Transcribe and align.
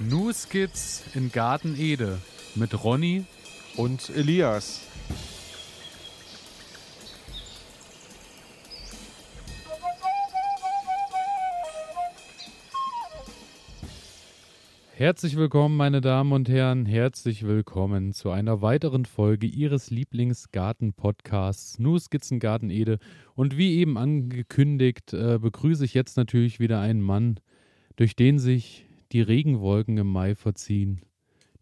New 0.00 0.32
Skits 0.32 1.02
in 1.16 1.32
Garten 1.32 1.74
Ede 1.76 2.18
mit 2.54 2.84
Ronny 2.84 3.24
und 3.76 4.10
Elias. 4.10 4.80
Herzlich 14.92 15.36
willkommen, 15.36 15.76
meine 15.76 16.00
Damen 16.00 16.32
und 16.32 16.48
Herren. 16.48 16.86
Herzlich 16.86 17.44
willkommen 17.44 18.12
zu 18.12 18.30
einer 18.30 18.62
weiteren 18.62 19.04
Folge 19.04 19.48
Ihres 19.48 19.90
Lieblingsgarten-Podcasts 19.90 21.80
New 21.80 21.98
Skizzen 21.98 22.38
Garten 22.38 22.70
Ede. 22.70 23.00
Und 23.34 23.56
wie 23.56 23.78
eben 23.78 23.98
angekündigt, 23.98 25.12
äh, 25.12 25.40
begrüße 25.40 25.84
ich 25.84 25.94
jetzt 25.94 26.16
natürlich 26.16 26.60
wieder 26.60 26.80
einen 26.80 27.00
Mann, 27.00 27.40
durch 27.96 28.14
den 28.14 28.38
sich 28.38 28.87
die 29.12 29.22
Regenwolken 29.22 29.96
im 29.96 30.10
Mai 30.10 30.34
verziehen, 30.34 31.00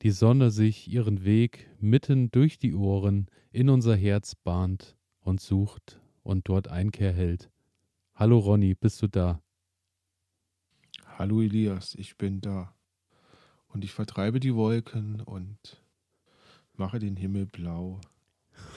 die 0.02 0.10
Sonne 0.10 0.50
sich 0.50 0.88
ihren 0.92 1.24
Weg 1.24 1.70
mitten 1.80 2.30
durch 2.30 2.58
die 2.58 2.74
Ohren 2.74 3.26
in 3.50 3.68
unser 3.68 3.96
Herz 3.96 4.34
bahnt 4.34 4.96
und 5.20 5.40
sucht 5.40 6.00
und 6.22 6.48
dort 6.48 6.68
Einkehr 6.68 7.12
hält. 7.12 7.50
Hallo 8.14 8.38
Ronny, 8.38 8.74
bist 8.74 9.00
du 9.02 9.08
da? 9.08 9.42
Hallo 11.06 11.40
Elias, 11.40 11.94
ich 11.94 12.16
bin 12.16 12.40
da. 12.40 12.74
Und 13.68 13.84
ich 13.84 13.92
vertreibe 13.92 14.40
die 14.40 14.54
Wolken 14.54 15.20
und 15.20 15.82
mache 16.74 16.98
den 16.98 17.16
Himmel 17.16 17.46
blau. 17.46 18.00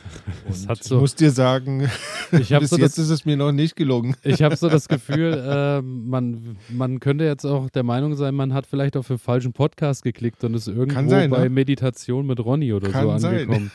So, 0.81 0.95
ich 0.95 1.01
muss 1.01 1.15
dir 1.15 1.31
sagen, 1.31 1.89
bis 2.31 2.49
so 2.49 2.55
jetzt 2.55 2.71
das, 2.71 2.97
ist 2.97 3.09
es 3.09 3.25
mir 3.25 3.37
noch 3.37 3.51
nicht 3.51 3.75
gelungen. 3.75 4.15
Ich 4.23 4.41
habe 4.41 4.55
so 4.55 4.69
das 4.69 4.87
Gefühl, 4.87 5.33
äh, 5.33 5.81
man, 5.81 6.57
man 6.69 6.99
könnte 6.99 7.23
jetzt 7.25 7.45
auch 7.45 7.69
der 7.69 7.83
Meinung 7.83 8.15
sein, 8.15 8.35
man 8.35 8.53
hat 8.53 8.65
vielleicht 8.65 8.97
auf 8.97 9.07
den 9.07 9.19
falschen 9.19 9.53
Podcast 9.53 10.03
geklickt 10.03 10.43
und 10.43 10.53
ist 10.53 10.67
irgendwo 10.67 11.09
sein, 11.09 11.29
bei 11.29 11.43
ne? 11.43 11.49
Meditation 11.49 12.25
mit 12.25 12.39
Ronny 12.39 12.73
oder 12.73 12.89
Kann 12.89 13.19
so 13.19 13.27
angekommen. 13.27 13.71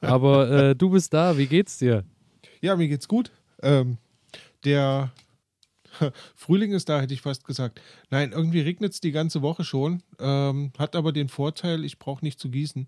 Aber 0.00 0.50
äh, 0.50 0.74
du 0.74 0.90
bist 0.90 1.14
da, 1.14 1.36
wie 1.38 1.46
geht's 1.46 1.78
dir? 1.78 2.04
Ja, 2.60 2.76
mir 2.76 2.88
geht's 2.88 3.08
gut. 3.08 3.30
Ähm, 3.62 3.98
der 4.64 5.12
Frühling 6.34 6.72
ist 6.72 6.88
da, 6.88 7.00
hätte 7.00 7.14
ich 7.14 7.22
fast 7.22 7.44
gesagt. 7.44 7.80
Nein, 8.10 8.32
irgendwie 8.32 8.60
regnet 8.60 8.92
es 8.92 9.00
die 9.00 9.12
ganze 9.12 9.42
Woche 9.42 9.64
schon, 9.64 10.02
ähm, 10.18 10.72
hat 10.78 10.96
aber 10.96 11.12
den 11.12 11.28
Vorteil, 11.28 11.84
ich 11.84 11.98
brauche 11.98 12.24
nicht 12.24 12.38
zu 12.38 12.50
gießen. 12.50 12.86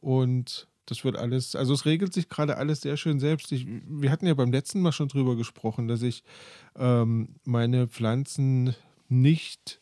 Und 0.00 0.68
das 0.86 1.04
wird 1.04 1.16
alles, 1.16 1.54
also 1.54 1.74
es 1.74 1.84
regelt 1.84 2.14
sich 2.14 2.28
gerade 2.28 2.56
alles 2.56 2.80
sehr 2.80 2.96
schön 2.96 3.20
selbst. 3.20 3.52
Ich, 3.52 3.66
wir 3.66 4.10
hatten 4.10 4.26
ja 4.26 4.34
beim 4.34 4.52
letzten 4.52 4.80
Mal 4.80 4.92
schon 4.92 5.08
drüber 5.08 5.36
gesprochen, 5.36 5.88
dass 5.88 6.02
ich 6.02 6.22
ähm, 6.76 7.36
meine 7.44 7.88
Pflanzen 7.88 8.74
nicht 9.08 9.80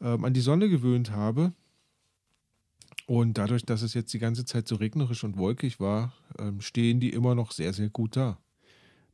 ähm, 0.00 0.24
an 0.24 0.34
die 0.34 0.40
Sonne 0.40 0.68
gewöhnt 0.68 1.12
habe. 1.12 1.52
Und 3.06 3.38
dadurch, 3.38 3.64
dass 3.64 3.82
es 3.82 3.94
jetzt 3.94 4.12
die 4.14 4.18
ganze 4.18 4.44
Zeit 4.44 4.66
so 4.66 4.74
regnerisch 4.74 5.22
und 5.22 5.38
wolkig 5.38 5.78
war, 5.78 6.12
ähm, 6.38 6.60
stehen 6.60 6.98
die 6.98 7.10
immer 7.10 7.36
noch 7.36 7.52
sehr, 7.52 7.72
sehr 7.72 7.88
gut 7.88 8.16
da. 8.16 8.38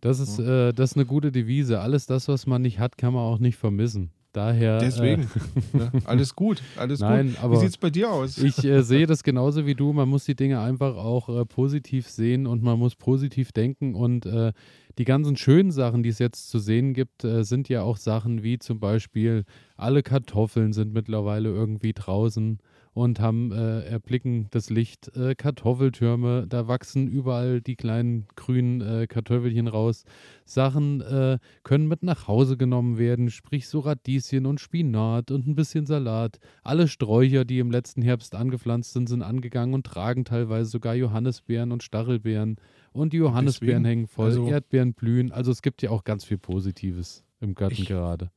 Das 0.00 0.18
ist, 0.18 0.38
äh, 0.38 0.72
das 0.72 0.92
ist 0.92 0.96
eine 0.96 1.06
gute 1.06 1.30
Devise. 1.30 1.80
Alles 1.80 2.06
das, 2.06 2.26
was 2.26 2.46
man 2.46 2.62
nicht 2.62 2.78
hat, 2.78 2.96
kann 2.96 3.12
man 3.12 3.22
auch 3.22 3.38
nicht 3.38 3.56
vermissen. 3.56 4.10
Daher. 4.32 4.78
Deswegen. 4.78 5.28
Äh, 5.74 5.76
ne? 5.76 5.92
Alles 6.04 6.34
gut, 6.34 6.62
alles 6.76 7.00
Nein, 7.00 7.36
gut. 7.40 7.52
Wie 7.52 7.56
sieht 7.56 7.68
es 7.70 7.76
bei 7.76 7.90
dir 7.90 8.10
aus? 8.10 8.38
Ich 8.38 8.64
äh, 8.64 8.82
sehe 8.82 9.06
das 9.06 9.22
genauso 9.22 9.66
wie 9.66 9.74
du. 9.74 9.92
Man 9.92 10.08
muss 10.08 10.24
die 10.24 10.34
Dinge 10.34 10.60
einfach 10.60 10.96
auch 10.96 11.28
äh, 11.28 11.44
positiv 11.44 12.08
sehen 12.08 12.46
und 12.46 12.62
man 12.62 12.78
muss 12.78 12.94
positiv 12.94 13.52
denken. 13.52 13.94
Und 13.94 14.26
äh, 14.26 14.52
die 14.98 15.04
ganzen 15.04 15.36
schönen 15.36 15.70
Sachen, 15.70 16.02
die 16.02 16.10
es 16.10 16.18
jetzt 16.18 16.50
zu 16.50 16.58
sehen 16.58 16.94
gibt, 16.94 17.24
äh, 17.24 17.44
sind 17.44 17.68
ja 17.68 17.82
auch 17.82 17.96
Sachen 17.96 18.42
wie 18.42 18.58
zum 18.58 18.80
Beispiel, 18.80 19.44
alle 19.76 20.02
Kartoffeln 20.02 20.72
sind 20.72 20.92
mittlerweile 20.92 21.50
irgendwie 21.50 21.92
draußen 21.92 22.58
und 22.94 23.20
haben 23.20 23.52
äh, 23.52 23.80
erblicken 23.84 24.48
das 24.50 24.68
Licht, 24.68 25.16
äh, 25.16 25.34
Kartoffeltürme, 25.34 26.46
da 26.46 26.68
wachsen 26.68 27.08
überall 27.08 27.60
die 27.62 27.76
kleinen 27.76 28.26
grünen 28.36 28.80
äh, 28.82 29.06
Kartoffelchen 29.06 29.66
raus. 29.66 30.04
Sachen 30.44 31.00
äh, 31.00 31.38
können 31.62 31.88
mit 31.88 32.02
nach 32.02 32.28
Hause 32.28 32.56
genommen 32.56 32.98
werden, 32.98 33.30
sprich 33.30 33.66
so 33.66 33.80
Radieschen 33.80 34.44
und 34.44 34.60
Spinat 34.60 35.30
und 35.30 35.46
ein 35.46 35.54
bisschen 35.54 35.86
Salat. 35.86 36.38
Alle 36.62 36.86
Sträucher, 36.86 37.46
die 37.46 37.60
im 37.60 37.70
letzten 37.70 38.02
Herbst 38.02 38.34
angepflanzt 38.34 38.92
sind, 38.92 39.08
sind 39.08 39.22
angegangen 39.22 39.74
und 39.74 39.86
tragen 39.86 40.24
teilweise 40.24 40.70
sogar 40.70 40.94
Johannisbeeren 40.94 41.72
und 41.72 41.82
Stachelbeeren. 41.82 42.56
Und 42.92 43.14
die 43.14 43.18
Johannisbeeren 43.18 43.86
hängen 43.86 44.06
voll, 44.06 44.26
also, 44.26 44.46
Erdbeeren 44.46 44.92
blühen. 44.92 45.32
Also 45.32 45.50
es 45.50 45.62
gibt 45.62 45.80
ja 45.80 45.88
auch 45.88 46.04
ganz 46.04 46.24
viel 46.24 46.38
Positives 46.38 47.24
im 47.40 47.54
Garten 47.54 47.80
ich, 47.80 47.88
gerade. 47.88 48.30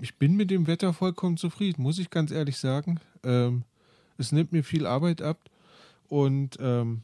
Ich 0.00 0.18
bin 0.18 0.36
mit 0.36 0.50
dem 0.50 0.66
Wetter 0.66 0.92
vollkommen 0.92 1.38
zufrieden, 1.38 1.82
muss 1.82 1.98
ich 1.98 2.10
ganz 2.10 2.30
ehrlich 2.30 2.58
sagen. 2.58 3.00
Ähm, 3.24 3.64
es 4.22 4.32
nimmt 4.32 4.52
mir 4.52 4.64
viel 4.64 4.86
Arbeit 4.86 5.20
ab 5.20 5.38
und 6.08 6.56
ähm, 6.60 7.02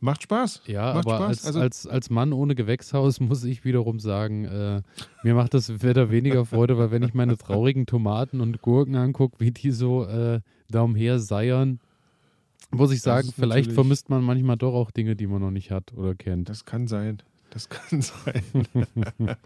macht 0.00 0.22
Spaß. 0.22 0.62
Ja, 0.66 0.94
macht 0.94 1.06
aber 1.06 1.16
Spaß. 1.16 1.28
Als, 1.28 1.46
also, 1.46 1.60
als, 1.60 1.86
als 1.86 2.10
Mann 2.10 2.32
ohne 2.32 2.54
Gewächshaus 2.54 3.20
muss 3.20 3.44
ich 3.44 3.64
wiederum 3.64 4.00
sagen, 4.00 4.44
äh, 4.44 4.82
mir 5.22 5.34
macht 5.34 5.54
das 5.54 5.82
Wetter 5.82 6.10
weniger 6.10 6.46
Freude, 6.46 6.78
weil 6.78 6.90
wenn 6.90 7.02
ich 7.02 7.14
meine 7.14 7.36
traurigen 7.36 7.86
Tomaten 7.86 8.40
und 8.40 8.62
Gurken 8.62 8.96
angucke, 8.96 9.36
wie 9.38 9.50
die 9.50 9.70
so 9.70 10.04
äh, 10.04 10.40
da 10.70 10.82
umher 10.82 11.18
seiern, 11.18 11.80
muss 12.70 12.92
ich 12.92 13.00
sagen, 13.00 13.32
vielleicht 13.34 13.72
vermisst 13.72 14.10
man 14.10 14.22
manchmal 14.22 14.56
doch 14.56 14.74
auch 14.74 14.90
Dinge, 14.90 15.16
die 15.16 15.26
man 15.26 15.40
noch 15.40 15.50
nicht 15.50 15.70
hat 15.70 15.92
oder 15.94 16.14
kennt. 16.14 16.48
Das 16.48 16.64
kann 16.64 16.86
sein. 16.86 17.22
Das 17.50 17.68
kann 17.68 18.02
sein. 18.02 18.42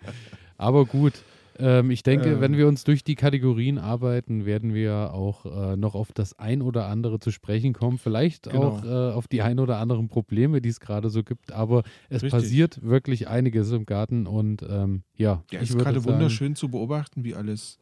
aber 0.59 0.87
gut. 0.87 1.15
Ähm, 1.59 1.91
ich 1.91 2.03
denke, 2.03 2.31
ähm. 2.31 2.41
wenn 2.41 2.57
wir 2.57 2.69
uns 2.69 2.85
durch 2.85 3.05
die 3.05 3.15
Kategorien 3.15 3.79
arbeiten, 3.79 4.45
werden 4.47 4.75
wir 4.75 5.13
auch 5.13 5.45
äh, 5.45 5.77
noch 5.77 5.95
auf 5.95 6.13
das 6.13 6.39
ein 6.39 6.63
oder 6.63 6.87
andere 6.87 7.19
zu 7.19 7.31
sprechen 7.31 7.73
kommen. 7.73 7.99
Vielleicht 7.99 8.51
genau. 8.51 8.63
auch 8.63 8.85
äh, 8.85 9.13
auf 9.13 9.29
die 9.29 9.43
ein 9.43 9.59
oder 9.59 9.79
anderen 9.79 10.09
Probleme, 10.09 10.61
die 10.61 10.69
es 10.69 10.81
gerade 10.81 11.11
so 11.11 11.23
gibt. 11.23 11.53
Aber 11.53 11.83
es 12.09 12.23
Richtig. 12.23 12.31
passiert 12.31 12.83
wirklich 12.83 13.29
einiges 13.29 13.71
im 13.73 13.87
Garten 13.87 14.27
und 14.27 14.63
ähm, 14.69 15.03
ja. 15.17 15.43
Ja, 15.51 15.61
es 15.61 15.71
ist 15.71 15.79
gerade 15.79 16.05
wunderschön 16.05 16.57
zu 16.57 16.69
beobachten, 16.69 17.25
wie 17.25 17.35
alles, 17.35 17.79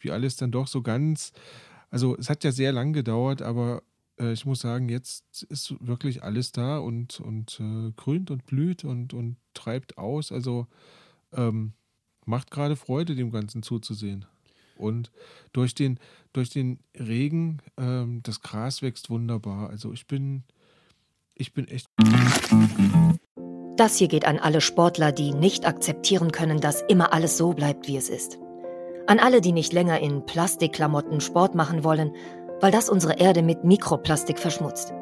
wie 0.00 0.10
alles 0.10 0.36
dann 0.36 0.50
doch 0.50 0.66
so 0.66 0.82
ganz. 0.82 1.32
Also 1.90 2.16
es 2.16 2.30
hat 2.30 2.44
ja 2.44 2.52
sehr 2.52 2.72
lang 2.72 2.92
gedauert, 2.92 3.42
aber 3.42 3.82
äh, 4.20 4.32
ich 4.32 4.46
muss 4.46 4.60
sagen, 4.60 4.88
jetzt 4.88 5.42
ist 5.44 5.74
wirklich 5.80 6.22
alles 6.22 6.52
da 6.52 6.78
und, 6.78 7.20
und 7.20 7.60
äh, 7.60 7.92
grünt 7.96 8.30
und 8.30 8.46
blüht 8.46 8.84
und, 8.84 9.12
und 9.14 9.36
treibt 9.54 9.98
aus. 9.98 10.30
Also 10.30 10.66
ähm, 11.32 11.72
macht 12.30 12.50
gerade 12.50 12.76
Freude, 12.76 13.14
dem 13.14 13.30
Ganzen 13.30 13.62
zuzusehen. 13.62 14.24
Und 14.78 15.10
durch 15.52 15.74
den, 15.74 15.98
durch 16.32 16.48
den 16.48 16.78
Regen, 16.98 17.58
ähm, 17.76 18.20
das 18.22 18.40
Gras 18.40 18.80
wächst 18.80 19.10
wunderbar. 19.10 19.68
Also 19.68 19.92
ich 19.92 20.06
bin, 20.06 20.44
ich 21.34 21.52
bin 21.52 21.68
echt. 21.68 21.88
Das 23.76 23.96
hier 23.96 24.08
geht 24.08 24.24
an 24.26 24.38
alle 24.38 24.62
Sportler, 24.62 25.12
die 25.12 25.34
nicht 25.34 25.66
akzeptieren 25.66 26.32
können, 26.32 26.60
dass 26.60 26.82
immer 26.82 27.12
alles 27.12 27.36
so 27.36 27.52
bleibt, 27.52 27.88
wie 27.88 27.98
es 27.98 28.08
ist. 28.08 28.38
An 29.06 29.18
alle, 29.18 29.40
die 29.40 29.52
nicht 29.52 29.72
länger 29.72 30.00
in 30.00 30.24
Plastikklamotten 30.24 31.20
Sport 31.20 31.54
machen 31.54 31.84
wollen, 31.84 32.12
weil 32.60 32.70
das 32.70 32.88
unsere 32.88 33.18
Erde 33.18 33.42
mit 33.42 33.64
Mikroplastik 33.64 34.38
verschmutzt. 34.38 34.94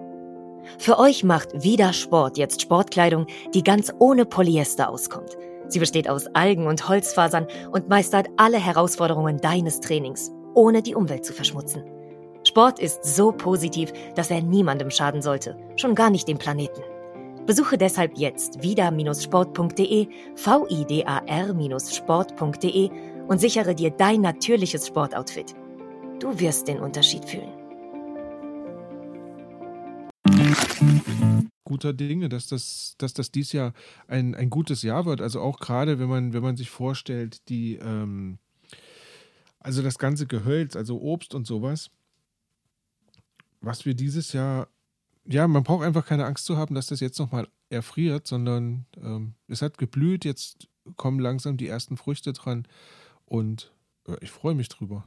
Für 0.79 0.99
euch 0.99 1.25
macht 1.25 1.63
wieder 1.63 1.93
Sport 1.93 2.37
jetzt 2.37 2.63
Sportkleidung, 2.63 3.27
die 3.55 3.63
ganz 3.63 3.93
ohne 3.99 4.25
Polyester 4.25 4.89
auskommt– 4.89 5.37
Sie 5.69 5.79
besteht 5.79 6.09
aus 6.09 6.27
Algen 6.35 6.67
und 6.67 6.89
Holzfasern 6.89 7.47
und 7.71 7.89
meistert 7.89 8.29
alle 8.37 8.59
Herausforderungen 8.59 9.39
deines 9.39 9.81
Trainings, 9.81 10.33
ohne 10.55 10.83
die 10.83 10.95
Umwelt 10.95 11.25
zu 11.25 11.33
verschmutzen. 11.33 11.85
Sport 12.45 12.79
ist 12.79 13.05
so 13.05 13.33
positiv, 13.33 13.93
dass 14.15 14.31
er 14.31 14.43
niemandem 14.43 14.91
schaden 14.91 15.23
sollte, 15.23 15.57
schon 15.77 15.95
gar 15.95 16.11
nicht 16.11 16.29
dem 16.29 16.37
Planeten. 16.39 16.83
Besuche 17.47 17.79
deshalb 17.79 18.19
jetzt 18.19 18.63
vida-sport.de, 18.63 20.09
vidar-sport.de 20.37 22.91
und 23.27 23.41
sichere 23.41 23.75
dir 23.75 23.91
dein 23.91 24.21
natürliches 24.21 24.87
Sportoutfit. 24.87 25.55
Du 26.21 26.39
wirst 26.41 26.69
den 26.69 26.81
Unterschied 26.81 27.25
fühlen. 27.25 27.53
Guter 31.69 31.93
Dinge, 31.93 32.31
dass 32.31 32.47
das, 32.47 32.95
dass 32.97 33.13
das 33.13 33.31
dies 33.31 33.53
Jahr 33.53 33.75
ein, 34.07 34.35
ein 34.35 34.49
gutes 34.49 34.81
Jahr 34.81 35.05
wird. 35.05 35.21
Also 35.21 35.43
auch 35.43 35.61
gerade, 35.61 35.99
wenn 35.99 36.09
man, 36.09 36.33
wenn 36.33 36.43
man 36.43 36.57
sich 36.57 36.71
vorstellt, 36.71 37.47
die, 37.51 37.75
ähm, 37.77 38.39
also 39.61 39.83
das 39.83 39.99
ganze 39.99 40.27
Gehölz, 40.27 40.77
also 40.77 40.99
Obst 40.99 41.35
und 41.35 41.47
sowas, 41.47 41.91
was 43.61 43.85
wir 43.85 43.95
dieses 43.95 44.33
Jahr, 44.33 44.69
ja, 45.27 45.47
man 45.47 45.63
braucht 45.63 45.85
einfach 45.85 46.07
keine 46.07 46.25
Angst 46.25 46.47
zu 46.47 46.57
haben, 46.57 46.75
dass 46.75 46.87
das 46.87 47.01
jetzt 47.01 47.19
nochmal 47.19 47.49
erfriert, 47.69 48.27
sondern 48.27 48.87
ähm, 48.97 49.35
es 49.47 49.61
hat 49.61 49.77
geblüht, 49.77 50.25
jetzt 50.25 50.69
kommen 50.97 51.21
langsam 51.21 51.59
die 51.59 51.69
ersten 51.69 51.99
Früchte 51.99 52.33
dran 52.33 52.67
und 53.27 53.75
äh, 54.07 54.17
ich 54.23 54.31
freue 54.31 54.55
mich 54.55 54.71
drüber. 54.71 55.07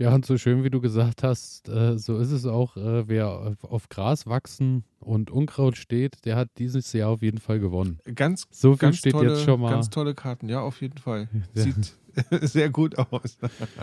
Ja, 0.00 0.14
und 0.14 0.24
so 0.24 0.38
schön 0.38 0.64
wie 0.64 0.70
du 0.70 0.80
gesagt 0.80 1.22
hast, 1.22 1.68
äh, 1.68 1.98
so 1.98 2.16
ist 2.16 2.30
es 2.30 2.46
auch. 2.46 2.74
Äh, 2.78 3.06
wer 3.06 3.28
auf, 3.28 3.64
auf 3.64 3.88
Gras 3.90 4.26
wachsen 4.26 4.84
und 4.98 5.30
Unkraut 5.30 5.76
steht, 5.76 6.24
der 6.24 6.36
hat 6.36 6.48
dieses 6.56 6.94
Jahr 6.94 7.10
auf 7.10 7.20
jeden 7.20 7.36
Fall 7.36 7.60
gewonnen. 7.60 7.98
Ganz, 8.14 8.46
So 8.50 8.72
viel 8.72 8.78
ganz 8.78 8.96
steht 8.96 9.12
tolle, 9.12 9.28
jetzt 9.32 9.44
schon 9.44 9.60
mal. 9.60 9.70
Ganz 9.70 9.90
tolle 9.90 10.14
Karten, 10.14 10.48
ja, 10.48 10.62
auf 10.62 10.80
jeden 10.80 10.96
Fall. 10.96 11.28
Ja. 11.54 11.62
Sieht 11.64 11.92
sehr 12.40 12.70
gut 12.70 12.96
aus. 12.96 13.36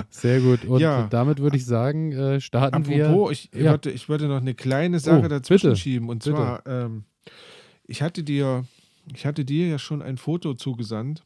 Sehr 0.09 0.41
gut. 0.41 0.65
Und 0.65 0.79
Ja. 0.81 1.05
damit 1.07 1.37
würde 1.37 1.55
ich 1.55 1.65
sagen, 1.65 2.11
äh, 2.13 2.41
starten 2.41 2.87
wir. 2.87 3.09
Apropos, 3.09 3.31
ich, 3.33 3.51
ja. 3.53 3.69
wollte, 3.71 3.91
ich 3.91 4.09
wollte 4.09 4.27
noch 4.27 4.41
eine 4.41 4.55
kleine 4.55 4.99
Sache 4.99 5.25
Oh, 5.25 5.27
dazwischen 5.27 5.69
bitte, 5.69 5.79
schieben. 5.79 6.09
Und 6.09 6.23
bitte. 6.23 6.35
zwar, 6.35 6.65
ähm, 6.65 7.03
ich 7.85 8.01
hatte 8.01 8.23
dir, 8.23 8.65
ich 9.13 9.27
hatte 9.27 9.45
dir 9.45 9.67
ja 9.67 9.77
schon 9.77 10.01
ein 10.01 10.17
Foto 10.17 10.55
zugesandt, 10.55 11.23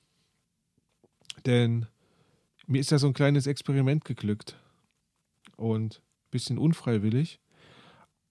denn 1.46 1.86
mir 2.68 2.80
ist 2.82 2.92
ja 2.92 2.98
so 3.00 3.08
ein 3.08 3.14
kleines 3.14 3.48
Experiment 3.48 4.04
geglückt. 4.04 4.58
Und 5.62 6.02
ein 6.02 6.32
bisschen 6.32 6.58
unfreiwillig. 6.58 7.40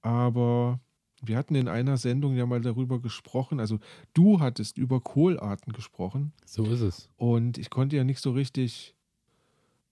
Aber 0.03 0.81
wir 1.23 1.37
hatten 1.37 1.55
in 1.55 1.69
einer 1.69 1.97
Sendung 1.97 2.35
ja 2.35 2.45
mal 2.45 2.61
darüber 2.61 3.01
gesprochen. 3.01 3.61
Also 3.61 3.79
du 4.15 4.41
hattest 4.41 4.79
über 4.79 5.01
Kohlarten 5.01 5.73
gesprochen. 5.73 6.33
So 6.45 6.65
ist 6.65 6.81
es. 6.81 7.09
Und 7.17 7.57
ich 7.57 7.71
konnte 7.71 7.97
ja 7.97 8.05
nicht 8.05 8.21
so 8.21 8.33
richtig, 8.33 8.97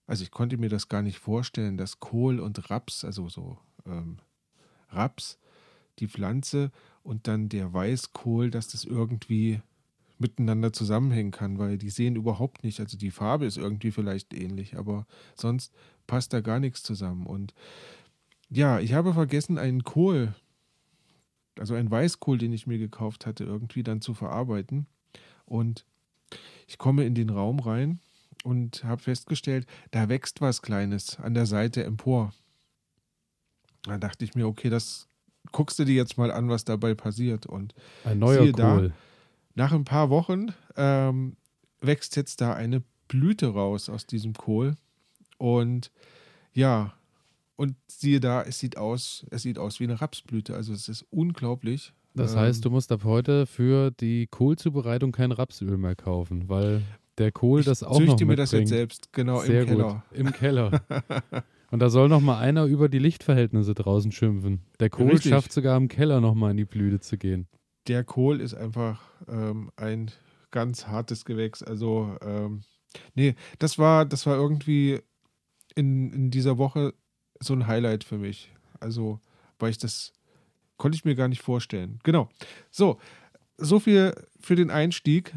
also 0.05 0.23
ich 0.23 0.31
konnte 0.31 0.57
mir 0.57 0.69
das 0.69 0.89
gar 0.89 1.01
nicht 1.01 1.19
vorstellen, 1.19 1.77
dass 1.77 2.01
Kohl 2.01 2.39
und 2.39 2.69
Raps, 2.69 3.05
also 3.05 3.29
so 3.29 3.57
ähm, 3.85 4.17
Raps, 4.89 5.37
die 5.99 6.07
Pflanze 6.07 6.71
und 7.03 7.27
dann 7.27 7.47
der 7.47 7.71
Weißkohl, 7.73 8.49
dass 8.49 8.67
das 8.67 8.83
irgendwie 8.83 9.61
miteinander 10.17 10.73
zusammenhängen 10.73 11.31
kann, 11.31 11.57
weil 11.57 11.77
die 11.77 11.89
sehen 11.89 12.17
überhaupt 12.17 12.65
nicht, 12.65 12.81
also 12.81 12.97
die 12.97 13.11
Farbe 13.11 13.45
ist 13.45 13.57
irgendwie 13.57 13.91
vielleicht 13.91 14.33
ähnlich, 14.33 14.77
aber 14.77 15.07
sonst 15.35 15.73
passt 16.09 16.33
da 16.33 16.41
gar 16.41 16.59
nichts 16.59 16.81
zusammen. 16.81 17.27
Und 17.27 17.53
ja, 18.49 18.79
ich 18.79 18.93
habe 18.93 19.13
vergessen, 19.13 19.59
einen 19.59 19.83
Kohl, 19.83 20.33
also 21.59 21.75
einen 21.75 21.91
Weißkohl, 21.91 22.39
den 22.39 22.51
ich 22.51 22.65
mir 22.65 22.79
gekauft 22.79 23.27
hatte, 23.27 23.43
irgendwie 23.43 23.83
dann 23.83 24.01
zu 24.01 24.15
verarbeiten. 24.15 24.87
Und 25.45 25.85
ich 26.67 26.79
komme 26.79 27.05
in 27.05 27.13
den 27.13 27.29
Raum 27.29 27.59
rein 27.59 27.99
und 28.43 28.83
habe 28.83 29.03
festgestellt, 29.03 29.67
da 29.91 30.09
wächst 30.09 30.41
was 30.41 30.63
Kleines 30.63 31.19
an 31.19 31.35
der 31.35 31.45
Seite 31.45 31.83
empor. 31.83 32.33
Da 33.83 33.99
dachte 33.99 34.25
ich 34.25 34.33
mir, 34.33 34.47
okay, 34.47 34.69
das 34.69 35.07
guckst 35.51 35.77
du 35.77 35.85
dir 35.85 35.95
jetzt 35.95 36.17
mal 36.17 36.31
an, 36.31 36.49
was 36.49 36.65
dabei 36.65 36.95
passiert. 36.95 37.45
Und 37.45 37.75
Ein 38.03 38.17
neuer 38.17 38.43
Siehe 38.43 38.51
da. 38.53 38.75
Kohl. 38.75 38.93
nach 39.53 39.71
ein 39.73 39.85
paar 39.85 40.09
Wochen 40.09 40.53
ähm, 40.75 41.37
wächst 41.81 42.15
jetzt 42.15 42.41
da 42.41 42.53
eine 42.53 42.81
Blüte 43.07 43.49
raus 43.49 43.89
aus 43.89 44.07
diesem 44.07 44.33
Kohl. 44.33 44.75
Und 45.39 45.91
ja, 46.53 46.93
und 47.55 47.75
siehe 47.87 48.19
da, 48.19 48.43
es 48.43 48.59
sieht 48.59 48.77
aus, 48.77 49.25
es 49.31 49.41
sieht 49.41 49.57
aus 49.57 49.79
wie 49.79 49.85
eine 49.85 49.99
Rapsblüte. 49.99 50.53
Also 50.55 50.73
es 50.73 50.87
ist 50.87 51.05
unglaublich. 51.09 51.93
Das 52.13 52.33
Ähm, 52.33 52.39
heißt, 52.39 52.63
du 52.65 52.69
musst 52.69 52.91
ab 52.91 53.03
heute 53.03 53.45
für 53.47 53.91
die 53.91 54.27
Kohlzubereitung 54.27 55.11
kein 55.11 55.31
Rapsöl 55.31 55.77
mehr 55.77 55.95
kaufen, 55.95 56.47
weil 56.47 56.83
der 57.17 57.31
Kohl 57.31 57.61
ich 57.61 57.65
das 57.65 57.83
auch 57.83 57.99
noch 57.99 58.19
mir 58.19 58.35
das 58.35 58.51
mitbringt. 58.51 58.69
jetzt 58.69 58.69
selbst, 58.69 59.13
genau 59.13 59.39
Sehr 59.41 59.61
im 59.63 59.67
Keller. 59.67 60.03
gut. 60.09 60.17
Im 60.19 60.31
Keller. 60.31 60.81
Und 61.71 61.79
da 61.79 61.89
soll 61.89 62.09
noch 62.09 62.21
mal 62.21 62.39
einer 62.39 62.65
über 62.65 62.89
die 62.89 62.97
Lichtverhältnisse 62.99 63.75
draußen 63.75 64.11
schimpfen. 64.11 64.61
Der 64.79 64.89
Kohl 64.89 65.11
Richtig. 65.11 65.29
schafft 65.29 65.51
sogar 65.53 65.77
im 65.77 65.87
Keller 65.87 66.19
noch 66.21 66.33
mal 66.33 66.51
in 66.51 66.57
die 66.57 66.65
Blüte 66.65 66.99
zu 66.99 67.17
gehen. 67.17 67.47
Der 67.87 68.03
Kohl 68.03 68.41
ist 68.41 68.55
einfach 68.55 69.01
ähm, 69.27 69.69
ein 69.75 70.09
ganz 70.51 70.87
hartes 70.87 71.25
Gewächs. 71.25 71.61
Also, 71.61 72.15
ähm, 72.25 72.61
nee, 73.13 73.35
das 73.59 73.77
war, 73.77 74.05
das 74.05 74.25
war 74.25 74.35
irgendwie 74.35 74.99
in, 75.79 76.13
in 76.13 76.31
dieser 76.31 76.57
Woche 76.57 76.93
so 77.39 77.53
ein 77.53 77.67
Highlight 77.67 78.03
für 78.03 78.17
mich. 78.17 78.51
Also, 78.79 79.19
weil 79.57 79.71
ich 79.71 79.77
das 79.77 80.13
konnte 80.77 80.95
ich 80.95 81.05
mir 81.05 81.15
gar 81.15 81.27
nicht 81.27 81.41
vorstellen. 81.41 81.99
Genau. 82.03 82.29
So, 82.71 82.99
so 83.57 83.79
viel 83.79 84.13
für 84.39 84.55
den 84.55 84.69
Einstieg. 84.69 85.33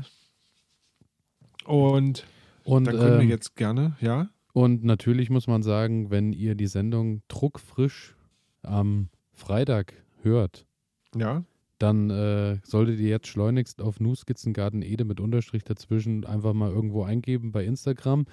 Und 1.65 2.25
Und, 2.65 2.85
dann 2.87 2.97
können 2.97 3.19
wir 3.19 3.25
ähm, 3.25 3.29
jetzt 3.29 3.57
gerne, 3.57 3.97
ja? 4.01 4.29
und 4.53 4.85
natürlich 4.85 5.31
muss 5.31 5.47
man 5.47 5.63
sagen, 5.63 6.11
wenn 6.11 6.33
ihr 6.33 6.55
die 6.55 6.67
Sendung 6.67 7.23
druckfrisch 7.29 8.15
am 8.63 9.09
Freitag 9.33 9.95
hört, 10.23 10.67
Ja, 11.15 11.45
dann 11.79 12.11
äh, 12.11 12.59
solltet 12.63 13.01
ihr 13.01 13.09
jetzt 13.09 13.27
schleunigst 13.27 13.83
auf 13.83 13.99
Nuskizzengarten 13.99 14.83
Ede 14.83 15.05
mit 15.05 15.19
Unterstrich 15.19 15.65
dazwischen 15.65 16.25
einfach 16.25 16.53
mal 16.53 16.71
irgendwo 16.71 17.03
eingeben 17.03 17.51
bei 17.51 17.65
Instagram. 17.65 18.27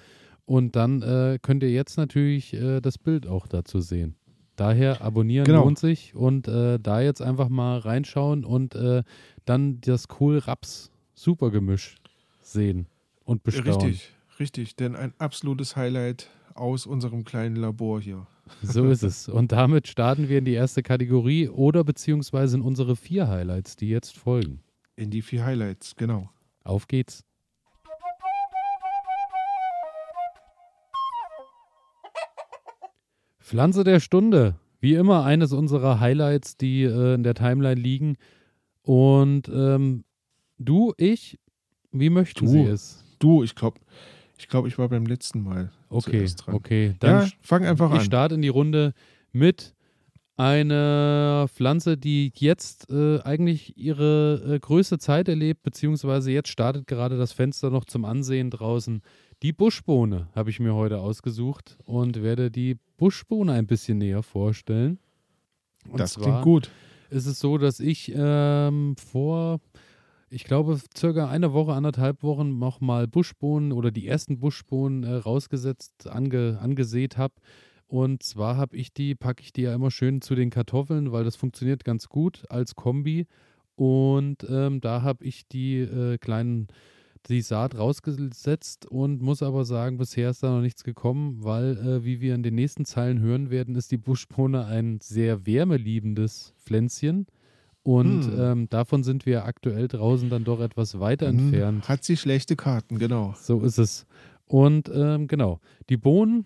Und 0.50 0.74
dann 0.74 1.00
äh, 1.02 1.38
könnt 1.40 1.62
ihr 1.62 1.70
jetzt 1.70 1.96
natürlich 1.96 2.54
äh, 2.54 2.80
das 2.80 2.98
Bild 2.98 3.24
auch 3.28 3.46
dazu 3.46 3.80
sehen. 3.80 4.16
Daher 4.56 5.00
abonnieren 5.00 5.44
Genau. 5.44 5.62
lohnt 5.62 5.78
sich 5.78 6.12
und 6.16 6.48
äh, 6.48 6.80
da 6.80 7.00
jetzt 7.00 7.22
einfach 7.22 7.48
mal 7.48 7.78
reinschauen 7.78 8.44
und 8.44 8.74
äh, 8.74 9.04
dann 9.44 9.80
das 9.80 10.08
Kohl-Raps-Supergemisch 10.08 11.94
sehen 12.42 12.86
und 13.24 13.44
bestaunen. 13.44 13.70
richtig, 13.80 14.10
richtig. 14.40 14.74
Denn 14.74 14.96
ein 14.96 15.14
absolutes 15.18 15.76
Highlight 15.76 16.28
aus 16.54 16.84
unserem 16.84 17.22
kleinen 17.22 17.54
Labor 17.54 18.00
hier. 18.00 18.26
So 18.60 18.88
ist 18.88 19.04
es. 19.04 19.28
Und 19.38 19.52
damit 19.52 19.86
starten 19.86 20.28
wir 20.28 20.38
in 20.38 20.44
die 20.44 20.54
erste 20.54 20.82
Kategorie 20.82 21.48
oder 21.48 21.84
beziehungsweise 21.84 22.56
in 22.56 22.62
unsere 22.62 22.96
vier 22.96 23.28
Highlights, 23.28 23.76
die 23.76 23.88
jetzt 23.88 24.18
folgen. 24.18 24.64
In 24.96 25.10
die 25.10 25.22
vier 25.22 25.44
Highlights, 25.44 25.94
genau. 25.94 26.28
Auf 26.64 26.88
geht's. 26.88 27.22
Pflanze 33.50 33.82
der 33.82 33.98
Stunde. 33.98 34.54
Wie 34.78 34.94
immer 34.94 35.24
eines 35.24 35.52
unserer 35.52 35.98
Highlights, 35.98 36.56
die 36.56 36.84
äh, 36.84 37.14
in 37.14 37.24
der 37.24 37.34
Timeline 37.34 37.80
liegen. 37.80 38.16
Und 38.82 39.48
ähm, 39.48 40.04
du, 40.58 40.94
ich, 40.96 41.36
wie 41.90 42.10
möchten 42.10 42.44
Du. 42.44 42.50
Sie 42.52 42.62
es? 42.62 43.04
Du, 43.18 43.42
ich 43.42 43.56
glaube, 43.56 43.80
ich 44.38 44.46
glaube, 44.46 44.68
ich 44.68 44.78
war 44.78 44.88
beim 44.88 45.04
letzten 45.04 45.42
Mal 45.42 45.72
Okay, 45.88 46.24
dran. 46.38 46.54
okay. 46.54 46.94
Dann 47.00 47.22
ja, 47.26 47.28
fang 47.40 47.66
einfach 47.66 47.90
ich 47.92 47.98
an. 47.98 48.04
starte 48.04 48.36
in 48.36 48.42
die 48.42 48.48
Runde 48.48 48.94
mit 49.32 49.74
einer 50.36 51.46
Pflanze, 51.52 51.96
die 51.96 52.32
jetzt 52.36 52.88
äh, 52.88 53.18
eigentlich 53.22 53.76
ihre 53.76 54.54
äh, 54.54 54.60
größte 54.60 54.98
Zeit 54.98 55.28
erlebt, 55.28 55.64
beziehungsweise 55.64 56.30
jetzt 56.30 56.50
startet 56.50 56.86
gerade 56.86 57.18
das 57.18 57.32
Fenster 57.32 57.70
noch 57.70 57.84
zum 57.84 58.04
Ansehen 58.04 58.50
draußen. 58.50 59.02
Die 59.42 59.54
Buschbohne 59.54 60.28
habe 60.34 60.50
ich 60.50 60.60
mir 60.60 60.74
heute 60.74 61.00
ausgesucht 61.00 61.78
und 61.86 62.22
werde 62.22 62.50
die 62.50 62.76
Buschbohne 62.98 63.52
ein 63.52 63.66
bisschen 63.66 63.96
näher 63.96 64.22
vorstellen. 64.22 64.98
Und 65.88 65.98
das 65.98 66.16
klingt 66.18 66.42
gut. 66.42 66.70
ist 67.08 67.24
es 67.24 67.40
so, 67.40 67.56
dass 67.56 67.80
ich 67.80 68.12
ähm, 68.14 68.96
vor, 68.96 69.60
ich 70.28 70.44
glaube, 70.44 70.78
circa 70.94 71.30
eine 71.30 71.54
Woche, 71.54 71.72
anderthalb 71.72 72.22
Wochen 72.22 72.58
nochmal 72.58 73.08
Buschbohnen 73.08 73.72
oder 73.72 73.90
die 73.90 74.06
ersten 74.06 74.40
Buschbohnen 74.40 75.04
äh, 75.04 75.14
rausgesetzt, 75.14 76.06
ange, 76.06 76.58
angesät 76.60 77.16
habe. 77.16 77.34
Und 77.86 78.22
zwar 78.22 78.58
habe 78.58 78.76
ich 78.76 78.92
die, 78.92 79.14
packe 79.14 79.42
ich 79.42 79.54
die 79.54 79.62
ja 79.62 79.74
immer 79.74 79.90
schön 79.90 80.20
zu 80.20 80.34
den 80.34 80.50
Kartoffeln, 80.50 81.12
weil 81.12 81.24
das 81.24 81.36
funktioniert 81.36 81.82
ganz 81.82 82.10
gut 82.10 82.44
als 82.50 82.74
Kombi. 82.74 83.26
Und 83.74 84.46
ähm, 84.50 84.82
da 84.82 85.00
habe 85.00 85.24
ich 85.24 85.48
die 85.48 85.78
äh, 85.78 86.18
kleinen, 86.18 86.68
die 87.28 87.42
Saat 87.42 87.76
rausgesetzt 87.76 88.86
und 88.86 89.20
muss 89.22 89.42
aber 89.42 89.64
sagen, 89.64 89.98
bisher 89.98 90.30
ist 90.30 90.42
da 90.42 90.50
noch 90.54 90.62
nichts 90.62 90.84
gekommen, 90.84 91.38
weil, 91.44 91.76
äh, 91.78 92.04
wie 92.04 92.20
wir 92.20 92.34
in 92.34 92.42
den 92.42 92.54
nächsten 92.54 92.84
Zeilen 92.84 93.20
hören 93.20 93.50
werden, 93.50 93.76
ist 93.76 93.90
die 93.92 93.98
Buschbohne 93.98 94.64
ein 94.66 94.98
sehr 95.02 95.46
wärmeliebendes 95.46 96.54
Pflänzchen. 96.58 97.26
Und 97.82 98.24
Hm. 98.26 98.40
ähm, 98.40 98.68
davon 98.68 99.02
sind 99.02 99.24
wir 99.26 99.44
aktuell 99.46 99.88
draußen 99.88 100.28
dann 100.28 100.44
doch 100.44 100.60
etwas 100.60 101.00
weiter 101.00 101.28
Hm, 101.28 101.38
entfernt. 101.38 101.88
Hat 101.88 102.04
sie 102.04 102.16
schlechte 102.16 102.56
Karten, 102.56 102.98
genau. 102.98 103.34
So 103.38 103.60
ist 103.62 103.78
es. 103.78 104.06
Und 104.44 104.90
ähm, 104.92 105.28
genau, 105.28 105.60
die 105.88 105.96
Bohnen, 105.96 106.44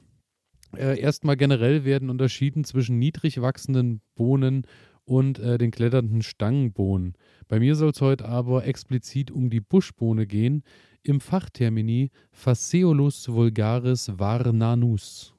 äh, 0.77 0.99
erstmal 1.01 1.37
generell 1.37 1.85
werden 1.85 2.11
unterschieden 2.11 2.65
zwischen 2.65 2.99
niedrig 2.99 3.41
wachsenden 3.41 4.01
Bohnen 4.15 4.67
und 5.05 5.39
äh, 5.39 5.59
den 5.59 5.71
kletternden 5.71 6.23
Stangenbohnen. 6.23 7.15
Bei 7.49 7.59
mir 7.59 7.77
soll 7.77 7.91
es 7.91 8.01
heute 8.01 8.27
aber 8.27 8.67
explizit 8.67 9.31
um 9.31 9.51
die 9.51 9.61
Buschbohne 9.61 10.27
gehen, 10.27 10.63
im 11.03 11.21
Fachtermini 11.21 12.11
Phaseolus 12.33 13.29
vulgaris 13.29 14.11
varnanus. 14.19 15.35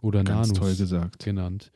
Oder 0.00 0.22
Ganz 0.22 0.48
Nanus 0.48 0.58
toll 0.58 0.76
gesagt. 0.76 1.24
genannt. 1.24 1.72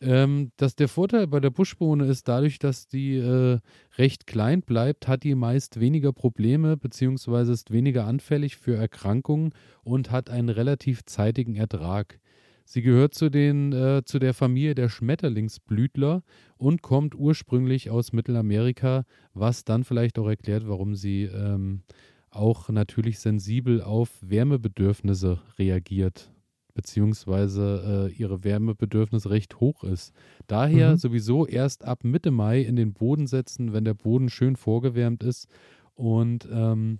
Ähm, 0.00 0.52
dass 0.58 0.76
der 0.76 0.88
Vorteil 0.88 1.26
bei 1.26 1.40
der 1.40 1.50
Buschbohne 1.50 2.04
ist, 2.04 2.28
dadurch, 2.28 2.58
dass 2.58 2.86
die 2.86 3.16
äh, 3.16 3.58
recht 3.96 4.26
klein 4.26 4.60
bleibt, 4.60 5.08
hat 5.08 5.24
die 5.24 5.34
meist 5.34 5.80
weniger 5.80 6.12
Probleme 6.12 6.76
beziehungsweise 6.76 7.52
ist 7.52 7.70
weniger 7.72 8.06
anfällig 8.06 8.56
für 8.56 8.76
Erkrankungen 8.76 9.54
und 9.84 10.10
hat 10.10 10.28
einen 10.28 10.50
relativ 10.50 11.04
zeitigen 11.06 11.56
Ertrag. 11.56 12.20
Sie 12.68 12.82
gehört 12.82 13.14
zu, 13.14 13.30
den, 13.30 13.72
äh, 13.72 14.02
zu 14.04 14.18
der 14.18 14.34
Familie 14.34 14.74
der 14.74 14.88
Schmetterlingsblütler 14.88 16.24
und 16.58 16.82
kommt 16.82 17.14
ursprünglich 17.14 17.90
aus 17.90 18.12
Mittelamerika, 18.12 19.04
was 19.34 19.64
dann 19.64 19.84
vielleicht 19.84 20.18
auch 20.18 20.28
erklärt, 20.28 20.66
warum 20.66 20.96
sie 20.96 21.22
ähm, 21.24 21.82
auch 22.28 22.68
natürlich 22.68 23.20
sensibel 23.20 23.80
auf 23.80 24.10
Wärmebedürfnisse 24.20 25.40
reagiert. 25.58 26.32
beziehungsweise 26.74 28.10
äh, 28.10 28.12
ihre 28.12 28.44
Wärmebedürfnis 28.44 29.30
recht 29.30 29.60
hoch 29.60 29.82
ist. 29.82 30.12
Daher 30.46 30.92
mhm. 30.92 30.96
sowieso 30.98 31.46
erst 31.46 31.84
ab 31.84 32.04
Mitte 32.04 32.30
Mai 32.30 32.60
in 32.60 32.76
den 32.76 32.92
Boden 32.92 33.26
setzen, 33.26 33.72
wenn 33.72 33.84
der 33.84 33.94
Boden 33.94 34.28
schön 34.28 34.56
vorgewärmt 34.56 35.24
ist. 35.24 35.48
Und 35.94 36.46
ähm, 36.52 36.98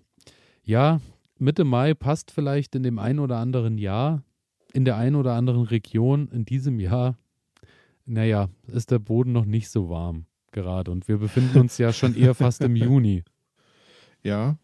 ja, 0.64 1.00
Mitte 1.38 1.64
Mai 1.64 1.92
passt 1.92 2.30
vielleicht 2.30 2.74
in 2.74 2.82
dem 2.82 2.98
einen 2.98 3.18
oder 3.18 3.36
anderen 3.36 3.76
Jahr, 3.76 4.22
in 4.76 4.84
der 4.84 4.96
einen 4.98 5.16
oder 5.16 5.32
anderen 5.32 5.62
Region 5.62 6.28
in 6.28 6.44
diesem 6.44 6.78
Jahr. 6.78 7.16
Naja, 8.04 8.50
ist 8.66 8.90
der 8.90 8.98
Boden 8.98 9.32
noch 9.32 9.46
nicht 9.46 9.70
so 9.70 9.88
warm 9.88 10.26
gerade 10.52 10.90
und 10.90 11.08
wir 11.08 11.16
befinden 11.16 11.58
uns 11.60 11.78
ja 11.78 11.92
schon 11.92 12.14
eher 12.14 12.34
fast 12.34 12.60
im 12.62 12.76
Juni. 12.76 13.24
Ja. 14.22 14.58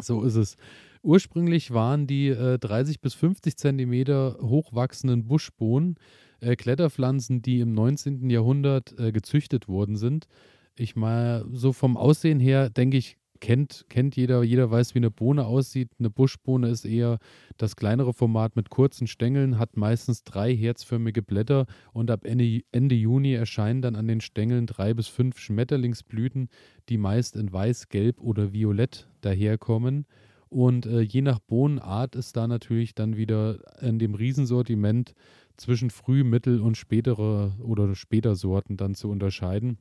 So 0.00 0.22
ist 0.22 0.36
es. 0.36 0.56
Ursprünglich 1.02 1.72
waren 1.72 2.06
die 2.06 2.28
äh, 2.28 2.58
30 2.58 3.02
bis 3.02 3.12
50 3.12 3.58
Zentimeter 3.58 4.38
hochwachsenden 4.40 5.26
Buschbohnen 5.26 5.96
äh, 6.40 6.56
Kletterpflanzen, 6.56 7.42
die 7.42 7.60
im 7.60 7.74
19. 7.74 8.30
Jahrhundert 8.30 8.98
äh, 8.98 9.12
gezüchtet 9.12 9.68
worden 9.68 9.96
sind. 9.96 10.26
Ich 10.74 10.96
mal 10.96 11.44
so 11.52 11.74
vom 11.74 11.98
Aussehen 11.98 12.40
her 12.40 12.70
denke 12.70 12.96
ich, 12.96 13.18
kennt, 13.44 13.84
kennt 13.90 14.16
jeder, 14.16 14.42
jeder 14.42 14.70
weiß, 14.70 14.94
wie 14.94 15.00
eine 15.00 15.10
Bohne 15.10 15.44
aussieht. 15.44 15.90
Eine 15.98 16.08
Buschbohne 16.08 16.68
ist 16.68 16.86
eher 16.86 17.18
das 17.58 17.76
kleinere 17.76 18.14
Format 18.14 18.56
mit 18.56 18.70
kurzen 18.70 19.06
Stängeln, 19.06 19.58
hat 19.58 19.76
meistens 19.76 20.24
drei 20.24 20.56
herzförmige 20.56 21.20
Blätter 21.20 21.66
und 21.92 22.10
ab 22.10 22.24
Ende, 22.24 22.62
Ende 22.72 22.94
Juni 22.94 23.34
erscheinen 23.34 23.82
dann 23.82 23.96
an 23.96 24.08
den 24.08 24.22
Stängeln 24.22 24.64
drei 24.64 24.94
bis 24.94 25.08
fünf 25.08 25.38
Schmetterlingsblüten, 25.38 26.48
die 26.88 26.96
meist 26.96 27.36
in 27.36 27.52
weiß, 27.52 27.90
gelb 27.90 28.18
oder 28.22 28.54
violett 28.54 29.10
daherkommen. 29.20 30.06
Und 30.48 30.86
äh, 30.86 31.02
je 31.02 31.20
nach 31.20 31.38
Bohnenart 31.38 32.16
ist 32.16 32.38
da 32.38 32.46
natürlich 32.46 32.94
dann 32.94 33.18
wieder 33.18 33.58
in 33.82 33.98
dem 33.98 34.14
Riesensortiment 34.14 35.12
zwischen 35.58 35.90
früh-, 35.90 36.24
mittel- 36.24 36.62
und 36.62 36.78
spätere 36.78 37.52
oder 37.60 37.94
später 37.94 38.36
Sorten 38.36 38.78
dann 38.78 38.94
zu 38.94 39.10
unterscheiden. 39.10 39.76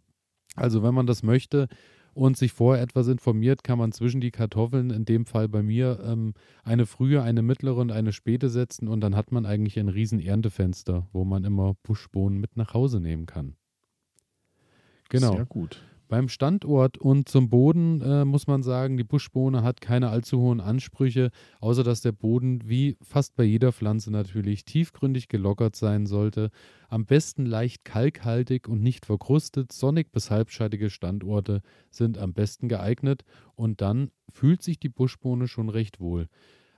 Also 0.58 0.84
wenn 0.84 0.94
man 0.94 1.08
das 1.08 1.24
möchte 1.24 1.70
und 2.14 2.38
sich 2.38 2.54
vorher 2.54 2.84
etwas 2.84 3.08
informiert, 3.08 3.64
kann 3.64 3.78
man 3.78 3.92
zwischen 3.92 4.22
die 4.22 4.32
Kartoffeln, 4.32 4.90
in 4.90 5.06
dem 5.06 5.26
Fall 5.26 5.48
bei 5.48 5.64
mir, 5.64 6.00
ähm, 6.06 6.34
eine 6.64 6.86
frühe, 6.86 7.22
eine 7.22 7.42
mittlere 7.42 7.76
und 7.76 7.92
eine 7.92 8.14
späte 8.14 8.50
setzen 8.50 8.88
und 8.88 9.02
dann 9.02 9.16
hat 9.16 9.32
man 9.32 9.46
eigentlich 9.46 9.80
ein 9.80 9.90
riesen 9.90 10.20
Erntefenster, 10.20 11.08
wo 11.12 11.26
man 11.26 11.44
immer 11.44 11.76
Buschbohnen 11.84 12.40
mit 12.40 12.58
nach 12.58 12.74
Hause 12.74 13.00
nehmen 13.00 13.26
kann. 13.26 13.56
Genau. 15.10 15.36
Sehr 15.36 15.46
gut. 15.46 15.82
Beim 16.14 16.30
Standort 16.30 17.00
und 17.00 17.28
zum 17.28 17.50
Boden 17.50 18.00
äh, 18.02 18.24
muss 18.24 18.46
man 18.46 18.62
sagen, 18.62 18.98
die 18.98 19.04
Buschbohne 19.04 19.64
hat 19.64 19.82
keine 19.82 20.10
allzu 20.10 20.40
hohen 20.40 20.62
Ansprüche, 20.62 21.32
außer 21.60 21.84
dass 21.84 22.02
der 22.02 22.12
Boden 22.12 22.70
wie 22.70 22.98
fast 23.02 23.36
bei 23.36 23.44
jeder 23.44 23.72
Pflanze 23.72 24.12
natürlich 24.12 24.64
tiefgründig 24.64 25.28
gelockert 25.28 25.76
sein 25.76 26.06
sollte. 26.06 26.52
Am 26.88 27.08
besten 27.08 27.48
leicht 27.48 27.84
kalkhaltig 27.84 28.68
und 28.68 28.84
nicht 28.84 29.08
verkrustet. 29.08 29.72
Sonnig 29.72 30.12
bis 30.12 30.30
halbschattige 30.30 30.92
Standorte 30.92 31.64
sind 31.90 32.20
am 32.20 32.34
besten 32.34 32.70
geeignet 32.70 33.24
und 33.56 33.82
dann 33.82 34.12
fühlt 34.30 34.62
sich 34.62 34.80
die 34.80 34.90
Buschbohne 34.90 35.48
schon 35.48 35.70
recht 35.70 36.00
wohl. 36.00 36.28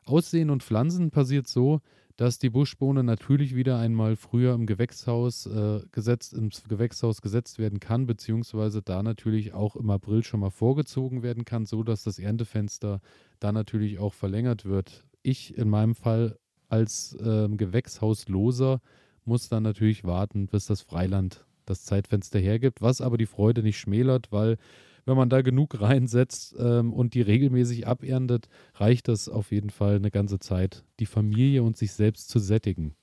Aussehen 0.05 0.49
und 0.49 0.63
Pflanzen 0.63 1.11
passiert 1.11 1.47
so, 1.47 1.81
dass 2.17 2.39
die 2.39 2.49
Buschbohne 2.49 3.03
natürlich 3.03 3.55
wieder 3.55 3.77
einmal 3.77 4.15
früher 4.15 4.53
im 4.53 4.65
Gewächshaus 4.65 5.45
äh, 5.47 5.81
gesetzt, 5.91 6.33
ins 6.33 6.63
Gewächshaus 6.63 7.21
gesetzt 7.21 7.59
werden 7.59 7.79
kann, 7.79 8.05
beziehungsweise 8.05 8.81
da 8.81 9.03
natürlich 9.03 9.53
auch 9.53 9.75
im 9.75 9.89
April 9.89 10.23
schon 10.23 10.39
mal 10.39 10.51
vorgezogen 10.51 11.23
werden 11.23 11.43
kann, 11.43 11.65
so 11.65 11.83
dass 11.83 12.03
das 12.03 12.19
Erntefenster 12.19 13.01
da 13.39 13.51
natürlich 13.51 13.99
auch 13.99 14.13
verlängert 14.13 14.65
wird. 14.65 15.03
Ich 15.23 15.57
in 15.57 15.69
meinem 15.69 15.95
Fall 15.95 16.37
als 16.69 17.15
äh, 17.15 17.49
Gewächshausloser 17.49 18.81
muss 19.25 19.49
dann 19.49 19.63
natürlich 19.63 20.03
warten, 20.03 20.47
bis 20.47 20.67
das 20.67 20.81
Freiland 20.81 21.45
das 21.65 21.83
Zeitfenster 21.83 22.39
hergibt, 22.39 22.81
was 22.81 23.01
aber 23.01 23.17
die 23.17 23.25
Freude 23.25 23.63
nicht 23.63 23.79
schmälert, 23.79 24.31
weil 24.31 24.57
wenn 25.05 25.17
man 25.17 25.29
da 25.29 25.41
genug 25.41 25.79
reinsetzt 25.79 26.55
ähm, 26.57 26.93
und 26.93 27.13
die 27.13 27.21
regelmäßig 27.21 27.87
aberntet, 27.87 28.47
reicht 28.73 29.07
das 29.07 29.29
auf 29.29 29.51
jeden 29.51 29.69
Fall 29.69 29.95
eine 29.95 30.11
ganze 30.11 30.39
Zeit, 30.39 30.83
die 30.99 31.05
Familie 31.05 31.63
und 31.63 31.77
sich 31.77 31.93
selbst 31.93 32.29
zu 32.29 32.39
sättigen. 32.39 32.95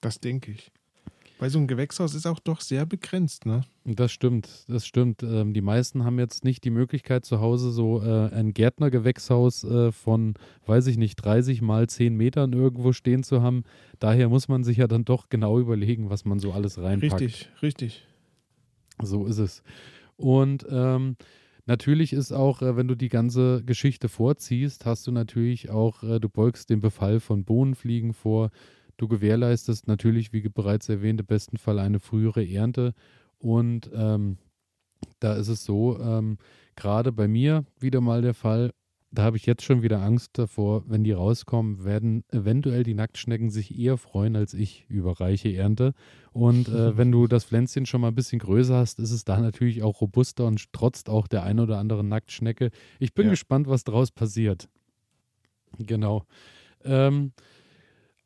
Das 0.00 0.20
denke 0.20 0.52
ich. 0.52 0.70
Weil 1.40 1.48
so 1.48 1.58
ein 1.58 1.66
Gewächshaus 1.66 2.14
ist 2.14 2.26
auch 2.26 2.38
doch 2.38 2.60
sehr 2.60 2.84
begrenzt, 2.84 3.46
ne? 3.46 3.62
Das 3.86 4.12
stimmt, 4.12 4.66
das 4.68 4.86
stimmt. 4.86 5.22
Ähm, 5.22 5.54
die 5.54 5.62
meisten 5.62 6.04
haben 6.04 6.18
jetzt 6.18 6.44
nicht 6.44 6.64
die 6.64 6.70
Möglichkeit 6.70 7.24
zu 7.24 7.40
Hause 7.40 7.70
so 7.70 8.02
äh, 8.02 8.28
ein 8.28 8.52
Gärtnergewächshaus 8.52 9.64
äh, 9.64 9.90
von, 9.90 10.34
weiß 10.66 10.86
ich 10.88 10.98
nicht, 10.98 11.16
30 11.16 11.62
mal 11.62 11.88
10 11.88 12.14
Metern 12.14 12.52
irgendwo 12.52 12.92
stehen 12.92 13.22
zu 13.22 13.40
haben. 13.40 13.64
Daher 14.00 14.28
muss 14.28 14.48
man 14.48 14.64
sich 14.64 14.76
ja 14.76 14.86
dann 14.86 15.06
doch 15.06 15.30
genau 15.30 15.58
überlegen, 15.58 16.10
was 16.10 16.26
man 16.26 16.40
so 16.40 16.52
alles 16.52 16.76
reinpackt. 16.76 17.22
Richtig, 17.22 17.48
richtig. 17.62 18.06
So 19.02 19.24
ist 19.24 19.38
es. 19.38 19.62
Und 20.20 20.66
ähm, 20.70 21.16
natürlich 21.64 22.12
ist 22.12 22.32
auch, 22.32 22.60
äh, 22.62 22.76
wenn 22.76 22.88
du 22.88 22.94
die 22.94 23.08
ganze 23.08 23.64
Geschichte 23.64 24.08
vorziehst, 24.08 24.84
hast 24.84 25.06
du 25.06 25.12
natürlich 25.12 25.70
auch, 25.70 26.02
äh, 26.02 26.20
du 26.20 26.28
beugst 26.28 26.70
den 26.70 26.80
Befall 26.80 27.20
von 27.20 27.44
Bohnenfliegen 27.44 28.12
vor. 28.12 28.50
Du 28.98 29.08
gewährleistest 29.08 29.88
natürlich, 29.88 30.32
wie 30.32 30.42
bereits 30.42 30.88
erwähnt, 30.90 31.20
im 31.20 31.26
besten 31.26 31.56
Fall 31.56 31.78
eine 31.78 32.00
frühere 32.00 32.46
Ernte. 32.46 32.92
Und 33.38 33.90
ähm, 33.94 34.36
da 35.20 35.34
ist 35.34 35.48
es 35.48 35.64
so, 35.64 35.98
ähm, 35.98 36.36
gerade 36.76 37.12
bei 37.12 37.26
mir 37.26 37.64
wieder 37.78 38.02
mal 38.02 38.20
der 38.20 38.34
Fall, 38.34 38.72
da 39.12 39.24
habe 39.24 39.36
ich 39.36 39.46
jetzt 39.46 39.64
schon 39.64 39.82
wieder 39.82 40.02
Angst 40.02 40.38
davor, 40.38 40.84
wenn 40.86 41.02
die 41.02 41.12
rauskommen, 41.12 41.84
werden 41.84 42.24
eventuell 42.30 42.84
die 42.84 42.94
Nacktschnecken 42.94 43.50
sich 43.50 43.76
eher 43.76 43.96
freuen 43.96 44.36
als 44.36 44.54
ich 44.54 44.86
über 44.88 45.20
reiche 45.20 45.52
Ernte. 45.54 45.94
Und 46.32 46.68
äh, 46.68 46.96
wenn 46.96 47.10
du 47.10 47.26
das 47.26 47.44
Pflänzchen 47.44 47.86
schon 47.86 48.02
mal 48.02 48.08
ein 48.08 48.14
bisschen 48.14 48.38
größer 48.38 48.76
hast, 48.76 49.00
ist 49.00 49.10
es 49.10 49.24
da 49.24 49.40
natürlich 49.40 49.82
auch 49.82 50.00
robuster 50.00 50.46
und 50.46 50.72
trotzt 50.72 51.08
auch 51.08 51.26
der 51.26 51.42
ein 51.42 51.58
oder 51.58 51.78
anderen 51.78 52.08
Nacktschnecke. 52.08 52.70
Ich 53.00 53.12
bin 53.12 53.26
ja. 53.26 53.30
gespannt, 53.30 53.66
was 53.68 53.82
daraus 53.82 54.12
passiert. 54.12 54.68
Genau. 55.78 56.24
Ähm, 56.84 57.32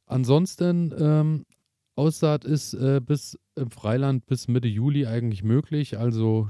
ansonsten, 0.06 0.94
ähm, 0.98 1.46
Aussaat 1.96 2.44
ist 2.44 2.74
äh, 2.74 3.00
bis 3.00 3.38
im 3.54 3.70
Freiland 3.70 4.26
bis 4.26 4.48
Mitte 4.48 4.68
Juli 4.68 5.06
eigentlich 5.06 5.44
möglich. 5.44 5.96
Also 5.96 6.48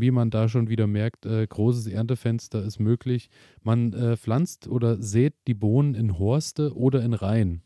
wie 0.00 0.10
man 0.10 0.30
da 0.30 0.48
schon 0.48 0.68
wieder 0.68 0.86
merkt, 0.86 1.26
äh, 1.26 1.46
großes 1.46 1.86
Erntefenster 1.86 2.62
ist 2.62 2.78
möglich. 2.78 3.30
Man 3.62 3.92
äh, 3.92 4.16
pflanzt 4.16 4.68
oder 4.68 5.00
sät 5.02 5.34
die 5.46 5.54
Bohnen 5.54 5.94
in 5.94 6.18
Horste 6.18 6.76
oder 6.76 7.02
in 7.02 7.14
Reihen. 7.14 7.62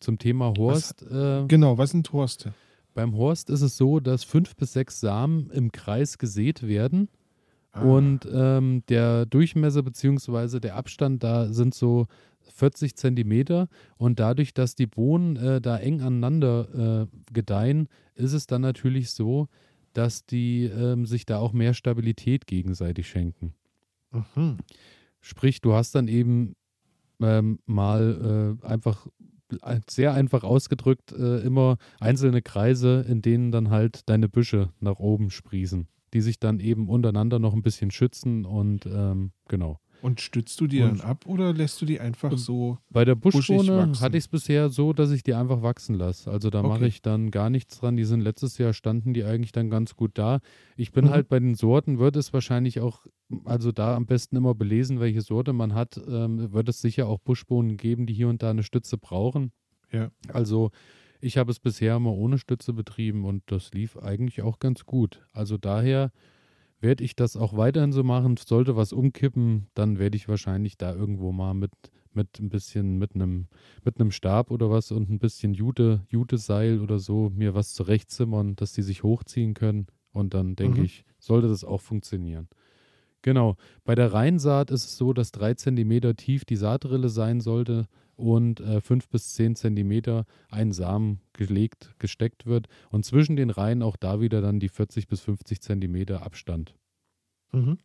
Zum 0.00 0.18
Thema 0.18 0.52
Horst. 0.56 1.04
Was, 1.08 1.44
äh, 1.44 1.46
genau, 1.46 1.78
was 1.78 1.90
sind 1.90 2.12
Horste? 2.12 2.54
Beim 2.94 3.16
Horst 3.16 3.50
ist 3.50 3.62
es 3.62 3.76
so, 3.76 4.00
dass 4.00 4.24
fünf 4.24 4.56
bis 4.56 4.72
sechs 4.72 5.00
Samen 5.00 5.50
im 5.50 5.72
Kreis 5.72 6.18
gesät 6.18 6.66
werden. 6.66 7.08
Ah. 7.72 7.82
Und 7.82 8.28
ähm, 8.30 8.82
der 8.88 9.24
Durchmesser 9.26 9.82
bzw. 9.82 10.60
der 10.60 10.76
Abstand 10.76 11.22
da 11.22 11.52
sind 11.52 11.74
so 11.74 12.06
40 12.54 12.96
Zentimeter. 12.96 13.68
Und 13.96 14.20
dadurch, 14.20 14.52
dass 14.52 14.74
die 14.74 14.86
Bohnen 14.86 15.36
äh, 15.36 15.60
da 15.60 15.78
eng 15.78 16.02
aneinander 16.02 17.08
äh, 17.08 17.32
gedeihen, 17.32 17.88
ist 18.14 18.34
es 18.34 18.46
dann 18.46 18.62
natürlich 18.62 19.10
so, 19.10 19.48
dass 19.92 20.26
die 20.26 20.64
ähm, 20.64 21.06
sich 21.06 21.26
da 21.26 21.38
auch 21.38 21.52
mehr 21.52 21.74
Stabilität 21.74 22.46
gegenseitig 22.46 23.08
schenken. 23.08 23.54
Mhm. 24.10 24.58
Sprich, 25.20 25.60
du 25.60 25.74
hast 25.74 25.94
dann 25.94 26.08
eben 26.08 26.54
ähm, 27.20 27.58
mal 27.66 28.58
äh, 28.62 28.66
einfach 28.66 29.06
sehr 29.88 30.14
einfach 30.14 30.44
ausgedrückt 30.44 31.12
äh, 31.12 31.40
immer 31.40 31.76
einzelne 32.00 32.42
Kreise, 32.42 33.04
in 33.08 33.22
denen 33.22 33.52
dann 33.52 33.70
halt 33.70 34.08
deine 34.08 34.28
Büsche 34.28 34.70
nach 34.80 34.98
oben 34.98 35.30
sprießen, 35.30 35.88
die 36.14 36.20
sich 36.20 36.38
dann 36.40 36.58
eben 36.58 36.88
untereinander 36.88 37.38
noch 37.38 37.52
ein 37.52 37.62
bisschen 37.62 37.90
schützen 37.90 38.44
und 38.44 38.86
ähm, 38.86 39.32
genau. 39.48 39.78
Und 40.02 40.20
stützt 40.20 40.60
du 40.60 40.66
die 40.66 40.82
und 40.82 40.98
dann 40.98 41.08
ab 41.08 41.26
oder 41.26 41.52
lässt 41.52 41.80
du 41.80 41.86
die 41.86 42.00
einfach 42.00 42.36
so? 42.36 42.76
Bei 42.90 43.04
der 43.04 43.14
Buschbohne 43.14 43.92
hatte 44.00 44.16
ich 44.16 44.24
es 44.24 44.28
bisher 44.28 44.68
so, 44.68 44.92
dass 44.92 45.12
ich 45.12 45.22
die 45.22 45.32
einfach 45.32 45.62
wachsen 45.62 45.94
lasse. 45.94 46.28
Also 46.28 46.50
da 46.50 46.58
okay. 46.58 46.68
mache 46.68 46.86
ich 46.88 47.02
dann 47.02 47.30
gar 47.30 47.50
nichts 47.50 47.78
dran. 47.78 47.96
Die 47.96 48.04
sind 48.04 48.20
letztes 48.20 48.58
Jahr 48.58 48.72
standen 48.72 49.14
die 49.14 49.22
eigentlich 49.22 49.52
dann 49.52 49.70
ganz 49.70 49.94
gut 49.94 50.18
da. 50.18 50.40
Ich 50.76 50.90
bin 50.90 51.04
mhm. 51.04 51.10
halt 51.10 51.28
bei 51.28 51.38
den 51.38 51.54
Sorten, 51.54 52.00
wird 52.00 52.16
es 52.16 52.32
wahrscheinlich 52.32 52.80
auch, 52.80 53.06
also 53.44 53.70
da 53.70 53.94
am 53.94 54.06
besten 54.06 54.34
immer 54.34 54.56
belesen, 54.56 54.98
welche 54.98 55.20
Sorte 55.20 55.52
man 55.52 55.72
hat, 55.72 56.00
ähm, 56.08 56.52
wird 56.52 56.68
es 56.68 56.80
sicher 56.80 57.06
auch 57.06 57.20
Buschbohnen 57.20 57.76
geben, 57.76 58.06
die 58.06 58.14
hier 58.14 58.28
und 58.28 58.42
da 58.42 58.50
eine 58.50 58.64
Stütze 58.64 58.98
brauchen. 58.98 59.52
Ja. 59.92 60.10
Also 60.32 60.72
ich 61.20 61.38
habe 61.38 61.52
es 61.52 61.60
bisher 61.60 61.94
immer 61.94 62.12
ohne 62.12 62.38
Stütze 62.38 62.72
betrieben 62.72 63.24
und 63.24 63.44
das 63.46 63.72
lief 63.72 63.96
eigentlich 63.96 64.42
auch 64.42 64.58
ganz 64.58 64.84
gut. 64.84 65.24
Also 65.32 65.58
daher 65.58 66.10
werde 66.82 67.04
ich 67.04 67.16
das 67.16 67.36
auch 67.36 67.56
weiterhin 67.56 67.92
so 67.92 68.02
machen. 68.02 68.36
Sollte 68.36 68.76
was 68.76 68.92
umkippen, 68.92 69.68
dann 69.74 69.98
werde 69.98 70.16
ich 70.16 70.28
wahrscheinlich 70.28 70.76
da 70.76 70.94
irgendwo 70.94 71.32
mal 71.32 71.54
mit, 71.54 71.72
mit 72.12 72.38
ein 72.40 72.48
bisschen, 72.48 72.98
mit 72.98 73.14
einem, 73.14 73.46
mit 73.84 73.98
einem 74.00 74.10
Stab 74.10 74.50
oder 74.50 74.70
was 74.70 74.90
und 74.90 75.08
ein 75.08 75.18
bisschen 75.18 75.54
Jute, 75.54 76.02
Jute-Seil 76.08 76.80
oder 76.80 76.98
so 76.98 77.30
mir 77.30 77.54
was 77.54 77.72
zurechtzimmern, 77.74 78.56
dass 78.56 78.72
die 78.72 78.82
sich 78.82 79.02
hochziehen 79.02 79.54
können. 79.54 79.86
Und 80.12 80.34
dann 80.34 80.56
denke 80.56 80.80
mhm. 80.80 80.84
ich, 80.84 81.04
sollte 81.18 81.48
das 81.48 81.64
auch 81.64 81.80
funktionieren. 81.80 82.48
Genau. 83.22 83.56
Bei 83.84 83.94
der 83.94 84.12
Reinsaat 84.12 84.70
ist 84.70 84.84
es 84.84 84.96
so, 84.96 85.12
dass 85.12 85.30
drei 85.30 85.54
Zentimeter 85.54 86.16
tief 86.16 86.44
die 86.44 86.56
Saatrille 86.56 87.08
sein 87.08 87.40
sollte 87.40 87.86
und 88.22 88.60
äh, 88.60 88.80
5 88.80 89.08
bis 89.08 89.34
10 89.34 89.56
Zentimeter 89.56 90.24
ein 90.48 90.72
Samen 90.72 91.20
gelegt, 91.32 91.94
gesteckt 91.98 92.46
wird 92.46 92.68
und 92.90 93.04
zwischen 93.04 93.36
den 93.36 93.50
Reihen 93.50 93.82
auch 93.82 93.96
da 93.96 94.20
wieder 94.20 94.40
dann 94.40 94.60
die 94.60 94.68
40 94.68 95.08
bis 95.08 95.20
50 95.20 95.60
Zentimeter 95.60 96.22
Abstand. 96.22 96.74
Mhm. 97.52 97.78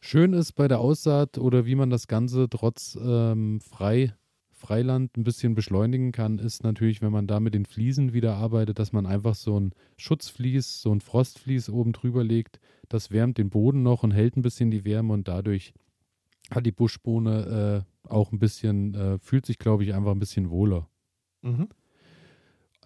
Schön 0.00 0.32
ist 0.32 0.52
bei 0.52 0.68
der 0.68 0.80
Aussaat 0.80 1.38
oder 1.38 1.64
wie 1.64 1.74
man 1.74 1.90
das 1.90 2.06
Ganze 2.06 2.48
trotz 2.50 2.98
ähm, 3.00 3.60
frei 3.60 4.14
Freiland 4.56 5.16
ein 5.18 5.24
bisschen 5.24 5.54
beschleunigen 5.54 6.12
kann, 6.12 6.38
ist 6.38 6.64
natürlich, 6.64 7.02
wenn 7.02 7.12
man 7.12 7.26
da 7.26 7.40
mit 7.40 7.54
den 7.54 7.66
Fliesen 7.66 8.14
wieder 8.14 8.36
arbeitet, 8.36 8.78
dass 8.78 8.90
man 8.90 9.04
einfach 9.04 9.34
so 9.34 9.60
ein 9.60 9.72
Schutzvlies, 9.98 10.80
so 10.80 10.92
ein 10.92 11.02
Frostvlies 11.02 11.68
oben 11.68 11.92
drüber 11.92 12.24
legt. 12.24 12.58
Das 12.88 13.10
wärmt 13.10 13.36
den 13.36 13.50
Boden 13.50 13.82
noch 13.82 14.02
und 14.02 14.12
hält 14.12 14.36
ein 14.36 14.42
bisschen 14.42 14.70
die 14.70 14.84
Wärme 14.84 15.12
und 15.12 15.28
dadurch 15.28 15.74
hat 16.50 16.66
die 16.66 16.72
Buschbohne 16.72 17.84
äh, 18.04 18.08
auch 18.08 18.32
ein 18.32 18.38
bisschen, 18.38 18.94
äh, 18.94 19.18
fühlt 19.18 19.46
sich, 19.46 19.58
glaube 19.58 19.84
ich, 19.84 19.94
einfach 19.94 20.12
ein 20.12 20.18
bisschen 20.18 20.50
wohler. 20.50 20.88
Mhm. 21.42 21.68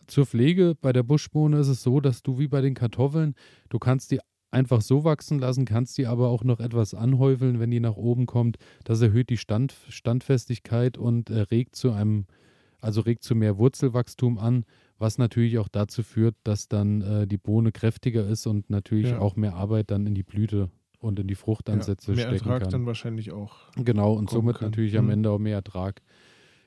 Zur 0.06 0.26
Pflege 0.26 0.76
bei 0.80 0.92
der 0.92 1.02
Buschbohne 1.02 1.58
ist 1.58 1.68
es 1.68 1.82
so, 1.82 2.00
dass 2.00 2.22
du 2.22 2.38
wie 2.38 2.48
bei 2.48 2.60
den 2.60 2.74
Kartoffeln, 2.74 3.34
du 3.68 3.78
kannst 3.78 4.10
die 4.10 4.18
einfach 4.50 4.80
so 4.80 5.04
wachsen 5.04 5.38
lassen, 5.38 5.64
kannst 5.64 5.96
die 5.98 6.06
aber 6.06 6.28
auch 6.28 6.42
noch 6.42 6.58
etwas 6.58 6.94
anhäufeln, 6.94 7.60
wenn 7.60 7.70
die 7.70 7.80
nach 7.80 7.96
oben 7.96 8.26
kommt. 8.26 8.56
Das 8.84 9.00
erhöht 9.00 9.30
die 9.30 9.36
Stand, 9.36 9.76
Standfestigkeit 9.88 10.98
und 10.98 11.30
äh, 11.30 11.40
regt 11.42 11.76
zu 11.76 11.92
einem, 11.92 12.26
also 12.80 13.02
regt 13.02 13.22
zu 13.22 13.36
mehr 13.36 13.58
Wurzelwachstum 13.58 14.38
an, 14.38 14.64
was 14.98 15.18
natürlich 15.18 15.58
auch 15.58 15.68
dazu 15.68 16.02
führt, 16.02 16.34
dass 16.42 16.68
dann 16.68 17.02
äh, 17.02 17.26
die 17.26 17.38
Bohne 17.38 17.70
kräftiger 17.70 18.26
ist 18.26 18.46
und 18.46 18.68
natürlich 18.68 19.10
ja. 19.10 19.18
auch 19.20 19.36
mehr 19.36 19.54
Arbeit 19.54 19.90
dann 19.90 20.06
in 20.06 20.14
die 20.14 20.24
Blüte 20.24 20.70
und 21.00 21.18
in 21.18 21.26
die 21.26 21.34
Fruchtansätze 21.34 22.12
ja, 22.12 22.16
mehr 22.16 22.26
stecken 22.28 22.48
Ertrag 22.48 22.62
kann. 22.62 22.70
dann 22.70 22.86
wahrscheinlich 22.86 23.32
auch. 23.32 23.56
Genau, 23.76 24.12
und 24.12 24.30
somit 24.30 24.58
kann. 24.58 24.68
natürlich 24.68 24.92
mhm. 24.92 24.98
am 24.98 25.10
Ende 25.10 25.30
auch 25.30 25.38
mehr 25.38 25.56
Ertrag. 25.56 26.02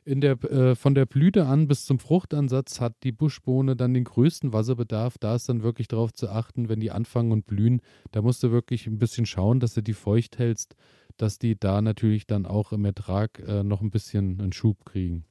In 0.05 0.19
der, 0.19 0.43
äh, 0.43 0.75
von 0.75 0.95
der 0.95 1.05
Blüte 1.05 1.45
an 1.45 1.67
bis 1.67 1.85
zum 1.85 1.97
Fruchtansatz 1.97 2.81
hat 2.81 2.95
die 3.03 3.13
Buschbohne 3.13 3.77
dann 3.77 3.93
den 3.93 4.03
größten 4.03 4.51
Wasserbedarf. 4.51 5.17
Da 5.17 5.35
ist 5.35 5.47
dann 5.47 5.63
wirklich 5.63 5.87
darauf 5.87 6.11
zu 6.11 6.29
achten, 6.29 6.67
wenn 6.67 6.81
die 6.81 6.91
anfangen 6.91 7.31
und 7.31 7.45
blühen, 7.45 7.81
da 8.11 8.21
musst 8.21 8.43
du 8.43 8.51
wirklich 8.51 8.85
ein 8.87 8.99
bisschen 8.99 9.25
schauen, 9.25 9.61
dass 9.61 9.75
du 9.75 9.81
die 9.81 9.93
feucht 9.93 10.39
hältst, 10.39 10.75
dass 11.15 11.39
die 11.39 11.57
da 11.57 11.81
natürlich 11.81 12.27
dann 12.27 12.45
auch 12.45 12.73
im 12.73 12.83
Ertrag 12.83 13.39
äh, 13.47 13.63
noch 13.63 13.81
ein 13.81 13.91
bisschen 13.91 14.41
einen 14.41 14.51
Schub 14.51 14.83
kriegen. 14.83 15.23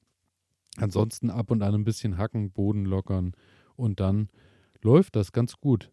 Ansonsten 0.78 1.28
ab 1.28 1.50
und 1.50 1.62
an 1.62 1.74
ein 1.74 1.84
bisschen 1.84 2.16
hacken, 2.16 2.50
Boden 2.50 2.86
lockern 2.86 3.32
und 3.76 4.00
dann 4.00 4.30
läuft 4.80 5.16
das 5.16 5.32
ganz 5.32 5.60
gut. 5.60 5.90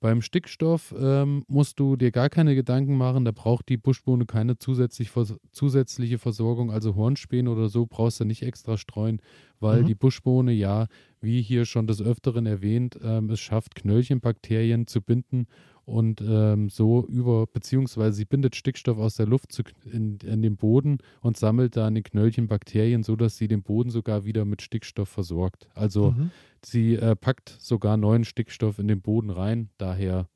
Beim 0.00 0.22
Stickstoff 0.22 0.94
ähm, 0.96 1.42
musst 1.48 1.80
du 1.80 1.96
dir 1.96 2.12
gar 2.12 2.28
keine 2.28 2.54
Gedanken 2.54 2.96
machen, 2.96 3.24
da 3.24 3.32
braucht 3.32 3.68
die 3.68 3.76
Buschbohne 3.76 4.26
keine 4.26 4.56
zusätzlich, 4.56 5.10
zusätzliche 5.50 6.18
Versorgung, 6.18 6.70
also 6.70 6.94
Hornspäne 6.94 7.50
oder 7.50 7.68
so 7.68 7.84
brauchst 7.84 8.20
du 8.20 8.24
nicht 8.24 8.42
extra 8.42 8.76
streuen, 8.76 9.20
weil 9.58 9.82
mhm. 9.82 9.86
die 9.86 9.96
Buschbohne 9.96 10.52
ja, 10.52 10.86
wie 11.20 11.42
hier 11.42 11.64
schon 11.64 11.88
des 11.88 12.00
Öfteren 12.00 12.46
erwähnt, 12.46 12.96
ähm, 13.02 13.28
es 13.30 13.40
schafft, 13.40 13.74
Knöllchenbakterien 13.74 14.86
zu 14.86 15.02
binden 15.02 15.46
und 15.88 16.20
ähm, 16.20 16.68
so 16.68 17.06
über, 17.06 17.46
beziehungsweise 17.46 18.18
sie 18.18 18.26
bindet 18.26 18.54
Stickstoff 18.54 18.98
aus 18.98 19.16
der 19.16 19.26
Luft 19.26 19.52
zu, 19.52 19.62
in, 19.90 20.18
in 20.18 20.42
den 20.42 20.56
Boden 20.56 20.98
und 21.22 21.38
sammelt 21.38 21.76
da 21.76 21.88
in 21.88 21.94
den 21.94 22.04
Knöllchen 22.04 22.46
Bakterien, 22.46 23.02
sodass 23.02 23.38
sie 23.38 23.48
den 23.48 23.62
Boden 23.62 23.90
sogar 23.90 24.24
wieder 24.24 24.44
mit 24.44 24.60
Stickstoff 24.60 25.08
versorgt. 25.08 25.66
Also 25.74 26.10
mhm. 26.10 26.30
sie 26.62 26.96
äh, 26.96 27.16
packt 27.16 27.56
sogar 27.58 27.96
neuen 27.96 28.24
Stickstoff 28.24 28.78
in 28.78 28.86
den 28.86 29.00
Boden 29.00 29.30
rein, 29.30 29.70
daher 29.78 30.28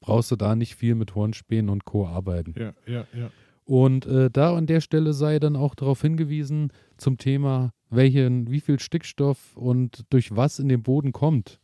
brauchst 0.00 0.30
du 0.30 0.36
da 0.36 0.56
nicht 0.56 0.76
viel 0.76 0.94
mit 0.94 1.14
Hornspänen 1.14 1.68
und 1.68 1.84
Co. 1.84 2.06
arbeiten. 2.06 2.54
Ja, 2.58 2.72
ja, 2.86 3.06
ja. 3.14 3.30
Und 3.66 4.06
äh, 4.06 4.30
da 4.30 4.56
an 4.56 4.66
der 4.66 4.80
Stelle 4.80 5.12
sei 5.12 5.38
dann 5.38 5.56
auch 5.56 5.74
darauf 5.74 6.00
hingewiesen 6.00 6.72
zum 6.96 7.18
Thema, 7.18 7.72
welchen, 7.90 8.50
wie 8.50 8.60
viel 8.60 8.78
Stickstoff 8.78 9.56
und 9.56 10.04
durch 10.10 10.34
was 10.34 10.58
in 10.58 10.68
den 10.68 10.82
Boden 10.82 11.12
kommt. 11.12 11.60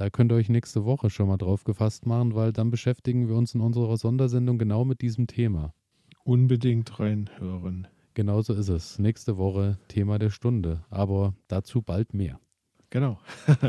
Da 0.00 0.08
könnt 0.08 0.32
ihr 0.32 0.36
euch 0.36 0.48
nächste 0.48 0.86
Woche 0.86 1.10
schon 1.10 1.28
mal 1.28 1.36
drauf 1.36 1.64
gefasst 1.64 2.06
machen, 2.06 2.34
weil 2.34 2.54
dann 2.54 2.70
beschäftigen 2.70 3.28
wir 3.28 3.36
uns 3.36 3.54
in 3.54 3.60
unserer 3.60 3.98
Sondersendung 3.98 4.56
genau 4.56 4.86
mit 4.86 5.02
diesem 5.02 5.26
Thema. 5.26 5.74
Unbedingt 6.24 6.98
reinhören. 6.98 7.86
Genauso 8.14 8.54
ist 8.54 8.70
es. 8.70 8.98
Nächste 8.98 9.36
Woche 9.36 9.78
Thema 9.88 10.18
der 10.18 10.30
Stunde, 10.30 10.84
aber 10.88 11.34
dazu 11.48 11.82
bald 11.82 12.14
mehr. 12.14 12.40
Genau. 12.88 13.18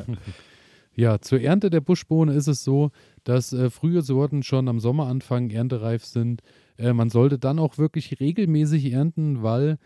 ja, 0.95 1.19
zur 1.19 1.41
Ernte 1.41 1.69
der 1.69 1.81
Buschbohne 1.81 2.31
ist 2.31 2.47
es 2.47 2.63
so, 2.63 2.91
dass 3.25 3.51
äh, 3.51 3.69
frühe 3.69 4.01
Sorten 4.01 4.41
schon 4.41 4.69
am 4.69 4.79
Sommeranfang 4.79 5.49
erntereif 5.49 6.05
sind. 6.05 6.43
Äh, 6.77 6.93
man 6.93 7.09
sollte 7.09 7.39
dann 7.39 7.59
auch 7.59 7.77
wirklich 7.77 8.21
regelmäßig 8.21 8.93
ernten, 8.93 9.43
weil 9.43 9.79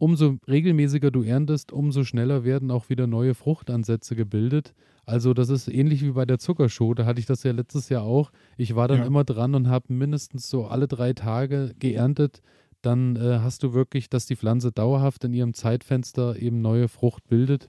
umso 0.00 0.38
regelmäßiger 0.48 1.10
du 1.10 1.22
erntest, 1.22 1.72
umso 1.72 2.04
schneller 2.04 2.42
werden 2.42 2.70
auch 2.70 2.88
wieder 2.88 3.06
neue 3.06 3.34
Fruchtansätze 3.34 4.16
gebildet. 4.16 4.74
Also 5.04 5.34
das 5.34 5.50
ist 5.50 5.68
ähnlich 5.68 6.02
wie 6.02 6.12
bei 6.12 6.24
der 6.24 6.38
Zuckershow, 6.38 6.94
da 6.94 7.04
hatte 7.04 7.20
ich 7.20 7.26
das 7.26 7.42
ja 7.42 7.52
letztes 7.52 7.88
Jahr 7.90 8.02
auch. 8.02 8.32
Ich 8.56 8.74
war 8.74 8.88
dann 8.88 9.00
ja. 9.00 9.04
immer 9.04 9.24
dran 9.24 9.54
und 9.54 9.68
habe 9.68 9.92
mindestens 9.92 10.48
so 10.48 10.66
alle 10.66 10.88
drei 10.88 11.12
Tage 11.12 11.74
geerntet. 11.78 12.40
Dann 12.80 13.16
äh, 13.16 13.40
hast 13.42 13.62
du 13.62 13.74
wirklich, 13.74 14.08
dass 14.08 14.24
die 14.24 14.36
Pflanze 14.36 14.72
dauerhaft 14.72 15.24
in 15.24 15.34
ihrem 15.34 15.52
Zeitfenster 15.52 16.36
eben 16.36 16.62
neue 16.62 16.88
Frucht 16.88 17.28
bildet. 17.28 17.68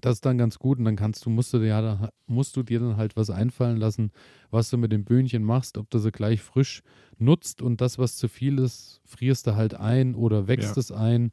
Das 0.00 0.14
ist 0.14 0.26
dann 0.26 0.38
ganz 0.38 0.58
gut 0.58 0.78
und 0.78 0.86
dann 0.86 0.96
kannst 0.96 1.26
du, 1.26 1.30
musst 1.30 1.52
du 1.52 1.58
dir, 1.58 1.66
ja, 1.66 2.10
musst 2.26 2.56
du 2.56 2.62
dir 2.62 2.80
dann 2.80 2.96
halt 2.96 3.14
was 3.14 3.28
einfallen 3.28 3.76
lassen, 3.76 4.10
was 4.50 4.70
du 4.70 4.78
mit 4.78 4.90
den 4.90 5.04
Böhnchen 5.04 5.44
machst, 5.44 5.76
ob 5.76 5.90
du 5.90 5.98
sie 5.98 6.10
gleich 6.10 6.40
frisch 6.40 6.82
nutzt 7.18 7.60
und 7.60 7.80
das, 7.80 7.98
was 7.98 8.16
zu 8.16 8.28
viel 8.28 8.58
ist, 8.58 9.00
frierst 9.04 9.46
du 9.46 9.54
halt 9.54 9.74
ein 9.74 10.14
oder 10.14 10.48
wächst 10.48 10.76
ja. 10.76 10.80
es 10.80 10.92
ein. 10.92 11.30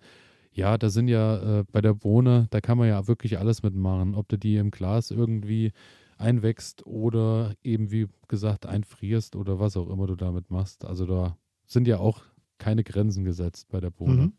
Ja, 0.52 0.78
da 0.78 0.90
sind 0.90 1.08
ja 1.08 1.60
äh, 1.60 1.64
bei 1.72 1.80
der 1.80 1.94
Bohne, 1.94 2.48
da 2.50 2.60
kann 2.60 2.78
man 2.78 2.90
ja 2.90 3.08
wirklich 3.08 3.40
alles 3.40 3.64
mitmachen. 3.64 4.14
Ob 4.14 4.28
du 4.28 4.38
die 4.38 4.58
im 4.58 4.72
Glas 4.72 5.10
irgendwie 5.10 5.72
einwächst 6.18 6.86
oder 6.86 7.54
eben, 7.64 7.92
wie 7.92 8.08
gesagt, 8.28 8.66
einfrierst 8.66 9.36
oder 9.36 9.60
was 9.60 9.78
auch 9.78 9.90
immer 9.90 10.06
du 10.06 10.16
damit 10.16 10.52
machst. 10.52 10.84
Also 10.84 11.06
da 11.06 11.38
sind 11.66 11.88
ja 11.88 12.00
auch 12.00 12.22
keine 12.58 12.84
Grenzen 12.84 13.24
gesetzt 13.24 13.70
bei 13.70 13.80
der 13.80 13.90
Bohne. 13.90 14.24
Mhm. 14.24 14.34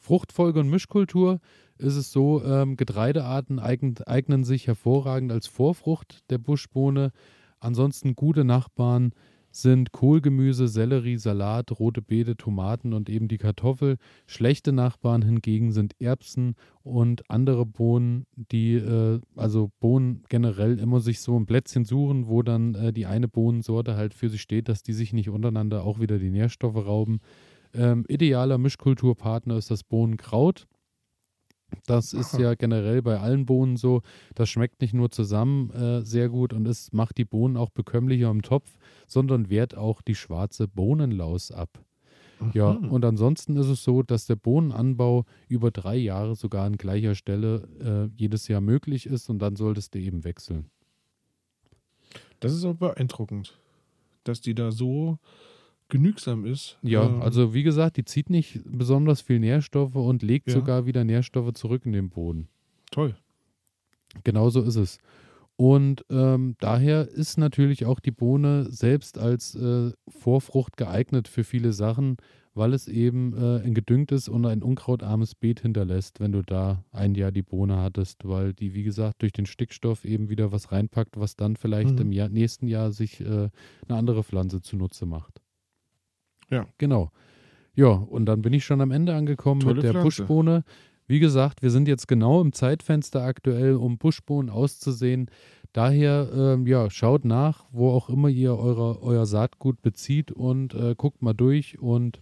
Fruchtfolge 0.00 0.60
und 0.60 0.70
Mischkultur 0.70 1.40
ist 1.78 1.96
es 1.96 2.10
so, 2.10 2.42
ähm, 2.44 2.76
Getreidearten 2.76 3.58
eignen, 3.58 3.96
eignen 4.06 4.44
sich 4.44 4.66
hervorragend 4.66 5.30
als 5.30 5.46
Vorfrucht 5.46 6.20
der 6.30 6.38
Buschbohne. 6.38 7.12
Ansonsten 7.60 8.16
gute 8.16 8.44
Nachbarn 8.44 9.12
sind 9.52 9.92
Kohlgemüse, 9.92 10.68
Sellerie, 10.68 11.18
Salat, 11.18 11.78
rote 11.78 12.02
Beete, 12.02 12.36
Tomaten 12.36 12.92
und 12.92 13.10
eben 13.10 13.28
die 13.28 13.38
Kartoffel. 13.38 13.96
Schlechte 14.26 14.72
Nachbarn 14.72 15.22
hingegen 15.22 15.72
sind 15.72 16.00
Erbsen 16.00 16.54
und 16.82 17.28
andere 17.28 17.66
Bohnen, 17.66 18.26
die 18.36 18.74
äh, 18.74 19.20
also 19.36 19.70
Bohnen 19.80 20.22
generell 20.28 20.78
immer 20.78 21.00
sich 21.00 21.20
so 21.20 21.38
ein 21.38 21.46
Plätzchen 21.46 21.84
suchen, 21.84 22.28
wo 22.28 22.42
dann 22.42 22.74
äh, 22.74 22.92
die 22.92 23.06
eine 23.06 23.28
Bohnensorte 23.28 23.96
halt 23.96 24.14
für 24.14 24.28
sich 24.28 24.40
steht, 24.40 24.68
dass 24.68 24.82
die 24.82 24.92
sich 24.92 25.12
nicht 25.12 25.28
untereinander 25.28 25.84
auch 25.84 26.00
wieder 26.00 26.18
die 26.18 26.30
Nährstoffe 26.30 26.86
rauben. 26.86 27.20
Ähm, 27.74 28.04
idealer 28.08 28.58
Mischkulturpartner 28.58 29.56
ist 29.56 29.70
das 29.70 29.84
Bohnenkraut. 29.84 30.66
Das 31.86 32.12
ist 32.12 32.36
ja 32.38 32.54
generell 32.54 33.02
bei 33.02 33.20
allen 33.20 33.46
Bohnen 33.46 33.76
so. 33.76 34.02
Das 34.34 34.48
schmeckt 34.48 34.80
nicht 34.80 34.94
nur 34.94 35.10
zusammen 35.10 35.70
äh, 35.70 36.02
sehr 36.02 36.28
gut 36.28 36.52
und 36.52 36.66
es 36.66 36.92
macht 36.92 37.16
die 37.18 37.24
Bohnen 37.24 37.56
auch 37.56 37.70
bekömmlicher 37.70 38.30
im 38.30 38.42
Topf, 38.42 38.76
sondern 39.06 39.50
wehrt 39.50 39.76
auch 39.76 40.02
die 40.02 40.14
schwarze 40.14 40.66
Bohnenlaus 40.66 41.52
ab. 41.52 41.84
Aha. 42.40 42.50
Ja, 42.54 42.70
und 42.70 43.04
ansonsten 43.04 43.56
ist 43.56 43.68
es 43.68 43.84
so, 43.84 44.02
dass 44.02 44.26
der 44.26 44.36
Bohnenanbau 44.36 45.26
über 45.48 45.70
drei 45.70 45.96
Jahre 45.96 46.34
sogar 46.34 46.64
an 46.64 46.76
gleicher 46.76 47.14
Stelle 47.14 47.68
äh, 47.80 48.16
jedes 48.16 48.48
Jahr 48.48 48.62
möglich 48.62 49.06
ist 49.06 49.28
und 49.28 49.40
dann 49.40 49.56
solltest 49.56 49.94
du 49.94 49.98
eben 49.98 50.24
wechseln. 50.24 50.70
Das 52.40 52.54
ist 52.54 52.64
aber 52.64 52.94
beeindruckend, 52.94 53.60
dass 54.24 54.40
die 54.40 54.54
da 54.54 54.72
so 54.72 55.18
genügsam 55.90 56.44
ist. 56.44 56.78
Ja, 56.82 57.04
ähm, 57.04 57.20
also 57.22 57.52
wie 57.54 57.62
gesagt, 57.62 57.96
die 57.96 58.04
zieht 58.04 58.30
nicht 58.30 58.60
besonders 58.64 59.20
viel 59.20 59.38
Nährstoffe 59.38 59.96
und 59.96 60.22
legt 60.22 60.48
ja. 60.48 60.54
sogar 60.54 60.86
wieder 60.86 61.04
Nährstoffe 61.04 61.52
zurück 61.52 61.84
in 61.84 61.92
den 61.92 62.10
Boden. 62.10 62.48
Toll. 62.90 63.14
Genauso 64.24 64.62
ist 64.62 64.76
es. 64.76 64.98
Und 65.56 66.06
ähm, 66.08 66.56
daher 66.58 67.06
ist 67.06 67.36
natürlich 67.36 67.84
auch 67.84 68.00
die 68.00 68.12
Bohne 68.12 68.66
selbst 68.70 69.18
als 69.18 69.54
äh, 69.54 69.92
Vorfrucht 70.08 70.78
geeignet 70.78 71.28
für 71.28 71.44
viele 71.44 71.74
Sachen, 71.74 72.16
weil 72.54 72.72
es 72.72 72.88
eben 72.88 73.34
äh, 73.34 73.60
ein 73.62 73.74
gedüngtes 73.74 74.28
und 74.28 74.46
ein 74.46 74.62
unkrautarmes 74.62 75.34
Beet 75.34 75.60
hinterlässt, 75.60 76.18
wenn 76.18 76.32
du 76.32 76.42
da 76.42 76.82
ein 76.92 77.14
Jahr 77.14 77.30
die 77.30 77.42
Bohne 77.42 77.76
hattest, 77.76 78.26
weil 78.26 78.54
die, 78.54 78.74
wie 78.74 78.84
gesagt, 78.84 79.22
durch 79.22 79.32
den 79.32 79.44
Stickstoff 79.44 80.06
eben 80.06 80.30
wieder 80.30 80.50
was 80.50 80.72
reinpackt, 80.72 81.20
was 81.20 81.36
dann 81.36 81.56
vielleicht 81.56 81.96
mhm. 81.96 82.00
im 82.00 82.12
Jahr, 82.12 82.30
nächsten 82.30 82.66
Jahr 82.66 82.90
sich 82.90 83.20
äh, 83.20 83.50
eine 83.86 83.98
andere 83.98 84.24
Pflanze 84.24 84.62
zunutze 84.62 85.04
macht. 85.04 85.42
Ja. 86.50 86.66
Genau. 86.78 87.10
Ja, 87.74 87.88
und 87.88 88.26
dann 88.26 88.42
bin 88.42 88.52
ich 88.52 88.64
schon 88.64 88.80
am 88.80 88.90
Ende 88.90 89.14
angekommen 89.14 89.60
Tolle 89.60 89.76
mit 89.76 89.84
der 89.84 89.92
Pflanze. 89.92 90.22
Buschbohne. 90.22 90.64
Wie 91.06 91.20
gesagt, 91.20 91.62
wir 91.62 91.70
sind 91.70 91.88
jetzt 91.88 92.06
genau 92.08 92.40
im 92.40 92.52
Zeitfenster 92.52 93.22
aktuell, 93.22 93.74
um 93.74 93.98
Buschbohnen 93.98 94.50
auszusehen. 94.50 95.30
Daher, 95.72 96.30
ähm, 96.32 96.66
ja, 96.66 96.90
schaut 96.90 97.24
nach, 97.24 97.64
wo 97.72 97.90
auch 97.90 98.08
immer 98.08 98.28
ihr 98.28 98.56
eure, 98.56 99.02
euer 99.02 99.26
Saatgut 99.26 99.82
bezieht 99.82 100.30
und 100.32 100.74
äh, 100.74 100.94
guckt 100.96 101.22
mal 101.22 101.32
durch 101.32 101.78
und 101.78 102.20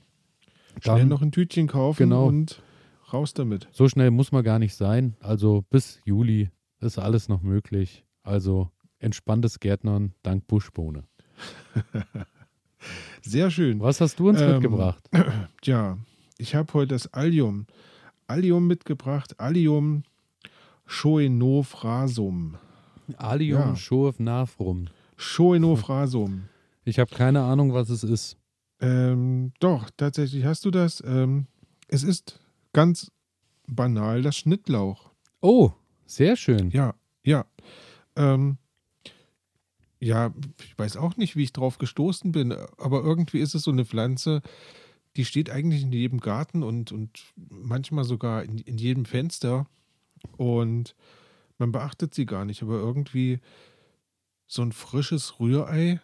Schnell 0.83 1.07
noch 1.07 1.23
ein 1.23 1.33
Tütchen 1.33 1.67
kaufen 1.67 1.99
genau. 1.99 2.27
und 2.27 2.63
raus 3.13 3.35
damit. 3.35 3.69
So 3.73 3.89
schnell 3.89 4.11
muss 4.11 4.33
man 4.33 4.45
gar 4.45 4.59
nicht 4.59 4.75
sein. 4.75 5.17
Also 5.21 5.65
bis 5.71 6.01
Juli 6.05 6.51
ist 6.81 6.99
alles 6.99 7.29
noch 7.29 7.43
möglich. 7.43 8.05
Also 8.23 8.71
entspanntes 8.99 9.61
Gärtnern 9.61 10.15
dank 10.23 10.47
Buschbohne. 10.47 11.05
Sehr 13.23 13.51
schön. 13.51 13.81
Was 13.81 14.01
hast 14.01 14.19
du 14.19 14.29
uns 14.29 14.41
ähm, 14.41 14.53
mitgebracht? 14.53 15.03
Tja, 15.63 15.99
ich 16.39 16.55
habe 16.55 16.73
heute 16.75 16.95
das 16.95 17.13
Allium. 17.13 17.67
Allium 18.27 18.67
mitgebracht. 18.67 19.39
Allium 19.39 20.05
Schoenophrasum. 20.87 22.57
Allium 23.17 23.61
ja. 23.61 23.77
Schoenophrasum. 23.77 24.89
Schoenophrasum. 25.17 26.45
Ich 26.85 26.99
habe 26.99 27.15
keine 27.15 27.43
Ahnung, 27.43 27.75
was 27.75 27.91
es 27.91 28.05
ist. 28.05 28.37
Ähm, 28.81 29.53
doch, 29.61 29.91
tatsächlich 29.97 30.45
hast 30.45 30.65
du 30.65 30.71
das. 30.71 31.03
Ähm, 31.07 31.47
es 31.89 32.03
ist 32.03 32.41
ganz 32.73 33.11
banal 33.67 34.23
das 34.23 34.37
Schnittlauch. 34.37 35.11
Oh, 35.41 35.73
sehr 36.07 36.37
schön. 36.37 36.71
Ja, 36.71 36.95
ja. 37.25 37.45
Ähm, 38.17 38.59
ja, 40.01 40.33
ich 40.63 40.79
weiß 40.79 40.97
auch 40.97 41.17
nicht, 41.17 41.37
wie 41.37 41.45
ich 41.45 41.53
drauf 41.53 41.79
gestoßen 41.79 42.33
bin, 42.33 42.53
aber 42.79 43.03
irgendwie 43.03 43.41
ist 43.41 43.55
es 43.55 43.63
so 43.63 43.71
eine 43.71 43.85
Pflanze, 43.85 44.43
die 45.17 45.25
steht 45.25 45.51
eigentlich 45.51 45.83
in 45.83 45.93
jedem 45.93 46.21
Garten 46.21 46.63
und, 46.63 46.93
und 46.93 47.11
manchmal 47.37 48.05
sogar 48.05 48.45
in, 48.45 48.59
in 48.59 48.79
jedem 48.79 49.05
Fenster 49.05 49.67
und 50.37 50.95
man 51.59 51.73
beachtet 51.73 52.15
sie 52.15 52.27
gar 52.27 52.45
nicht, 52.45 52.63
aber 52.63 52.75
irgendwie 52.75 53.41
so 54.47 54.63
ein 54.63 54.73
frisches 54.73 55.41
Rührei 55.41 56.01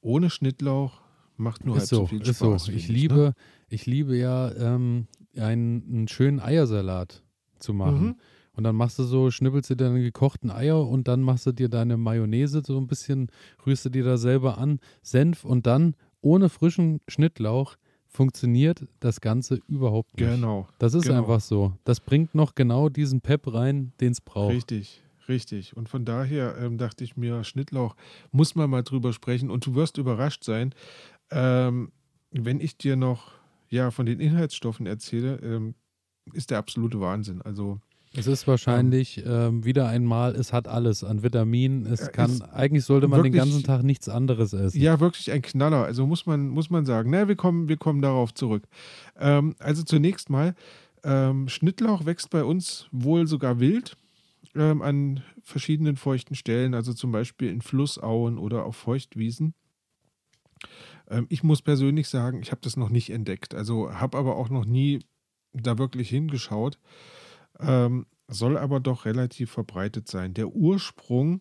ohne 0.00 0.30
Schnittlauch 0.30 1.00
macht 1.36 1.66
nur 1.66 1.76
ist 1.76 1.82
halt 1.82 1.88
so, 1.88 2.06
viel 2.06 2.24
Spaß. 2.24 2.28
Ist 2.30 2.38
so. 2.38 2.72
Ich, 2.72 2.76
ich 2.76 2.88
liebe, 2.88 3.14
ne? 3.14 3.34
ich 3.68 3.86
liebe 3.86 4.16
ja 4.16 4.50
ähm, 4.52 5.06
einen, 5.36 5.84
einen, 5.86 6.08
schönen 6.08 6.40
Eiersalat 6.40 7.22
zu 7.58 7.74
machen. 7.74 8.06
Mhm. 8.06 8.16
Und 8.56 8.64
dann 8.64 8.74
machst 8.74 8.98
du 8.98 9.04
so, 9.04 9.30
schnippelst 9.30 9.70
du 9.70 9.76
deine 9.76 10.00
gekochten 10.00 10.50
Eier 10.50 10.86
und 10.86 11.08
dann 11.08 11.22
machst 11.22 11.46
du 11.46 11.52
dir 11.52 11.68
deine 11.68 11.96
Mayonnaise 11.96 12.62
so 12.64 12.78
ein 12.78 12.86
bisschen, 12.86 13.30
rührst 13.66 13.84
du 13.84 13.90
dir 13.90 14.04
da 14.04 14.16
selber 14.16 14.58
an, 14.58 14.80
Senf 15.02 15.44
und 15.44 15.66
dann 15.66 15.94
ohne 16.22 16.48
frischen 16.48 17.00
Schnittlauch 17.06 17.76
funktioniert 18.08 18.86
das 19.00 19.20
Ganze 19.20 19.60
überhaupt 19.68 20.18
nicht. 20.18 20.28
Genau. 20.28 20.66
Das 20.78 20.94
ist 20.94 21.04
genau. 21.04 21.18
einfach 21.18 21.40
so. 21.40 21.74
Das 21.84 22.00
bringt 22.00 22.34
noch 22.34 22.54
genau 22.54 22.88
diesen 22.88 23.20
Pep 23.20 23.52
rein, 23.52 23.92
den 24.00 24.12
es 24.12 24.22
braucht. 24.22 24.54
Richtig, 24.54 25.02
richtig. 25.28 25.76
Und 25.76 25.88
von 25.88 26.06
daher 26.06 26.56
ähm, 26.58 26.78
dachte 26.78 27.04
ich 27.04 27.16
mir, 27.16 27.44
Schnittlauch 27.44 27.94
muss 28.32 28.54
man 28.54 28.70
mal 28.70 28.82
drüber 28.82 29.12
sprechen 29.12 29.50
und 29.50 29.66
du 29.66 29.74
wirst 29.74 29.98
überrascht 29.98 30.44
sein, 30.44 30.74
ähm, 31.30 31.92
wenn 32.30 32.60
ich 32.60 32.78
dir 32.78 32.96
noch 32.96 33.32
ja, 33.68 33.90
von 33.90 34.06
den 34.06 34.20
Inhaltsstoffen 34.20 34.86
erzähle, 34.86 35.36
ähm, 35.42 35.74
ist 36.32 36.50
der 36.50 36.58
absolute 36.58 37.00
Wahnsinn. 37.00 37.42
Also 37.42 37.80
es 38.16 38.26
ist 38.26 38.46
wahrscheinlich 38.46 39.22
ähm, 39.26 39.64
wieder 39.64 39.88
einmal, 39.88 40.34
es 40.34 40.52
hat 40.52 40.68
alles 40.68 41.04
an 41.04 41.22
Vitaminen. 41.22 41.86
Es 41.86 42.12
kann, 42.12 42.30
es 42.30 42.42
eigentlich 42.42 42.84
sollte 42.84 43.08
man 43.08 43.18
wirklich, 43.18 43.32
den 43.32 43.38
ganzen 43.38 43.62
Tag 43.62 43.82
nichts 43.82 44.08
anderes 44.08 44.52
essen. 44.52 44.80
Ja, 44.80 45.00
wirklich 45.00 45.30
ein 45.32 45.42
Knaller. 45.42 45.84
Also 45.84 46.06
muss 46.06 46.26
man, 46.26 46.48
muss 46.48 46.70
man 46.70 46.84
sagen. 46.86 47.10
Na, 47.10 47.28
wir 47.28 47.36
kommen, 47.36 47.68
wir 47.68 47.76
kommen 47.76 48.02
darauf 48.02 48.34
zurück. 48.34 48.64
Ähm, 49.18 49.54
also 49.58 49.82
zunächst 49.82 50.30
mal, 50.30 50.54
ähm, 51.04 51.48
Schnittlauch 51.48 52.06
wächst 52.06 52.30
bei 52.30 52.44
uns 52.44 52.88
wohl 52.90 53.26
sogar 53.26 53.60
wild 53.60 53.96
ähm, 54.54 54.82
an 54.82 55.22
verschiedenen 55.42 55.96
feuchten 55.96 56.34
Stellen, 56.34 56.74
also 56.74 56.92
zum 56.92 57.12
Beispiel 57.12 57.50
in 57.50 57.62
Flussauen 57.62 58.38
oder 58.38 58.64
auf 58.64 58.76
Feuchtwiesen. 58.76 59.54
Ähm, 61.08 61.26
ich 61.28 61.42
muss 61.42 61.62
persönlich 61.62 62.08
sagen, 62.08 62.40
ich 62.42 62.50
habe 62.50 62.60
das 62.62 62.76
noch 62.76 62.88
nicht 62.88 63.10
entdeckt. 63.10 63.54
Also 63.54 63.92
habe 63.92 64.18
aber 64.18 64.36
auch 64.36 64.48
noch 64.48 64.64
nie 64.64 65.00
da 65.52 65.78
wirklich 65.78 66.08
hingeschaut. 66.08 66.78
Ähm, 67.60 68.06
soll 68.28 68.58
aber 68.58 68.80
doch 68.80 69.04
relativ 69.04 69.50
verbreitet 69.50 70.08
sein. 70.08 70.34
Der 70.34 70.48
Ursprung 70.48 71.40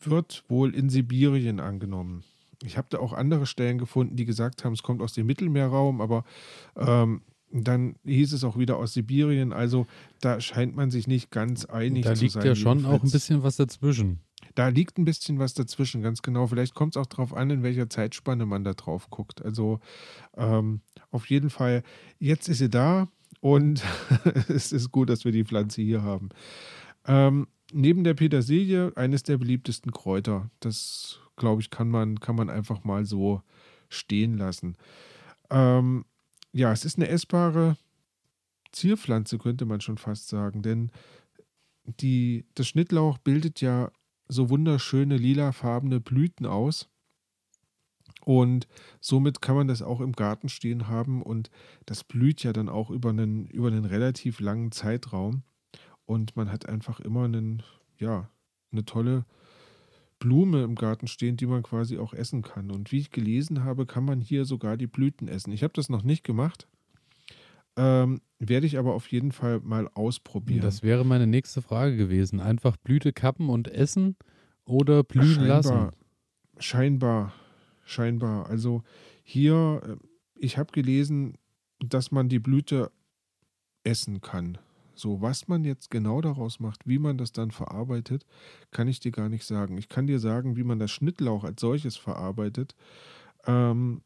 wird 0.00 0.44
wohl 0.48 0.74
in 0.74 0.88
Sibirien 0.88 1.60
angenommen. 1.60 2.24
Ich 2.62 2.76
habe 2.76 2.88
da 2.90 2.98
auch 2.98 3.12
andere 3.12 3.46
Stellen 3.46 3.78
gefunden, 3.78 4.16
die 4.16 4.24
gesagt 4.24 4.64
haben, 4.64 4.72
es 4.72 4.82
kommt 4.82 5.02
aus 5.02 5.12
dem 5.12 5.26
Mittelmeerraum, 5.26 6.00
aber 6.00 6.24
ähm, 6.76 7.22
dann 7.52 7.96
hieß 8.04 8.32
es 8.32 8.44
auch 8.44 8.56
wieder 8.56 8.76
aus 8.76 8.92
Sibirien. 8.92 9.52
Also 9.52 9.86
da 10.20 10.40
scheint 10.40 10.76
man 10.76 10.90
sich 10.90 11.06
nicht 11.06 11.30
ganz 11.30 11.64
einig 11.64 12.04
zu 12.04 12.14
sein. 12.14 12.16
Da 12.16 12.40
liegt 12.40 12.44
ja 12.44 12.54
schon 12.54 12.86
auch 12.86 13.02
ein 13.02 13.10
bisschen 13.10 13.42
was 13.42 13.56
dazwischen. 13.56 14.20
Da 14.54 14.68
liegt 14.68 14.98
ein 14.98 15.04
bisschen 15.04 15.38
was 15.38 15.54
dazwischen, 15.54 16.02
ganz 16.02 16.22
genau. 16.22 16.46
Vielleicht 16.46 16.74
kommt 16.74 16.96
es 16.96 17.00
auch 17.00 17.06
darauf 17.06 17.34
an, 17.34 17.50
in 17.50 17.62
welcher 17.62 17.88
Zeitspanne 17.88 18.46
man 18.46 18.64
da 18.64 18.74
drauf 18.74 19.10
guckt. 19.10 19.42
Also 19.44 19.80
ähm, 20.36 20.80
auf 21.10 21.28
jeden 21.28 21.50
Fall, 21.50 21.82
jetzt 22.18 22.48
ist 22.48 22.58
sie 22.58 22.70
da. 22.70 23.08
Und 23.40 23.82
es 24.48 24.72
ist 24.72 24.92
gut, 24.92 25.08
dass 25.08 25.24
wir 25.24 25.32
die 25.32 25.44
Pflanze 25.44 25.82
hier 25.82 26.02
haben. 26.02 26.28
Ähm, 27.06 27.48
neben 27.72 28.04
der 28.04 28.14
Petersilie 28.14 28.92
eines 28.96 29.22
der 29.22 29.38
beliebtesten 29.38 29.92
Kräuter. 29.92 30.50
Das, 30.60 31.20
glaube 31.36 31.62
ich, 31.62 31.70
kann 31.70 31.88
man, 31.88 32.20
kann 32.20 32.36
man 32.36 32.50
einfach 32.50 32.84
mal 32.84 33.04
so 33.04 33.42
stehen 33.88 34.36
lassen. 34.36 34.76
Ähm, 35.50 36.04
ja, 36.52 36.72
es 36.72 36.84
ist 36.84 36.98
eine 36.98 37.08
essbare 37.08 37.76
Zierpflanze, 38.72 39.38
könnte 39.38 39.64
man 39.64 39.80
schon 39.80 39.98
fast 39.98 40.28
sagen, 40.28 40.62
denn 40.62 40.90
die, 41.84 42.44
das 42.54 42.68
Schnittlauch 42.68 43.18
bildet 43.18 43.60
ja 43.60 43.90
so 44.28 44.50
wunderschöne 44.50 45.16
lilafarbene 45.16 46.00
Blüten 46.00 46.46
aus. 46.46 46.88
Und 48.24 48.68
somit 49.00 49.40
kann 49.40 49.56
man 49.56 49.68
das 49.68 49.82
auch 49.82 50.00
im 50.00 50.12
Garten 50.12 50.48
stehen 50.48 50.88
haben 50.88 51.22
und 51.22 51.50
das 51.86 52.04
blüht 52.04 52.42
ja 52.42 52.52
dann 52.52 52.68
auch 52.68 52.90
über 52.90 53.10
einen, 53.10 53.46
über 53.46 53.68
einen 53.68 53.84
relativ 53.84 54.40
langen 54.40 54.72
Zeitraum. 54.72 55.42
Und 56.04 56.36
man 56.36 56.50
hat 56.50 56.68
einfach 56.68 57.00
immer 57.00 57.24
einen, 57.24 57.62
ja, 57.98 58.28
eine 58.72 58.84
tolle 58.84 59.24
Blume 60.18 60.62
im 60.62 60.74
Garten 60.74 61.06
stehen, 61.06 61.36
die 61.36 61.46
man 61.46 61.62
quasi 61.62 61.98
auch 61.98 62.12
essen 62.12 62.42
kann. 62.42 62.70
Und 62.70 62.92
wie 62.92 62.98
ich 62.98 63.10
gelesen 63.10 63.64
habe, 63.64 63.86
kann 63.86 64.04
man 64.04 64.20
hier 64.20 64.44
sogar 64.44 64.76
die 64.76 64.86
Blüten 64.86 65.28
essen. 65.28 65.52
Ich 65.52 65.62
habe 65.62 65.72
das 65.72 65.88
noch 65.88 66.02
nicht 66.02 66.24
gemacht. 66.24 66.68
Ähm, 67.76 68.20
werde 68.38 68.66
ich 68.66 68.78
aber 68.78 68.94
auf 68.94 69.10
jeden 69.10 69.32
Fall 69.32 69.60
mal 69.60 69.88
ausprobieren. 69.94 70.60
Das 70.60 70.82
wäre 70.82 71.04
meine 71.04 71.26
nächste 71.26 71.62
Frage 71.62 71.96
gewesen. 71.96 72.40
Einfach 72.40 72.76
Blüte 72.76 73.12
kappen 73.12 73.48
und 73.48 73.68
essen 73.68 74.16
oder 74.64 75.02
blühen 75.02 75.34
scheinbar, 75.34 75.48
lassen? 75.48 75.90
Scheinbar 76.58 77.32
scheinbar. 77.90 78.48
Also 78.48 78.82
hier, 79.22 79.82
äh, 79.84 79.96
ich 80.34 80.58
habe 80.58 80.72
gelesen, 80.72 81.36
dass 81.78 82.10
man 82.10 82.28
die 82.28 82.38
Blüte 82.38 82.90
essen 83.84 84.20
kann. 84.20 84.58
So, 84.94 85.22
was 85.22 85.48
man 85.48 85.64
jetzt 85.64 85.90
genau 85.90 86.20
daraus 86.20 86.60
macht, 86.60 86.86
wie 86.86 86.98
man 86.98 87.16
das 87.16 87.32
dann 87.32 87.50
verarbeitet, 87.50 88.26
kann 88.70 88.86
ich 88.86 89.00
dir 89.00 89.12
gar 89.12 89.30
nicht 89.30 89.44
sagen. 89.44 89.78
Ich 89.78 89.88
kann 89.88 90.06
dir 90.06 90.18
sagen, 90.18 90.56
wie 90.56 90.62
man 90.62 90.78
das 90.78 90.90
Schnittlauch 90.90 91.42
als 91.42 91.60
solches 91.60 91.96
verarbeitet. 91.96 92.74
Ähm, 93.46 94.02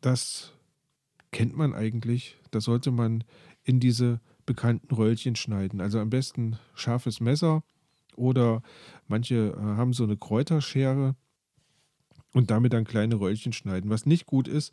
das 0.00 0.54
kennt 1.30 1.56
man 1.56 1.74
eigentlich. 1.74 2.38
Das 2.50 2.64
sollte 2.64 2.90
man 2.90 3.24
in 3.64 3.80
diese 3.80 4.20
bekannten 4.46 4.94
Röllchen 4.94 5.36
schneiden. 5.36 5.80
Also 5.80 5.98
am 5.98 6.08
besten 6.08 6.58
scharfes 6.74 7.20
Messer 7.20 7.62
oder 8.16 8.62
manche 9.06 9.54
äh, 9.54 9.60
haben 9.60 9.92
so 9.92 10.04
eine 10.04 10.16
Kräuterschere 10.16 11.16
und 12.32 12.50
damit 12.50 12.72
dann 12.72 12.84
kleine 12.84 13.18
Röllchen 13.18 13.52
schneiden. 13.52 13.90
Was 13.90 14.06
nicht 14.06 14.26
gut 14.26 14.48
ist, 14.48 14.72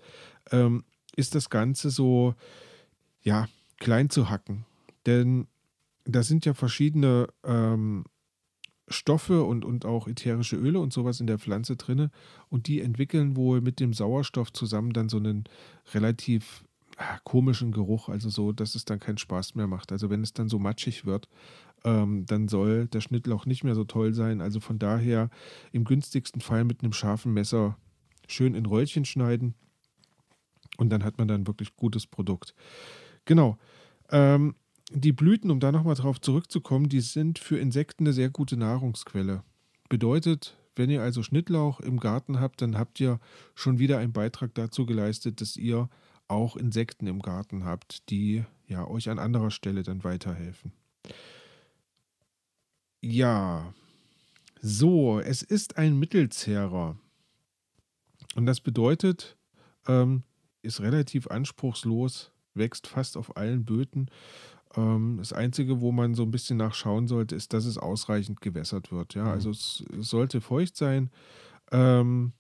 ähm, 0.52 0.84
ist 1.16 1.36
das 1.36 1.50
Ganze 1.50 1.90
so, 1.90 2.36
ja, 3.24 3.48
klein 3.80 4.10
zu 4.10 4.30
hacken. 4.30 4.66
Denn 5.06 5.48
da 6.06 6.24
sind 6.24 6.46
ja 6.46 6.54
verschiedene 6.54 7.28
ähm, 7.44 8.06
Stoffe 8.88 9.44
und, 9.44 9.66
und 9.66 9.86
auch 9.86 10.08
ätherische 10.08 10.56
Öle 10.56 10.80
und 10.80 10.94
sowas 10.94 11.20
in 11.20 11.28
der 11.28 11.40
Pflanze 11.40 11.76
drin. 11.76 12.10
Und 12.50 12.68
die 12.68 12.82
entwickeln 12.82 13.36
wohl 13.36 13.62
mit 13.62 13.80
dem 13.80 13.94
Sauerstoff 13.94 14.54
zusammen 14.54 14.94
dann 14.94 15.10
so 15.10 15.18
einen 15.18 15.46
relativ 15.94 16.64
ah, 16.98 17.20
komischen 17.24 17.72
Geruch, 17.72 18.10
also 18.10 18.30
so, 18.30 18.54
dass 18.54 18.76
es 18.76 18.86
dann 18.86 19.00
keinen 19.00 19.18
Spaß 19.18 19.56
mehr 19.56 19.68
macht. 19.68 19.92
Also 19.92 20.10
wenn 20.10 20.24
es 20.24 20.34
dann 20.34 20.50
so 20.50 20.60
matschig 20.60 21.06
wird, 21.06 21.28
ähm, 21.84 22.26
dann 22.26 22.48
soll 22.48 22.88
der 22.88 23.02
Schnittlauch 23.02 23.46
nicht 23.46 23.64
mehr 23.64 23.76
so 23.76 23.84
toll 23.84 24.14
sein. 24.14 24.42
Also 24.42 24.60
von 24.60 24.80
daher 24.80 25.30
im 25.72 25.84
günstigsten 25.84 26.42
Fall 26.42 26.64
mit 26.64 26.84
einem 26.84 26.94
scharfen 26.94 27.34
Messer 27.34 27.78
schön 28.28 28.56
in 28.56 28.66
Röllchen 28.66 29.06
schneiden 29.06 29.54
und 30.78 30.90
dann 30.90 31.04
hat 31.04 31.18
man 31.18 31.28
dann 31.28 31.48
wirklich 31.48 31.76
gutes 31.76 32.08
Produkt. 32.08 32.54
Genau. 33.26 33.58
Ähm, 34.10 34.56
die 34.92 35.12
Blüten, 35.12 35.52
um 35.52 35.60
da 35.60 35.72
nochmal 35.72 35.96
drauf 35.96 36.22
zurückzukommen, 36.22 36.88
die 36.88 37.02
sind 37.02 37.40
für 37.40 37.58
Insekten 37.58 38.04
eine 38.04 38.14
sehr 38.14 38.30
gute 38.30 38.56
Nahrungsquelle. 38.56 39.44
Bedeutet, 39.90 40.58
wenn 40.76 40.90
ihr 40.90 41.02
also 41.02 41.24
Schnittlauch 41.24 41.80
im 41.82 42.00
Garten 42.00 42.40
habt, 42.40 42.62
dann 42.62 42.78
habt 42.78 43.00
ihr 43.00 43.20
schon 43.56 43.80
wieder 43.80 43.98
einen 43.98 44.14
Beitrag 44.14 44.54
dazu 44.56 44.86
geleistet, 44.86 45.42
dass 45.42 45.58
ihr 45.58 45.90
auch 46.28 46.56
Insekten 46.56 47.08
im 47.08 47.22
Garten 47.22 47.66
habt, 47.66 48.10
die 48.10 48.44
ja 48.68 48.88
euch 48.88 49.10
an 49.10 49.20
anderer 49.20 49.52
Stelle 49.52 49.84
dann 49.84 50.04
weiterhelfen. 50.04 50.72
Ja, 53.02 53.74
so, 54.62 55.20
es 55.20 55.42
ist 55.42 55.78
ein 55.78 55.98
Mittelzehrer. 55.98 56.98
Und 58.36 58.46
das 58.46 58.60
bedeutet, 58.60 59.38
ähm, 59.88 60.24
ist 60.62 60.82
relativ 60.82 61.28
anspruchslos, 61.28 62.32
wächst 62.54 62.88
fast 62.88 63.18
auf 63.18 63.38
allen 63.38 63.66
Böden. 63.66 64.10
Ähm, 64.76 65.18
das 65.20 65.34
Einzige, 65.34 65.82
wo 65.82 65.92
man 65.92 66.16
so 66.16 66.24
ein 66.24 66.32
bisschen 66.32 66.58
nachschauen 66.58 67.08
sollte, 67.08 67.36
ist, 67.36 67.54
dass 67.54 67.66
es 67.66 67.78
ausreichend 67.78 68.42
gewässert 68.42 68.92
wird. 68.92 69.14
Ja, 69.14 69.24
mhm. 69.24 69.30
also 69.30 69.52
es, 69.52 69.84
es, 69.98 70.10
sollte 70.10 70.42
feucht 70.42 70.76
sein. 70.76 71.10
Ähm, 71.72 72.34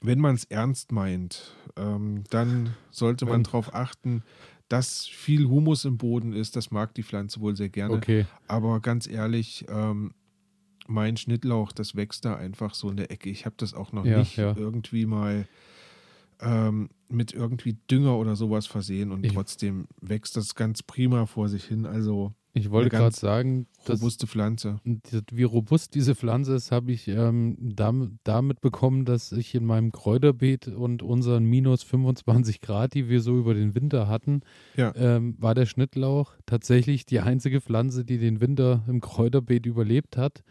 wenn 0.00 0.20
man 0.20 0.34
es 0.34 0.44
ernst 0.44 0.92
meint, 0.92 1.56
ähm, 1.76 2.24
dann 2.30 2.74
sollte 2.90 3.26
man 3.26 3.42
darauf 3.42 3.74
achten, 3.74 4.22
dass 4.68 5.06
viel 5.06 5.48
Humus 5.48 5.84
im 5.84 5.96
Boden 5.96 6.32
ist. 6.32 6.56
Das 6.56 6.70
mag 6.70 6.94
die 6.94 7.02
Pflanze 7.02 7.40
wohl 7.40 7.56
sehr 7.56 7.68
gerne. 7.68 7.94
Okay. 7.94 8.26
Aber 8.46 8.80
ganz 8.80 9.08
ehrlich, 9.08 9.64
ähm, 9.68 10.12
mein 10.86 11.16
Schnittlauch, 11.16 11.72
das 11.72 11.94
wächst 11.96 12.24
da 12.24 12.36
einfach 12.36 12.74
so 12.74 12.90
in 12.90 12.96
der 12.96 13.10
Ecke. 13.10 13.30
Ich 13.30 13.46
habe 13.46 13.54
das 13.58 13.74
auch 13.74 13.92
noch 13.92 14.04
ja, 14.04 14.18
nicht 14.18 14.36
ja. 14.36 14.56
irgendwie 14.56 15.06
mal 15.06 15.46
ähm, 16.40 16.90
mit 17.08 17.32
irgendwie 17.32 17.76
Dünger 17.90 18.16
oder 18.16 18.36
sowas 18.36 18.66
versehen 18.66 19.12
und 19.12 19.24
ich, 19.24 19.32
trotzdem 19.32 19.86
wächst 20.00 20.36
das 20.36 20.54
ganz 20.54 20.82
prima 20.82 21.26
vor 21.26 21.48
sich 21.48 21.64
hin. 21.64 21.86
Also 21.86 22.32
ich 22.54 22.70
wollte 22.70 22.90
gerade 22.90 23.14
sagen, 23.14 23.66
robuste 23.88 24.26
Pflanze. 24.26 24.80
Wie 25.30 25.42
robust 25.42 25.94
diese 25.94 26.14
Pflanze 26.14 26.54
ist, 26.54 26.72
habe 26.72 26.92
ich 26.92 27.08
ähm, 27.08 27.56
damit, 27.60 28.12
damit, 28.24 28.60
bekommen, 28.60 29.04
dass 29.04 29.32
ich 29.32 29.54
in 29.54 29.64
meinem 29.64 29.92
Kräuterbeet 29.92 30.68
und 30.68 31.02
unseren 31.02 31.44
minus 31.44 31.82
25 31.82 32.60
Grad, 32.60 32.94
die 32.94 33.08
wir 33.08 33.20
so 33.20 33.38
über 33.38 33.54
den 33.54 33.74
Winter 33.74 34.08
hatten, 34.08 34.40
ja. 34.76 34.92
ähm, 34.96 35.36
war 35.38 35.54
der 35.54 35.66
Schnittlauch 35.66 36.34
tatsächlich 36.46 37.06
die 37.06 37.20
einzige 37.20 37.60
Pflanze, 37.60 38.04
die 38.04 38.18
den 38.18 38.40
Winter 38.40 38.84
im 38.88 39.00
Kräuterbeet 39.00 39.66
überlebt 39.66 40.16
hat. 40.16 40.42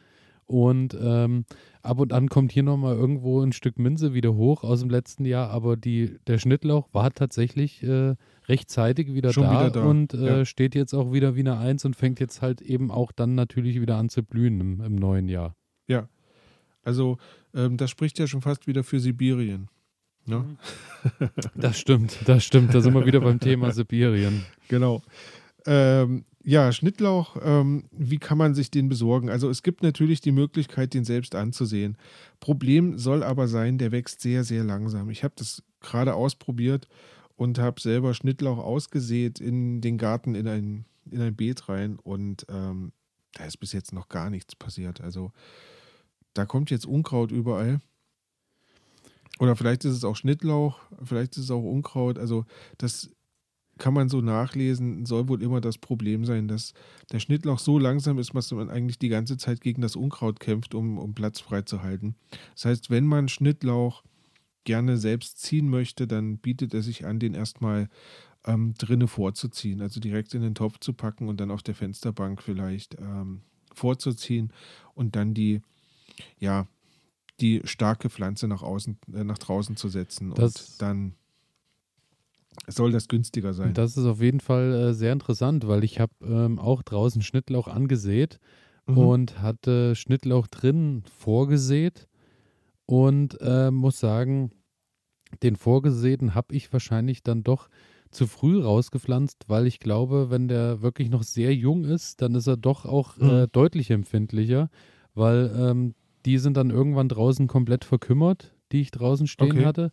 Und 0.47 0.97
ähm, 0.99 1.43
ab 1.81 1.99
und 1.99 2.13
an 2.13 2.29
kommt 2.29 2.53
hier 2.53 2.63
nochmal 2.63 2.95
irgendwo 2.95 3.41
ein 3.41 3.51
Stück 3.51 3.77
Minze 3.77 4.13
wieder 4.13 4.33
hoch 4.33 4.63
aus 4.63 4.79
dem 4.79 4.89
letzten 4.89 5.25
Jahr, 5.25 5.49
aber 5.49 5.75
die, 5.75 6.17
der 6.25 6.37
Schnittlauch 6.37 6.87
war 6.93 7.11
tatsächlich 7.11 7.83
äh, 7.83 8.15
rechtzeitig 8.47 9.13
wieder 9.13 9.33
da, 9.33 9.41
wieder 9.41 9.69
da, 9.71 9.83
und 9.83 10.13
äh, 10.13 10.39
ja. 10.39 10.45
steht 10.45 10.73
jetzt 10.73 10.93
auch 10.93 11.11
wieder 11.11 11.35
wie 11.35 11.41
eine 11.41 11.57
Eins 11.57 11.83
und 11.83 11.97
fängt 11.97 12.21
jetzt 12.21 12.41
halt 12.41 12.61
eben 12.61 12.91
auch 12.91 13.11
dann 13.11 13.35
natürlich 13.35 13.81
wieder 13.81 13.97
an 13.97 14.07
zu 14.07 14.23
blühen 14.23 14.61
im, 14.61 14.81
im 14.81 14.95
neuen 14.95 15.27
Jahr. 15.27 15.55
Ja, 15.87 16.07
also 16.83 17.17
ähm, 17.53 17.75
das 17.75 17.89
spricht 17.89 18.17
ja 18.17 18.27
schon 18.27 18.41
fast 18.41 18.67
wieder 18.67 18.85
für 18.85 19.01
Sibirien. 19.01 19.67
Ne? 20.25 20.39
Mhm. 20.39 20.57
Das 21.55 21.77
stimmt, 21.79 22.17
das 22.25 22.43
stimmt. 22.43 22.73
Da 22.73 22.81
sind 22.81 22.93
wir 22.93 23.05
wieder 23.05 23.19
beim 23.21 23.39
Thema 23.39 23.71
Sibirien. 23.71 24.45
Genau. 24.67 25.01
Ähm, 25.65 26.25
ja, 26.49 26.71
Schnittlauch, 26.71 27.35
ähm, 27.41 27.89
wie 27.91 28.19
kann 28.19 28.37
man 28.37 28.55
sich 28.55 28.71
den 28.71 28.87
besorgen? 28.87 29.29
Also 29.29 29.49
es 29.49 29.63
gibt 29.63 29.83
natürlich 29.83 30.21
die 30.21 30.31
Möglichkeit, 30.31 30.93
den 30.93 31.03
selbst 31.03 31.35
anzusehen. 31.35 31.97
Problem 32.39 32.97
soll 32.97 33.21
aber 33.21 33.49
sein, 33.49 33.77
der 33.77 33.91
wächst 33.91 34.21
sehr, 34.21 34.45
sehr 34.45 34.63
langsam. 34.63 35.09
Ich 35.09 35.25
habe 35.25 35.33
das 35.35 35.61
gerade 35.81 36.13
ausprobiert 36.13 36.87
und 37.35 37.59
habe 37.59 37.81
selber 37.81 38.13
Schnittlauch 38.13 38.59
ausgesät 38.59 39.41
in 39.41 39.81
den 39.81 39.97
Garten, 39.97 40.35
in 40.35 40.47
ein, 40.47 40.85
in 41.11 41.19
ein 41.19 41.35
Beet 41.35 41.67
rein 41.67 41.99
und 41.99 42.45
ähm, 42.47 42.93
da 43.33 43.43
ist 43.43 43.57
bis 43.57 43.73
jetzt 43.73 43.91
noch 43.91 44.07
gar 44.07 44.29
nichts 44.29 44.55
passiert. 44.55 45.01
Also 45.01 45.33
da 46.33 46.45
kommt 46.45 46.71
jetzt 46.71 46.85
Unkraut 46.85 47.33
überall. 47.33 47.81
Oder 49.39 49.57
vielleicht 49.57 49.83
ist 49.83 49.97
es 49.97 50.05
auch 50.05 50.15
Schnittlauch, 50.15 50.79
vielleicht 51.03 51.35
ist 51.35 51.43
es 51.43 51.51
auch 51.51 51.63
Unkraut. 51.63 52.17
Also 52.17 52.45
das 52.77 53.09
kann 53.77 53.93
man 53.93 54.09
so 54.09 54.21
nachlesen, 54.21 55.05
soll 55.05 55.27
wohl 55.27 55.41
immer 55.41 55.61
das 55.61 55.77
Problem 55.77 56.25
sein, 56.25 56.47
dass 56.47 56.73
der 57.11 57.19
Schnittlauch 57.19 57.59
so 57.59 57.79
langsam 57.79 58.17
ist, 58.17 58.33
dass 58.33 58.51
man 58.51 58.69
eigentlich 58.69 58.99
die 58.99 59.09
ganze 59.09 59.37
Zeit 59.37 59.61
gegen 59.61 59.81
das 59.81 59.95
Unkraut 59.95 60.39
kämpft, 60.39 60.75
um, 60.75 60.97
um 60.97 61.13
Platz 61.13 61.39
freizuhalten. 61.39 62.15
Das 62.55 62.65
heißt, 62.65 62.89
wenn 62.89 63.05
man 63.05 63.27
Schnittlauch 63.27 64.03
gerne 64.63 64.97
selbst 64.97 65.41
ziehen 65.41 65.69
möchte, 65.69 66.07
dann 66.07 66.39
bietet 66.39 66.73
er 66.73 66.81
sich 66.81 67.05
an, 67.05 67.19
den 67.19 67.33
erstmal 67.33 67.89
ähm, 68.45 68.73
drinne 68.77 69.07
vorzuziehen, 69.07 69.81
also 69.81 69.99
direkt 69.99 70.33
in 70.33 70.41
den 70.41 70.55
Topf 70.55 70.79
zu 70.79 70.93
packen 70.93 71.27
und 71.27 71.39
dann 71.39 71.51
auf 71.51 71.63
der 71.63 71.75
Fensterbank 71.75 72.41
vielleicht 72.41 72.99
ähm, 72.99 73.41
vorzuziehen 73.73 74.51
und 74.93 75.15
dann 75.15 75.33
die, 75.33 75.61
ja, 76.39 76.67
die 77.39 77.61
starke 77.65 78.09
Pflanze 78.09 78.47
nach 78.47 78.63
außen, 78.63 78.97
äh, 79.13 79.23
nach 79.23 79.37
draußen 79.37 79.75
zu 79.77 79.89
setzen 79.89 80.33
das 80.33 80.71
und 80.71 80.81
dann 80.81 81.15
soll 82.67 82.91
das 82.91 83.07
günstiger 83.07 83.53
sein. 83.53 83.73
Das 83.73 83.97
ist 83.97 84.05
auf 84.05 84.21
jeden 84.21 84.39
Fall 84.39 84.73
äh, 84.73 84.93
sehr 84.93 85.13
interessant, 85.13 85.67
weil 85.67 85.83
ich 85.83 85.99
habe 85.99 86.13
ähm, 86.21 86.59
auch 86.59 86.81
draußen 86.81 87.21
Schnittlauch 87.21 87.67
angesät 87.67 88.39
mhm. 88.87 88.97
und 88.97 89.41
hatte 89.41 89.95
Schnittlauch 89.95 90.47
drin 90.47 91.03
vorgesät 91.17 92.07
und 92.85 93.39
äh, 93.41 93.71
muss 93.71 93.99
sagen, 93.99 94.51
den 95.43 95.55
vorgesäten 95.55 96.35
habe 96.35 96.55
ich 96.55 96.71
wahrscheinlich 96.71 97.23
dann 97.23 97.43
doch 97.43 97.69
zu 98.11 98.27
früh 98.27 98.61
rausgepflanzt, 98.61 99.45
weil 99.47 99.67
ich 99.67 99.79
glaube, 99.79 100.29
wenn 100.29 100.47
der 100.47 100.81
wirklich 100.81 101.09
noch 101.09 101.23
sehr 101.23 101.53
jung 101.53 101.83
ist, 101.83 102.21
dann 102.21 102.35
ist 102.35 102.47
er 102.47 102.57
doch 102.57 102.85
auch 102.85 103.17
mhm. 103.17 103.29
äh, 103.29 103.47
deutlich 103.47 103.91
empfindlicher, 103.91 104.69
weil 105.13 105.53
ähm, 105.57 105.93
die 106.25 106.37
sind 106.37 106.57
dann 106.57 106.69
irgendwann 106.69 107.09
draußen 107.09 107.47
komplett 107.47 107.83
verkümmert, 107.85 108.55
die 108.71 108.81
ich 108.81 108.91
draußen 108.91 109.27
stehen 109.27 109.51
okay. 109.51 109.65
hatte 109.65 109.91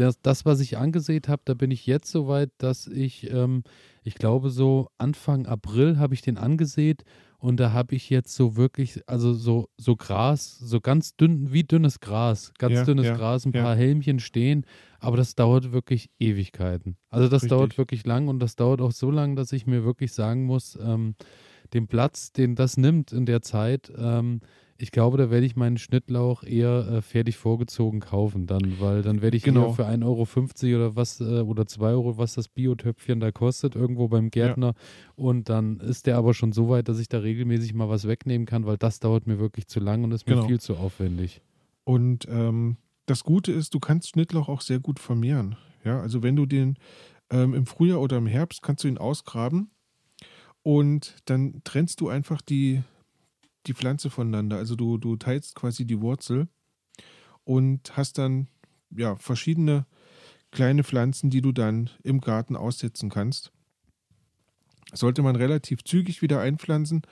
das, 0.00 0.20
das, 0.20 0.44
was 0.44 0.60
ich 0.60 0.78
angesehen 0.78 1.22
habe, 1.28 1.42
da 1.44 1.54
bin 1.54 1.70
ich 1.70 1.86
jetzt 1.86 2.10
so 2.10 2.26
weit, 2.26 2.50
dass 2.58 2.86
ich, 2.86 3.30
ähm, 3.30 3.62
ich 4.02 4.14
glaube, 4.14 4.50
so 4.50 4.88
Anfang 4.98 5.46
April 5.46 5.98
habe 5.98 6.14
ich 6.14 6.22
den 6.22 6.38
angesät 6.38 7.04
und 7.38 7.60
da 7.60 7.72
habe 7.72 7.94
ich 7.94 8.08
jetzt 8.08 8.34
so 8.34 8.56
wirklich, 8.56 9.02
also 9.06 9.34
so, 9.34 9.68
so 9.76 9.96
Gras, 9.96 10.58
so 10.58 10.80
ganz 10.80 11.16
dünn, 11.16 11.52
wie 11.52 11.64
dünnes 11.64 12.00
Gras, 12.00 12.52
ganz 12.58 12.74
ja, 12.74 12.84
dünnes 12.84 13.06
ja, 13.06 13.16
Gras, 13.16 13.44
ein 13.44 13.52
ja. 13.52 13.62
paar 13.62 13.76
Helmchen 13.76 14.20
stehen, 14.20 14.64
aber 15.00 15.16
das 15.16 15.34
dauert 15.34 15.72
wirklich 15.72 16.10
Ewigkeiten. 16.18 16.96
Also 17.10 17.28
das 17.28 17.42
Richtig. 17.42 17.50
dauert 17.50 17.78
wirklich 17.78 18.06
lang 18.06 18.28
und 18.28 18.38
das 18.40 18.56
dauert 18.56 18.80
auch 18.80 18.92
so 18.92 19.10
lang, 19.10 19.36
dass 19.36 19.52
ich 19.52 19.66
mir 19.66 19.84
wirklich 19.84 20.12
sagen 20.12 20.44
muss, 20.44 20.78
ähm, 20.82 21.14
den 21.74 21.86
Platz, 21.86 22.32
den 22.32 22.54
das 22.54 22.76
nimmt 22.76 23.12
in 23.12 23.26
der 23.26 23.42
Zeit, 23.42 23.92
ähm, 23.96 24.40
ich 24.80 24.92
glaube, 24.92 25.18
da 25.18 25.30
werde 25.30 25.44
ich 25.44 25.56
meinen 25.56 25.76
Schnittlauch 25.76 26.42
eher 26.42 26.88
äh, 26.88 27.02
fertig 27.02 27.36
vorgezogen 27.36 28.00
kaufen 28.00 28.46
dann, 28.46 28.80
weil 28.80 29.02
dann 29.02 29.20
werde 29.20 29.36
ich 29.36 29.42
genau. 29.42 29.72
für 29.72 29.86
1,50 29.86 30.04
Euro 30.04 30.76
oder 30.76 30.96
was 30.96 31.20
äh, 31.20 31.40
oder 31.40 31.66
2 31.66 31.90
Euro, 31.90 32.16
was 32.16 32.34
das 32.34 32.48
Biotöpfchen 32.48 33.20
da 33.20 33.30
kostet, 33.30 33.74
irgendwo 33.76 34.08
beim 34.08 34.30
Gärtner. 34.30 34.68
Ja. 34.68 35.14
Und 35.16 35.48
dann 35.50 35.80
ist 35.80 36.06
der 36.06 36.16
aber 36.16 36.32
schon 36.32 36.52
so 36.52 36.70
weit, 36.70 36.88
dass 36.88 36.98
ich 36.98 37.08
da 37.08 37.18
regelmäßig 37.18 37.74
mal 37.74 37.90
was 37.90 38.08
wegnehmen 38.08 38.46
kann, 38.46 38.64
weil 38.64 38.78
das 38.78 39.00
dauert 39.00 39.26
mir 39.26 39.38
wirklich 39.38 39.66
zu 39.66 39.80
lang 39.80 40.02
und 40.02 40.12
ist 40.12 40.26
mir 40.26 40.36
genau. 40.36 40.46
viel 40.46 40.60
zu 40.60 40.76
aufwendig. 40.76 41.42
Und 41.84 42.26
ähm, 42.30 42.76
das 43.04 43.22
Gute 43.22 43.52
ist, 43.52 43.74
du 43.74 43.80
kannst 43.80 44.08
Schnittlauch 44.08 44.48
auch 44.48 44.62
sehr 44.62 44.80
gut 44.80 44.98
vermehren. 44.98 45.56
Ja, 45.84 46.00
also 46.00 46.22
wenn 46.22 46.36
du 46.36 46.46
den 46.46 46.76
ähm, 47.30 47.54
im 47.54 47.66
Frühjahr 47.66 48.00
oder 48.00 48.16
im 48.16 48.26
Herbst 48.26 48.62
kannst 48.62 48.84
du 48.84 48.88
ihn 48.88 48.98
ausgraben 48.98 49.70
und 50.62 51.16
dann 51.26 51.60
trennst 51.64 52.00
du 52.00 52.08
einfach 52.08 52.40
die 52.40 52.82
die 53.66 53.74
Pflanze 53.74 54.10
voneinander. 54.10 54.56
Also 54.56 54.76
du, 54.76 54.98
du 54.98 55.16
teilst 55.16 55.54
quasi 55.54 55.84
die 55.84 56.00
Wurzel 56.00 56.48
und 57.44 57.96
hast 57.96 58.18
dann 58.18 58.48
ja 58.90 59.16
verschiedene 59.16 59.86
kleine 60.50 60.84
Pflanzen, 60.84 61.30
die 61.30 61.42
du 61.42 61.52
dann 61.52 61.90
im 62.02 62.20
Garten 62.20 62.56
aussetzen 62.56 63.10
kannst. 63.10 63.52
Sollte 64.92 65.22
man 65.22 65.36
relativ 65.36 65.84
zügig 65.84 66.22
wieder 66.22 66.40
einpflanzen 66.40 67.02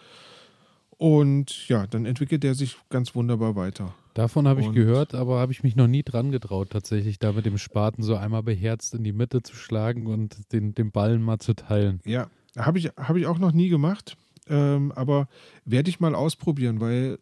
und 0.98 1.68
ja, 1.68 1.86
dann 1.86 2.06
entwickelt 2.06 2.44
er 2.44 2.54
sich 2.54 2.76
ganz 2.90 3.14
wunderbar 3.14 3.54
weiter. 3.54 3.94
Davon 4.14 4.48
habe 4.48 4.60
ich 4.60 4.72
gehört, 4.72 5.14
aber 5.14 5.38
habe 5.38 5.52
ich 5.52 5.62
mich 5.62 5.76
noch 5.76 5.86
nie 5.86 6.02
dran 6.02 6.32
getraut, 6.32 6.70
tatsächlich 6.70 7.20
da 7.20 7.30
mit 7.30 7.46
dem 7.46 7.56
Spaten 7.56 8.02
so 8.02 8.16
einmal 8.16 8.42
beherzt 8.42 8.94
in 8.94 9.04
die 9.04 9.12
Mitte 9.12 9.44
zu 9.44 9.54
schlagen 9.54 10.08
und 10.08 10.52
den, 10.52 10.74
den 10.74 10.90
Ballen 10.90 11.22
mal 11.22 11.38
zu 11.38 11.54
teilen. 11.54 12.00
Ja, 12.04 12.28
habe 12.56 12.80
ich, 12.80 12.86
hab 12.96 13.14
ich 13.14 13.26
auch 13.26 13.38
noch 13.38 13.52
nie 13.52 13.68
gemacht. 13.68 14.16
Ähm, 14.48 14.92
aber 14.92 15.28
werde 15.64 15.90
ich 15.90 16.00
mal 16.00 16.14
ausprobieren, 16.14 16.80
weil 16.80 17.18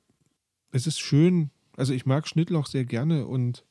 es 0.73 0.87
ist 0.87 1.01
schön. 1.01 1.51
Also 1.77 1.93
ich 1.93 2.07
mag 2.07 2.27
Schnittlauch 2.29 2.67
sehr 2.67 2.85
gerne 2.85 3.27
und 3.27 3.65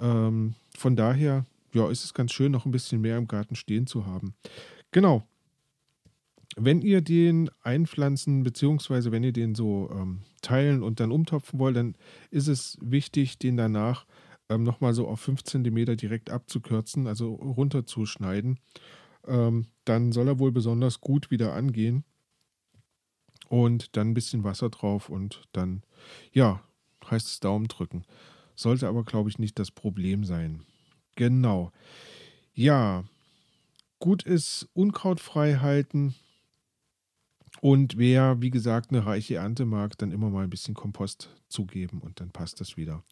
ähm, 0.00 0.54
von 0.76 0.96
daher 0.96 1.46
ja, 1.72 1.90
ist 1.90 2.04
es 2.04 2.14
ganz 2.14 2.32
schön, 2.32 2.52
noch 2.52 2.66
ein 2.66 2.72
bisschen 2.72 3.00
mehr 3.00 3.18
im 3.18 3.28
Garten 3.28 3.56
stehen 3.56 3.86
zu 3.86 4.06
haben. 4.06 4.34
Genau. 4.92 5.26
Wenn 6.56 6.82
ihr 6.82 7.00
den 7.00 7.50
einpflanzen, 7.62 8.44
beziehungsweise 8.44 9.10
wenn 9.10 9.24
ihr 9.24 9.32
den 9.32 9.56
so 9.56 9.90
ähm, 9.92 10.20
teilen 10.40 10.84
und 10.84 11.00
dann 11.00 11.10
umtopfen 11.10 11.58
wollt, 11.58 11.76
dann 11.76 11.96
ist 12.30 12.46
es 12.46 12.78
wichtig, 12.80 13.38
den 13.38 13.56
danach 13.56 14.06
ähm, 14.48 14.62
nochmal 14.62 14.94
so 14.94 15.08
auf 15.08 15.20
5 15.20 15.42
cm 15.42 15.96
direkt 15.96 16.30
abzukürzen, 16.30 17.08
also 17.08 17.34
runterzuschneiden. 17.34 18.60
Ähm, 19.26 19.66
dann 19.84 20.12
soll 20.12 20.28
er 20.28 20.38
wohl 20.38 20.52
besonders 20.52 21.00
gut 21.00 21.32
wieder 21.32 21.54
angehen 21.54 22.04
und 23.54 23.96
dann 23.96 24.10
ein 24.10 24.14
bisschen 24.14 24.42
Wasser 24.42 24.68
drauf 24.68 25.08
und 25.08 25.44
dann, 25.52 25.84
ja, 26.32 26.60
heißt 27.08 27.28
es 27.28 27.38
Daumen 27.38 27.68
drücken. 27.68 28.04
Sollte 28.56 28.88
aber, 28.88 29.04
glaube 29.04 29.30
ich, 29.30 29.38
nicht 29.38 29.60
das 29.60 29.70
Problem 29.70 30.24
sein. 30.24 30.64
Genau. 31.14 31.70
Ja, 32.52 33.04
gut 34.00 34.24
ist 34.24 34.68
Unkraut 34.74 35.20
frei 35.20 35.54
halten 35.56 36.16
Und 37.60 37.96
wer, 37.96 38.42
wie 38.42 38.50
gesagt, 38.50 38.90
eine 38.90 39.06
reiche 39.06 39.36
Ernte 39.36 39.64
mag, 39.64 39.96
dann 39.98 40.10
immer 40.10 40.28
mal 40.28 40.44
ein 40.44 40.50
bisschen 40.50 40.74
Kompost 40.74 41.30
zugeben 41.48 42.00
und 42.00 42.20
dann 42.20 42.30
passt 42.30 42.60
das 42.60 42.76
wieder. 42.76 43.04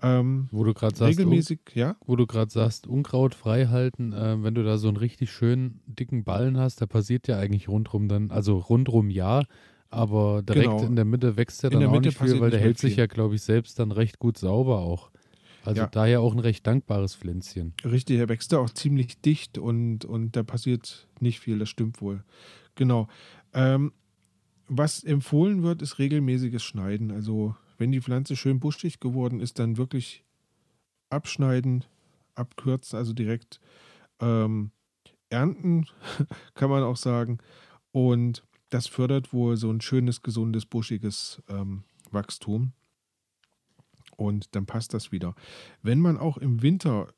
Ähm, 0.00 0.48
wo 0.52 0.64
du 0.64 0.72
gerade 0.72 0.96
sagst, 0.96 1.18
regelmäßig, 1.18 1.60
ja? 1.74 1.96
Wo 2.06 2.16
du 2.16 2.26
gerade 2.26 2.50
sagst, 2.50 2.86
Unkraut 2.86 3.34
frei 3.34 3.66
halten, 3.66 4.12
äh, 4.12 4.42
wenn 4.42 4.54
du 4.54 4.62
da 4.62 4.78
so 4.78 4.88
einen 4.88 4.96
richtig 4.96 5.30
schönen 5.30 5.82
dicken 5.86 6.24
Ballen 6.24 6.56
hast, 6.56 6.80
da 6.80 6.86
passiert 6.86 7.28
ja 7.28 7.38
eigentlich 7.38 7.68
rundrum 7.68 8.08
dann, 8.08 8.30
also 8.30 8.58
rundrum 8.58 9.10
ja, 9.10 9.42
aber 9.90 10.42
direkt 10.42 10.64
genau. 10.64 10.84
in 10.84 10.96
der 10.96 11.04
Mitte 11.04 11.36
wächst 11.36 11.62
der 11.62 11.70
dann 11.70 11.84
auch 11.84 11.92
Mitte 11.92 12.08
nicht 12.08 12.18
viel, 12.18 12.40
weil 12.40 12.50
der 12.50 12.60
hält 12.60 12.78
sich 12.78 12.96
ja, 12.96 13.06
glaube 13.06 13.34
ich, 13.34 13.42
selbst 13.42 13.78
dann 13.78 13.92
recht 13.92 14.18
gut 14.18 14.38
sauber 14.38 14.78
auch. 14.78 15.10
Also 15.64 15.82
ja. 15.82 15.88
daher 15.88 16.20
auch 16.20 16.32
ein 16.32 16.38
recht 16.38 16.66
dankbares 16.66 17.14
Pflänzchen. 17.14 17.74
Richtig, 17.84 18.18
er 18.18 18.28
wächst 18.28 18.52
da 18.52 18.58
auch 18.58 18.70
ziemlich 18.70 19.20
dicht 19.20 19.58
und, 19.58 20.04
und 20.04 20.36
da 20.36 20.42
passiert 20.42 21.06
nicht 21.20 21.40
viel, 21.40 21.58
das 21.58 21.68
stimmt 21.68 22.00
wohl. 22.00 22.24
Genau. 22.76 23.08
Ähm, 23.52 23.92
was 24.68 25.04
empfohlen 25.04 25.62
wird, 25.62 25.82
ist 25.82 25.98
regelmäßiges 25.98 26.62
Schneiden. 26.62 27.10
Also 27.10 27.56
wenn 27.76 27.92
die 27.92 28.00
Pflanze 28.00 28.36
schön 28.36 28.60
buschig 28.60 29.00
geworden 29.00 29.40
ist, 29.40 29.58
dann 29.58 29.76
wirklich 29.76 30.24
abschneiden, 31.10 31.84
abkürzen, 32.36 32.96
also 32.96 33.12
direkt 33.12 33.60
ähm, 34.20 34.70
ernten, 35.28 35.86
kann 36.54 36.70
man 36.70 36.84
auch 36.84 36.96
sagen. 36.96 37.38
Und 37.92 38.44
das 38.70 38.86
fördert 38.86 39.32
wohl 39.32 39.56
so 39.56 39.70
ein 39.70 39.80
schönes, 39.80 40.22
gesundes, 40.22 40.66
buschiges 40.66 41.42
ähm, 41.48 41.84
Wachstum. 42.10 42.72
Und 44.16 44.54
dann 44.54 44.66
passt 44.66 44.94
das 44.94 45.12
wieder. 45.12 45.34
Wenn 45.82 46.00
man 46.00 46.18
auch 46.18 46.36
im 46.36 46.62
Winter 46.62 47.08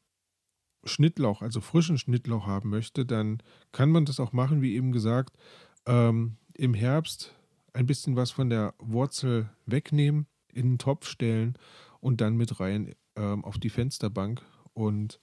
Schnittlauch, 0.84 1.42
also 1.42 1.60
frischen 1.60 1.98
Schnittlauch 1.98 2.46
haben 2.46 2.70
möchte, 2.70 3.06
dann 3.06 3.42
kann 3.70 3.90
man 3.90 4.04
das 4.04 4.20
auch 4.20 4.32
machen, 4.32 4.62
wie 4.62 4.74
eben 4.74 4.92
gesagt, 4.92 5.36
ähm, 5.86 6.36
im 6.54 6.74
Herbst 6.74 7.34
ein 7.72 7.86
bisschen 7.86 8.16
was 8.16 8.30
von 8.30 8.50
der 8.50 8.74
Wurzel 8.78 9.48
wegnehmen, 9.66 10.26
in 10.52 10.72
den 10.72 10.78
Topf 10.78 11.06
stellen 11.06 11.56
und 12.00 12.20
dann 12.20 12.36
mit 12.36 12.60
rein 12.60 12.94
ähm, 13.16 13.44
auf 13.44 13.58
die 13.58 13.70
Fensterbank. 13.70 14.42
Und 14.74 15.20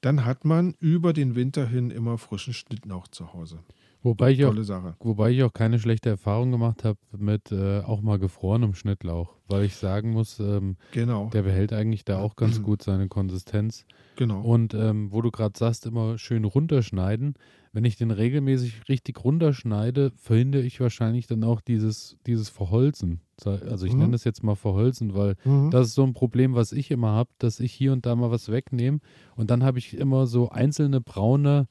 dann 0.00 0.24
hat 0.24 0.44
man 0.44 0.74
über 0.78 1.12
den 1.12 1.34
Winter 1.34 1.66
hin 1.66 1.90
immer 1.90 2.18
frischen 2.18 2.54
Schnittlauch 2.54 3.08
zu 3.08 3.32
Hause. 3.32 3.62
Wobei 4.02 4.30
ich, 4.30 4.44
auch, 4.46 4.54
wobei 5.00 5.30
ich 5.30 5.42
auch 5.42 5.52
keine 5.52 5.78
schlechte 5.78 6.08
Erfahrung 6.08 6.50
gemacht 6.50 6.84
habe 6.84 6.98
mit 7.16 7.52
äh, 7.52 7.80
auch 7.80 8.00
mal 8.00 8.18
gefrorenem 8.18 8.72
Schnittlauch, 8.72 9.36
weil 9.46 9.64
ich 9.64 9.76
sagen 9.76 10.12
muss, 10.12 10.40
ähm, 10.40 10.76
genau. 10.92 11.28
der 11.28 11.42
behält 11.42 11.74
eigentlich 11.74 12.06
da 12.06 12.18
auch 12.18 12.34
ganz 12.36 12.62
gut 12.62 12.82
seine 12.82 13.08
Konsistenz. 13.08 13.84
Genau. 14.16 14.40
Und 14.40 14.72
ähm, 14.72 15.12
wo 15.12 15.20
du 15.20 15.30
gerade 15.30 15.58
sagst, 15.58 15.84
immer 15.84 16.16
schön 16.16 16.44
runterschneiden. 16.44 17.34
Wenn 17.72 17.84
ich 17.84 17.96
den 17.96 18.10
regelmäßig 18.10 18.88
richtig 18.88 19.22
runterschneide, 19.22 20.12
verhindere 20.16 20.62
ich 20.62 20.80
wahrscheinlich 20.80 21.26
dann 21.26 21.44
auch 21.44 21.60
dieses, 21.60 22.16
dieses 22.26 22.48
Verholzen. 22.48 23.20
Also 23.46 23.86
ich 23.86 23.92
mhm. 23.92 24.00
nenne 24.00 24.12
das 24.12 24.24
jetzt 24.24 24.42
mal 24.42 24.56
Verholzen, 24.56 25.14
weil 25.14 25.36
mhm. 25.44 25.70
das 25.70 25.88
ist 25.88 25.94
so 25.94 26.02
ein 26.04 26.12
Problem, 26.12 26.54
was 26.54 26.72
ich 26.72 26.90
immer 26.90 27.12
habe, 27.12 27.30
dass 27.38 27.60
ich 27.60 27.72
hier 27.72 27.92
und 27.92 28.06
da 28.06 28.16
mal 28.16 28.30
was 28.30 28.50
wegnehme 28.50 29.00
und 29.36 29.50
dann 29.50 29.62
habe 29.62 29.78
ich 29.78 29.94
immer 29.94 30.26
so 30.26 30.50
einzelne 30.50 31.00
braune 31.00 31.68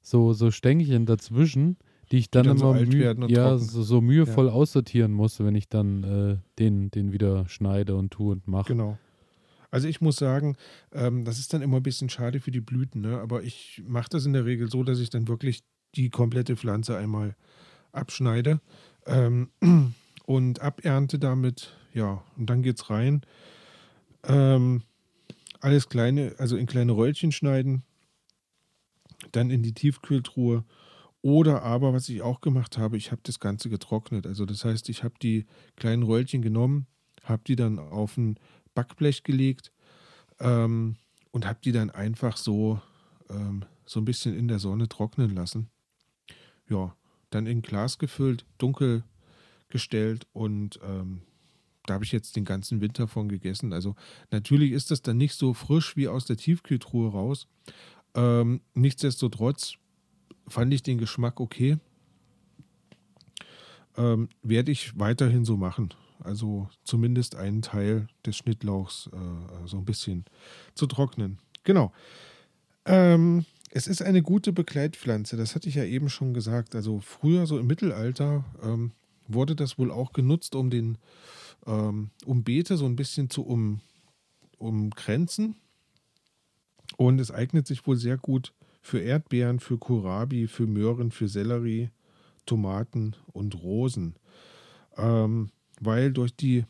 so, 0.00 0.32
so 0.32 0.50
Stängchen 0.50 1.06
dazwischen, 1.06 1.76
die 2.10 2.18
ich 2.18 2.30
dann, 2.30 2.44
die 2.44 2.48
dann 2.48 2.58
immer 2.58 2.78
so, 2.78 2.86
müh 2.86 3.26
ja, 3.28 3.58
so, 3.58 3.82
so, 3.82 4.00
mühevoll 4.00 4.46
ja. 4.46 4.52
aussortieren 4.52 5.12
muss, 5.12 5.38
wenn 5.40 5.54
ich 5.54 5.68
dann 5.68 6.04
äh, 6.04 6.36
den, 6.58 6.90
den 6.90 7.12
wieder 7.12 7.48
schneide 7.48 7.96
und 7.96 8.10
tue 8.10 8.32
und 8.32 8.48
mache. 8.48 8.68
Genau. 8.68 8.98
Also 9.70 9.86
ich 9.86 10.00
muss 10.00 10.16
sagen, 10.16 10.56
ähm, 10.92 11.24
das 11.24 11.38
ist 11.38 11.52
dann 11.52 11.60
immer 11.60 11.76
ein 11.76 11.82
bisschen 11.82 12.08
schade 12.08 12.40
für 12.40 12.50
die 12.50 12.60
Blüten, 12.62 13.02
ne? 13.02 13.18
aber 13.20 13.42
ich 13.42 13.82
mache 13.86 14.08
das 14.10 14.24
in 14.24 14.32
der 14.32 14.46
Regel 14.46 14.70
so, 14.70 14.82
dass 14.82 14.98
ich 14.98 15.10
dann 15.10 15.28
wirklich 15.28 15.62
die 15.94 16.08
komplette 16.08 16.56
Pflanze 16.56 16.96
einmal 16.96 17.36
abschneide 17.92 18.60
ähm, 19.06 19.50
und 20.24 20.60
abernte 20.60 21.18
damit, 21.18 21.76
ja, 21.92 22.22
und 22.36 22.48
dann 22.48 22.62
geht's 22.62 22.88
rein. 22.88 23.22
Ähm, 24.24 24.82
alles 25.60 25.88
kleine, 25.88 26.34
also 26.38 26.56
in 26.56 26.66
kleine 26.66 26.92
Röllchen 26.92 27.32
schneiden, 27.32 27.82
dann 29.32 29.50
in 29.50 29.62
die 29.62 29.74
Tiefkühltruhe. 29.74 30.64
Oder 31.20 31.62
aber, 31.62 31.92
was 31.92 32.08
ich 32.08 32.22
auch 32.22 32.40
gemacht 32.40 32.78
habe, 32.78 32.96
ich 32.96 33.10
habe 33.10 33.20
das 33.24 33.40
Ganze 33.40 33.68
getrocknet. 33.68 34.26
Also 34.26 34.46
das 34.46 34.64
heißt, 34.64 34.88
ich 34.88 35.02
habe 35.02 35.14
die 35.20 35.46
kleinen 35.76 36.04
Röllchen 36.04 36.42
genommen, 36.42 36.86
habe 37.24 37.42
die 37.46 37.56
dann 37.56 37.78
auf 37.78 38.16
ein 38.16 38.38
Backblech 38.74 39.24
gelegt 39.24 39.72
ähm, 40.38 40.96
und 41.32 41.46
habe 41.46 41.58
die 41.64 41.72
dann 41.72 41.90
einfach 41.90 42.36
so, 42.36 42.80
ähm, 43.30 43.64
so 43.84 44.00
ein 44.00 44.04
bisschen 44.04 44.36
in 44.36 44.48
der 44.48 44.60
Sonne 44.60 44.88
trocknen 44.88 45.34
lassen. 45.34 45.68
Ja, 46.68 46.94
dann 47.30 47.46
in 47.46 47.62
Glas 47.62 47.98
gefüllt, 47.98 48.46
dunkel 48.58 49.02
gestellt 49.68 50.26
und 50.32 50.78
ähm, 50.82 51.22
da 51.84 51.94
habe 51.94 52.04
ich 52.04 52.12
jetzt 52.12 52.36
den 52.36 52.44
ganzen 52.44 52.80
Winter 52.80 53.08
von 53.08 53.28
gegessen. 53.28 53.72
Also 53.72 53.96
natürlich 54.30 54.72
ist 54.72 54.90
das 54.90 55.02
dann 55.02 55.16
nicht 55.16 55.34
so 55.34 55.54
frisch 55.54 55.96
wie 55.96 56.08
aus 56.08 56.26
der 56.26 56.36
Tiefkühltruhe 56.36 57.10
raus, 57.10 57.48
ähm, 58.18 58.60
nichtsdestotrotz 58.74 59.74
fand 60.48 60.74
ich 60.74 60.82
den 60.82 60.98
Geschmack 60.98 61.38
okay. 61.38 61.78
Ähm, 63.96 64.28
werde 64.42 64.72
ich 64.72 64.98
weiterhin 64.98 65.44
so 65.44 65.56
machen. 65.56 65.94
Also 66.20 66.68
zumindest 66.82 67.36
einen 67.36 67.62
Teil 67.62 68.08
des 68.26 68.36
Schnittlauchs 68.36 69.08
äh, 69.12 69.66
so 69.68 69.76
ein 69.76 69.84
bisschen 69.84 70.24
zu 70.74 70.86
trocknen. 70.86 71.38
Genau. 71.62 71.92
Ähm, 72.86 73.44
es 73.70 73.86
ist 73.86 74.02
eine 74.02 74.22
gute 74.22 74.52
Begleitpflanze, 74.52 75.36
das 75.36 75.54
hatte 75.54 75.68
ich 75.68 75.76
ja 75.76 75.84
eben 75.84 76.08
schon 76.08 76.34
gesagt. 76.34 76.74
Also 76.74 77.00
früher, 77.00 77.46
so 77.46 77.58
im 77.58 77.66
Mittelalter, 77.66 78.44
ähm, 78.62 78.92
wurde 79.28 79.54
das 79.54 79.78
wohl 79.78 79.92
auch 79.92 80.12
genutzt, 80.12 80.56
um 80.56 80.70
den 80.70 80.98
ähm, 81.66 82.10
um 82.24 82.42
Beete 82.42 82.76
so 82.76 82.86
ein 82.86 82.96
bisschen 82.96 83.30
zu 83.30 83.42
um, 83.42 83.80
umgrenzen. 84.56 85.56
Und 86.96 87.20
es 87.20 87.30
eignet 87.30 87.66
sich 87.66 87.86
wohl 87.86 87.96
sehr 87.96 88.16
gut 88.16 88.52
für 88.80 89.00
Erdbeeren, 89.00 89.60
für 89.60 89.78
Kohlrabi, 89.78 90.46
für 90.46 90.66
Möhren, 90.66 91.10
für 91.10 91.28
Sellerie, 91.28 91.90
Tomaten 92.46 93.14
und 93.32 93.62
Rosen. 93.62 94.16
Ähm, 94.96 95.50
weil 95.80 96.12
durch 96.12 96.34
die, 96.34 96.64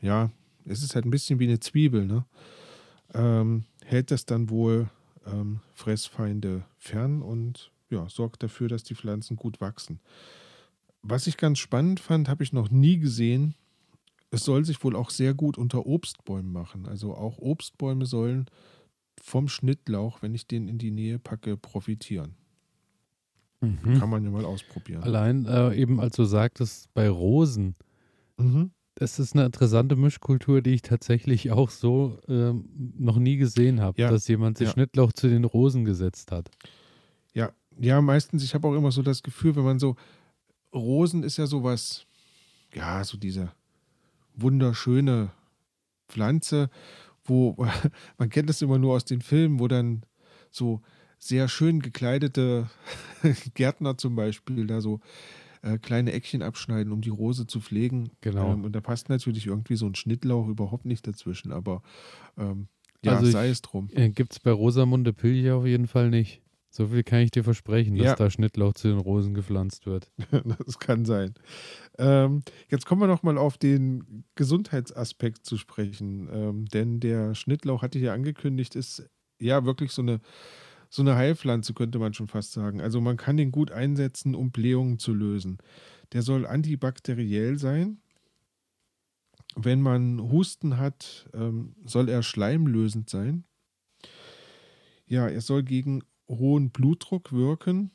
ja, 0.00 0.30
es 0.64 0.82
ist 0.82 0.94
halt 0.94 1.04
ein 1.04 1.10
bisschen 1.10 1.38
wie 1.40 1.48
eine 1.48 1.60
Zwiebel, 1.60 2.06
ne? 2.06 2.24
Ähm, 3.12 3.64
hält 3.84 4.10
das 4.10 4.24
dann 4.24 4.48
wohl 4.48 4.88
ähm, 5.26 5.60
Fressfeinde 5.74 6.64
fern 6.78 7.22
und 7.22 7.70
ja, 7.90 8.08
sorgt 8.08 8.42
dafür, 8.42 8.68
dass 8.68 8.82
die 8.82 8.94
Pflanzen 8.94 9.36
gut 9.36 9.60
wachsen. 9.60 10.00
Was 11.02 11.26
ich 11.26 11.36
ganz 11.36 11.58
spannend 11.58 12.00
fand, 12.00 12.28
habe 12.28 12.42
ich 12.42 12.52
noch 12.52 12.70
nie 12.70 12.98
gesehen. 12.98 13.54
Es 14.30 14.44
soll 14.44 14.64
sich 14.64 14.82
wohl 14.82 14.96
auch 14.96 15.10
sehr 15.10 15.34
gut 15.34 15.58
unter 15.58 15.86
Obstbäumen 15.86 16.50
machen. 16.50 16.86
Also 16.86 17.14
auch 17.14 17.38
Obstbäume 17.38 18.06
sollen 18.06 18.46
vom 19.20 19.48
Schnittlauch, 19.48 20.22
wenn 20.22 20.34
ich 20.34 20.46
den 20.46 20.68
in 20.68 20.78
die 20.78 20.90
Nähe 20.90 21.18
packe, 21.18 21.56
profitieren. 21.56 22.34
Mhm. 23.60 23.98
Kann 23.98 24.10
man 24.10 24.24
ja 24.24 24.30
mal 24.30 24.44
ausprobieren. 24.44 25.02
Allein 25.02 25.46
äh, 25.46 25.74
eben, 25.74 26.00
als 26.00 26.16
du 26.16 26.24
sagtest, 26.24 26.92
bei 26.94 27.08
Rosen, 27.08 27.76
mhm. 28.36 28.70
das 28.94 29.18
ist 29.18 29.34
eine 29.34 29.46
interessante 29.46 29.96
Mischkultur, 29.96 30.60
die 30.60 30.74
ich 30.74 30.82
tatsächlich 30.82 31.50
auch 31.50 31.70
so 31.70 32.18
ähm, 32.28 32.68
noch 32.98 33.18
nie 33.18 33.36
gesehen 33.36 33.80
habe, 33.80 34.00
ja. 34.00 34.10
dass 34.10 34.28
jemand 34.28 34.58
sich 34.58 34.68
ja. 34.68 34.72
Schnittlauch 34.72 35.12
zu 35.12 35.28
den 35.28 35.44
Rosen 35.44 35.84
gesetzt 35.84 36.32
hat. 36.32 36.50
Ja, 37.32 37.52
ja, 37.78 38.00
meistens, 38.00 38.44
ich 38.44 38.54
habe 38.54 38.68
auch 38.68 38.74
immer 38.74 38.92
so 38.92 39.02
das 39.02 39.22
Gefühl, 39.22 39.56
wenn 39.56 39.64
man 39.64 39.78
so, 39.78 39.96
Rosen 40.72 41.22
ist 41.22 41.36
ja 41.36 41.46
sowas, 41.46 42.06
ja, 42.74 43.02
so 43.04 43.16
diese 43.16 43.52
wunderschöne 44.36 45.30
Pflanze 46.08 46.70
wo 47.24 47.56
man 48.18 48.28
kennt 48.30 48.48
das 48.48 48.62
immer 48.62 48.78
nur 48.78 48.94
aus 48.94 49.04
den 49.04 49.20
Filmen, 49.20 49.60
wo 49.60 49.68
dann 49.68 50.04
so 50.50 50.80
sehr 51.18 51.48
schön 51.48 51.80
gekleidete 51.80 52.68
Gärtner 53.54 53.96
zum 53.96 54.14
Beispiel 54.14 54.66
da 54.66 54.80
so 54.80 55.00
äh, 55.62 55.78
kleine 55.78 56.12
Eckchen 56.12 56.42
abschneiden, 56.42 56.92
um 56.92 57.00
die 57.00 57.10
Rose 57.10 57.46
zu 57.46 57.60
pflegen. 57.60 58.10
Genau. 58.20 58.52
Ähm, 58.52 58.64
und 58.64 58.72
da 58.72 58.80
passt 58.80 59.08
natürlich 59.08 59.46
irgendwie 59.46 59.76
so 59.76 59.86
ein 59.86 59.94
Schnittlauch 59.94 60.48
überhaupt 60.48 60.84
nicht 60.84 61.06
dazwischen, 61.06 61.52
aber 61.52 61.82
ähm, 62.36 62.68
ja, 63.02 63.16
also 63.16 63.30
sei 63.30 63.46
ich, 63.46 63.52
es 63.52 63.62
drum. 63.62 63.88
Äh, 63.92 64.10
Gibt 64.10 64.32
es 64.32 64.40
bei 64.40 64.50
Rosamunde 64.50 65.12
Pilcher 65.12 65.56
auf 65.56 65.66
jeden 65.66 65.86
Fall 65.86 66.10
nicht. 66.10 66.42
So 66.76 66.88
viel 66.88 67.04
kann 67.04 67.20
ich 67.20 67.30
dir 67.30 67.44
versprechen, 67.44 67.96
dass 67.96 68.04
ja. 68.04 68.14
da 68.16 68.28
Schnittlauch 68.30 68.72
zu 68.72 68.88
den 68.88 68.98
Rosen 68.98 69.32
gepflanzt 69.32 69.86
wird. 69.86 70.10
das 70.66 70.80
kann 70.80 71.04
sein. 71.04 71.34
Ähm, 71.98 72.42
jetzt 72.68 72.84
kommen 72.84 73.00
wir 73.00 73.06
noch 73.06 73.22
mal 73.22 73.38
auf 73.38 73.58
den 73.58 74.24
Gesundheitsaspekt 74.34 75.46
zu 75.46 75.56
sprechen. 75.56 76.28
Ähm, 76.32 76.66
denn 76.66 76.98
der 76.98 77.36
Schnittlauch, 77.36 77.82
hatte 77.82 77.98
ich 77.98 78.04
ja 78.04 78.12
angekündigt, 78.12 78.74
ist 78.74 79.08
ja 79.38 79.64
wirklich 79.64 79.92
so 79.92 80.02
eine, 80.02 80.18
so 80.90 81.02
eine 81.02 81.14
Heilpflanze, 81.14 81.74
könnte 81.74 82.00
man 82.00 82.12
schon 82.12 82.26
fast 82.26 82.50
sagen. 82.50 82.80
Also 82.80 83.00
man 83.00 83.16
kann 83.18 83.36
den 83.36 83.52
gut 83.52 83.70
einsetzen, 83.70 84.34
um 84.34 84.50
Blähungen 84.50 84.98
zu 84.98 85.14
lösen. 85.14 85.58
Der 86.12 86.22
soll 86.22 86.44
antibakteriell 86.44 87.56
sein. 87.56 87.98
Wenn 89.54 89.80
man 89.80 90.20
Husten 90.20 90.76
hat, 90.78 91.30
ähm, 91.34 91.76
soll 91.84 92.08
er 92.08 92.24
schleimlösend 92.24 93.08
sein. 93.08 93.44
Ja, 95.06 95.28
er 95.28 95.40
soll 95.40 95.62
gegen 95.62 96.02
hohen 96.28 96.70
Blutdruck 96.70 97.32
wirken 97.32 97.90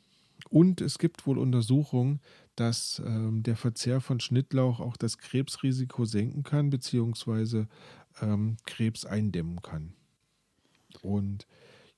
und 0.48 0.80
es 0.80 0.98
gibt 0.98 1.26
wohl 1.26 1.38
Untersuchungen, 1.38 2.20
dass 2.56 3.02
ähm, 3.04 3.42
der 3.42 3.56
Verzehr 3.56 4.00
von 4.00 4.20
Schnittlauch 4.20 4.80
auch 4.80 4.96
das 4.96 5.18
Krebsrisiko 5.18 6.04
senken 6.04 6.42
kann, 6.42 6.70
beziehungsweise 6.70 7.68
ähm, 8.20 8.56
Krebs 8.66 9.04
eindämmen 9.04 9.62
kann. 9.62 9.94
Und 11.02 11.46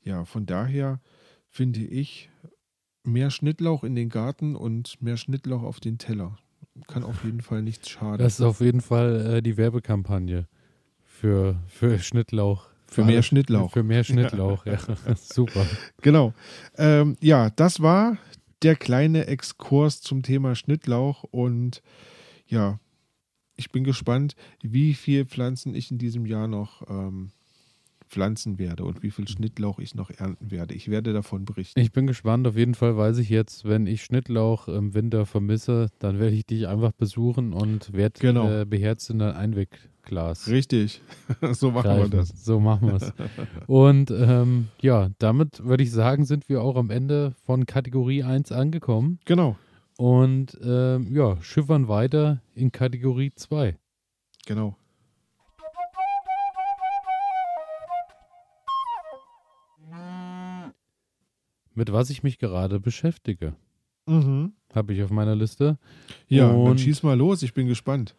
ja, 0.02 0.24
von 0.24 0.46
daher 0.46 1.00
finde 1.48 1.80
ich 1.80 2.30
mehr 3.04 3.30
Schnittlauch 3.30 3.84
in 3.84 3.94
den 3.94 4.08
Garten 4.08 4.56
und 4.56 5.00
mehr 5.02 5.16
Schnittlauch 5.16 5.62
auf 5.62 5.80
den 5.80 5.98
Teller. 5.98 6.38
Kann 6.86 7.04
auf 7.04 7.24
jeden 7.24 7.42
Fall 7.42 7.62
nichts 7.62 7.90
schaden. 7.90 8.18
Das 8.18 8.34
ist 8.34 8.40
auf 8.44 8.60
jeden 8.60 8.80
Fall 8.80 9.26
äh, 9.26 9.42
die 9.42 9.56
Werbekampagne 9.56 10.48
für, 11.04 11.60
für 11.66 11.98
Schnittlauch. 11.98 12.71
Für, 12.92 13.04
mehr 13.04 13.22
Schnittlauch. 13.22 13.72
Für 13.72 13.82
mehr 13.82 14.04
Schnittlauch, 14.04 14.66
ja. 14.66 14.74
ja. 14.74 15.14
Super. 15.16 15.66
Genau. 16.02 16.34
Ähm, 16.76 17.16
ja, 17.20 17.50
das 17.50 17.80
war 17.80 18.18
der 18.62 18.76
kleine 18.76 19.26
Exkurs 19.26 20.00
zum 20.00 20.22
Thema 20.22 20.54
Schnittlauch 20.54 21.24
und 21.24 21.82
ja, 22.46 22.78
ich 23.56 23.70
bin 23.70 23.84
gespannt, 23.84 24.34
wie 24.62 24.94
viele 24.94 25.24
Pflanzen 25.24 25.74
ich 25.74 25.90
in 25.90 25.98
diesem 25.98 26.26
Jahr 26.26 26.48
noch 26.48 26.88
ähm, 26.88 27.32
pflanzen 28.08 28.58
werde 28.58 28.84
und 28.84 29.02
wie 29.02 29.10
viel 29.10 29.26
Schnittlauch 29.26 29.78
ich 29.78 29.94
noch 29.94 30.10
ernten 30.10 30.50
werde. 30.50 30.74
Ich 30.74 30.88
werde 30.88 31.12
davon 31.12 31.44
berichten. 31.44 31.80
Ich 31.80 31.92
bin 31.92 32.06
gespannt. 32.06 32.46
Auf 32.46 32.56
jeden 32.56 32.74
Fall 32.74 32.96
weiß 32.96 33.18
ich 33.18 33.30
jetzt, 33.30 33.64
wenn 33.64 33.86
ich 33.86 34.04
Schnittlauch 34.04 34.68
im 34.68 34.94
Winter 34.94 35.24
vermisse, 35.24 35.88
dann 35.98 36.18
werde 36.18 36.36
ich 36.36 36.44
dich 36.44 36.68
einfach 36.68 36.92
besuchen 36.92 37.54
und 37.54 37.92
werde 37.94 38.20
genau. 38.20 38.50
äh, 38.50 38.64
beherzt 38.66 39.08
in 39.08 39.22
ein 39.22 39.32
Einwegglas. 40.02 40.48
Richtig. 40.48 41.00
so 41.52 41.70
machen 41.70 41.84
greifen. 41.84 42.12
wir 42.12 42.18
das. 42.18 42.44
So 42.44 42.60
machen 42.60 42.88
wir 42.88 42.94
es. 42.94 43.12
und 43.66 44.10
ähm, 44.10 44.68
ja, 44.80 45.10
damit 45.18 45.64
würde 45.64 45.82
ich 45.82 45.90
sagen, 45.90 46.24
sind 46.24 46.48
wir 46.48 46.62
auch 46.62 46.76
am 46.76 46.90
Ende 46.90 47.32
von 47.44 47.66
Kategorie 47.66 48.22
1 48.22 48.52
angekommen. 48.52 49.18
Genau. 49.24 49.56
Und 49.98 50.58
ähm, 50.64 51.14
ja, 51.14 51.40
schiffern 51.42 51.88
weiter 51.88 52.40
in 52.54 52.72
Kategorie 52.72 53.32
2. 53.34 53.76
Genau. 54.46 54.76
mit 61.74 61.90
was 61.90 62.10
ich 62.10 62.22
mich 62.22 62.38
gerade 62.38 62.78
beschäftige. 62.80 63.54
Mhm. 64.04 64.52
Habe 64.74 64.92
ich 64.92 65.02
auf 65.02 65.10
meiner 65.10 65.34
Liste. 65.34 65.78
Ja, 66.28 66.50
Und, 66.50 66.66
dann 66.66 66.78
schieß 66.78 67.02
mal 67.02 67.16
los, 67.16 67.42
ich 67.42 67.54
bin 67.54 67.66
gespannt. 67.66 68.14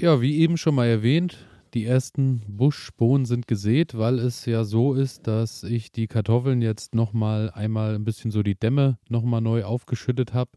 Ja, 0.00 0.20
wie 0.20 0.38
eben 0.38 0.56
schon 0.56 0.76
mal 0.76 0.86
erwähnt, 0.86 1.38
die 1.74 1.84
ersten 1.84 2.42
Buschbohnen 2.46 3.26
sind 3.26 3.48
gesät, 3.48 3.98
weil 3.98 4.20
es 4.20 4.46
ja 4.46 4.62
so 4.62 4.94
ist, 4.94 5.26
dass 5.26 5.64
ich 5.64 5.90
die 5.90 6.06
Kartoffeln 6.06 6.62
jetzt 6.62 6.94
nochmal 6.94 7.50
einmal 7.50 7.96
ein 7.96 8.04
bisschen 8.04 8.30
so 8.30 8.44
die 8.44 8.54
Dämme 8.54 8.98
nochmal 9.08 9.40
neu 9.40 9.64
aufgeschüttet 9.64 10.34
habe. 10.34 10.52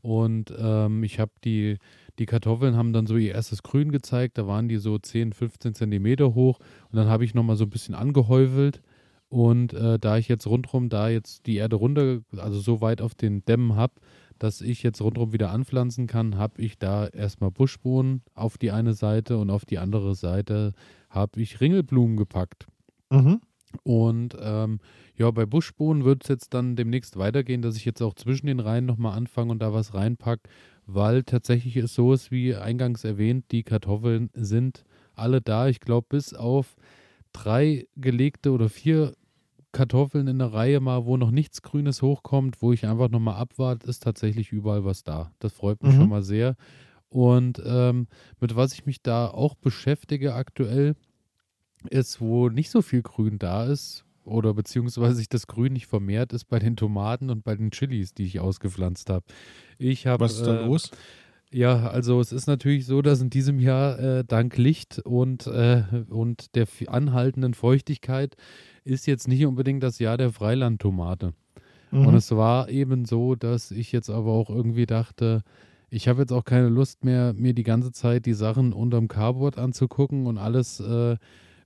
Und 0.00 0.54
ähm, 0.56 1.02
ich 1.02 1.18
habe 1.18 1.32
die, 1.42 1.78
die 2.20 2.26
Kartoffeln 2.26 2.76
haben 2.76 2.92
dann 2.92 3.08
so 3.08 3.16
ihr 3.16 3.34
erstes 3.34 3.64
Grün 3.64 3.90
gezeigt. 3.90 4.38
Da 4.38 4.46
waren 4.46 4.68
die 4.68 4.76
so 4.76 4.96
10, 4.96 5.32
15 5.32 5.74
Zentimeter 5.74 6.36
hoch. 6.36 6.60
Und 6.92 6.96
dann 6.96 7.08
habe 7.08 7.24
ich 7.24 7.34
nochmal 7.34 7.56
so 7.56 7.64
ein 7.64 7.70
bisschen 7.70 7.96
angehäufelt. 7.96 8.80
Und 9.28 9.72
äh, 9.72 9.98
da 9.98 10.18
ich 10.18 10.28
jetzt 10.28 10.46
rundherum, 10.46 10.88
da 10.88 11.08
jetzt 11.08 11.46
die 11.46 11.56
Erde 11.56 11.74
runter, 11.74 12.20
also 12.36 12.60
so 12.60 12.80
weit 12.80 13.00
auf 13.00 13.16
den 13.16 13.44
Dämmen 13.44 13.74
habe, 13.74 13.94
dass 14.44 14.60
ich 14.60 14.82
jetzt 14.82 15.00
rundherum 15.00 15.32
wieder 15.32 15.50
anpflanzen 15.50 16.06
kann, 16.06 16.36
habe 16.36 16.60
ich 16.60 16.78
da 16.78 17.06
erstmal 17.06 17.50
Buschbohnen 17.50 18.20
auf 18.34 18.58
die 18.58 18.72
eine 18.72 18.92
Seite 18.92 19.38
und 19.38 19.48
auf 19.48 19.64
die 19.64 19.78
andere 19.78 20.14
Seite 20.14 20.74
habe 21.08 21.40
ich 21.40 21.62
Ringelblumen 21.62 22.18
gepackt. 22.18 22.66
Mhm. 23.08 23.40
Und 23.84 24.36
ähm, 24.38 24.80
ja, 25.16 25.30
bei 25.30 25.46
Buschbohnen 25.46 26.04
wird 26.04 26.24
es 26.24 26.28
jetzt 26.28 26.52
dann 26.52 26.76
demnächst 26.76 27.16
weitergehen, 27.16 27.62
dass 27.62 27.76
ich 27.76 27.86
jetzt 27.86 28.02
auch 28.02 28.12
zwischen 28.12 28.46
den 28.46 28.60
Reihen 28.60 28.84
nochmal 28.84 29.16
anfange 29.16 29.50
und 29.50 29.62
da 29.62 29.72
was 29.72 29.94
reinpacke, 29.94 30.50
weil 30.84 31.22
tatsächlich 31.22 31.76
es 31.78 31.94
so 31.94 32.12
ist, 32.12 32.30
wie 32.30 32.54
eingangs 32.54 33.02
erwähnt, 33.02 33.46
die 33.50 33.62
Kartoffeln 33.62 34.28
sind 34.34 34.84
alle 35.14 35.40
da. 35.40 35.68
Ich 35.68 35.80
glaube, 35.80 36.08
bis 36.10 36.34
auf 36.34 36.76
drei 37.32 37.86
gelegte 37.96 38.52
oder 38.52 38.68
vier 38.68 39.14
Kartoffeln 39.74 40.26
in 40.26 40.38
der 40.38 40.54
Reihe 40.54 40.80
mal, 40.80 41.04
wo 41.04 41.18
noch 41.18 41.30
nichts 41.30 41.60
Grünes 41.60 42.00
hochkommt, 42.00 42.62
wo 42.62 42.72
ich 42.72 42.86
einfach 42.86 43.10
nochmal 43.10 43.36
abwarte, 43.36 43.86
ist 43.88 44.02
tatsächlich 44.02 44.52
überall 44.52 44.84
was 44.84 45.04
da. 45.04 45.32
Das 45.40 45.52
freut 45.52 45.82
mich 45.82 45.92
mhm. 45.94 45.98
schon 45.98 46.08
mal 46.08 46.22
sehr. 46.22 46.56
Und 47.10 47.62
ähm, 47.64 48.08
mit 48.40 48.56
was 48.56 48.72
ich 48.72 48.86
mich 48.86 49.02
da 49.02 49.28
auch 49.28 49.54
beschäftige 49.54 50.34
aktuell, 50.34 50.94
ist, 51.90 52.20
wo 52.20 52.48
nicht 52.48 52.70
so 52.70 52.80
viel 52.80 53.02
Grün 53.02 53.38
da 53.38 53.64
ist, 53.64 54.04
oder 54.24 54.54
beziehungsweise 54.54 55.16
sich 55.16 55.28
das 55.28 55.46
Grün 55.46 55.74
nicht 55.74 55.86
vermehrt, 55.86 56.32
ist 56.32 56.46
bei 56.46 56.58
den 56.58 56.76
Tomaten 56.76 57.30
und 57.30 57.44
bei 57.44 57.54
den 57.54 57.70
Chilis, 57.70 58.14
die 58.14 58.24
ich 58.24 58.40
ausgepflanzt 58.40 59.10
habe. 59.10 59.26
Ich 59.78 60.06
habe. 60.06 60.24
Was 60.24 60.38
ist 60.38 60.46
da 60.46 60.62
äh, 60.62 60.66
los? 60.66 60.90
Ja, 61.54 61.86
also 61.86 62.18
es 62.18 62.32
ist 62.32 62.48
natürlich 62.48 62.84
so, 62.84 63.00
dass 63.00 63.20
in 63.20 63.30
diesem 63.30 63.60
Jahr 63.60 63.96
äh, 64.00 64.24
dank 64.24 64.56
Licht 64.56 64.98
und, 64.98 65.46
äh, 65.46 65.84
und 66.10 66.56
der 66.56 66.66
anhaltenden 66.88 67.54
Feuchtigkeit 67.54 68.34
ist 68.82 69.06
jetzt 69.06 69.28
nicht 69.28 69.46
unbedingt 69.46 69.80
das 69.84 70.00
Jahr 70.00 70.16
der 70.16 70.32
Freilandtomate. 70.32 71.32
Mhm. 71.92 72.06
Und 72.08 72.14
es 72.16 72.32
war 72.32 72.68
eben 72.70 73.04
so, 73.04 73.36
dass 73.36 73.70
ich 73.70 73.92
jetzt 73.92 74.10
aber 74.10 74.32
auch 74.32 74.50
irgendwie 74.50 74.86
dachte, 74.86 75.42
ich 75.90 76.08
habe 76.08 76.22
jetzt 76.22 76.32
auch 76.32 76.44
keine 76.44 76.68
Lust 76.68 77.04
mehr, 77.04 77.34
mir 77.34 77.54
die 77.54 77.62
ganze 77.62 77.92
Zeit 77.92 78.26
die 78.26 78.34
Sachen 78.34 78.72
unterm 78.72 79.06
Carboard 79.06 79.56
anzugucken 79.56 80.26
und 80.26 80.38
alles 80.38 80.80
äh, 80.80 81.16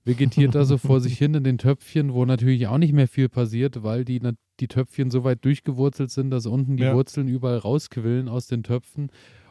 vegetiert 0.05 0.53
da 0.53 0.65
so 0.65 0.77
vor 0.77 1.01
sich 1.01 1.17
hin 1.17 1.33
in 1.33 1.43
den 1.43 1.57
Töpfchen, 1.57 2.13
wo 2.13 2.25
natürlich 2.25 2.67
auch 2.67 2.77
nicht 2.77 2.93
mehr 2.93 3.07
viel 3.07 3.27
passiert, 3.27 3.81
weil 3.81 4.05
die, 4.05 4.21
die 4.59 4.67
Töpfchen 4.67 5.09
so 5.09 5.23
weit 5.23 5.43
durchgewurzelt 5.43 6.11
sind, 6.11 6.29
dass 6.29 6.45
unten 6.45 6.77
die 6.77 6.83
ja. 6.83 6.93
Wurzeln 6.93 7.27
überall 7.27 7.57
rausquillen 7.57 8.27
aus 8.27 8.45
den 8.45 8.61
Töpfen. 8.61 9.09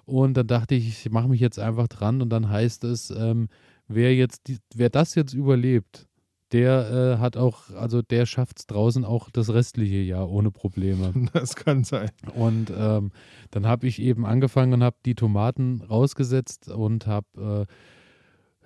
Und 0.08 0.38
dann 0.38 0.46
dachte 0.46 0.74
ich, 0.74 0.88
ich 0.88 1.12
mache 1.12 1.28
mich 1.28 1.38
jetzt 1.38 1.58
einfach 1.58 1.86
dran 1.86 2.22
und 2.22 2.30
dann 2.30 2.48
heißt 2.48 2.82
es, 2.84 3.10
ähm, 3.10 3.48
wer 3.88 4.14
jetzt 4.14 4.48
die, 4.48 4.56
wer 4.74 4.88
das 4.88 5.14
jetzt 5.14 5.34
überlebt, 5.34 6.06
der 6.52 7.18
äh, 7.18 7.20
hat 7.20 7.36
auch, 7.36 7.68
also 7.74 8.00
der 8.00 8.24
schafft 8.24 8.60
es 8.60 8.66
draußen 8.66 9.04
auch 9.04 9.28
das 9.30 9.52
restliche 9.52 9.98
Jahr 9.98 10.30
ohne 10.30 10.50
Probleme. 10.50 11.12
Das 11.34 11.56
kann 11.56 11.84
sein. 11.84 12.08
Und 12.34 12.72
ähm, 12.74 13.12
dann 13.50 13.66
habe 13.66 13.86
ich 13.86 14.00
eben 14.00 14.24
angefangen 14.24 14.72
und 14.72 14.82
habe 14.82 14.96
die 15.04 15.14
Tomaten 15.14 15.82
rausgesetzt 15.82 16.70
und 16.70 17.06
habe 17.06 17.66
äh, 17.68 17.72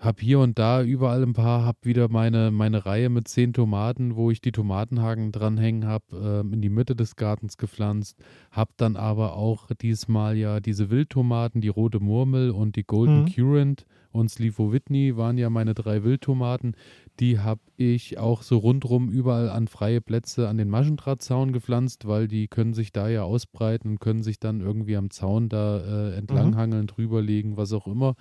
hab 0.03 0.21
hier 0.21 0.41
und 0.41 0.59
da 0.59 0.83
überall 0.83 1.23
ein 1.23 1.33
paar, 1.33 1.65
habe 1.65 1.79
wieder 1.83 2.09
meine, 2.09 2.51
meine 2.51 2.85
Reihe 2.85 3.09
mit 3.09 3.29
zehn 3.29 3.53
Tomaten, 3.53 4.17
wo 4.17 4.33
ich 4.33 4.41
die 4.41 4.51
Tomatenhaken 4.51 5.31
dranhängen 5.31 5.87
habe, 5.87 6.43
äh, 6.45 6.55
in 6.55 6.61
die 6.61 6.71
Mitte 6.71 6.97
des 6.97 7.15
Gartens 7.15 7.57
gepflanzt. 7.57 8.19
Habe 8.51 8.73
dann 8.77 8.97
aber 8.97 9.37
auch 9.37 9.69
diesmal 9.81 10.37
ja 10.37 10.59
diese 10.59 10.91
Wildtomaten, 10.91 11.61
die 11.61 11.69
rote 11.69 12.01
Murmel 12.01 12.51
und 12.51 12.75
die 12.75 12.83
Golden 12.83 13.23
mhm. 13.23 13.27
Currant 13.27 13.87
und 14.11 14.29
Slivo 14.29 14.73
Whitney 14.73 15.17
waren 15.17 15.39
ja 15.39 15.49
meine 15.51 15.73
drei 15.73 16.03
Wildtomaten. 16.03 16.75
Die 17.21 17.39
habe 17.39 17.61
ich 17.77 18.19
auch 18.19 18.43
so 18.43 18.59
rundrum 18.59 19.09
überall 19.09 19.49
an 19.51 19.69
freie 19.69 20.01
Plätze 20.01 20.49
an 20.49 20.59
den 20.59 20.69
Maschendrahtzaun 20.69 21.53
gepflanzt, 21.53 22.09
weil 22.09 22.27
die 22.27 22.49
können 22.49 22.75
sich 22.75 22.93
da 22.93 23.09
ja 23.09 23.23
ausbreiten 23.23 23.93
und 23.93 24.01
können 24.01 24.25
sich 24.25 24.41
dann 24.41 24.61
irgendwie 24.61 24.97
am 24.97 25.11
Zaun 25.11 25.49
da 25.49 25.79
äh, 25.79 26.17
entlanghangeln, 26.17 26.83
mhm. 26.83 26.89
drüberlegen, 26.89 27.57
was 27.57 27.73
auch 27.73 27.87
immer. 27.87 28.17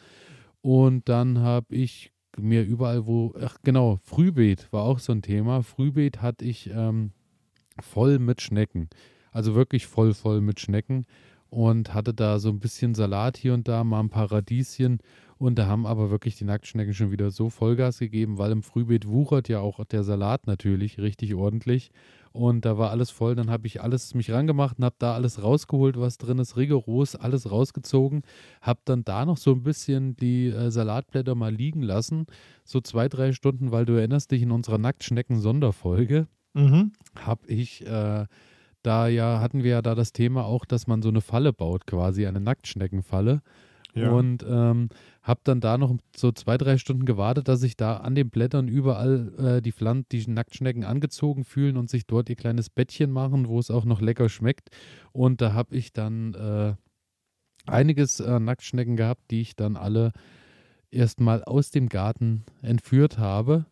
Und 0.61 1.09
dann 1.09 1.39
habe 1.39 1.75
ich 1.75 2.11
mir 2.37 2.63
überall, 2.63 3.05
wo, 3.05 3.33
ach 3.41 3.57
genau, 3.63 3.99
Frühbeet 4.03 4.71
war 4.71 4.83
auch 4.83 4.99
so 4.99 5.11
ein 5.11 5.21
Thema. 5.21 5.63
Frühbeet 5.63 6.21
hatte 6.21 6.45
ich 6.45 6.69
ähm, 6.73 7.11
voll 7.79 8.19
mit 8.19 8.41
Schnecken. 8.41 8.89
Also 9.31 9.55
wirklich 9.55 9.87
voll, 9.87 10.13
voll 10.13 10.41
mit 10.41 10.59
Schnecken. 10.59 11.05
Und 11.49 11.93
hatte 11.93 12.13
da 12.13 12.39
so 12.39 12.49
ein 12.49 12.59
bisschen 12.59 12.95
Salat 12.95 13.35
hier 13.35 13.53
und 13.53 13.67
da, 13.67 13.83
mal 13.83 13.99
ein 13.99 14.09
paar 14.09 14.31
Radieschen 14.31 14.99
und 15.41 15.57
da 15.57 15.65
haben 15.65 15.87
aber 15.87 16.11
wirklich 16.11 16.35
die 16.35 16.43
Nacktschnecken 16.43 16.93
schon 16.93 17.09
wieder 17.09 17.31
so 17.31 17.49
Vollgas 17.49 17.97
gegeben, 17.97 18.37
weil 18.37 18.51
im 18.51 18.61
Frühbeet 18.61 19.07
wuchert 19.07 19.49
ja 19.49 19.59
auch 19.59 19.83
der 19.85 20.03
Salat 20.03 20.45
natürlich 20.45 20.99
richtig 20.99 21.33
ordentlich. 21.33 21.89
Und 22.33 22.65
da 22.65 22.77
war 22.77 22.91
alles 22.91 23.09
voll. 23.09 23.35
Dann 23.35 23.49
habe 23.49 23.67
ich 23.67 23.81
alles 23.81 24.13
mich 24.13 24.31
rangemacht 24.31 24.79
und 24.79 24.85
habe 24.85 24.95
da 24.99 25.13
alles 25.13 25.43
rausgeholt, 25.43 25.99
was 25.99 26.17
drin 26.17 26.39
ist, 26.39 26.55
rigoros 26.55 27.15
alles 27.15 27.51
rausgezogen. 27.51 28.21
Habe 28.61 28.79
dann 28.85 29.03
da 29.03 29.25
noch 29.25 29.37
so 29.37 29.51
ein 29.51 29.63
bisschen 29.63 30.15
die 30.15 30.47
äh, 30.47 30.71
Salatblätter 30.71 31.35
mal 31.35 31.53
liegen 31.53 31.81
lassen. 31.81 32.25
So 32.63 32.79
zwei, 32.79 33.09
drei 33.09 33.33
Stunden, 33.33 33.71
weil 33.71 33.85
du 33.85 33.93
erinnerst 33.93 34.31
dich 34.31 34.41
in 34.41 34.51
unserer 34.51 34.77
Nacktschnecken-Sonderfolge. 34.77 36.27
Mhm. 36.53 36.93
Habe 37.15 37.47
ich. 37.47 37.85
Äh, 37.85 38.25
da 38.83 39.07
ja 39.07 39.39
hatten 39.39 39.63
wir 39.63 39.71
ja 39.71 39.81
da 39.81 39.95
das 39.95 40.11
Thema 40.11 40.45
auch, 40.45 40.65
dass 40.65 40.87
man 40.87 41.01
so 41.01 41.09
eine 41.09 41.21
Falle 41.21 41.53
baut, 41.53 41.85
quasi 41.85 42.25
eine 42.25 42.39
Nacktschneckenfalle. 42.39 43.41
Ja. 43.93 44.11
Und 44.11 44.45
ähm, 44.47 44.89
habe 45.21 45.41
dann 45.43 45.59
da 45.59 45.77
noch 45.77 45.95
so 46.15 46.31
zwei, 46.31 46.57
drei 46.57 46.77
Stunden 46.77 47.05
gewartet, 47.05 47.47
dass 47.47 47.59
sich 47.59 47.75
da 47.77 47.97
an 47.97 48.15
den 48.15 48.29
Blättern 48.29 48.67
überall 48.67 49.33
äh, 49.37 49.61
die, 49.61 49.71
Pflanzen, 49.71 50.05
die 50.11 50.29
Nacktschnecken 50.29 50.83
angezogen 50.83 51.43
fühlen 51.43 51.77
und 51.77 51.89
sich 51.89 52.05
dort 52.05 52.29
ihr 52.29 52.35
kleines 52.35 52.69
Bettchen 52.69 53.11
machen, 53.11 53.47
wo 53.47 53.59
es 53.59 53.71
auch 53.71 53.85
noch 53.85 54.01
lecker 54.01 54.29
schmeckt. 54.29 54.69
Und 55.11 55.41
da 55.41 55.53
habe 55.53 55.75
ich 55.75 55.93
dann 55.93 56.33
äh, 56.33 56.73
einiges 57.69 58.19
äh, 58.19 58.39
Nacktschnecken 58.39 58.95
gehabt, 58.95 59.29
die 59.31 59.41
ich 59.41 59.55
dann 59.55 59.75
alle 59.75 60.11
erstmal 60.89 61.43
aus 61.43 61.71
dem 61.71 61.89
Garten 61.89 62.43
entführt 62.61 63.17
habe 63.17 63.65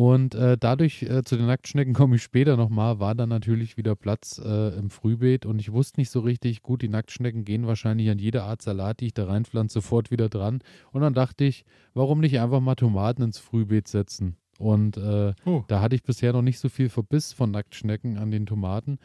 Und 0.00 0.34
äh, 0.34 0.56
dadurch, 0.58 1.02
äh, 1.02 1.24
zu 1.24 1.36
den 1.36 1.44
Nacktschnecken 1.44 1.92
komme 1.92 2.16
ich 2.16 2.22
später 2.22 2.56
nochmal, 2.56 3.00
war 3.00 3.14
dann 3.14 3.28
natürlich 3.28 3.76
wieder 3.76 3.94
Platz 3.94 4.40
äh, 4.42 4.74
im 4.78 4.88
Frühbeet 4.88 5.44
und 5.44 5.58
ich 5.58 5.72
wusste 5.72 6.00
nicht 6.00 6.08
so 6.08 6.20
richtig, 6.20 6.62
gut, 6.62 6.80
die 6.80 6.88
Nacktschnecken 6.88 7.44
gehen 7.44 7.66
wahrscheinlich 7.66 8.08
an 8.08 8.18
jede 8.18 8.44
Art 8.44 8.62
Salat, 8.62 9.00
die 9.00 9.08
ich 9.08 9.12
da 9.12 9.26
reinpflanze, 9.26 9.74
sofort 9.74 10.10
wieder 10.10 10.30
dran. 10.30 10.60
Und 10.92 11.02
dann 11.02 11.12
dachte 11.12 11.44
ich, 11.44 11.66
warum 11.92 12.20
nicht 12.20 12.40
einfach 12.40 12.60
mal 12.60 12.76
Tomaten 12.76 13.24
ins 13.24 13.38
Frühbeet 13.38 13.88
setzen? 13.88 14.36
Und 14.58 14.96
äh, 14.96 15.34
oh. 15.44 15.64
da 15.68 15.82
hatte 15.82 15.96
ich 15.96 16.02
bisher 16.02 16.32
noch 16.32 16.40
nicht 16.40 16.60
so 16.60 16.70
viel 16.70 16.88
Verbiss 16.88 17.34
von 17.34 17.50
Nacktschnecken 17.50 18.16
an 18.16 18.30
den 18.30 18.46
Tomaten. 18.46 18.96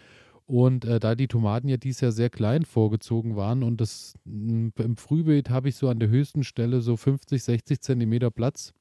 Und 0.45 0.85
äh, 0.85 1.01
da 1.01 1.15
die 1.15 1.27
Tomaten 1.27 1.67
ja 1.67 1.75
dieses 1.75 1.99
Jahr 1.99 2.13
sehr 2.13 2.29
klein 2.29 2.63
vorgezogen 2.63 3.35
waren 3.35 3.63
und 3.63 3.81
das 3.81 4.13
im 4.25 4.71
Frühbeet 4.95 5.49
habe 5.49 5.67
ich 5.67 5.75
so 5.75 5.89
an 5.89 5.99
der 5.99 6.07
höchsten 6.07 6.45
Stelle 6.45 6.79
so 6.79 6.95
50, 6.95 7.43
60 7.43 7.81
Zentimeter 7.81 8.31
Platz 8.31 8.71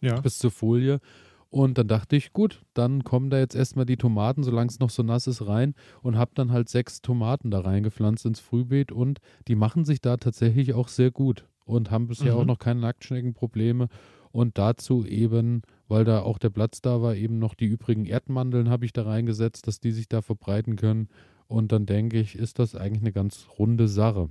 ja. 0.00 0.20
bis 0.20 0.38
zur 0.38 0.52
Folie. 0.52 1.00
Und 1.48 1.78
dann 1.78 1.88
dachte 1.88 2.16
ich, 2.16 2.32
gut, 2.32 2.62
dann 2.74 3.04
kommen 3.04 3.30
da 3.30 3.38
jetzt 3.38 3.54
erstmal 3.54 3.86
die 3.86 3.96
Tomaten, 3.96 4.42
solange 4.42 4.68
es 4.68 4.80
noch 4.80 4.90
so 4.90 5.02
nass 5.02 5.26
ist, 5.26 5.46
rein 5.46 5.74
und 6.02 6.16
habe 6.16 6.32
dann 6.34 6.52
halt 6.52 6.68
sechs 6.68 7.02
Tomaten 7.02 7.50
da 7.50 7.60
reingepflanzt 7.60 8.26
ins 8.26 8.40
Frühbeet 8.40 8.92
und 8.92 9.20
die 9.48 9.54
machen 9.54 9.84
sich 9.84 10.00
da 10.00 10.16
tatsächlich 10.16 10.74
auch 10.74 10.88
sehr 10.88 11.10
gut 11.10 11.46
und 11.64 11.90
haben 11.90 12.08
bisher 12.08 12.34
mhm. 12.34 12.40
auch 12.40 12.44
noch 12.44 12.58
keine 12.58 12.80
Nacktschneckenprobleme. 12.80 13.88
Und 14.32 14.58
dazu 14.58 15.06
eben, 15.06 15.62
weil 15.88 16.04
da 16.04 16.20
auch 16.20 16.38
der 16.38 16.50
Platz 16.50 16.82
da 16.82 17.00
war, 17.00 17.14
eben 17.14 17.38
noch 17.38 17.54
die 17.54 17.64
übrigen 17.64 18.04
Erdmandeln 18.04 18.68
habe 18.68 18.84
ich 18.84 18.92
da 18.92 19.04
reingesetzt, 19.04 19.66
dass 19.66 19.80
die 19.80 19.92
sich 19.92 20.08
da 20.08 20.20
verbreiten 20.20 20.76
können. 20.76 21.08
Und 21.46 21.72
dann 21.72 21.86
denke 21.86 22.20
ich, 22.20 22.36
ist 22.36 22.58
das 22.58 22.74
eigentlich 22.74 23.02
eine 23.02 23.12
ganz 23.12 23.46
runde 23.58 23.88
Sache. 23.88 24.28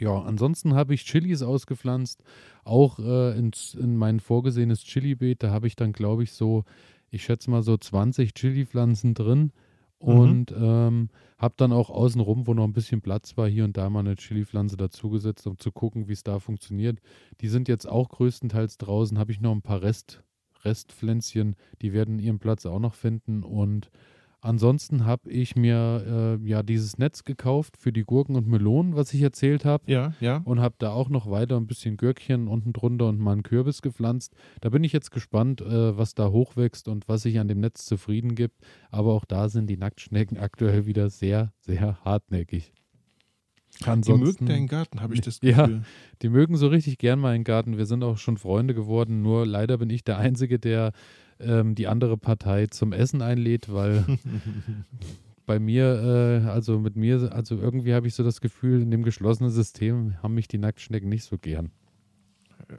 Ja, 0.00 0.22
ansonsten 0.22 0.72
habe 0.74 0.94
ich 0.94 1.04
Chilis 1.04 1.42
ausgepflanzt, 1.42 2.22
auch 2.64 2.98
äh, 2.98 3.38
in, 3.38 3.50
in 3.78 3.96
mein 3.96 4.18
vorgesehenes 4.18 4.82
Chili-Beet. 4.82 5.42
Da 5.42 5.50
habe 5.50 5.66
ich 5.66 5.76
dann, 5.76 5.92
glaube 5.92 6.22
ich, 6.22 6.32
so, 6.32 6.64
ich 7.10 7.22
schätze 7.22 7.50
mal 7.50 7.62
so 7.62 7.76
20 7.76 8.32
Chili-Pflanzen 8.32 9.12
drin. 9.12 9.52
Mhm. 10.00 10.08
Und 10.08 10.50
mhm. 10.52 10.64
ähm, 10.64 11.08
habe 11.36 11.54
dann 11.58 11.72
auch 11.72 11.90
außenrum, 11.90 12.46
wo 12.46 12.54
noch 12.54 12.64
ein 12.64 12.72
bisschen 12.72 13.02
Platz 13.02 13.36
war, 13.36 13.46
hier 13.46 13.64
und 13.64 13.76
da 13.76 13.90
mal 13.90 14.00
eine 14.00 14.16
Chili-Pflanze 14.16 14.78
dazugesetzt, 14.78 15.46
um 15.46 15.58
zu 15.58 15.70
gucken, 15.70 16.08
wie 16.08 16.14
es 16.14 16.22
da 16.22 16.38
funktioniert. 16.38 16.98
Die 17.42 17.48
sind 17.48 17.68
jetzt 17.68 17.86
auch 17.86 18.08
größtenteils 18.08 18.78
draußen. 18.78 19.18
Habe 19.18 19.32
ich 19.32 19.42
noch 19.42 19.52
ein 19.52 19.60
paar 19.60 19.82
Rest, 19.82 20.22
Restpflänzchen, 20.64 21.56
die 21.82 21.92
werden 21.92 22.18
ihren 22.18 22.38
Platz 22.38 22.64
auch 22.64 22.80
noch 22.80 22.94
finden. 22.94 23.42
Und 23.42 23.90
Ansonsten 24.42 25.04
habe 25.04 25.30
ich 25.30 25.54
mir 25.54 26.38
äh, 26.42 26.48
ja 26.48 26.62
dieses 26.62 26.96
Netz 26.96 27.24
gekauft 27.24 27.76
für 27.76 27.92
die 27.92 28.04
Gurken 28.04 28.36
und 28.36 28.46
Melonen, 28.46 28.96
was 28.96 29.12
ich 29.12 29.20
erzählt 29.20 29.66
habe. 29.66 29.90
Ja, 29.90 30.14
ja. 30.20 30.40
Und 30.44 30.60
habe 30.60 30.76
da 30.78 30.92
auch 30.92 31.10
noch 31.10 31.30
weiter 31.30 31.58
ein 31.58 31.66
bisschen 31.66 31.98
Gürkchen 31.98 32.48
unten 32.48 32.72
drunter 32.72 33.08
und 33.08 33.18
mal 33.18 33.32
einen 33.32 33.42
Kürbis 33.42 33.82
gepflanzt. 33.82 34.34
Da 34.62 34.70
bin 34.70 34.82
ich 34.82 34.92
jetzt 34.92 35.10
gespannt, 35.10 35.60
äh, 35.60 35.96
was 35.96 36.14
da 36.14 36.30
hochwächst 36.30 36.88
und 36.88 37.06
was 37.06 37.22
sich 37.22 37.38
an 37.38 37.48
dem 37.48 37.60
Netz 37.60 37.84
zufrieden 37.84 38.34
gibt. 38.34 38.56
Aber 38.90 39.12
auch 39.12 39.26
da 39.26 39.50
sind 39.50 39.68
die 39.68 39.76
Nacktschnecken 39.76 40.38
aktuell 40.38 40.86
wieder 40.86 41.10
sehr, 41.10 41.52
sehr 41.60 41.98
hartnäckig. 42.02 42.72
Ansonsten, 43.84 44.18
die 44.18 44.24
mögen 44.24 44.46
deinen 44.46 44.66
Garten, 44.68 45.00
habe 45.00 45.14
ich 45.14 45.20
das 45.20 45.40
Gefühl. 45.40 45.76
Ja, 45.76 45.82
die 46.22 46.28
mögen 46.28 46.56
so 46.56 46.68
richtig 46.68 46.98
gern 46.98 47.18
meinen 47.18 47.44
Garten. 47.44 47.78
Wir 47.78 47.86
sind 47.86 48.02
auch 48.02 48.18
schon 48.18 48.36
Freunde 48.36 48.74
geworden. 48.74 49.22
Nur 49.22 49.46
leider 49.46 49.78
bin 49.78 49.90
ich 49.90 50.04
der 50.04 50.18
Einzige, 50.18 50.58
der 50.58 50.92
ähm, 51.40 51.74
die 51.74 51.86
andere 51.86 52.16
Partei 52.16 52.66
zum 52.66 52.92
Essen 52.92 53.22
einlädt, 53.22 53.72
weil 53.72 54.04
bei 55.46 55.58
mir, 55.58 56.42
äh, 56.44 56.48
also 56.48 56.78
mit 56.78 56.96
mir, 56.96 57.32
also 57.32 57.56
irgendwie 57.56 57.94
habe 57.94 58.06
ich 58.06 58.14
so 58.14 58.22
das 58.22 58.40
Gefühl, 58.40 58.82
in 58.82 58.90
dem 58.90 59.02
geschlossenen 59.02 59.50
System 59.50 60.14
haben 60.22 60.34
mich 60.34 60.48
die 60.48 60.58
Nacktschnecken 60.58 61.08
nicht 61.08 61.24
so 61.24 61.38
gern. 61.38 61.70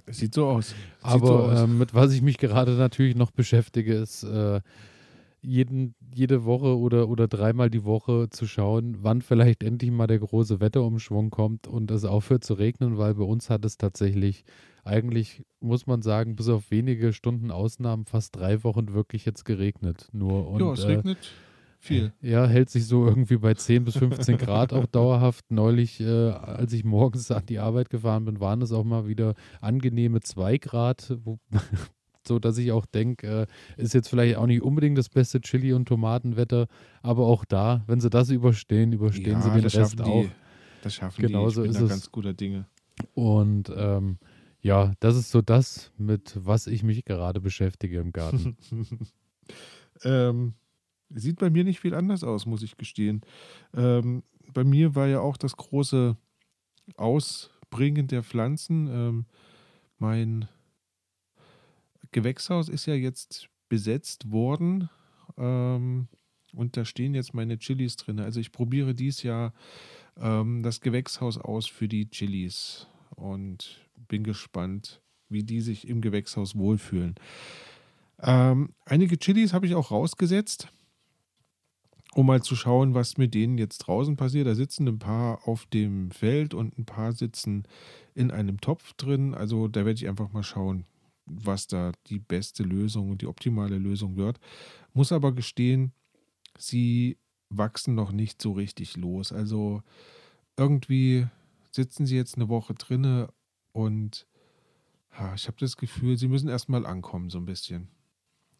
Sieht 0.07 0.34
so 0.34 0.47
aus. 0.47 0.70
Sieht 0.70 0.76
Aber 1.01 1.28
so 1.28 1.34
aus. 1.34 1.59
Äh, 1.59 1.68
mit 1.68 1.93
was 1.93 2.14
ich 2.14 2.22
mich 2.22 2.38
gerade 2.38 2.72
natürlich 2.74 3.16
noch 3.16 3.32
beschäftige, 3.32 3.93
ist 3.95 4.24
äh, 4.24 4.62
jeden, 5.41 5.95
jede 6.13 6.45
Woche 6.45 6.77
oder, 6.77 7.09
oder 7.09 7.27
dreimal 7.27 7.69
die 7.69 7.83
Woche 7.83 8.29
zu 8.29 8.45
schauen, 8.45 8.97
wann 9.01 9.21
vielleicht 9.21 9.63
endlich 9.63 9.91
mal 9.91 10.07
der 10.07 10.19
große 10.19 10.59
Wetterumschwung 10.59 11.29
kommt 11.29 11.67
und 11.67 11.89
es 11.91 12.05
aufhört 12.05 12.43
zu 12.43 12.53
regnen, 12.53 12.97
weil 12.97 13.15
bei 13.15 13.23
uns 13.23 13.49
hat 13.49 13.65
es 13.65 13.77
tatsächlich 13.77 14.43
eigentlich, 14.83 15.43
muss 15.59 15.87
man 15.87 16.01
sagen, 16.01 16.35
bis 16.35 16.49
auf 16.49 16.71
wenige 16.71 17.13
Stunden 17.13 17.51
Ausnahmen 17.51 18.05
fast 18.05 18.35
drei 18.35 18.63
Wochen 18.63 18.93
wirklich 18.93 19.25
jetzt 19.25 19.45
geregnet. 19.45 20.07
Nur 20.11 20.47
und, 20.47 20.61
ja, 20.61 20.73
es 20.73 20.83
äh, 20.83 20.95
regnet 20.95 21.17
viel. 21.81 22.13
Ja, 22.21 22.45
hält 22.45 22.69
sich 22.69 22.85
so 22.85 23.05
irgendwie 23.05 23.37
bei 23.37 23.53
10 23.53 23.83
bis 23.85 23.97
15 23.97 24.37
Grad 24.37 24.73
auch 24.73 24.85
dauerhaft. 24.85 25.45
Neulich, 25.49 25.99
äh, 25.99 26.29
als 26.29 26.73
ich 26.73 26.83
morgens 26.83 27.31
an 27.31 27.45
die 27.47 27.59
Arbeit 27.59 27.89
gefahren 27.89 28.25
bin, 28.25 28.39
waren 28.39 28.61
es 28.61 28.71
auch 28.71 28.83
mal 28.83 29.07
wieder 29.07 29.33
angenehme 29.59 30.21
2 30.21 30.57
Grad, 30.59 31.17
wo, 31.23 31.39
so 32.28 32.39
dass 32.39 32.57
ich 32.57 32.72
auch 32.72 32.86
denke, 32.86 33.47
äh, 33.78 33.82
ist 33.82 33.93
jetzt 33.93 34.09
vielleicht 34.09 34.38
auch 34.38 34.45
nicht 34.45 34.61
unbedingt 34.61 34.97
das 34.97 35.09
beste 35.09 35.41
Chili- 35.41 35.74
und 35.74 35.88
Tomatenwetter, 35.88 36.67
aber 37.01 37.26
auch 37.26 37.45
da, 37.45 37.84
wenn 37.88 37.99
sie 37.99 38.09
das 38.09 38.30
überstehen, 38.30 38.93
überstehen 38.93 39.34
ja, 39.34 39.41
sie 39.41 39.49
den 39.49 39.65
Rest 39.65 40.01
auch. 40.01 40.26
Das 40.82 40.95
schaffen 40.95 41.22
Genauso 41.22 41.63
die. 41.63 41.69
Ich 41.69 41.74
bin 41.74 41.84
ist 41.84 41.89
da 41.89 41.93
ganz 41.93 42.11
guter 42.11 42.34
Dinge. 42.34 42.65
Und 43.13 43.72
ähm, 43.76 44.17
ja, 44.61 44.93
das 44.99 45.15
ist 45.15 45.32
so 45.32 45.41
das, 45.41 45.91
mit 45.97 46.34
was 46.36 46.67
ich 46.67 46.84
mich 46.84 47.05
gerade 47.05 47.41
beschäftige 47.41 47.99
im 47.99 48.11
Garten. 48.11 48.57
ähm, 50.03 50.53
sieht 51.09 51.39
bei 51.39 51.49
mir 51.49 51.63
nicht 51.63 51.80
viel 51.80 51.93
anders 51.93 52.24
aus, 52.24 52.45
muss 52.45 52.61
ich 52.61 52.78
gestehen. 52.78 53.22
Ähm, 53.76 54.24
bei 54.53 54.63
mir 54.63 54.95
war 54.95 55.07
ja 55.07 55.19
auch 55.19 55.38
das 55.38 55.55
große 55.57 56.15
Ausbringen 56.95 58.07
der 58.07 58.24
Pflanzen. 58.24 58.88
Ähm, 58.88 59.26
mein 59.97 60.47
Gewächshaus 62.12 62.70
ist 62.70 62.86
ja 62.86 62.93
jetzt 62.93 63.49
besetzt 63.70 64.32
worden 64.32 64.89
ähm, 65.38 66.07
und 66.53 66.76
da 66.76 66.86
stehen 66.86 67.16
jetzt 67.16 67.34
meine 67.34 67.57
Chilis 67.57 67.95
drin. 67.95 68.20
Also 68.20 68.39
ich 68.39 68.51
probiere 68.51 68.93
dies 68.93 69.24
Jahr 69.24 69.53
ähm, 70.18 70.64
das 70.64 70.82
Gewächshaus 70.82 71.38
aus 71.38 71.68
für 71.68 71.88
die 71.88 72.09
Chilis 72.09 72.88
und 73.16 73.88
bin 74.07 74.24
gespannt, 74.24 75.01
wie 75.30 75.43
die 75.43 75.62
sich 75.62 75.88
im 75.88 76.01
Gewächshaus 76.01 76.55
wohlfühlen. 76.55 77.16
Ähm, 78.20 78.74
einige 78.86 79.18
Chilis 79.18 79.53
habe 79.53 79.66
ich 79.66 79.76
auch 79.76 79.91
rausgesetzt, 79.91 80.68
um 82.14 82.26
mal 82.26 82.41
zu 82.43 82.55
schauen, 82.55 82.93
was 82.93 83.18
mit 83.18 83.34
denen 83.34 83.57
jetzt 83.57 83.80
draußen 83.80 84.18
passiert. 84.18 84.47
Da 84.47 84.55
sitzen 84.55 84.88
ein 84.88 84.99
paar 84.99 85.47
auf 85.47 85.66
dem 85.68 86.12
Feld 86.12 86.53
und 86.53 86.78
ein 86.78 86.86
paar 86.86 87.14
sitzen 87.14 87.64
in 88.14 88.32
einem 88.32 88.59
Topf 88.59 88.93
drin. 88.93 89.34
Also 89.34 89.68
da 89.68 89.86
werde 89.86 89.97
ich 89.97 90.07
einfach 90.07 90.34
mal 90.34 90.43
schauen, 90.43 90.86
was 91.26 91.67
da 91.67 91.91
die 92.07 92.19
beste 92.19 92.63
Lösung 92.63 93.11
und 93.11 93.22
die 93.22 93.28
optimale 93.28 93.78
Lösung 93.78 94.17
wird. 94.17 94.39
Muss 94.93 95.11
aber 95.11 95.32
gestehen, 95.32 95.93
sie 96.57 97.17
wachsen 97.49 97.95
noch 97.95 98.11
nicht 98.11 98.41
so 98.41 98.53
richtig 98.53 98.97
los. 98.97 99.32
Also 99.32 99.82
irgendwie 100.57 101.28
sitzen 101.72 102.05
sie 102.05 102.15
jetzt 102.15 102.36
eine 102.36 102.49
Woche 102.49 102.74
drinne 102.74 103.30
und 103.72 104.28
ha, 105.11 105.34
ich 105.36 105.47
habe 105.47 105.57
das 105.59 105.78
Gefühl, 105.78 106.17
sie 106.17 106.28
müssen 106.28 106.49
erstmal 106.49 106.86
ankommen, 106.86 107.30
so 107.30 107.38
ein 107.38 107.45
bisschen. 107.45 107.89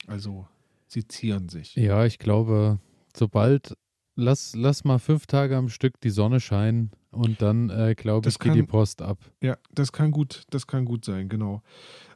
Also 0.07 0.47
sie 0.88 1.07
zieren 1.07 1.49
sich. 1.49 1.76
Ja, 1.76 2.05
ich 2.05 2.20
glaube, 2.20 2.80
sobald 3.16 3.78
lass, 4.16 4.55
lass 4.55 4.84
mal 4.84 4.99
fünf 4.99 5.26
Tage 5.26 5.55
am 5.57 5.70
Stück 5.70 5.99
die 6.01 6.09
Sonne 6.09 6.39
scheinen 6.39 6.91
und 7.12 7.41
dann, 7.41 7.70
äh, 7.70 7.95
glaube 7.95 8.30
ich, 8.30 8.39
kann, 8.39 8.53
geht 8.53 8.64
die 8.64 8.68
Post 8.68 9.01
ab. 9.01 9.18
Ja, 9.41 9.57
das 9.74 9.91
kann 9.91 10.12
gut, 10.12 10.43
das 10.49 10.68
kann 10.68 10.86
gut 10.86 11.05
sein, 11.05 11.30
genau. 11.30 11.62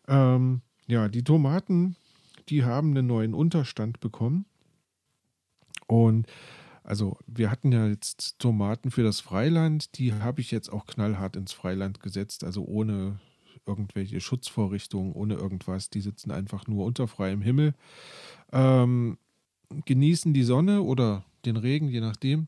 Ähm, 0.07 0.61
ja, 0.87 1.07
die 1.07 1.23
Tomaten, 1.23 1.95
die 2.49 2.63
haben 2.63 2.91
einen 2.91 3.07
neuen 3.07 3.33
Unterstand 3.33 3.99
bekommen. 3.99 4.45
Und 5.87 6.27
also 6.83 7.17
wir 7.25 7.49
hatten 7.49 7.71
ja 7.71 7.87
jetzt 7.87 8.37
Tomaten 8.39 8.91
für 8.91 9.03
das 9.03 9.19
Freiland, 9.19 9.97
die 9.97 10.13
habe 10.13 10.41
ich 10.41 10.51
jetzt 10.51 10.71
auch 10.71 10.85
knallhart 10.85 11.35
ins 11.35 11.53
Freiland 11.53 11.99
gesetzt, 11.99 12.43
also 12.43 12.63
ohne 12.63 13.19
irgendwelche 13.65 14.21
Schutzvorrichtungen, 14.21 15.13
ohne 15.13 15.35
irgendwas. 15.35 15.89
Die 15.89 16.01
sitzen 16.01 16.31
einfach 16.31 16.67
nur 16.67 16.85
unter 16.85 17.07
freiem 17.07 17.41
Himmel, 17.41 17.73
ähm, 18.51 19.17
genießen 19.85 20.33
die 20.33 20.43
Sonne 20.43 20.83
oder 20.83 21.25
den 21.45 21.57
Regen, 21.57 21.87
je 21.87 22.01
nachdem. 22.01 22.47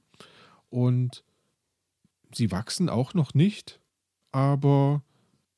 Und 0.69 1.23
sie 2.33 2.51
wachsen 2.51 2.89
auch 2.89 3.13
noch 3.13 3.33
nicht, 3.33 3.79
aber 4.31 5.01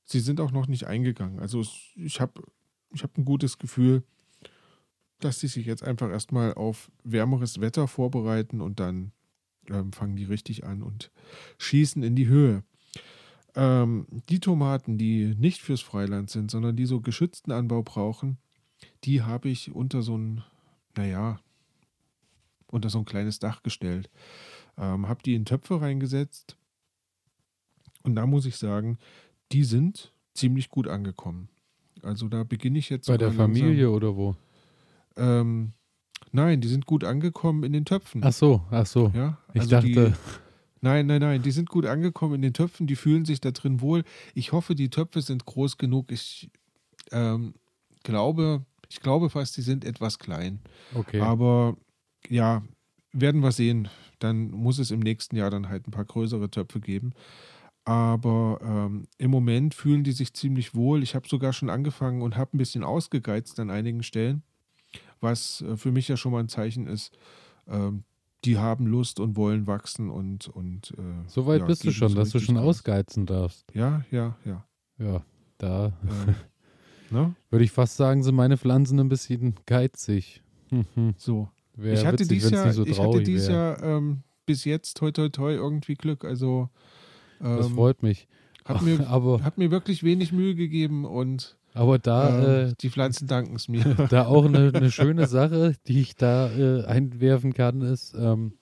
sie 0.09 0.19
sind 0.19 0.41
auch 0.41 0.51
noch 0.51 0.67
nicht 0.67 0.85
eingegangen. 0.85 1.39
Also 1.39 1.63
ich 1.95 2.19
habe 2.19 2.43
ich 2.93 3.03
hab 3.03 3.17
ein 3.17 3.25
gutes 3.25 3.57
Gefühl, 3.57 4.03
dass 5.19 5.39
sie 5.39 5.47
sich 5.47 5.65
jetzt 5.65 5.83
einfach 5.83 6.09
erstmal 6.09 6.53
auf 6.53 6.91
wärmeres 7.03 7.61
Wetter 7.61 7.87
vorbereiten 7.87 8.61
und 8.61 8.79
dann 8.79 9.11
ähm, 9.69 9.93
fangen 9.93 10.15
die 10.15 10.23
richtig 10.23 10.63
an 10.63 10.81
und 10.81 11.11
schießen 11.59 12.01
in 12.01 12.15
die 12.15 12.27
Höhe. 12.27 12.63
Ähm, 13.55 14.07
die 14.29 14.39
Tomaten, 14.39 14.97
die 14.97 15.35
nicht 15.37 15.61
fürs 15.61 15.81
Freiland 15.81 16.29
sind, 16.29 16.49
sondern 16.49 16.75
die 16.75 16.85
so 16.85 17.01
geschützten 17.01 17.51
Anbau 17.51 17.83
brauchen, 17.83 18.37
die 19.03 19.21
habe 19.21 19.49
ich 19.49 19.71
unter 19.71 20.01
so 20.01 20.17
ein, 20.17 20.43
naja, 20.95 21.39
unter 22.67 22.89
so 22.89 22.99
ein 22.99 23.05
kleines 23.05 23.39
Dach 23.39 23.61
gestellt. 23.61 24.09
Ähm, 24.77 25.07
habe 25.07 25.21
die 25.21 25.35
in 25.35 25.45
Töpfe 25.45 25.81
reingesetzt 25.81 26.57
und 28.03 28.15
da 28.15 28.25
muss 28.25 28.45
ich 28.45 28.55
sagen, 28.57 28.97
die 29.51 29.63
sind 29.63 30.13
ziemlich 30.33 30.69
gut 30.69 30.87
angekommen. 30.87 31.49
Also 32.01 32.27
da 32.27 32.43
beginne 32.43 32.79
ich 32.79 32.89
jetzt. 32.89 33.07
Bei 33.07 33.17
der 33.17 33.31
Familie 33.31 33.85
langsam. 33.85 33.93
oder 33.93 34.15
wo? 34.15 34.35
Ähm, 35.17 35.73
nein, 36.31 36.61
die 36.61 36.67
sind 36.67 36.85
gut 36.85 37.03
angekommen 37.03 37.63
in 37.63 37.73
den 37.73 37.85
Töpfen. 37.85 38.21
Ach 38.23 38.31
so, 38.31 38.61
ach 38.71 38.85
so. 38.85 39.11
Ja, 39.13 39.37
ich 39.53 39.61
also 39.61 39.71
dachte, 39.71 39.87
Die, 39.87 40.13
nein, 40.81 41.07
nein, 41.07 41.21
nein, 41.21 41.41
die 41.41 41.51
sind 41.51 41.69
gut 41.69 41.85
angekommen 41.85 42.35
in 42.35 42.41
den 42.41 42.53
Töpfen, 42.53 42.87
die 42.87 42.95
fühlen 42.95 43.25
sich 43.25 43.41
da 43.41 43.51
drin 43.51 43.81
wohl. 43.81 44.03
Ich 44.33 44.51
hoffe, 44.51 44.75
die 44.75 44.89
Töpfe 44.89 45.21
sind 45.21 45.45
groß 45.45 45.77
genug. 45.77 46.11
Ich 46.11 46.49
ähm, 47.11 47.53
glaube, 48.03 48.65
ich 48.87 49.01
glaube 49.01 49.29
fast, 49.29 49.57
die 49.57 49.61
sind 49.61 49.83
etwas 49.83 50.19
klein. 50.19 50.59
okay. 50.95 51.19
Aber 51.19 51.75
ja, 52.29 52.63
werden 53.11 53.41
wir 53.41 53.51
sehen. 53.51 53.89
Dann 54.19 54.51
muss 54.51 54.79
es 54.79 54.91
im 54.91 54.99
nächsten 54.99 55.35
Jahr 55.35 55.49
dann 55.49 55.69
halt 55.69 55.87
ein 55.87 55.91
paar 55.91 56.05
größere 56.05 56.49
Töpfe 56.49 56.79
geben. 56.79 57.13
Aber 57.89 58.59
ähm, 58.61 59.07
im 59.17 59.31
Moment 59.31 59.73
fühlen 59.73 60.03
die 60.03 60.11
sich 60.11 60.35
ziemlich 60.35 60.75
wohl. 60.75 61.01
Ich 61.01 61.15
habe 61.15 61.27
sogar 61.27 61.53
schon 61.53 61.71
angefangen 61.71 62.21
und 62.21 62.37
habe 62.37 62.55
ein 62.55 62.59
bisschen 62.59 62.83
ausgegeizt 62.83 63.59
an 63.59 63.71
einigen 63.71 64.03
Stellen, 64.03 64.43
was 65.21 65.61
äh, 65.61 65.75
für 65.75 65.91
mich 65.91 66.07
ja 66.07 66.15
schon 66.15 66.31
mal 66.31 66.39
ein 66.39 66.49
Zeichen 66.49 66.85
ist. 66.85 67.17
Ähm, 67.67 68.03
die 68.45 68.59
haben 68.59 68.85
Lust 68.85 69.19
und 69.19 69.35
wollen 69.35 69.65
wachsen 69.65 70.11
und. 70.11 70.47
und 70.49 70.91
äh, 70.99 71.27
so 71.27 71.47
weit 71.47 71.61
ja, 71.61 71.65
bist 71.65 71.83
du 71.83 71.91
schon, 71.91 72.13
dass 72.13 72.29
du 72.29 72.39
schon 72.39 72.57
ausgeizen 72.57 73.25
darfst. 73.25 73.65
Ja, 73.73 74.05
ja, 74.11 74.37
ja. 74.45 74.63
Ja, 74.99 75.25
da 75.57 75.91
Ähm, 76.03 76.35
ne? 77.09 77.35
würde 77.49 77.65
ich 77.65 77.71
fast 77.71 77.97
sagen, 77.97 78.21
sind 78.21 78.35
meine 78.35 78.57
Pflanzen 78.57 78.99
ein 78.99 79.09
bisschen 79.09 79.55
geizig. 79.65 80.43
So. 81.17 81.49
Wäre 81.75 81.95
ich 81.95 82.05
hatte 82.05 82.19
witzig, 82.19 82.37
dieses 82.37 82.51
Jahr, 82.51 82.71
so 82.71 82.85
ich 82.85 82.99
hatte 82.99 83.23
dieses 83.23 83.47
wär. 83.47 83.55
Jahr 83.55 83.83
ähm, 83.83 84.21
bis 84.45 84.63
jetzt 84.63 84.97
toi 84.97 85.11
toi 85.11 85.29
toi 85.29 85.53
irgendwie 85.53 85.95
Glück. 85.95 86.23
Also 86.23 86.69
Das 87.39 87.67
ähm, 87.67 87.75
freut 87.75 88.03
mich. 88.03 88.27
hat 88.65 88.81
mir 88.81 88.99
aber, 89.07 89.43
hat 89.43 89.57
mir 89.57 89.71
wirklich 89.71 90.03
wenig 90.03 90.31
Mühe 90.31 90.55
gegeben 90.55 91.05
und 91.05 91.57
aber 91.73 91.99
da, 91.99 92.63
ähm, 92.63 92.69
äh, 92.69 92.73
die 92.81 92.89
Pflanzen 92.89 93.27
danken 93.27 93.55
es 93.55 93.67
mir. 93.67 93.83
da 94.09 94.25
auch 94.25 94.45
eine, 94.45 94.71
eine 94.73 94.91
schöne 94.91 95.27
Sache, 95.27 95.75
die 95.87 96.01
ich 96.01 96.15
da 96.15 96.49
äh, 96.49 96.85
einwerfen 96.85 97.53
kann, 97.53 97.81
ist, 97.81 98.15
ähm, 98.19 98.53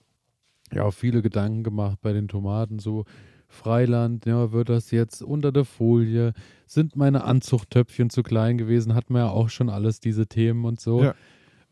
ja, 0.74 0.84
auch 0.84 0.94
viele 0.94 1.22
Gedanken 1.22 1.64
gemacht 1.64 2.00
bei 2.02 2.12
den 2.12 2.28
Tomaten, 2.28 2.80
so 2.80 3.06
Freiland, 3.48 4.26
ja, 4.26 4.52
wird 4.52 4.68
das 4.70 4.92
jetzt 4.92 5.22
unter 5.22 5.54
der 5.54 5.64
Folie? 5.64 6.34
Sind 6.66 6.98
meine 6.98 7.24
Anzuchttöpfchen 7.24 8.10
zu 8.10 8.22
klein 8.22 8.58
gewesen? 8.58 8.94
Hatten 8.94 9.14
wir 9.14 9.20
ja 9.20 9.30
auch 9.30 9.50
schon 9.50 9.70
alles 9.70 10.02
diese 10.02 10.28
Themen 10.28 10.66
und 10.66 10.82
so. 10.82 11.02
Ja. 11.02 11.16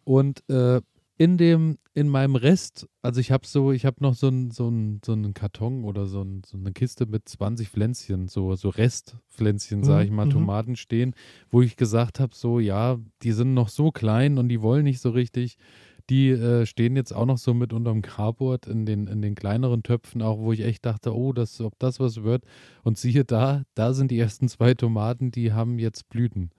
Und 0.05 0.47
äh, 0.49 0.79
in 1.17 1.37
dem, 1.37 1.77
in 1.93 2.09
meinem 2.09 2.35
Rest, 2.35 2.87
also 3.01 3.21
ich 3.21 3.31
habe 3.31 3.47
so, 3.47 3.71
ich 3.71 3.85
habe 3.85 3.97
noch 4.01 4.15
so 4.15 4.27
einen 4.27 4.51
so 4.51 4.71
so 5.05 5.13
einen 5.13 5.33
Karton 5.33 5.85
oder 5.85 6.07
so, 6.07 6.21
ein, 6.21 6.41
so 6.45 6.57
eine 6.57 6.73
Kiste 6.73 7.05
mit 7.05 7.29
20 7.29 7.69
Pflänzchen, 7.69 8.27
so, 8.27 8.55
so 8.55 8.69
Restpflänzchen, 8.69 9.83
sage 9.83 10.01
Mhm, 10.01 10.05
ich 10.05 10.11
mal, 10.11 10.25
mhm. 10.25 10.31
Tomaten 10.31 10.75
stehen, 10.75 11.15
wo 11.49 11.61
ich 11.61 11.77
gesagt 11.77 12.19
habe, 12.19 12.35
so, 12.35 12.59
ja, 12.59 12.97
die 13.23 13.31
sind 13.31 13.53
noch 13.53 13.69
so 13.69 13.91
klein 13.91 14.37
und 14.37 14.49
die 14.49 14.61
wollen 14.61 14.83
nicht 14.83 14.99
so 14.99 15.09
richtig. 15.11 15.57
Die 16.09 16.29
äh, 16.29 16.65
stehen 16.67 16.95
jetzt 16.95 17.13
auch 17.15 17.25
noch 17.25 17.37
so 17.39 17.53
mit 17.53 17.73
unterm 17.73 18.01
Carport 18.03 18.67
in 18.67 18.85
den, 18.85 19.07
in 19.07 19.21
den 19.23 19.33
kleineren 19.33 19.81
Töpfen, 19.81 20.21
auch 20.21 20.37
wo 20.39 20.51
ich 20.51 20.61
echt 20.61 20.85
dachte, 20.85 21.15
oh, 21.15 21.33
das, 21.33 21.59
ob 21.61 21.79
das 21.79 21.99
was 21.99 22.23
wird. 22.23 22.43
Und 22.83 22.97
siehe 22.99 23.25
da, 23.25 23.63
da 23.73 23.93
sind 23.93 24.11
die 24.11 24.19
ersten 24.19 24.47
zwei 24.49 24.73
Tomaten, 24.75 25.31
die 25.31 25.51
haben 25.53 25.79
jetzt 25.79 26.09
Blüten. 26.09 26.51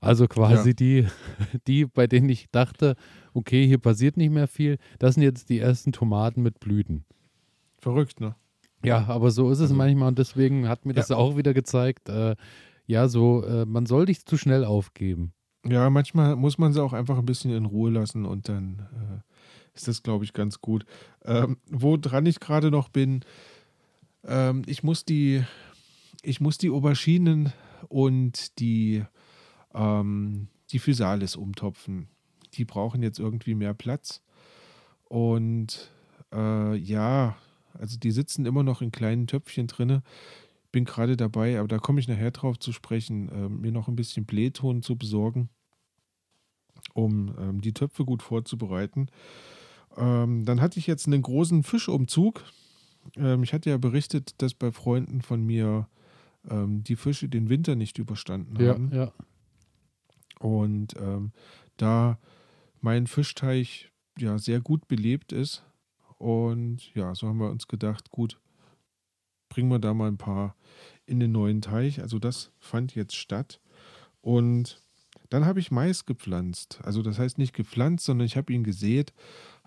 Also 0.00 0.26
quasi 0.26 0.70
Ja. 0.70 0.74
die, 0.74 1.06
die, 1.66 1.86
bei 1.86 2.06
denen 2.06 2.28
ich 2.28 2.50
dachte, 2.50 2.96
okay, 3.34 3.66
hier 3.66 3.78
passiert 3.78 4.16
nicht 4.16 4.30
mehr 4.30 4.48
viel, 4.48 4.78
das 4.98 5.14
sind 5.14 5.22
jetzt 5.22 5.48
die 5.48 5.58
ersten 5.58 5.92
Tomaten 5.92 6.42
mit 6.42 6.60
Blüten. 6.60 7.04
Verrückt, 7.78 8.20
ne? 8.20 8.34
Ja, 8.84 9.06
aber 9.06 9.30
so 9.30 9.50
ist 9.50 9.58
es 9.58 9.64
Also- 9.64 9.74
manchmal 9.74 10.08
und 10.08 10.18
deswegen 10.18 10.68
hat 10.68 10.86
mir 10.86 10.92
das 10.94 11.10
auch 11.10 11.36
wieder 11.36 11.54
gezeigt, 11.54 12.08
äh, 12.08 12.36
ja, 12.86 13.08
so, 13.08 13.44
äh, 13.44 13.64
man 13.64 13.86
soll 13.86 14.04
nicht 14.06 14.28
zu 14.28 14.36
schnell 14.36 14.64
aufgeben. 14.64 15.32
Ja, 15.64 15.88
manchmal 15.90 16.34
muss 16.34 16.58
man 16.58 16.72
sie 16.72 16.82
auch 16.82 16.92
einfach 16.92 17.18
ein 17.18 17.26
bisschen 17.26 17.52
in 17.52 17.64
Ruhe 17.66 17.90
lassen 17.90 18.24
und 18.26 18.48
dann 18.48 18.80
äh, 18.92 19.76
ist 19.76 19.86
das, 19.86 20.02
glaube 20.02 20.24
ich, 20.24 20.32
ganz 20.32 20.60
gut. 20.60 20.84
Ähm, 21.24 21.56
woran 21.70 22.26
ich 22.26 22.40
gerade 22.40 22.70
noch 22.72 22.88
bin, 22.88 23.24
ähm, 24.24 24.62
ich 24.66 24.82
muss 24.82 25.04
die, 25.04 25.44
ich 26.22 26.40
muss 26.40 26.58
die 26.58 26.70
Auberginen 26.70 27.52
und 27.88 28.58
die, 28.58 29.04
ähm, 29.74 30.48
die 30.72 30.78
Physalis 30.80 31.36
umtopfen. 31.36 32.08
Die 32.54 32.64
brauchen 32.64 33.02
jetzt 33.02 33.18
irgendwie 33.18 33.54
mehr 33.54 33.74
Platz. 33.74 34.22
Und 35.04 35.90
äh, 36.32 36.76
ja, 36.76 37.36
also 37.74 37.98
die 37.98 38.10
sitzen 38.10 38.46
immer 38.46 38.62
noch 38.62 38.82
in 38.82 38.92
kleinen 38.92 39.26
Töpfchen 39.26 39.66
drinne. 39.66 40.02
Bin 40.70 40.84
gerade 40.84 41.16
dabei, 41.16 41.58
aber 41.58 41.68
da 41.68 41.78
komme 41.78 42.00
ich 42.00 42.08
nachher 42.08 42.30
drauf 42.30 42.58
zu 42.58 42.72
sprechen, 42.72 43.28
äh, 43.28 43.48
mir 43.48 43.72
noch 43.72 43.88
ein 43.88 43.96
bisschen 43.96 44.24
Blähton 44.24 44.82
zu 44.82 44.96
besorgen, 44.96 45.50
um 46.94 47.34
ähm, 47.38 47.60
die 47.60 47.74
Töpfe 47.74 48.04
gut 48.04 48.22
vorzubereiten. 48.22 49.08
Ähm, 49.96 50.44
dann 50.46 50.60
hatte 50.62 50.78
ich 50.78 50.86
jetzt 50.86 51.06
einen 51.06 51.20
großen 51.20 51.62
Fischumzug. 51.62 52.42
Ähm, 53.16 53.42
ich 53.42 53.52
hatte 53.52 53.68
ja 53.68 53.76
berichtet, 53.76 54.34
dass 54.38 54.54
bei 54.54 54.72
Freunden 54.72 55.20
von 55.20 55.44
mir 55.44 55.88
ähm, 56.48 56.82
die 56.84 56.96
Fische 56.96 57.28
den 57.28 57.50
Winter 57.50 57.76
nicht 57.76 57.98
überstanden 57.98 58.62
Ja, 58.62 58.72
haben. 58.72 58.90
ja. 58.94 59.12
Und 60.40 60.94
ähm, 60.98 61.32
da 61.76 62.18
mein 62.82 63.06
Fischteich 63.06 63.90
ja 64.18 64.38
sehr 64.38 64.60
gut 64.60 64.88
belebt 64.88 65.32
ist 65.32 65.64
und 66.18 66.94
ja, 66.94 67.14
so 67.14 67.26
haben 67.26 67.38
wir 67.38 67.50
uns 67.50 67.66
gedacht, 67.66 68.10
gut, 68.10 68.38
bringen 69.48 69.70
wir 69.70 69.78
da 69.78 69.92
mal 69.92 70.08
ein 70.08 70.18
paar 70.18 70.54
in 71.04 71.20
den 71.20 71.32
neuen 71.32 71.60
Teich. 71.60 72.00
Also 72.00 72.18
das 72.18 72.52
fand 72.58 72.94
jetzt 72.94 73.16
statt. 73.16 73.60
Und 74.20 74.80
dann 75.30 75.44
habe 75.44 75.60
ich 75.60 75.70
Mais 75.70 76.06
gepflanzt. 76.06 76.80
Also 76.84 77.02
das 77.02 77.18
heißt 77.18 77.38
nicht 77.38 77.54
gepflanzt, 77.54 78.04
sondern 78.04 78.26
ich 78.26 78.36
habe 78.36 78.52
ihn 78.52 78.64
gesät. 78.64 79.12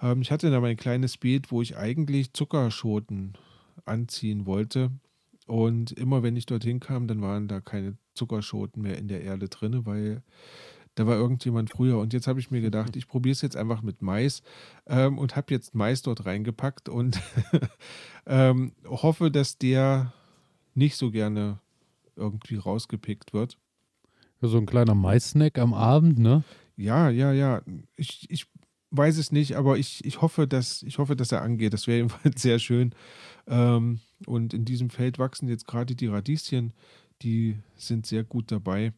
Ähm, 0.02 0.22
ich 0.22 0.32
hatte 0.32 0.50
da 0.50 0.60
mein 0.60 0.78
kleines 0.78 1.18
Beet, 1.18 1.52
wo 1.52 1.62
ich 1.62 1.76
eigentlich 1.76 2.34
Zuckerschoten 2.34 3.34
anziehen 3.86 4.46
wollte. 4.46 4.92
Und 5.48 5.92
immer 5.92 6.24
wenn 6.24 6.36
ich 6.36 6.46
dorthin 6.46 6.80
kam, 6.80 7.08
dann 7.08 7.22
waren 7.22 7.48
da 7.48 7.62
keine 7.62 7.98
Zuckerschoten 8.14 8.82
mehr 8.82 8.98
in 8.98 9.08
der 9.08 9.22
Erde 9.22 9.50
drin, 9.50 9.86
weil 9.86 10.24
da 10.96 11.06
war 11.06 11.16
irgendjemand 11.16 11.70
früher. 11.70 12.00
Und 12.00 12.14
jetzt 12.14 12.28
habe 12.28 12.40
ich 12.40 12.52
mir 12.52 12.62
gedacht, 12.62 12.96
ich 12.96 13.08
probiere 13.08 13.34
es 13.34 13.42
jetzt 13.42 13.58
einfach 13.58 13.82
mit 13.82 14.02
Mais 14.02 14.42
ähm, 14.88 15.18
und 15.18 15.36
habe 15.36 15.54
jetzt 15.54 15.76
Mais 15.76 16.02
dort 16.02 16.26
reingepackt 16.26 16.90
und 16.90 17.22
ähm, 18.26 18.72
hoffe, 18.86 19.30
dass 19.30 19.58
der 19.58 20.14
nicht 20.74 20.96
so 20.96 21.12
gerne 21.12 21.60
irgendwie 22.16 22.56
rausgepickt 22.56 23.34
wird. 23.34 23.58
So 24.42 24.58
ein 24.58 24.66
kleiner 24.66 24.96
Mais-Snack 24.96 25.58
am 25.58 25.74
Abend, 25.74 26.20
ne? 26.20 26.44
Ja, 26.78 27.10
ja, 27.10 27.32
ja. 27.32 27.62
Ich, 27.96 28.30
ich 28.30 28.48
weiß 28.92 29.18
es 29.18 29.32
nicht, 29.32 29.56
aber 29.56 29.78
ich, 29.78 30.04
ich, 30.06 30.22
hoffe, 30.22 30.48
dass, 30.48 30.84
ich 30.84 30.98
hoffe, 30.98 31.16
dass 31.16 31.32
er 31.32 31.42
angeht. 31.42 31.74
Das 31.74 31.88
wäre 31.88 31.98
jedenfalls 31.98 32.42
sehr 32.42 32.60
schön. 32.60 32.94
Ähm, 33.48 34.00
und 34.26 34.54
in 34.54 34.66
diesem 34.66 34.90
Feld 34.90 35.20
wachsen 35.20 35.48
jetzt 35.50 35.68
gerade 35.68 35.96
die 35.96 36.08
Radieschen. 36.08 36.74
Die 37.22 37.58
sind 37.76 38.06
sehr 38.06 38.24
gut 38.24 38.52
dabei. 38.52 38.94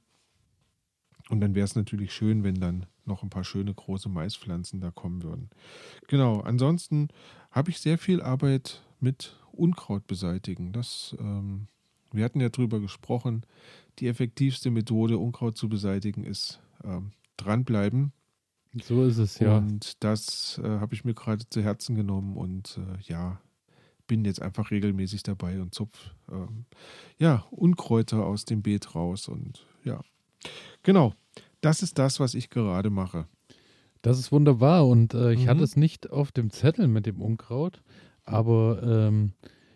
Und 1.30 1.42
dann 1.42 1.56
wäre 1.56 1.66
es 1.66 1.76
natürlich 1.76 2.14
schön, 2.14 2.44
wenn 2.44 2.60
dann 2.60 2.86
noch 3.06 3.24
ein 3.24 3.30
paar 3.30 3.44
schöne 3.44 3.74
große 3.74 4.10
Maispflanzen 4.10 4.80
da 4.80 4.92
kommen 4.92 5.24
würden. 5.24 5.50
Genau, 6.08 6.40
ansonsten 6.42 7.10
habe 7.52 7.70
ich 7.70 7.80
sehr 7.80 7.98
viel 7.98 8.22
Arbeit 8.22 8.84
mit 9.00 9.36
Unkraut 9.52 10.08
beseitigen. 10.08 10.72
Das, 10.72 11.16
ähm, 11.20 11.68
wir 12.12 12.24
hatten 12.24 12.40
ja 12.40 12.50
drüber 12.50 12.80
gesprochen. 12.80 13.46
Die 14.00 14.08
effektivste 14.08 14.72
Methode, 14.72 15.18
Unkraut 15.18 15.58
zu 15.58 15.68
beseitigen, 15.68 16.24
ist 16.24 16.62
ähm, 16.84 17.12
dranbleiben. 17.36 18.14
So 18.84 19.06
ist 19.06 19.18
es 19.18 19.40
ja. 19.40 19.58
Und 19.58 20.04
das 20.04 20.60
äh, 20.64 20.68
habe 20.68 20.94
ich 20.94 21.04
mir 21.04 21.14
gerade 21.14 21.48
zu 21.50 21.62
Herzen 21.62 21.96
genommen 21.96 22.38
und 22.38 22.78
äh, 22.78 23.02
ja, 23.02 23.42
bin 24.08 24.24
jetzt 24.24 24.42
einfach 24.42 24.72
regelmäßig 24.72 25.24
dabei 25.24 25.62
und 25.62 25.74
zupf 25.74 26.12
ähm, 26.32 26.66
ja, 27.18 27.46
Unkräuter 27.52 28.26
aus 28.26 28.46
dem 28.46 28.62
Beet 28.62 28.96
raus 28.96 29.28
und 29.28 29.66
ja. 29.84 30.02
Genau, 30.84 31.14
das 31.62 31.82
ist 31.84 31.98
das, 32.00 32.20
was 32.20 32.34
ich 32.34 32.50
gerade 32.50 32.90
mache. 32.90 33.28
Das 34.02 34.20
ist 34.20 34.32
wunderbar 34.32 34.88
und 34.88 35.14
äh, 35.14 35.34
ich 35.34 35.46
Mhm. 35.46 35.50
hatte 35.50 35.64
es 35.64 35.76
nicht 35.76 36.10
auf 36.12 36.32
dem 36.32 36.50
Zettel 36.52 36.88
mit 36.88 37.06
dem 37.06 37.22
Unkraut, 37.22 37.82
aber 38.24 38.82
ähm, 38.84 39.34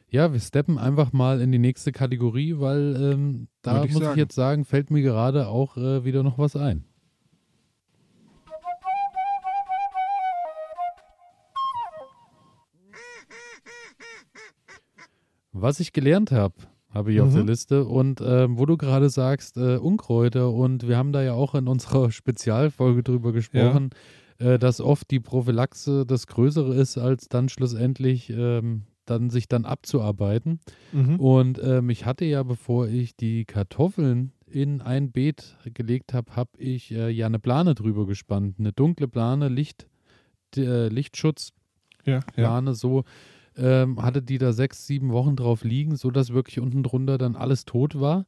ja, 0.09 0.32
wir 0.34 0.39
steppen 0.39 0.78
einfach 0.78 1.12
mal 1.14 1.41
in 1.41 1.51
die 1.51 1.57
nächste 1.59 1.91
Kategorie, 1.91 2.55
weil 2.59 2.95
ähm, 3.14 3.47
da 3.62 3.84
ich 3.84 3.91
muss 3.91 4.01
ich 4.01 4.07
sagen. 4.07 4.20
jetzt 4.20 4.36
sagen, 4.36 4.66
fällt 4.66 4.91
mir 4.91 5.01
gerade 5.01 5.47
auch 5.47 5.78
äh, 5.78 6.05
wieder 6.05 6.22
noch 6.24 6.38
was 6.38 6.55
ein. 6.55 6.86
Was 15.53 15.80
ich 15.80 15.91
gelernt 15.93 16.32
habe, 16.32 16.55
habe 16.93 17.13
ich 17.13 17.21
auf 17.21 17.29
Mhm. 17.31 17.35
der 17.35 17.43
Liste. 17.45 17.85
Und 17.85 18.21
ähm, 18.21 18.57
wo 18.57 18.65
du 18.65 18.77
gerade 18.77 19.09
sagst, 19.09 19.57
äh, 19.57 19.77
Unkräuter, 19.77 20.51
und 20.51 20.87
wir 20.87 20.97
haben 20.97 21.11
da 21.11 21.21
ja 21.23 21.33
auch 21.33 21.55
in 21.55 21.67
unserer 21.67 22.11
Spezialfolge 22.11 23.03
drüber 23.03 23.31
gesprochen, 23.31 23.89
äh, 24.39 24.59
dass 24.59 24.81
oft 24.81 25.09
die 25.11 25.19
Prophylaxe 25.19 26.05
das 26.05 26.27
Größere 26.27 26.75
ist, 26.75 26.97
als 26.97 27.29
dann 27.29 27.49
schlussendlich 27.49 28.29
ähm, 28.29 28.83
dann 29.05 29.29
sich 29.29 29.47
dann 29.47 29.65
abzuarbeiten. 29.65 30.59
Mhm. 30.91 31.15
Und 31.19 31.61
ähm, 31.63 31.89
ich 31.89 32.05
hatte 32.05 32.23
ja, 32.25 32.43
bevor 32.43 32.87
ich 32.87 33.15
die 33.15 33.45
Kartoffeln 33.45 34.31
in 34.47 34.81
ein 34.81 35.11
Beet 35.11 35.57
gelegt 35.73 36.13
habe, 36.13 36.35
habe 36.35 36.51
ich 36.57 36.91
äh, 36.91 37.09
ja 37.09 37.25
eine 37.25 37.39
Plane 37.39 37.73
drüber 37.73 38.05
gespannt. 38.05 38.55
Eine 38.59 38.73
dunkle 38.73 39.07
Plane, 39.07 39.47
Licht, 39.47 39.87
äh, 40.55 40.87
Lichtschutz, 40.89 41.51
Ja, 42.05 42.19
ja. 42.35 42.73
So. 42.73 43.03
Ähm, 43.58 44.02
hatte 44.02 44.22
die 44.22 44.38
da 44.38 44.54
sechs, 44.54 44.88
sieben 44.88 45.12
Wochen 45.12 45.36
drauf 45.36 45.64
liegen, 45.64 45.95
sodass 45.95 46.34
wirklich 46.34 46.60
unten 46.60 46.84
drunter 46.84 47.18
dann 47.18 47.36
alles 47.36 47.66
tot 47.66 47.99
war. 47.99 48.26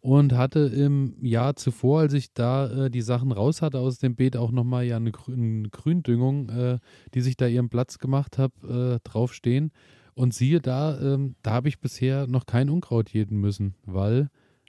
Und 0.00 0.32
hatte 0.32 0.60
im 0.60 1.14
Jahr 1.24 1.54
zuvor, 1.54 2.00
als 2.00 2.12
ich 2.14 2.32
da 2.32 2.86
äh, 2.86 2.90
die 2.90 3.02
Sachen 3.02 3.30
raus 3.30 3.62
hatte 3.62 3.78
aus 3.78 3.98
dem 3.98 4.16
Beet, 4.16 4.36
auch 4.36 4.50
nochmal 4.50 4.84
ja 4.84 4.96
eine, 4.96 5.12
Grü 5.12 5.32
eine 5.32 5.68
Gründüngung, 5.68 6.48
äh, 6.48 6.78
die 7.14 7.20
sich 7.20 7.36
da 7.36 7.46
ihren 7.46 7.68
Platz 7.68 7.98
gemacht 7.98 8.36
hat, 8.36 8.52
äh, 8.64 8.98
draufstehen. 9.04 9.70
Und 10.14 10.34
siehe 10.34 10.60
da, 10.60 11.00
ähm, 11.00 11.36
da 11.42 11.52
habe 11.52 11.68
ich 11.68 11.80
bisher 11.80 12.26
noch 12.26 12.46
kein 12.46 12.68
Unkraut 12.68 13.10
jäten 13.10 13.36
müssen, 13.38 13.76
weil 13.86 14.28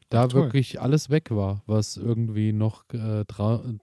da 0.10 0.26
Ach, 0.26 0.34
wirklich 0.34 0.80
alles 0.80 1.10
weg 1.10 1.32
war, 1.32 1.64
was 1.66 1.98
irgendwie 1.98 2.54
noch 2.54 2.86
äh, 2.94 3.26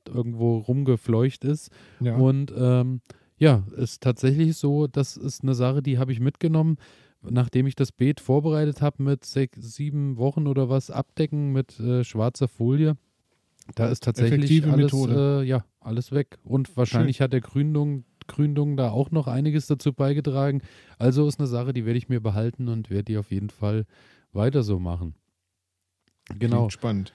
irgendwo 0.07 0.59
rumgefleucht 0.59 1.45
ist. 1.45 1.71
ja. 1.99 2.17
Und 2.17 2.53
ähm, 2.57 3.01
ja, 3.41 3.65
ist 3.75 4.03
tatsächlich 4.03 4.57
so, 4.57 4.87
das 4.87 5.17
ist 5.17 5.43
eine 5.43 5.55
Sache, 5.55 5.83
die 5.83 5.99
habe 5.99 6.13
ich 6.13 6.21
mitgenommen, 6.21 6.77
nachdem 7.23 7.67
ich 7.67 7.75
das 7.75 7.91
Beet 7.91 8.21
vorbereitet 8.21 8.83
habe 8.83 9.03
mit 9.03 9.25
sechs, 9.25 9.59
sieben 9.75 10.19
Wochen 10.19 10.47
oder 10.47 10.69
was, 10.69 10.91
abdecken 10.91 11.51
mit 11.51 11.81
äh, 11.81 12.05
schwarzer 12.05 12.49
Folie. 12.49 12.99
Da 13.75 13.89
ist 13.89 14.05
tatsächlich 14.05 14.63
Effektive 14.63 14.73
alles, 14.73 14.93
äh, 14.93 15.43
ja, 15.43 15.65
alles 15.81 16.13
weg. 16.13 16.39
Und 16.45 16.77
wahrscheinlich 16.77 17.23
hat 17.23 17.33
der 17.33 17.41
Gründung, 17.41 18.05
Gründung 18.27 18.77
da 18.77 18.91
auch 18.91 19.11
noch 19.11 19.27
einiges 19.27 19.67
dazu 19.67 19.95
beigetragen. 19.95 20.61
Also 20.99 21.27
ist 21.27 21.41
eine 21.41 21.49
Sache, 21.49 21.73
die 21.73 21.87
werde 21.87 21.99
ich 21.99 22.11
mir 22.11 22.21
behalten 22.21 22.69
und 22.69 22.91
werde 22.91 23.05
die 23.05 23.17
auf 23.17 23.31
jeden 23.31 23.51
Fall 23.51 23.87
weiter 24.33 24.63
so 24.63 24.79
machen. 24.79 25.15
Genau. 26.39 26.59
Klingt 26.59 26.73
spannend. 26.73 27.13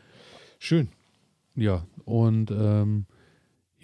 Schön. 0.57 0.89
Ja, 1.55 1.85
und 2.03 2.51
ähm, 2.51 3.05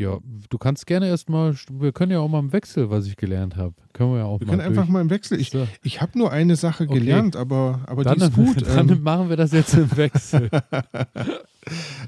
ja, 0.02 0.20
du 0.50 0.58
kannst 0.58 0.86
gerne 0.88 1.08
erstmal, 1.08 1.56
wir 1.72 1.92
können 1.92 2.12
ja 2.12 2.20
auch 2.20 2.28
mal 2.28 2.40
im 2.40 2.52
Wechsel, 2.54 2.90
was 2.90 3.06
ich 3.08 3.16
gelernt 3.16 3.56
habe. 3.56 3.76
Können 3.94 4.12
wir 4.14 4.20
ja 4.20 4.26
auch 4.26 4.40
Wir 4.40 4.48
mal. 4.48 4.52
können 4.54 4.62
einfach 4.68 4.84
durch. 4.84 4.90
mal 4.94 5.02
im 5.02 5.10
Wechsel. 5.10 5.40
Ich, 5.40 5.50
So, 5.52 5.68
ich 5.84 6.02
habe 6.02 6.18
nur 6.18 6.32
eine 6.32 6.56
Sache 6.56 6.84
Okay. 6.86 7.00
gelernt, 7.00 7.36
aber, 7.36 7.82
aber 7.86 8.04
dann 8.04 8.18
die 8.20 8.26
ist 8.26 8.34
gut. 8.36 8.62
dann 8.68 8.90
ähm, 8.90 9.04
machen 9.04 9.30
wir 9.30 9.38
das 9.38 9.52
jetzt 9.52 9.74
im 9.76 9.90
Wechsel. 9.98 10.50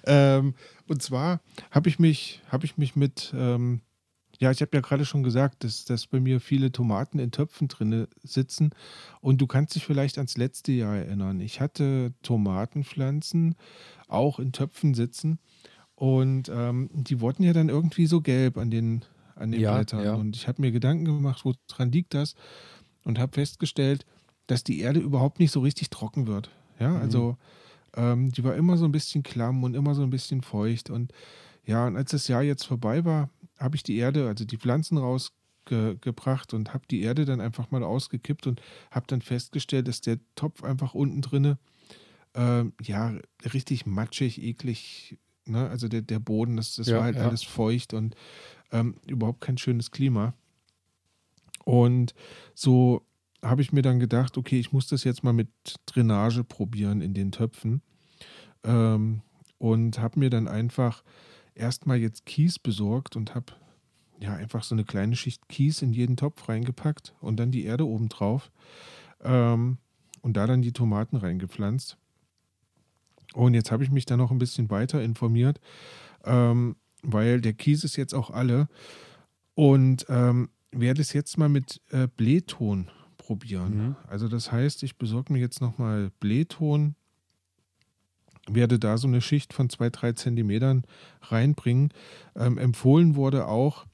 ähm, 0.06 0.54
und 0.88 1.02
zwar 1.02 1.42
habe 1.72 1.90
ich 1.90 2.00
mich, 2.00 2.42
habe 2.50 2.66
ich 2.66 2.78
mich 2.78 2.96
mit, 2.96 3.34
ähm, 3.38 3.82
ja, 4.40 4.52
ich 4.52 4.62
habe 4.62 4.72
ja 4.74 4.82
gerade 4.82 5.06
schon 5.06 5.24
gesagt, 5.24 5.64
dass, 5.64 5.86
dass 5.86 6.08
bei 6.08 6.20
mir 6.20 6.40
viele 6.40 6.72
Tomaten 6.72 7.20
in 7.20 7.32
Töpfen 7.32 7.68
drinne 7.68 8.08
sitzen. 8.24 8.72
Und 9.22 9.40
du 9.40 9.48
kannst 9.48 9.76
dich 9.76 9.86
vielleicht 9.86 10.18
ans 10.18 10.38
letzte 10.38 10.72
Jahr 10.72 10.96
erinnern. 10.98 11.40
Ich 11.40 11.62
hatte 11.62 12.14
Tomatenpflanzen 12.24 13.56
auch 14.08 14.40
in 14.40 14.52
Töpfen 14.52 14.94
sitzen. 14.96 15.40
Und 16.04 16.50
ähm, 16.54 16.90
die 16.92 17.22
wurden 17.22 17.44
ja 17.44 17.54
dann 17.54 17.70
irgendwie 17.70 18.08
so 18.08 18.20
gelb 18.20 18.58
an 18.58 18.70
den, 18.70 19.06
an 19.36 19.52
den 19.52 19.62
Ja, 19.62 19.76
Blättern. 19.76 20.04
ja. 20.04 20.14
Und 20.16 20.36
ich 20.36 20.50
habe 20.50 20.62
mir 20.62 20.72
Gedanken 20.74 21.06
gemacht, 21.06 21.46
woran 21.46 21.94
liegt 21.94 22.14
das? 22.14 22.36
Und 23.06 23.20
habe 23.20 23.32
festgestellt, 23.32 24.06
dass 24.48 24.66
die 24.66 24.82
Erde 24.82 25.00
überhaupt 25.00 25.40
nicht 25.40 25.52
so 25.52 25.62
richtig 25.62 25.90
trocken 25.90 26.28
wird. 26.28 26.50
Ja, 26.78 26.90
Mhm. 26.90 26.98
also 26.98 27.38
ähm, 27.96 28.34
die 28.34 28.44
war 28.44 28.54
immer 28.56 28.76
so 28.76 28.84
ein 28.84 28.92
bisschen 28.92 29.24
klamm 29.24 29.64
und 29.64 29.76
immer 29.76 29.96
so 29.96 30.04
ein 30.04 30.10
bisschen 30.10 30.42
feucht. 30.42 30.90
Und 30.90 31.14
ja, 31.66 31.88
und 31.88 31.96
als 31.96 32.12
das 32.12 32.28
Jahr 32.28 32.44
jetzt 32.44 32.66
vorbei 32.66 33.06
war, 33.06 33.30
habe 33.58 33.78
ich 33.78 33.84
die 33.84 33.96
Erde, 33.96 34.28
also 34.28 34.44
die 34.44 34.58
Pflanzen 34.58 34.98
rausgebracht 34.98 36.54
und 36.54 36.74
habe 36.74 36.84
die 36.92 37.02
Erde 37.02 37.24
dann 37.24 37.40
einfach 37.40 37.72
mal 37.72 37.82
ausgekippt 37.82 38.46
und 38.48 38.62
habe 38.92 39.06
dann 39.08 39.22
festgestellt, 39.22 39.88
dass 39.88 40.02
der 40.02 40.18
Topf 40.36 40.66
einfach 40.66 40.96
unten 40.96 41.22
drinne 41.22 41.58
ähm, 42.36 42.74
ja 42.82 43.14
richtig 43.54 43.86
matschig, 43.86 44.42
eklig, 44.44 45.18
ne? 45.46 45.70
also 45.70 45.88
der, 45.88 46.02
der 46.02 46.20
Boden, 46.20 46.58
das, 46.58 46.76
das 46.76 46.88
Ja, 46.88 46.98
war 46.98 47.04
halt 47.04 47.16
ja. 47.16 47.28
alles 47.28 47.44
feucht 47.44 47.94
und 47.94 48.16
ähm, 48.72 48.96
überhaupt 49.08 49.42
kein 49.42 49.58
schönes 49.58 49.92
Klima. 49.92 50.34
Und 51.66 52.14
so 52.54 53.06
habe 53.42 53.62
ich 53.62 53.72
mir 53.72 53.82
dann 53.82 54.00
gedacht, 54.00 54.38
okay, 54.38 54.60
ich 54.60 54.72
muss 54.72 54.88
das 54.88 55.04
jetzt 55.04 55.24
mal 55.24 55.34
mit 55.34 55.50
Drainage 55.86 56.44
probieren 56.44 57.02
in 57.02 57.14
den 57.14 57.32
Töpfen. 57.32 57.82
Ähm, 58.64 59.22
und 59.58 60.00
habe 60.00 60.20
mir 60.20 60.30
dann 60.30 60.48
einfach 60.48 61.04
erstmal 61.56 61.98
jetzt 61.98 62.26
Kies 62.26 62.60
besorgt 62.60 63.16
und 63.16 63.36
habe 63.36 63.54
ja 64.20 64.34
einfach 64.34 64.64
so 64.64 64.76
eine 64.76 64.84
kleine 64.84 65.16
Schicht 65.16 65.48
Kies 65.50 65.82
in 65.82 65.94
jeden 65.94 66.18
Topf 66.18 66.48
reingepackt 66.50 67.14
und 67.22 67.38
dann 67.40 67.52
die 67.52 67.64
Erde 67.64 67.88
oben 67.88 68.10
drauf 68.10 68.52
ähm, 69.22 69.78
und 70.22 70.38
da 70.38 70.48
dann 70.48 70.62
die 70.62 70.74
Tomaten 70.74 71.18
reingepflanzt. 71.18 71.98
Und 73.34 73.54
jetzt 73.54 73.72
habe 73.72 73.84
ich 73.84 73.92
mich 73.92 74.06
da 74.06 74.18
noch 74.18 74.32
ein 74.32 74.40
bisschen 74.40 74.70
weiter 74.70 75.02
informiert, 75.02 75.60
ähm, 76.24 76.76
weil 77.02 77.42
der 77.42 77.54
Kies 77.54 77.84
ist 77.84 77.96
jetzt 77.96 78.14
auch 78.14 78.30
alle 78.30 78.68
und 79.56 80.06
ähm, 80.10 80.50
werde 80.72 81.02
es 81.02 81.14
jetzt 81.14 81.38
mal 81.38 81.50
mit 81.50 81.82
äh, 81.92 82.08
Blähton 82.08 82.90
probieren. 83.18 83.78
Mhm. 83.78 83.96
Also 84.08 84.28
das 84.28 84.52
heißt, 84.52 84.84
ich 84.84 84.98
besorge 84.98 85.34
mir 85.34 85.40
jetzt 85.40 85.62
nochmal 85.62 86.12
Blähton, 86.20 86.96
werde 88.48 88.80
da 88.80 88.98
so 88.98 89.08
eine 89.08 89.22
Schicht 89.22 89.54
von 89.54 89.70
zwei, 89.70 89.90
drei 89.90 90.14
Zentimetern 90.14 90.84
reinbringen. 91.22 91.90
Ähm, 92.36 92.58
empfohlen 92.58 93.16
wurde 93.16 93.48
auch, 93.48 93.86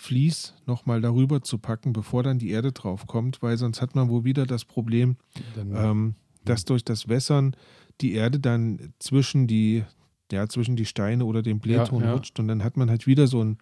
Vlies 0.00 0.54
nochmal 0.64 1.00
darüber 1.00 1.42
zu 1.42 1.58
packen, 1.58 1.92
bevor 1.92 2.22
dann 2.22 2.38
die 2.38 2.50
Erde 2.50 2.70
drauf 2.70 3.08
kommt, 3.08 3.42
weil 3.42 3.58
sonst 3.58 3.82
hat 3.82 3.96
man 3.96 4.08
wohl 4.08 4.22
wieder 4.22 4.46
das 4.46 4.64
Problem, 4.64 5.16
ähm, 5.56 6.14
dass 6.44 6.64
durch 6.64 6.84
das 6.84 7.08
Wässern 7.08 7.56
die 8.00 8.14
Erde 8.14 8.38
dann 8.40 8.92
zwischen 8.98 9.46
die, 9.46 9.84
ja, 10.30 10.48
zwischen 10.48 10.76
die 10.76 10.86
Steine 10.86 11.24
oder 11.24 11.42
den 11.42 11.58
Blähton 11.58 12.00
Ja, 12.00 12.06
ja. 12.06 12.12
rutscht 12.14 12.38
und 12.38 12.48
dann 12.48 12.62
hat 12.64 12.76
man 12.76 12.90
halt 12.90 13.06
wieder 13.06 13.26
so 13.26 13.42
ein, 13.42 13.58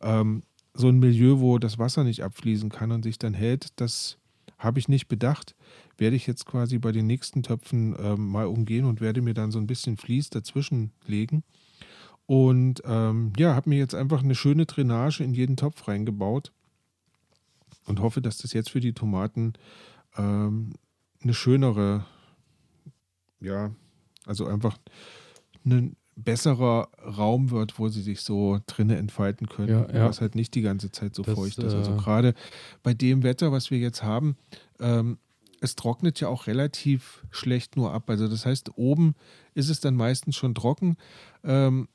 ähm, 0.00 0.42
so 0.74 0.88
ein 0.88 0.98
Milieu, 0.98 1.40
wo 1.40 1.58
das 1.58 1.78
Wasser 1.78 2.04
nicht 2.04 2.22
abfließen 2.22 2.70
kann 2.70 2.92
und 2.92 3.02
sich 3.02 3.18
dann 3.18 3.34
hält. 3.34 3.68
Das 3.76 4.18
habe 4.58 4.78
ich 4.78 4.88
nicht 4.88 5.08
bedacht. 5.08 5.54
Werde 5.98 6.16
ich 6.16 6.26
jetzt 6.26 6.46
quasi 6.46 6.78
bei 6.78 6.92
den 6.92 7.06
nächsten 7.06 7.42
Töpfen 7.42 7.96
ähm, 7.98 8.28
mal 8.28 8.46
umgehen 8.46 8.84
und 8.84 9.00
werde 9.00 9.20
mir 9.22 9.34
dann 9.34 9.50
so 9.50 9.58
ein 9.58 9.66
bisschen 9.66 9.96
Vlies 9.96 10.30
dazwischen 10.30 10.92
legen. 11.06 11.42
Und 12.26 12.82
ähm, 12.84 13.32
ja, 13.36 13.54
habe 13.54 13.70
mir 13.70 13.78
jetzt 13.78 13.94
einfach 13.94 14.22
eine 14.22 14.36
schöne 14.36 14.66
Drainage 14.66 15.24
in 15.24 15.34
jeden 15.34 15.56
Topf 15.56 15.88
reingebaut 15.88 16.52
und 17.86 18.00
hoffe, 18.00 18.22
dass 18.22 18.38
das 18.38 18.52
jetzt 18.52 18.70
für 18.70 18.80
die 18.80 18.92
Tomaten 18.92 19.54
ähm, 20.16 20.74
eine 21.22 21.34
schönere, 21.34 22.06
ja, 23.40 23.70
also 24.26 24.46
einfach 24.46 24.78
ein 25.64 25.96
besserer 26.16 26.88
Raum 27.02 27.50
wird, 27.50 27.78
wo 27.78 27.88
sie 27.88 28.02
sich 28.02 28.20
so 28.20 28.60
drinne 28.66 28.96
entfalten 28.96 29.48
können, 29.48 29.68
Ja, 29.68 29.90
ja. 29.94 30.08
was 30.08 30.20
halt 30.20 30.34
nicht 30.34 30.54
die 30.54 30.60
ganze 30.62 30.90
Zeit 30.92 31.14
so 31.14 31.22
Das, 31.22 31.34
feucht 31.34 31.58
ist. 31.58 31.74
Also 31.74 31.92
äh, 31.92 31.96
gerade 31.96 32.34
bei 32.82 32.92
dem 32.94 33.22
Wetter, 33.22 33.52
was 33.52 33.70
wir 33.70 33.78
jetzt 33.78 34.02
haben, 34.02 34.36
ähm, 34.80 35.18
es 35.62 35.76
trocknet 35.76 36.20
ja 36.20 36.28
auch 36.28 36.46
relativ 36.46 37.24
schlecht 37.30 37.76
nur 37.76 37.92
ab. 37.92 38.08
Also 38.10 38.28
das 38.28 38.46
heißt, 38.46 38.76
oben 38.76 39.14
ist 39.54 39.68
es 39.68 39.80
dann 39.80 39.94
meistens 39.94 40.36
schon 40.36 40.54
trocken. 40.54 40.96
Ähm, 41.44 41.88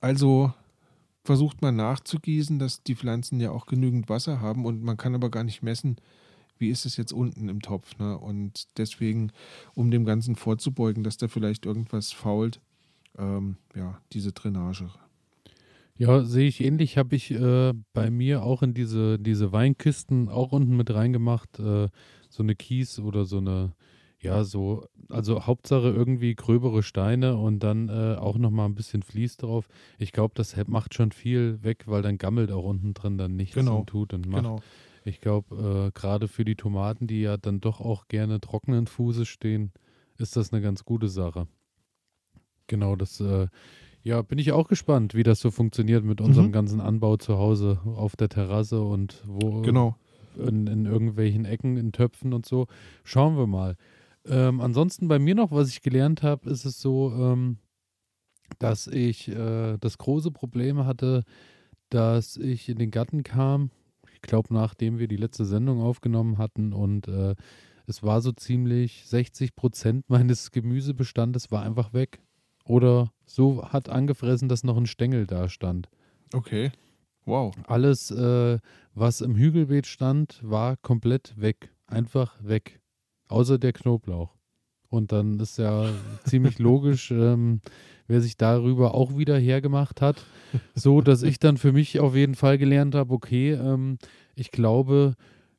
also 0.00 0.52
versucht 1.24 1.62
man 1.62 1.76
nachzugießen, 1.76 2.58
dass 2.58 2.82
die 2.82 2.96
Pflanzen 2.96 3.38
ja 3.40 3.50
auch 3.52 3.66
genügend 3.66 4.08
Wasser 4.08 4.40
haben 4.40 4.64
und 4.64 4.82
man 4.82 4.96
kann 4.96 5.14
aber 5.14 5.30
gar 5.30 5.44
nicht 5.44 5.62
messen, 5.62 5.96
wie 6.62 6.70
ist 6.70 6.86
es 6.86 6.96
jetzt 6.96 7.12
unten 7.12 7.50
im 7.50 7.60
Topf. 7.60 7.98
Ne? 7.98 8.16
Und 8.16 8.78
deswegen, 8.78 9.32
um 9.74 9.90
dem 9.90 10.06
Ganzen 10.06 10.36
vorzubeugen, 10.36 11.04
dass 11.04 11.18
da 11.18 11.28
vielleicht 11.28 11.66
irgendwas 11.66 12.12
fault, 12.12 12.60
ähm, 13.18 13.56
ja, 13.74 14.00
diese 14.12 14.32
Drainage. 14.32 14.88
Ja, 15.98 16.24
sehe 16.24 16.48
ich 16.48 16.62
ähnlich. 16.62 16.96
Habe 16.96 17.16
ich 17.16 17.30
äh, 17.32 17.74
bei 17.92 18.10
mir 18.10 18.42
auch 18.42 18.62
in 18.62 18.72
diese, 18.72 19.18
diese 19.18 19.52
Weinkisten 19.52 20.30
auch 20.30 20.52
unten 20.52 20.76
mit 20.76 20.94
reingemacht. 20.94 21.58
Äh, 21.58 21.88
so 22.30 22.42
eine 22.42 22.54
Kies 22.54 22.98
oder 22.98 23.26
so 23.26 23.38
eine, 23.38 23.74
ja, 24.20 24.44
so, 24.44 24.86
also 25.10 25.46
Hauptsache 25.46 25.88
irgendwie 25.88 26.34
gröbere 26.34 26.82
Steine 26.82 27.36
und 27.36 27.62
dann 27.62 27.88
äh, 27.88 28.16
auch 28.16 28.38
nochmal 28.38 28.66
ein 28.66 28.74
bisschen 28.74 29.02
Vlies 29.02 29.36
drauf. 29.36 29.68
Ich 29.98 30.12
glaube, 30.12 30.34
das 30.36 30.56
macht 30.68 30.94
schon 30.94 31.12
viel 31.12 31.62
weg, 31.62 31.84
weil 31.86 32.02
dann 32.02 32.18
gammelt 32.18 32.52
auch 32.52 32.64
unten 32.64 32.94
drin 32.94 33.18
dann 33.18 33.36
nichts 33.36 33.56
Genau, 33.56 33.80
und 33.80 33.88
tut 33.88 34.14
und 34.14 34.26
macht. 34.28 34.44
Genau. 34.44 34.60
Ich 35.04 35.20
glaube, 35.20 35.88
äh, 35.88 35.98
gerade 35.98 36.28
für 36.28 36.44
die 36.44 36.54
Tomaten, 36.56 37.06
die 37.06 37.20
ja 37.22 37.36
dann 37.36 37.60
doch 37.60 37.80
auch 37.80 38.08
gerne 38.08 38.40
trockenen 38.40 38.86
Fußes 38.86 39.26
stehen, 39.28 39.72
ist 40.18 40.36
das 40.36 40.52
eine 40.52 40.62
ganz 40.62 40.84
gute 40.84 41.08
Sache. 41.08 41.46
Genau, 42.68 42.96
das, 42.96 43.20
äh, 43.20 43.48
ja, 44.02 44.22
bin 44.22 44.38
ich 44.38 44.52
auch 44.52 44.68
gespannt, 44.68 45.14
wie 45.14 45.22
das 45.22 45.40
so 45.40 45.50
funktioniert 45.50 46.04
mit 46.04 46.20
unserem 46.20 46.48
Mhm. 46.48 46.52
ganzen 46.52 46.80
Anbau 46.80 47.16
zu 47.16 47.38
Hause 47.38 47.80
auf 47.84 48.16
der 48.16 48.28
Terrasse 48.28 48.80
und 48.82 49.22
wo 49.26 49.62
Genau. 49.62 49.96
in, 50.36 50.66
in 50.66 50.86
irgendwelchen 50.86 51.44
Ecken, 51.44 51.76
in 51.76 51.92
Töpfen 51.92 52.32
und 52.32 52.46
so. 52.46 52.66
Schauen 53.04 53.36
wir 53.36 53.46
mal. 53.46 53.76
Ähm, 54.24 54.60
ansonsten 54.60 55.08
bei 55.08 55.18
mir 55.18 55.34
noch, 55.34 55.50
was 55.50 55.68
ich 55.68 55.82
gelernt 55.82 56.22
habe, 56.22 56.48
ist 56.48 56.64
es 56.64 56.80
so, 56.80 57.12
ähm, 57.12 57.58
dass 58.58 58.86
ich 58.86 59.28
äh, 59.28 59.76
das 59.78 59.98
große 59.98 60.30
Problem 60.30 60.84
hatte, 60.86 61.24
dass 61.90 62.36
ich 62.36 62.68
in 62.68 62.78
den 62.78 62.90
Garten 62.90 63.22
kam. 63.24 63.70
Ich 64.22 64.28
glaube, 64.28 64.54
nachdem 64.54 64.98
wir 64.98 65.08
die 65.08 65.16
letzte 65.16 65.44
Sendung 65.44 65.80
aufgenommen 65.80 66.38
hatten 66.38 66.72
und 66.72 67.08
äh, 67.08 67.34
es 67.86 68.02
war 68.02 68.20
so 68.20 68.32
ziemlich 68.32 69.04
60 69.06 69.56
Prozent 69.56 70.08
meines 70.08 70.50
Gemüsebestandes 70.52 71.50
war 71.50 71.62
einfach 71.62 71.92
weg. 71.92 72.20
oder 72.64 73.10
so 73.26 73.64
hat 73.64 73.88
angefressen, 73.88 74.48
dass 74.48 74.62
noch 74.62 74.76
ein 74.76 74.86
Stängel 74.86 75.26
da 75.26 75.48
stand. 75.48 75.88
Okay. 76.32 76.70
Wow. 77.24 77.52
Alles, 77.66 78.10
äh, 78.10 78.58
was 78.94 79.20
im 79.20 79.36
Hügelbeet 79.36 79.86
stand, 79.86 80.40
war 80.42 80.76
komplett 80.76 81.34
weg. 81.36 81.72
Einfach 81.86 82.36
weg. 82.42 82.80
Außer 83.28 83.58
der 83.58 83.72
Knoblauch. 83.72 84.36
Und 84.92 85.10
dann 85.10 85.40
ist 85.40 85.56
ja 85.56 85.88
ziemlich 86.24 86.58
logisch, 86.58 87.10
ähm, 87.10 87.62
wer 88.08 88.20
sich 88.20 88.36
darüber 88.36 88.92
auch 88.92 89.16
wieder 89.16 89.38
hergemacht 89.38 90.02
hat. 90.02 90.22
So, 90.74 91.00
dass 91.00 91.22
ich 91.22 91.38
dann 91.38 91.56
für 91.56 91.72
mich 91.72 91.98
auf 91.98 92.14
jeden 92.14 92.34
Fall 92.34 92.58
gelernt 92.58 92.94
habe, 92.94 93.14
okay, 93.14 93.52
ähm, 93.52 93.96
ich 94.34 94.50
glaube, 94.50 95.14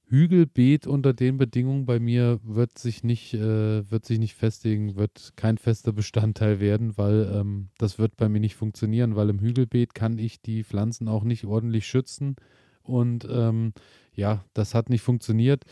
Hügelbeet 0.06 0.86
unter 0.86 1.14
den 1.14 1.40
Bedingungen 1.40 1.88
bei 1.88 2.00
mir 2.00 2.40
wird 2.44 2.78
sich 2.78 3.04
nicht, 3.04 3.34
äh, 3.34 3.90
wird 3.90 4.06
sich 4.06 4.20
nicht 4.20 4.36
festigen, 4.36 4.96
wird 4.96 5.34
kein 5.36 5.58
fester 5.58 5.94
Bestandteil 5.94 6.60
werden, 6.60 6.96
weil 7.00 7.28
ähm, 7.34 7.70
das 7.80 7.98
wird 7.98 8.16
bei 8.18 8.30
mir 8.30 8.40
nicht 8.40 8.54
funktionieren, 8.54 9.16
weil 9.16 9.32
im 9.32 9.40
Hügelbeet 9.40 9.96
kann 9.96 10.20
ich 10.20 10.44
die 10.44 10.64
Pflanzen 10.64 11.08
auch 11.08 11.24
nicht 11.24 11.46
ordentlich 11.46 11.88
schützen. 11.88 12.36
Und 12.84 13.28
ähm, 13.32 13.74
ja, 14.14 14.46
das 14.54 14.76
hat 14.76 14.92
nicht 14.92 15.02
funktioniert. 15.02 15.64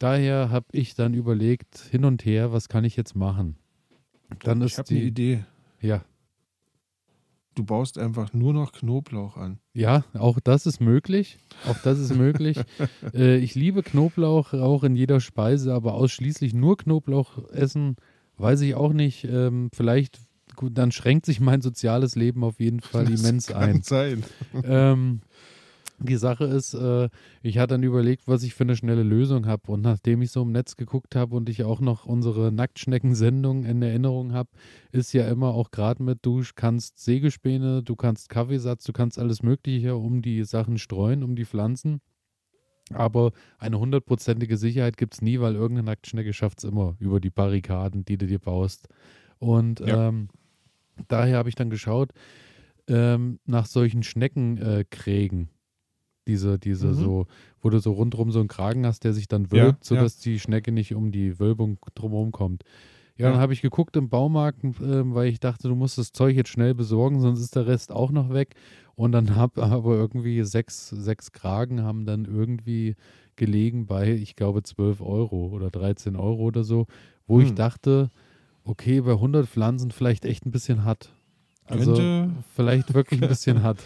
Daher 0.00 0.50
habe 0.50 0.66
ich 0.72 0.94
dann 0.96 1.14
überlegt, 1.14 1.78
hin 1.78 2.04
und 2.04 2.24
her, 2.24 2.52
was 2.52 2.68
kann 2.68 2.82
ich 2.84 2.96
jetzt 2.96 3.14
machen? 3.14 3.56
Dann 4.40 4.60
ist 4.62 4.72
ich 4.72 4.78
habe 4.78 4.88
die 4.88 4.96
eine 4.96 5.04
Idee. 5.04 5.44
Ja, 5.80 6.02
Du 7.56 7.64
baust 7.64 7.98
einfach 7.98 8.32
nur 8.32 8.54
noch 8.54 8.72
Knoblauch 8.72 9.36
an. 9.36 9.58
Ja, 9.74 10.04
auch 10.14 10.38
das 10.40 10.66
ist 10.66 10.80
möglich. 10.80 11.36
Auch 11.66 11.76
das 11.82 11.98
ist 11.98 12.14
möglich. 12.14 12.58
äh, 13.12 13.36
ich 13.38 13.54
liebe 13.54 13.82
Knoblauch 13.82 14.54
auch 14.54 14.84
in 14.84 14.94
jeder 14.94 15.20
Speise, 15.20 15.74
aber 15.74 15.94
ausschließlich 15.94 16.54
nur 16.54 16.76
Knoblauch 16.78 17.50
essen, 17.50 17.96
weiß 18.38 18.60
ich 18.62 18.76
auch 18.76 18.92
nicht. 18.92 19.24
Ähm, 19.24 19.68
vielleicht, 19.74 20.20
gut, 20.54 20.78
dann 20.78 20.92
schränkt 20.92 21.26
sich 21.26 21.40
mein 21.40 21.60
soziales 21.60 22.14
Leben 22.14 22.44
auf 22.44 22.60
jeden 22.60 22.80
Fall 22.80 23.06
Das 23.06 23.20
immens 23.20 23.48
kann 23.48 23.62
ein. 23.62 23.82
sein. 23.82 24.24
Ähm, 24.62 25.20
die 26.00 26.16
Sache 26.16 26.44
ist, 26.44 26.74
äh, 26.74 27.08
ich 27.42 27.58
hatte 27.58 27.74
dann 27.74 27.82
überlegt, 27.82 28.26
was 28.26 28.42
ich 28.42 28.54
für 28.54 28.64
eine 28.64 28.76
schnelle 28.76 29.02
Lösung 29.02 29.46
habe. 29.46 29.70
Und 29.70 29.82
nachdem 29.82 30.22
ich 30.22 30.30
so 30.30 30.42
im 30.42 30.52
Netz 30.52 30.76
geguckt 30.76 31.14
habe 31.14 31.36
und 31.36 31.48
ich 31.48 31.62
auch 31.64 31.80
noch 31.80 32.06
unsere 32.06 32.50
Nacktschnecken-Sendung 32.52 33.64
in 33.64 33.82
Erinnerung 33.82 34.32
habe, 34.32 34.50
ist 34.92 35.12
ja 35.12 35.28
immer 35.28 35.48
auch 35.48 35.70
gerade 35.70 36.02
mit, 36.02 36.20
du 36.22 36.42
kannst 36.54 36.98
Sägespäne, 36.98 37.82
du 37.82 37.96
kannst 37.96 38.28
Kaffeesatz, 38.28 38.84
du 38.84 38.92
kannst 38.92 39.18
alles 39.18 39.42
Mögliche 39.42 39.96
um 39.96 40.22
die 40.22 40.44
Sachen 40.44 40.78
streuen, 40.78 41.22
um 41.22 41.36
die 41.36 41.44
Pflanzen. 41.44 42.00
Aber 42.92 43.32
eine 43.58 43.78
hundertprozentige 43.78 44.56
Sicherheit 44.56 44.96
gibt 44.96 45.14
es 45.14 45.22
nie, 45.22 45.38
weil 45.40 45.54
irgendeine 45.54 45.86
Nacktschnecke 45.86 46.32
schafft 46.32 46.58
es 46.58 46.64
immer 46.64 46.96
über 46.98 47.20
die 47.20 47.30
Barrikaden, 47.30 48.04
die 48.04 48.18
du 48.18 48.26
dir 48.26 48.40
baust. 48.40 48.88
Und 49.38 49.80
Ja. 49.80 50.08
ähm, 50.08 50.28
daher 51.08 51.38
habe 51.38 51.48
ich 51.48 51.54
dann 51.54 51.70
geschaut 51.70 52.10
ähm, 52.88 53.38
nach 53.46 53.66
solchen 53.66 54.02
Schneckenkrägen. 54.02 55.50
Diese, 56.30 56.58
diese 56.60 56.88
Mhm. 56.88 56.94
so, 56.94 57.26
wo 57.60 57.70
du 57.70 57.80
so 57.80 57.90
rundherum 57.92 58.30
so 58.30 58.38
einen 58.38 58.48
Kragen 58.48 58.86
hast, 58.86 59.02
der 59.02 59.12
sich 59.12 59.26
dann 59.26 59.48
Ja, 59.52 59.64
wölbt, 59.64 59.78
ja. 59.90 59.96
sodass 59.96 60.18
die 60.18 60.38
Schnecke 60.38 60.70
nicht 60.70 60.94
um 60.94 61.10
die 61.10 61.40
Wölbung 61.40 61.78
drumherum 61.96 62.30
kommt. 62.30 62.62
Ja, 63.16 63.26
Ja. 63.26 63.32
dann 63.32 63.40
habe 63.40 63.52
ich 63.52 63.62
geguckt 63.62 63.96
im 63.96 64.08
Baumarkt, 64.08 64.62
ähm, 64.64 65.14
weil 65.14 65.26
ich 65.28 65.40
dachte, 65.40 65.66
du 65.68 65.74
musst 65.74 65.98
das 65.98 66.12
Zeug 66.12 66.36
jetzt 66.36 66.50
schnell 66.50 66.74
besorgen, 66.74 67.20
sonst 67.20 67.40
ist 67.40 67.56
der 67.56 67.66
Rest 67.66 67.90
auch 67.90 68.12
noch 68.12 68.32
weg. 68.32 68.54
Und 68.94 69.10
dann 69.12 69.26
habe 69.36 69.62
aber 69.64 69.94
irgendwie 69.96 70.42
sechs, 70.44 70.88
sechs 70.90 71.32
Kragen 71.32 71.82
haben 71.82 72.06
dann 72.06 72.24
irgendwie 72.26 72.94
gelegen 73.36 73.86
bei, 73.86 74.12
ich 74.12 74.36
glaube, 74.36 74.62
12 74.62 75.00
Euro 75.00 75.48
oder 75.48 75.70
13 75.70 76.14
Euro 76.14 76.42
oder 76.44 76.62
so, 76.62 76.86
wo 77.26 77.40
ich 77.40 77.48
Hm. 77.48 77.56
dachte, 77.56 78.10
okay, 78.64 79.00
bei 79.00 79.12
100 79.18 79.46
Pflanzen 79.48 79.90
vielleicht 79.90 80.24
echt 80.24 80.46
ein 80.46 80.50
bisschen 80.52 80.84
hart. 80.84 81.10
Also 81.66 81.94
Könnte- 81.94 82.30
vielleicht 82.54 82.94
wirklich 82.94 83.20
ein 83.22 83.28
bisschen 83.28 83.62
hart. 83.64 83.78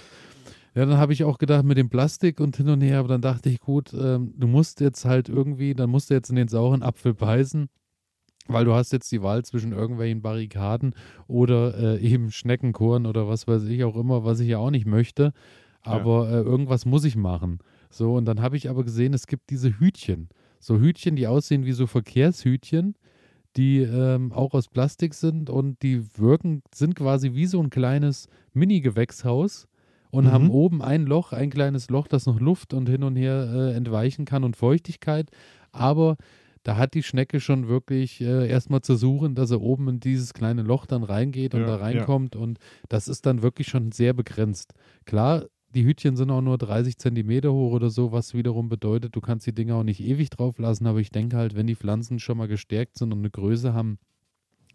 Ja, 0.74 0.84
dann 0.86 0.98
habe 0.98 1.12
ich 1.12 1.22
auch 1.22 1.38
gedacht 1.38 1.64
mit 1.64 1.78
dem 1.78 1.88
Plastik 1.88 2.40
und 2.40 2.56
hin 2.56 2.68
und 2.68 2.80
her, 2.80 2.98
aber 2.98 3.08
dann 3.08 3.20
dachte 3.20 3.48
ich, 3.48 3.60
gut, 3.60 3.92
ähm, 3.94 4.34
du 4.36 4.48
musst 4.48 4.80
jetzt 4.80 5.04
halt 5.04 5.28
irgendwie, 5.28 5.74
dann 5.74 5.88
musst 5.88 6.10
du 6.10 6.14
jetzt 6.14 6.30
in 6.30 6.36
den 6.36 6.48
sauren 6.48 6.82
Apfel 6.82 7.14
beißen, 7.14 7.68
weil 8.48 8.64
du 8.64 8.74
hast 8.74 8.92
jetzt 8.92 9.10
die 9.12 9.22
Wahl 9.22 9.44
zwischen 9.44 9.72
irgendwelchen 9.72 10.20
Barrikaden 10.20 10.94
oder 11.28 11.78
äh, 11.78 12.00
eben 12.00 12.32
Schneckenkorn 12.32 13.06
oder 13.06 13.28
was 13.28 13.46
weiß 13.46 13.64
ich 13.64 13.84
auch 13.84 13.96
immer, 13.96 14.24
was 14.24 14.40
ich 14.40 14.48
ja 14.48 14.58
auch 14.58 14.70
nicht 14.70 14.86
möchte. 14.86 15.32
Aber 15.80 16.28
äh, 16.28 16.40
irgendwas 16.40 16.86
muss 16.86 17.04
ich 17.04 17.14
machen. 17.14 17.58
So, 17.90 18.14
und 18.14 18.24
dann 18.24 18.40
habe 18.40 18.56
ich 18.56 18.68
aber 18.68 18.82
gesehen, 18.84 19.14
es 19.14 19.26
gibt 19.28 19.50
diese 19.50 19.78
Hütchen. 19.78 20.28
So 20.58 20.80
Hütchen, 20.80 21.14
die 21.14 21.28
aussehen 21.28 21.66
wie 21.66 21.72
so 21.72 21.86
Verkehrshütchen, 21.86 22.96
die 23.56 23.82
ähm, 23.82 24.32
auch 24.32 24.54
aus 24.54 24.68
Plastik 24.68 25.14
sind 25.14 25.50
und 25.50 25.82
die 25.82 26.02
wirken, 26.18 26.62
sind 26.74 26.96
quasi 26.96 27.34
wie 27.34 27.46
so 27.46 27.62
ein 27.62 27.70
kleines 27.70 28.26
Mini-Gewächshaus 28.54 29.68
und 30.14 30.24
Mhm. 30.24 30.30
haben 30.30 30.50
oben 30.50 30.82
ein 30.82 31.04
Loch, 31.06 31.32
ein 31.32 31.50
kleines 31.50 31.90
Loch, 31.90 32.06
das 32.08 32.26
noch 32.26 32.40
Luft 32.40 32.72
und 32.74 32.88
hin 32.88 33.02
und 33.02 33.16
her 33.16 33.50
äh, 33.54 33.74
entweichen 33.76 34.24
kann 34.24 34.44
und 34.44 34.56
Feuchtigkeit. 34.56 35.30
Aber 35.72 36.16
da 36.62 36.76
hat 36.76 36.94
die 36.94 37.02
Schnecke 37.02 37.40
schon 37.40 37.68
wirklich 37.68 38.20
äh, 38.22 38.48
erstmal 38.48 38.80
zu 38.80 38.96
suchen, 38.96 39.34
dass 39.34 39.50
er 39.50 39.60
oben 39.60 39.88
in 39.88 40.00
dieses 40.00 40.32
kleine 40.32 40.62
Loch 40.62 40.86
dann 40.86 41.02
reingeht 41.02 41.54
und 41.54 41.60
Ja, 41.62 41.66
da 41.66 41.76
ja. 41.76 41.82
reinkommt. 41.82 42.36
Und 42.36 42.58
das 42.88 43.08
ist 43.08 43.26
dann 43.26 43.42
wirklich 43.42 43.68
schon 43.68 43.92
sehr 43.92 44.14
begrenzt. 44.14 44.72
Klar, 45.04 45.44
die 45.74 45.84
Hütchen 45.84 46.16
sind 46.16 46.30
auch 46.30 46.40
nur 46.40 46.56
30 46.56 46.96
Zentimeter 46.98 47.52
hoch 47.52 47.72
oder 47.72 47.90
so, 47.90 48.12
was 48.12 48.32
wiederum 48.32 48.68
bedeutet, 48.68 49.14
du 49.16 49.20
kannst 49.20 49.46
die 49.46 49.52
Dinger 49.54 49.74
auch 49.74 49.82
nicht 49.82 50.00
ewig 50.00 50.30
drauf 50.30 50.58
lassen. 50.58 50.86
Aber 50.86 51.00
ich 51.00 51.10
denke 51.10 51.36
halt, 51.36 51.54
wenn 51.56 51.66
die 51.66 51.74
Pflanzen 51.74 52.18
schon 52.20 52.38
mal 52.38 52.48
gestärkt 52.48 52.96
sind 52.96 53.12
und 53.12 53.18
eine 53.18 53.30
Größe 53.30 53.74
haben, 53.74 53.98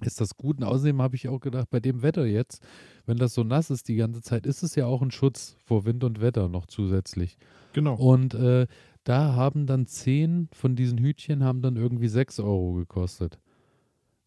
ist 0.02 0.22
das 0.22 0.36
gut. 0.36 0.58
Und 0.58 0.64
außerdem 0.64 1.02
habe 1.02 1.16
ich 1.16 1.28
auch 1.28 1.40
gedacht, 1.40 1.70
bei 1.70 1.80
dem 1.80 2.02
Wetter 2.02 2.26
jetzt, 2.26 2.64
wenn 3.06 3.18
das 3.18 3.34
so 3.34 3.44
nass 3.44 3.70
ist 3.70 3.88
die 3.88 3.96
ganze 3.96 4.22
Zeit, 4.22 4.46
ist 4.46 4.64
es 4.64 4.76
ja 4.76 4.86
auch 4.86 5.02
ein 5.02 5.12
Schutz 5.12 5.58
vor 5.66 5.86
Wind 5.86 6.04
und 6.04 6.22
Wetter 6.22 6.50
noch 6.50 6.66
zusätzlich. 6.66 7.38
Genau. 7.74 7.96
Und 7.96 8.34
äh, 8.34 8.68
da 9.04 9.34
haben 9.36 9.66
dann 9.66 9.88
zehn 9.88 10.50
von 10.54 10.76
diesen 10.76 10.98
Hütchen 11.00 11.44
haben 11.44 11.62
dann 11.62 11.76
irgendwie 11.76 12.08
sechs 12.08 12.40
Euro 12.40 12.74
gekostet. 12.74 13.40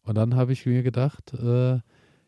Und 0.03 0.15
dann 0.15 0.35
habe 0.35 0.53
ich 0.53 0.65
mir 0.65 0.83
gedacht, 0.83 1.33
äh, 1.33 1.79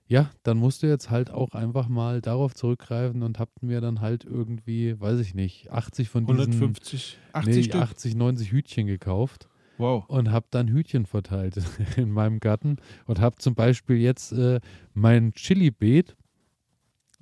ja, 0.08 0.30
dann 0.44 0.58
musst 0.58 0.84
du 0.84 0.88
jetzt 0.88 1.10
halt 1.10 1.32
auch 1.32 1.54
einfach 1.54 1.88
mal 1.88 2.22
darauf 2.22 2.54
zurückgreifen 2.54 3.24
und 3.24 3.40
habt 3.40 3.64
mir 3.64 3.82
dann 3.82 4.02
halt 4.02 4.24
irgendwie, 4.24 5.00
weiß 5.00 5.20
ich 5.20 5.34
nicht, 5.34 5.72
80 5.72 6.10
von 6.10 6.26
diesen 6.26 6.54
150, 6.54 7.18
80 7.34 7.56
nee, 7.56 7.64
Stück. 7.64 7.82
80, 7.82 8.16
90 8.16 8.52
Hütchen 8.52 8.88
gekauft 8.88 9.50
Wow. 9.78 10.06
und 10.08 10.32
habe 10.32 10.48
dann 10.52 10.68
Hütchen 10.68 11.06
verteilt 11.06 11.56
in 11.98 12.12
meinem 12.12 12.40
Garten 12.40 12.78
und 13.06 13.20
habe 13.20 13.38
zum 13.38 13.56
Beispiel 13.56 13.98
jetzt 13.98 14.32
äh, 14.32 14.60
mein 14.94 15.34
Chili-Beet 15.34 16.16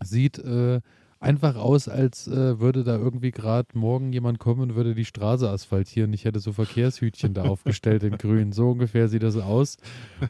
sieht 0.04 0.40
äh, 0.40 0.82
einfach 1.24 1.56
aus, 1.56 1.88
als 1.88 2.28
äh, 2.28 2.60
würde 2.60 2.84
da 2.84 2.98
irgendwie 2.98 3.32
gerade 3.32 3.70
morgen 3.74 4.12
jemand 4.12 4.40
kommen 4.40 4.62
und 4.62 4.76
würde 4.76 4.94
die 4.94 5.06
Straße 5.06 5.50
asphaltieren. 5.50 6.12
Ich 6.14 6.26
hätte 6.26 6.40
so 6.40 6.52
Verkehrshütchen 6.52 7.34
da 7.34 7.44
aufgestellt 7.44 8.04
in 8.04 8.18
grün. 8.18 8.52
So 8.52 8.72
ungefähr 8.72 9.08
sieht 9.08 9.24
das 9.24 9.38
aus. 9.38 9.78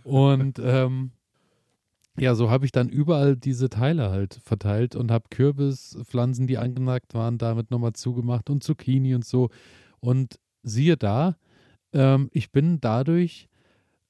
Und 0.04 0.60
ähm, 0.64 1.12
ja, 2.18 2.36
so 2.36 2.52
habe 2.52 2.66
ich 2.66 2.72
dann 2.72 2.90
überall 2.90 3.36
diese 3.36 3.70
Teile 3.70 4.12
halt 4.12 4.36
verteilt 4.36 4.96
und 4.96 5.10
habe 5.10 5.26
Kürbispflanzen, 5.32 6.46
die 6.46 6.60
angenagt 6.60 7.16
waren, 7.16 7.40
damit 7.40 7.72
nochmal 7.72 7.94
zugemacht 7.94 8.52
und 8.52 8.64
Zucchini 8.64 9.16
und 9.16 9.26
so. 9.26 9.50
Und 10.00 10.40
siehe 10.62 10.96
da, 10.96 11.38
ähm, 11.94 12.30
ich 12.32 12.52
bin 12.52 12.80
dadurch 12.82 13.50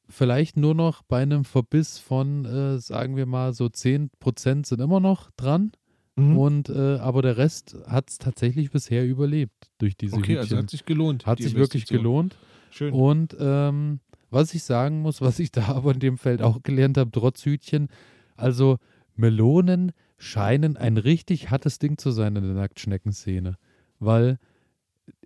vielleicht 0.09 0.57
nur 0.57 0.75
noch 0.75 1.03
bei 1.03 1.21
einem 1.21 1.43
Verbiss 1.43 1.97
von, 1.97 2.45
äh, 2.45 2.79
sagen 2.79 3.15
wir 3.15 3.25
mal, 3.25 3.53
so 3.53 3.65
10% 3.65 4.65
sind 4.65 4.81
immer 4.81 4.99
noch 4.99 5.31
dran. 5.31 5.71
Mhm. 6.15 6.37
Und 6.37 6.69
äh, 6.69 6.97
aber 6.97 7.21
der 7.21 7.37
Rest 7.37 7.75
hat 7.87 8.09
es 8.09 8.17
tatsächlich 8.19 8.71
bisher 8.71 9.05
überlebt 9.05 9.71
durch 9.79 9.97
diese 9.97 10.15
Okay, 10.15 10.37
also 10.37 10.49
Hütchen. 10.49 10.57
hat 10.59 10.69
sich 10.69 10.85
gelohnt. 10.85 11.25
Hat 11.25 11.39
sich 11.39 11.55
wirklich 11.55 11.87
gelohnt. 11.87 12.37
Schön. 12.69 12.93
Und 12.93 13.35
ähm, 13.39 13.99
was 14.29 14.53
ich 14.53 14.63
sagen 14.63 15.01
muss, 15.01 15.21
was 15.21 15.39
ich 15.39 15.51
da 15.51 15.69
aber 15.69 15.93
in 15.93 15.99
dem 15.99 16.17
Feld 16.17 16.41
auch 16.41 16.61
gelernt 16.61 16.97
habe, 16.97 17.11
trotz 17.11 17.45
Hütchen, 17.45 17.87
also 18.35 18.77
Melonen 19.15 19.91
scheinen 20.17 20.77
ein 20.77 20.97
richtig 20.97 21.49
hartes 21.49 21.79
Ding 21.79 21.97
zu 21.97 22.11
sein 22.11 22.35
in 22.35 22.43
der 22.43 22.53
Nacktschneckenszene. 22.53 23.57
Weil 23.99 24.39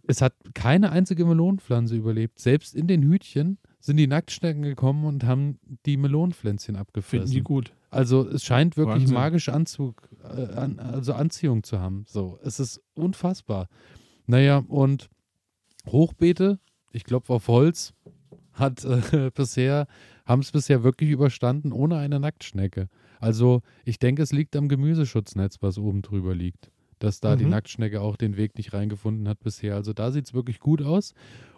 es 0.08 0.22
hat 0.22 0.34
keine 0.54 0.92
einzige 0.92 1.26
Melonenpflanze 1.26 1.96
überlebt. 1.96 2.40
Selbst 2.40 2.76
in 2.76 2.88
den 2.88 3.04
Hütchen 3.04 3.58
sind 3.80 3.98
die 3.98 4.08
Nacktschnecken 4.08 4.64
gekommen 4.64 5.06
und 5.06 5.26
haben 5.26 5.60
die 5.86 5.98
Melonenpflänzchen 5.98 6.76
Finden 6.76 6.82
abgefressen. 6.82 7.32
die 7.32 7.42
gut. 7.42 7.74
Also 7.90 8.28
es 8.28 8.44
scheint 8.44 8.78
wirklich 8.78 9.04
Wahnsinn. 9.04 9.14
magische 9.14 9.54
Anzug, 9.54 10.10
äh, 10.24 10.54
an, 10.54 10.80
also 10.80 11.14
Anziehung 11.14 11.64
zu 11.64 11.80
haben. 11.80 12.06
So, 12.08 12.40
es 12.44 12.60
ist 12.60 12.82
unfassbar. 12.96 13.68
Naja, 14.26 14.64
und 14.68 15.10
Hochbeete, 15.88 16.60
ich 16.92 17.04
glaube 17.04 17.30
auf 17.30 17.48
Holz, 17.48 17.94
hat 18.54 18.84
äh, 18.84 19.32
bisher, 19.36 19.88
haben 20.26 20.42
es 20.42 20.52
bisher 20.52 20.84
wirklich 20.84 21.10
überstanden 21.10 21.72
ohne 21.72 21.98
eine 21.98 22.20
Nacktschnecke. 22.20 22.90
Also 23.20 23.62
ich 23.86 24.00
denke, 24.00 24.22
es 24.22 24.32
liegt 24.32 24.56
am 24.56 24.68
Gemüseschutznetz, 24.68 25.58
was 25.62 25.78
oben 25.78 26.02
drüber 26.02 26.36
liegt. 26.36 26.72
Dass 27.00 27.20
da 27.20 27.36
die 27.36 27.46
Mhm. 27.46 27.52
Nacktschnecke 27.52 28.02
auch 28.02 28.16
den 28.16 28.38
Weg 28.38 28.58
nicht 28.58 28.74
reingefunden 28.74 29.28
hat 29.28 29.40
bisher. 29.40 29.76
Also 29.76 29.94
da 29.94 30.12
sieht 30.12 30.26
es 30.26 30.34
wirklich 30.34 30.60
gut 30.60 30.82
aus. 30.82 31.14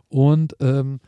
Und 0.10 0.56
ähm, 0.60 1.00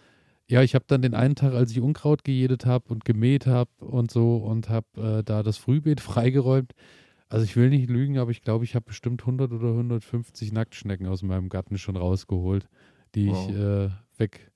ja, 0.47 0.61
ich 0.61 0.75
habe 0.75 0.85
dann 0.87 1.01
den 1.01 1.13
einen 1.13 1.35
Tag, 1.35 1.53
als 1.53 1.71
ich 1.71 1.79
Unkraut 1.79 2.23
gejätet 2.23 2.65
habe 2.65 2.89
und 2.89 3.05
gemäht 3.05 3.47
habe 3.47 3.69
und 3.79 4.11
so 4.11 4.37
und 4.37 4.69
habe 4.69 5.19
äh, 5.19 5.23
da 5.23 5.43
das 5.43 5.57
Frühbeet 5.57 5.99
freigeräumt. 6.01 6.73
Also 7.29 7.45
ich 7.45 7.55
will 7.55 7.69
nicht 7.69 7.89
lügen, 7.89 8.17
aber 8.17 8.31
ich 8.31 8.41
glaube, 8.41 8.65
ich 8.65 8.75
habe 8.75 8.85
bestimmt 8.85 9.21
100 9.21 9.53
oder 9.53 9.69
150 9.69 10.51
Nacktschnecken 10.51 11.07
aus 11.07 11.23
meinem 11.23 11.47
Garten 11.47 11.77
schon 11.77 11.95
rausgeholt, 11.95 12.67
die 13.15 13.29
wow. 13.29 13.49
ich 13.49 13.55
äh, 13.55 13.89
weg. 14.17 14.51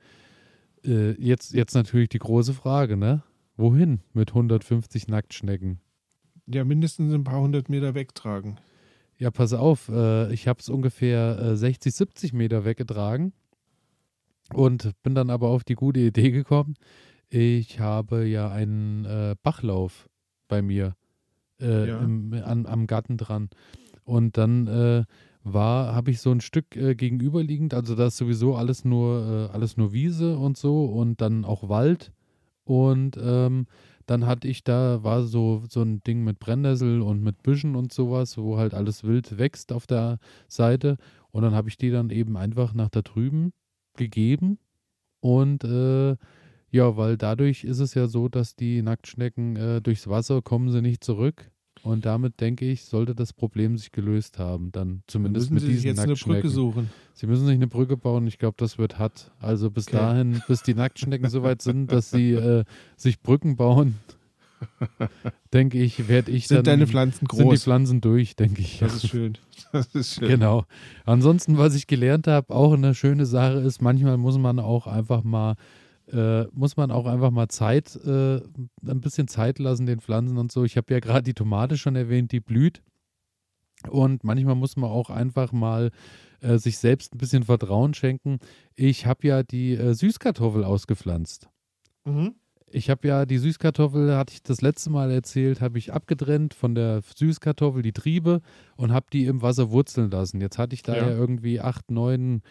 Äh, 0.83 1.11
jetzt, 1.11 1.53
jetzt 1.53 1.73
natürlich 1.73 2.09
die 2.09 2.19
große 2.19 2.53
Frage, 2.53 2.97
ne? 2.97 3.23
Wohin 3.55 4.01
mit 4.13 4.31
150 4.31 5.07
Nacktschnecken? 5.07 5.79
Ja, 6.47 6.65
mindestens 6.65 7.13
ein 7.13 7.23
paar 7.23 7.39
hundert 7.39 7.69
Meter 7.69 7.95
wegtragen. 7.95 8.59
Ja, 9.17 9.31
pass 9.31 9.53
auf, 9.53 9.87
äh, 9.89 10.33
ich 10.33 10.47
habe 10.47 10.59
es 10.59 10.67
ungefähr 10.67 11.55
60, 11.55 11.93
äh, 11.93 11.95
70 11.95 12.33
Meter 12.33 12.65
weggetragen 12.65 13.31
und 14.53 14.91
bin 15.03 15.15
dann 15.15 15.29
aber 15.29 15.49
auf 15.49 15.63
die 15.63 15.75
gute 15.75 16.01
Idee 16.01 16.31
gekommen. 16.31 16.75
Ich 17.29 17.79
habe 17.79 18.25
ja 18.25 18.51
einen 18.51 19.05
äh, 19.05 19.35
Bachlauf 19.41 20.09
bei 20.47 20.61
mir 20.61 20.95
äh, 21.61 21.87
ja. 21.87 21.99
im, 21.99 22.33
an, 22.33 22.65
am 22.65 22.87
Garten 22.87 23.17
dran. 23.17 23.49
Und 24.03 24.37
dann 24.37 24.67
äh, 24.67 25.03
war, 25.43 25.95
habe 25.95 26.11
ich 26.11 26.19
so 26.19 26.31
ein 26.31 26.41
Stück 26.41 26.75
äh, 26.75 26.93
gegenüberliegend, 26.93 27.73
also 27.73 27.95
da 27.95 28.07
ist 28.07 28.17
sowieso 28.17 28.55
alles 28.55 28.83
nur, 28.83 29.49
alles 29.53 29.77
nur 29.77 29.93
Wiese 29.93 30.37
und 30.37 30.57
so 30.57 30.85
und 30.85 31.21
dann 31.21 31.45
auch 31.45 31.69
Wald. 31.69 32.11
Und 32.65 33.17
ähm, 33.21 33.67
dann 34.05 34.25
hatte 34.25 34.47
ich 34.47 34.63
da, 34.63 35.03
war 35.03 35.23
so, 35.23 35.63
so 35.69 35.81
ein 35.81 36.01
Ding 36.03 36.23
mit 36.23 36.39
Brennnessel 36.39 37.01
und 37.01 37.23
mit 37.23 37.43
Büschen 37.43 37.75
und 37.75 37.91
sowas, 37.93 38.37
wo 38.37 38.57
halt 38.57 38.73
alles 38.73 39.03
wild 39.03 39.37
wächst 39.37 39.71
auf 39.71 39.87
der 39.87 40.19
Seite. 40.47 40.97
Und 41.31 41.43
dann 41.43 41.55
habe 41.55 41.69
ich 41.69 41.77
die 41.77 41.91
dann 41.91 42.09
eben 42.09 42.37
einfach 42.37 42.73
nach 42.73 42.89
da 42.89 43.01
drüben 43.01 43.51
gegeben. 43.97 44.59
Und 45.19 45.63
äh, 45.63 46.15
ja, 46.71 46.97
weil 46.97 47.17
dadurch 47.17 47.63
ist 47.63 47.79
es 47.79 47.93
ja 47.93 48.07
so, 48.07 48.27
dass 48.29 48.55
die 48.55 48.81
Nacktschnecken 48.81 49.55
äh, 49.55 49.81
durchs 49.81 50.07
Wasser 50.07 50.41
kommen 50.41 50.69
sie 50.69 50.81
nicht 50.81 51.03
zurück. 51.03 51.51
Und 51.85 52.03
damit 52.03 52.41
denke 52.41 52.65
ich, 52.65 52.85
sollte 52.85 53.13
das 53.13 53.31
Problem 53.31 53.77
sich 53.77 53.91
gelöst 53.91 54.39
haben. 54.39 54.71
Dann 54.71 55.03
zumindest 55.05 55.51
müssen 55.51 55.53
mit 55.53 55.63
Sie 55.63 55.69
diesen 55.69 55.85
jetzt 55.85 55.99
eine 55.99 56.15
Brücke 56.15 56.49
suchen. 56.49 56.89
Sie 57.13 57.27
müssen 57.27 57.45
sich 57.45 57.53
eine 57.53 57.67
Brücke 57.67 57.95
bauen. 57.95 58.25
Ich 58.25 58.39
glaube, 58.39 58.55
das 58.57 58.79
wird 58.79 58.97
hart. 58.97 59.31
Also 59.39 59.69
bis 59.69 59.87
okay. 59.87 59.97
dahin, 59.97 60.41
bis 60.47 60.63
die 60.63 60.73
Nacktschnecken 60.73 61.29
so 61.29 61.43
weit 61.43 61.61
sind, 61.61 61.91
dass 61.91 62.09
sie 62.09 62.31
äh, 62.31 62.63
sich 62.97 63.21
Brücken 63.21 63.55
bauen, 63.55 63.97
denke 65.53 65.77
ich, 65.77 66.07
werde 66.07 66.31
ich 66.31 66.47
sind 66.47 66.57
dann. 66.57 66.65
Sind 66.65 66.71
deine 66.71 66.87
Pflanzen 66.87 67.27
groß? 67.27 67.37
Sind 67.37 67.51
die 67.51 67.57
Pflanzen 67.57 68.01
durch, 68.01 68.35
denke 68.35 68.61
ich. 68.61 68.79
Das 68.79 68.95
ist 68.95 69.07
schön. 69.07 69.37
Das 69.71 69.87
ist 69.93 70.15
schön. 70.15 70.27
Genau. 70.27 70.65
Ansonsten, 71.05 71.59
was 71.59 71.75
ich 71.75 71.85
gelernt 71.85 72.25
habe, 72.25 72.51
auch 72.51 72.73
eine 72.73 72.95
schöne 72.95 73.27
Sache 73.27 73.59
ist, 73.59 73.79
manchmal 73.79 74.17
muss 74.17 74.39
man 74.39 74.59
auch 74.59 74.87
einfach 74.87 75.23
mal 75.23 75.55
äh, 76.11 76.45
muss 76.51 76.77
man 76.77 76.91
auch 76.91 77.05
einfach 77.05 77.31
mal 77.31 77.47
Zeit, 77.47 77.95
äh, 78.05 78.37
ein 78.37 79.01
bisschen 79.01 79.27
Zeit 79.27 79.59
lassen 79.59 79.85
den 79.85 80.01
Pflanzen 80.01 80.37
und 80.37 80.51
so. 80.51 80.63
Ich 80.63 80.77
habe 80.77 80.93
ja 80.93 80.99
gerade 80.99 81.23
die 81.23 81.33
Tomate 81.33 81.77
schon 81.77 81.95
erwähnt, 81.95 82.31
die 82.31 82.39
blüht. 82.39 82.81
Und 83.89 84.23
manchmal 84.23 84.55
muss 84.55 84.77
man 84.77 84.89
auch 84.89 85.09
einfach 85.09 85.51
mal 85.51 85.91
äh, 86.41 86.57
sich 86.57 86.77
selbst 86.77 87.13
ein 87.13 87.17
bisschen 87.17 87.43
Vertrauen 87.43 87.93
schenken. 87.93 88.39
Ich 88.75 89.05
habe 89.05 89.27
ja 89.27 89.43
die 89.43 89.73
äh, 89.73 89.93
Süßkartoffel 89.93 90.63
ausgepflanzt. 90.63 91.49
Mhm. 92.05 92.35
Ich 92.71 92.89
habe 92.89 93.07
ja 93.07 93.25
die 93.25 93.37
Süßkartoffel, 93.37 94.15
hatte 94.15 94.33
ich 94.33 94.43
das 94.43 94.61
letzte 94.61 94.89
Mal 94.89 95.11
erzählt, 95.11 95.61
habe 95.61 95.77
ich 95.77 95.93
abgetrennt 95.93 96.53
von 96.53 96.75
der 96.75 97.01
Süßkartoffel 97.15 97.81
die 97.81 97.93
Triebe 97.93 98.41
und 98.75 98.91
habe 98.91 99.05
die 99.13 99.25
im 99.25 99.41
Wasser 99.41 99.71
wurzeln 99.71 100.11
lassen. 100.11 100.41
Jetzt 100.41 100.57
hatte 100.57 100.73
ich 100.73 100.83
da 100.83 100.95
ja, 100.95 101.07
ja 101.07 101.15
irgendwie 101.15 101.61
acht, 101.61 101.89
neun, 101.91 102.41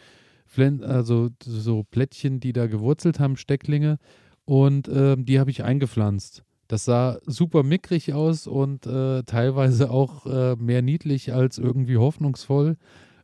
Pfl 0.54 0.84
also 0.84 1.30
so 1.44 1.82
Plättchen, 1.84 2.40
die 2.40 2.52
da 2.52 2.66
gewurzelt 2.66 3.20
haben, 3.20 3.36
Stecklinge 3.36 3.98
und 4.44 4.88
äh, 4.88 5.16
die 5.18 5.38
habe 5.40 5.50
ich 5.50 5.64
eingepflanzt. 5.64 6.44
Das 6.68 6.84
sah 6.84 7.18
super 7.26 7.62
mickrig 7.62 8.14
aus 8.14 8.46
und 8.46 8.86
äh, 8.86 9.22
teilweise 9.24 9.90
auch 9.90 10.26
äh, 10.26 10.56
mehr 10.56 10.82
niedlich 10.82 11.32
als 11.32 11.58
irgendwie 11.58 11.98
hoffnungsvoll. 11.98 12.76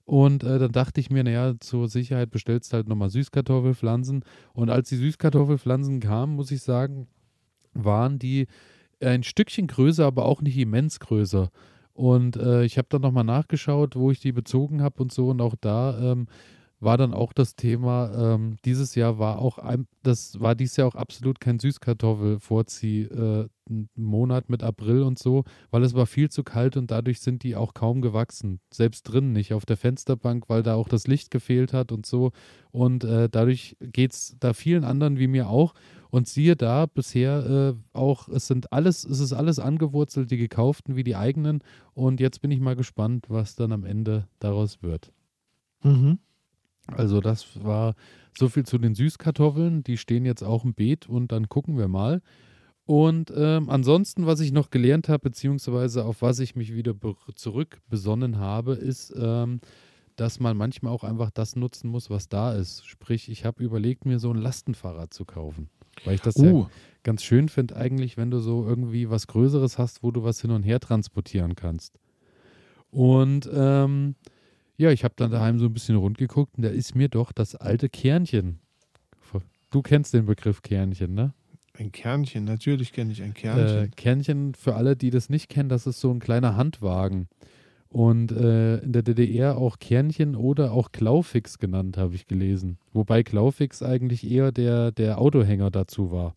Und 0.05 0.43
äh, 0.43 0.59
dann 0.59 0.73
dachte 0.73 1.01
ich 1.01 1.11
mir, 1.11 1.25
naja, 1.25 1.55
zur 1.61 1.89
Sicherheit 1.89 2.31
bestellst 2.31 2.73
du 2.73 2.77
halt 2.77 2.89
nochmal 2.89 3.11
Süßkartoffelpflanzen. 3.11 4.25
Und 4.53 4.69
als 4.69 4.89
die 4.89 4.97
Süßkartoffelpflanzen 4.97 6.01
kamen, 6.01 6.35
muss 6.35 6.51
ich 6.51 6.63
sagen, 6.63 7.07
waren 7.73 8.19
die 8.19 8.47
ein 9.01 9.23
Stückchen 9.23 9.69
größer, 9.69 10.05
aber 10.05 10.27
auch 10.27 10.43
nicht 10.43 10.59
immens 10.59 11.01
größer. 11.01 11.51
Und 11.95 12.37
äh, 12.37 12.65
ich 12.65 12.77
habe 12.77 12.89
dann 12.91 13.03
nochmal 13.03 13.25
nachgeschaut, 13.25 13.97
wo 13.97 14.11
ich 14.11 14.21
die 14.21 14.33
bezogen 14.33 14.83
habe 14.83 15.03
und 15.03 15.13
so. 15.13 15.29
Und 15.29 15.41
auch 15.41 15.55
da 15.61 16.13
ähm, 16.13 16.27
war 16.81 16.97
dann 16.97 17.13
auch 17.13 17.33
das 17.33 17.57
Thema, 17.57 18.35
ähm, 18.35 18.57
dieses 18.65 18.95
Jahr 18.95 19.19
war 19.19 19.39
auch, 19.39 19.59
ein, 19.59 19.87
das 20.03 20.41
war 20.41 20.55
dieses 20.55 20.77
Jahr 20.77 20.89
auch 20.89 20.95
absolut 20.95 21.39
kein 21.39 21.59
Süßkartoffelvorzieh, 21.59 23.03
äh, 23.03 23.49
mit 24.49 24.63
April 24.65 25.03
und 25.03 25.19
so, 25.19 25.45
weil 25.71 25.85
es 25.85 25.95
war 25.95 26.07
viel 26.07 26.29
zu 26.31 26.43
kalt 26.43 26.77
und 26.77 26.91
dadurch 26.91 27.21
sind 27.21 27.45
die 27.45 27.55
auch 27.55 27.75
kaum 27.75 28.01
gewachsen. 28.01 28.61
Selbst 28.73 29.03
drin 29.03 29.33
nicht, 29.33 29.53
auf 29.53 29.65
der 29.65 29.77
Fensterbank, 29.77 30.49
weil 30.49 30.63
da 30.63 30.75
auch 30.75 30.89
das 30.89 31.07
Licht 31.07 31.31
gefehlt 31.31 31.73
hat 31.73 31.93
und 31.93 32.05
so. 32.05 32.33
Und 32.73 33.05
äh, 33.05 33.29
dadurch 33.29 33.77
geht 33.81 34.13
es 34.13 34.37
da 34.41 34.55
vielen 34.55 34.83
anderen 34.85 35.19
wie 35.19 35.29
mir 35.29 35.49
auch. 35.49 35.75
Und 36.11 36.27
siehe 36.27 36.57
da, 36.57 36.87
bisher 36.87 37.77
äh, 37.77 37.97
auch, 37.97 38.29
es 38.29 38.49
sind 38.49 38.73
alles, 38.73 39.05
es 39.05 39.21
ist 39.21 39.33
alles 39.33 39.61
angewurzelt, 39.61 40.33
die 40.33 40.39
gekauften 40.39 40.97
wie 40.97 41.05
die 41.05 41.15
eigenen. 41.15 41.63
Und 41.95 42.19
jetzt 42.19 42.41
bin 42.41 42.51
ich 42.51 42.59
mal 42.59 42.75
gespannt, 42.75 43.27
was 43.29 43.55
dann 43.55 43.71
am 43.71 43.85
Ende 43.85 44.27
daraus 44.41 44.83
wird. 44.83 45.13
Mhm. 45.85 46.19
Also 46.87 47.21
das 47.21 47.63
war 47.63 47.95
so 48.37 48.49
viel 48.49 48.65
zu 48.65 48.79
den 48.79 48.95
Süßkartoffeln. 48.95 49.85
Die 49.85 49.97
stehen 49.97 50.25
jetzt 50.25 50.43
auch 50.43 50.65
im 50.65 50.75
Beet 50.75 51.09
und 51.09 51.33
dann 51.33 51.49
gucken 51.49 51.79
wir 51.79 51.89
mal. 51.89 52.23
Und 52.87 53.33
ähm, 53.37 53.71
ansonsten, 53.71 54.27
was 54.27 54.41
ich 54.41 54.53
noch 54.53 54.71
gelernt 54.71 55.09
habe, 55.09 55.21
beziehungsweise 55.21 56.05
auf 56.05 56.23
was 56.23 56.41
ich 56.41 56.57
mich 56.57 56.75
wieder 56.75 56.95
zurück 57.37 57.81
besonnen 57.89 58.39
habe, 58.39 58.73
ist, 58.73 59.15
ähm, 59.17 59.61
dass 60.17 60.41
man 60.41 60.57
manchmal 60.57 60.93
auch 60.93 61.05
einfach 61.05 61.31
das 61.31 61.55
nutzen 61.55 61.89
muss, 61.89 62.11
was 62.11 62.29
da 62.29 62.53
ist. 62.53 62.87
Sprich, 62.87 63.31
ich 63.31 63.45
habe 63.45 63.63
überlegt, 63.63 64.07
mir 64.07 64.19
so 64.19 64.31
ein 64.33 64.39
Lastenfahrrad 64.39 65.15
zu 65.15 65.25
kaufen. 65.25 65.71
Weil 66.05 66.15
ich 66.15 66.21
das 66.21 66.37
uh. 66.37 66.63
ja 66.63 66.71
ganz 67.03 67.23
schön 67.23 67.49
finde, 67.49 67.77
eigentlich, 67.77 68.17
wenn 68.17 68.31
du 68.31 68.41
so 68.41 68.67
irgendwie 68.67 69.09
was 69.11 69.27
Größeres 69.27 69.79
hast, 69.79 70.03
wo 70.03 70.11
du 70.11 70.23
was 70.23 70.41
hin 70.41 70.51
und 70.51 70.63
her 70.63 70.81
transportieren 70.81 71.55
kannst. 71.55 71.99
Und 72.91 73.49
ähm, 73.53 74.17
ja, 74.81 74.91
ich 74.91 75.05
habe 75.05 75.13
dann 75.15 75.31
daheim 75.31 75.59
so 75.59 75.67
ein 75.67 75.75
bisschen 75.75 75.97
rund 75.97 76.17
geguckt 76.17 76.57
und 76.57 76.63
da 76.65 76.71
ist 76.71 76.95
mir 76.95 77.11
doch 77.11 77.33
das 77.33 77.55
alte 77.55 77.91
Kernchen. 77.91 78.61
Du 79.71 79.83
kennst 79.83 80.15
den 80.15 80.27
Begriff 80.27 80.63
Kernchen, 80.63 81.15
ne? 81.15 81.33
Ein 81.79 81.93
Kernchen, 81.93 82.45
natürlich 82.45 82.93
kenne 82.93 83.13
ich 83.13 83.23
ein 83.23 83.35
Kernchen. 83.35 83.85
Äh, 83.85 83.89
Kernchen, 83.95 84.55
für 84.55 84.75
alle, 84.75 84.97
die 84.97 85.11
das 85.11 85.29
nicht 85.29 85.49
kennen, 85.49 85.69
das 85.69 85.87
ist 85.87 86.01
so 86.01 86.11
ein 86.11 86.19
kleiner 86.19 86.57
Handwagen. 86.57 87.29
Und 87.89 88.33
äh, 88.33 88.79
in 88.79 88.93
der 88.93 89.03
DDR 89.03 89.59
auch 89.59 89.79
Kernchen 89.79 90.35
oder 90.35 90.73
auch 90.73 90.93
Klaufix 90.93 91.59
genannt, 91.59 91.99
habe 91.99 92.15
ich 92.15 92.27
gelesen. 92.27 92.79
Wobei 92.93 93.23
Klaufix 93.23 93.83
eigentlich 93.83 94.29
eher 94.29 94.51
der, 94.51 94.93
der 94.93 95.21
Autohänger 95.21 95.71
dazu 95.71 96.11
war. 96.11 96.35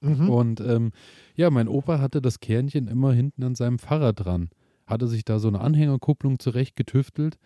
Mhm. 0.00 0.30
Und 0.30 0.60
ähm, 0.60 0.92
ja, 1.34 1.50
mein 1.50 1.68
Opa 1.68 1.98
hatte 1.98 2.22
das 2.22 2.38
Kernchen 2.40 2.86
immer 2.86 3.12
hinten 3.12 3.42
an 3.42 3.56
seinem 3.56 3.80
Fahrrad 3.80 4.24
dran 4.24 4.50
hatte 4.86 5.08
sich 5.08 5.24
da 5.24 5.38
so 5.38 5.48
eine 5.48 5.60
Anhängerkupplung 5.60 6.38
zurechtgetüftelt 6.38 7.38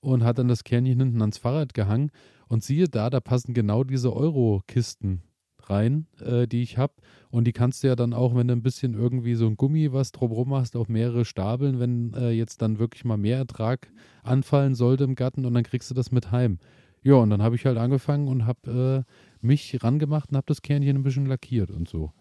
und 0.00 0.24
hat 0.24 0.38
dann 0.38 0.48
das 0.48 0.64
Kernchen 0.64 0.98
hinten 1.00 1.20
ans 1.20 1.38
Fahrrad 1.38 1.74
gehangen. 1.74 2.10
Und 2.48 2.62
siehe 2.62 2.88
da, 2.88 3.10
da 3.10 3.20
passen 3.20 3.52
genau 3.52 3.84
diese 3.84 4.14
Euro-Kisten 4.14 5.22
rein, 5.70 6.06
äh, 6.20 6.46
die 6.46 6.62
ich 6.62 6.78
habe. 6.78 6.94
Und 7.30 7.44
die 7.46 7.52
kannst 7.52 7.82
du 7.82 7.88
ja 7.88 7.96
dann 7.96 8.14
auch, 8.14 8.34
wenn 8.34 8.48
du 8.48 8.54
ein 8.54 8.62
bisschen 8.62 8.94
irgendwie 8.94 9.34
so 9.34 9.46
ein 9.46 9.56
Gummi 9.56 9.92
was 9.92 10.12
drumherum 10.12 10.54
hast, 10.54 10.76
auf 10.76 10.88
mehrere 10.88 11.24
stapeln, 11.24 11.78
wenn 11.78 12.14
äh, 12.14 12.30
jetzt 12.30 12.62
dann 12.62 12.78
wirklich 12.78 13.04
mal 13.04 13.18
mehr 13.18 13.38
Ertrag 13.38 13.90
anfallen 14.22 14.74
sollte 14.74 15.04
im 15.04 15.14
Garten 15.14 15.44
und 15.44 15.54
dann 15.54 15.64
kriegst 15.64 15.90
du 15.90 15.94
das 15.94 16.10
mit 16.10 16.30
heim. 16.32 16.58
Ja, 17.02 17.14
und 17.14 17.30
dann 17.30 17.42
habe 17.42 17.54
ich 17.54 17.64
halt 17.64 17.78
angefangen 17.78 18.28
und 18.28 18.46
habe 18.46 19.04
äh, 19.06 19.46
mich 19.46 19.82
rangemacht 19.82 20.30
und 20.30 20.36
habe 20.36 20.46
das 20.46 20.62
Kernchen 20.62 20.96
ein 20.96 21.02
bisschen 21.02 21.26
lackiert 21.26 21.70
und 21.70 21.88
so. 21.88 22.12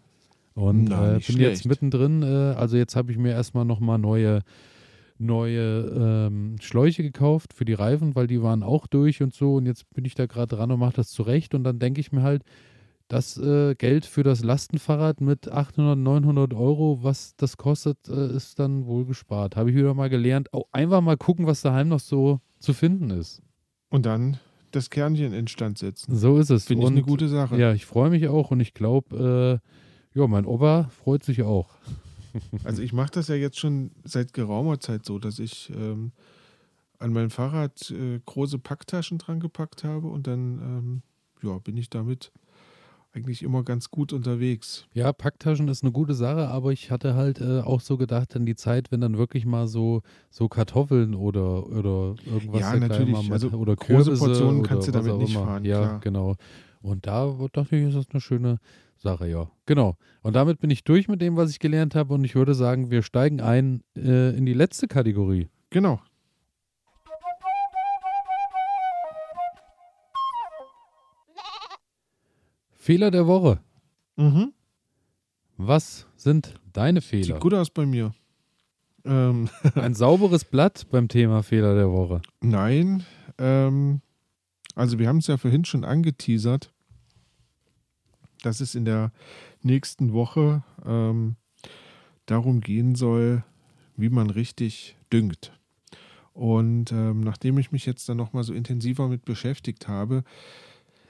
Und 0.58 0.86
Na, 0.86 1.10
äh, 1.10 1.14
bin 1.14 1.22
schlecht. 1.22 1.40
jetzt 1.40 1.66
mittendrin, 1.68 2.24
äh, 2.24 2.56
also 2.58 2.78
jetzt 2.78 2.96
habe 2.96 3.12
ich 3.12 3.20
mir 3.20 3.32
erstmal 3.32 3.64
nochmal 3.64 4.00
neue, 4.00 4.42
neue 5.20 5.82
ähm, 6.30 6.56
Schläuche 6.60 7.04
gekauft 7.04 7.54
für 7.54 7.64
die 7.64 7.76
Reifen, 7.76 8.16
weil 8.16 8.26
die 8.26 8.42
waren 8.42 8.64
auch 8.64 8.88
durch 8.88 9.22
und 9.22 9.36
so. 9.36 9.54
Und 9.58 9.68
jetzt 9.68 9.88
bin 9.94 10.04
ich 10.04 10.16
da 10.16 10.26
gerade 10.26 10.56
dran 10.56 10.72
und 10.72 10.80
mache 10.80 10.96
das 10.96 11.12
zurecht. 11.12 11.54
Und 11.54 11.64
dann 11.64 11.78
denke 11.78 12.02
ich 12.02 12.12
mir 12.12 12.24
halt, 12.24 12.42
das 13.08 13.38
äh, 13.38 13.76
Geld 13.76 14.08
für 14.08 14.24
das 14.24 14.44
Lastenfahrrad 14.44 15.22
mit 15.22 15.48
800, 15.48 15.96
900 15.96 16.56
Euro, 16.56 17.04
was 17.04 17.36
das 17.38 17.58
kostet, 17.58 18.10
äh, 18.10 18.36
ist 18.36 18.58
dann 18.58 18.88
wohl 18.88 19.06
gespart. 19.06 19.56
Habe 19.56 19.70
ich 19.70 19.76
wieder 19.76 19.94
mal 19.94 20.10
gelernt. 20.10 20.52
Auch 20.54 20.66
einfach 20.72 21.02
mal 21.02 21.18
gucken, 21.18 21.46
was 21.46 21.62
daheim 21.62 21.88
noch 21.88 22.00
so 22.00 22.40
zu 22.60 22.74
finden 22.74 23.12
ist. 23.12 23.44
Und 23.90 24.08
dann 24.08 24.38
das 24.72 24.90
Kernchen 24.90 25.34
instand 25.34 25.78
setzen. 25.78 26.16
So 26.16 26.40
ist 26.40 26.50
es. 26.50 26.66
Finde 26.66 26.86
ich 26.86 26.92
eine 26.92 27.04
gute 27.04 27.28
Sache. 27.28 27.58
Ja, 27.58 27.74
ich 27.74 27.86
freue 27.86 28.10
mich 28.10 28.28
auch 28.28 28.50
und 28.50 28.60
ich 28.60 28.74
glaube, 28.74 29.62
äh, 29.64 29.87
ja, 30.18 30.28
mein 30.28 30.46
Opa 30.46 30.90
freut 30.90 31.24
sich 31.24 31.44
auch. 31.44 31.70
Also 32.64 32.84
ich 32.84 32.94
mache 32.94 33.10
das 33.12 33.30
ja 33.30 33.36
jetzt 33.36 33.58
schon 33.58 33.90
seit 34.04 34.32
geraumer 34.32 34.80
Zeit 34.80 35.06
so, 35.06 35.18
dass 35.18 35.40
ich 35.40 35.72
ähm, 35.76 36.12
an 37.00 37.12
mein 37.12 37.32
Fahrrad 37.32 37.90
äh, 37.90 38.20
große 38.24 38.60
Packtaschen 38.60 39.18
dran 39.18 39.40
gepackt 39.40 39.84
habe 39.84 40.08
und 40.08 40.28
dann 40.28 40.60
ähm, 40.62 41.02
ja, 41.42 41.58
bin 41.58 41.78
ich 41.78 41.90
damit 41.90 42.32
eigentlich 43.14 43.42
immer 43.42 43.64
ganz 43.64 43.90
gut 43.90 44.14
unterwegs. 44.14 44.86
Ja, 44.94 45.12
Packtaschen 45.14 45.68
ist 45.68 45.84
eine 45.84 45.92
gute 45.92 46.14
Sache, 46.14 46.48
aber 46.50 46.72
ich 46.72 46.92
hatte 46.92 47.16
halt 47.16 47.42
äh, 47.42 47.62
auch 47.62 47.82
so 47.82 47.98
gedacht, 47.98 48.36
an 48.36 48.46
die 48.46 48.56
Zeit, 48.56 48.92
wenn 48.92 49.02
dann 49.02 49.18
wirklich 49.18 49.46
mal 49.48 49.68
so, 49.68 50.02
so 50.30 50.48
Kartoffeln 50.48 51.16
oder, 51.16 51.66
oder 51.68 52.16
irgendwas 52.26 52.60
Ja, 52.62 52.76
natürlich. 52.76 53.24
Mit, 53.24 53.32
Also 53.32 53.50
oder 53.50 53.76
große 53.76 53.88
Kürbisse 54.12 54.18
Portionen 54.20 54.60
oder 54.60 54.68
kannst 54.68 54.88
du 54.88 54.92
damit 54.92 55.18
nicht 55.18 55.34
immer. 55.34 55.46
fahren, 55.46 55.66
Ja, 55.66 55.80
klar. 55.80 56.00
genau. 56.02 56.36
Und 56.82 57.08
da 57.08 57.34
dachte 57.54 57.76
ich, 57.76 57.88
ist 57.88 57.96
das 57.96 58.12
eine 58.12 58.22
schöne 58.22 58.60
Sache, 58.98 59.28
ja. 59.28 59.50
Genau. 59.66 59.98
Und 60.22 60.36
damit 60.36 60.60
bin 60.60 60.70
ich 60.70 60.84
durch 60.84 61.08
mit 61.08 61.22
dem, 61.22 61.36
was 61.38 61.52
ich 61.52 61.60
gelernt 61.60 61.96
habe 61.96 62.14
und 62.14 62.24
ich 62.24 62.36
würde 62.36 62.54
sagen, 62.54 62.92
wir 62.92 63.02
steigen 63.04 63.42
ein 63.42 63.84
äh, 63.96 64.36
in 64.36 64.46
die 64.46 64.54
letzte 64.54 64.88
Kategorie. 64.88 65.50
Genau. 65.70 66.00
Fehler 72.76 73.12
der 73.12 73.28
Woche. 73.28 73.60
Mhm. 74.16 74.54
Was 75.58 76.08
sind 76.16 76.54
deine 76.74 77.02
Fehler? 77.02 77.24
Sieht 77.26 77.40
gut 77.40 77.54
aus 77.54 77.70
bei 77.70 77.86
mir. 77.86 78.14
Ähm, 79.04 79.50
Ein 79.76 79.94
sauberes 79.94 80.46
Blatt 80.46 80.88
beim 80.92 81.08
Thema 81.08 81.44
Fehler 81.44 81.76
der 81.76 81.92
Woche. 81.92 82.22
nein. 82.42 83.04
Ähm, 83.40 84.02
also 84.76 84.98
wir 85.00 85.08
haben 85.08 85.18
es 85.18 85.28
ja 85.28 85.38
vorhin 85.38 85.66
schon 85.66 85.84
angeteasert, 85.84 86.72
dass 88.48 88.62
es 88.62 88.76
in 88.76 88.86
der 88.86 89.12
nächsten 89.62 90.14
Woche 90.14 90.64
ähm, 90.86 91.36
darum 92.26 92.62
gehen 92.62 92.96
soll, 92.96 93.44
wie 93.98 94.10
man 94.10 94.30
richtig 94.30 94.96
düngt. 95.12 95.52
Und 96.32 96.94
ähm, 96.94 97.20
nachdem 97.20 97.58
ich 97.58 97.74
mich 97.74 97.86
jetzt 97.86 98.08
dann 98.08 98.16
nochmal 98.16 98.44
so 98.44 98.54
intensiver 98.54 99.10
mit 99.10 99.26
beschäftigt 99.26 99.90
habe, 99.90 100.24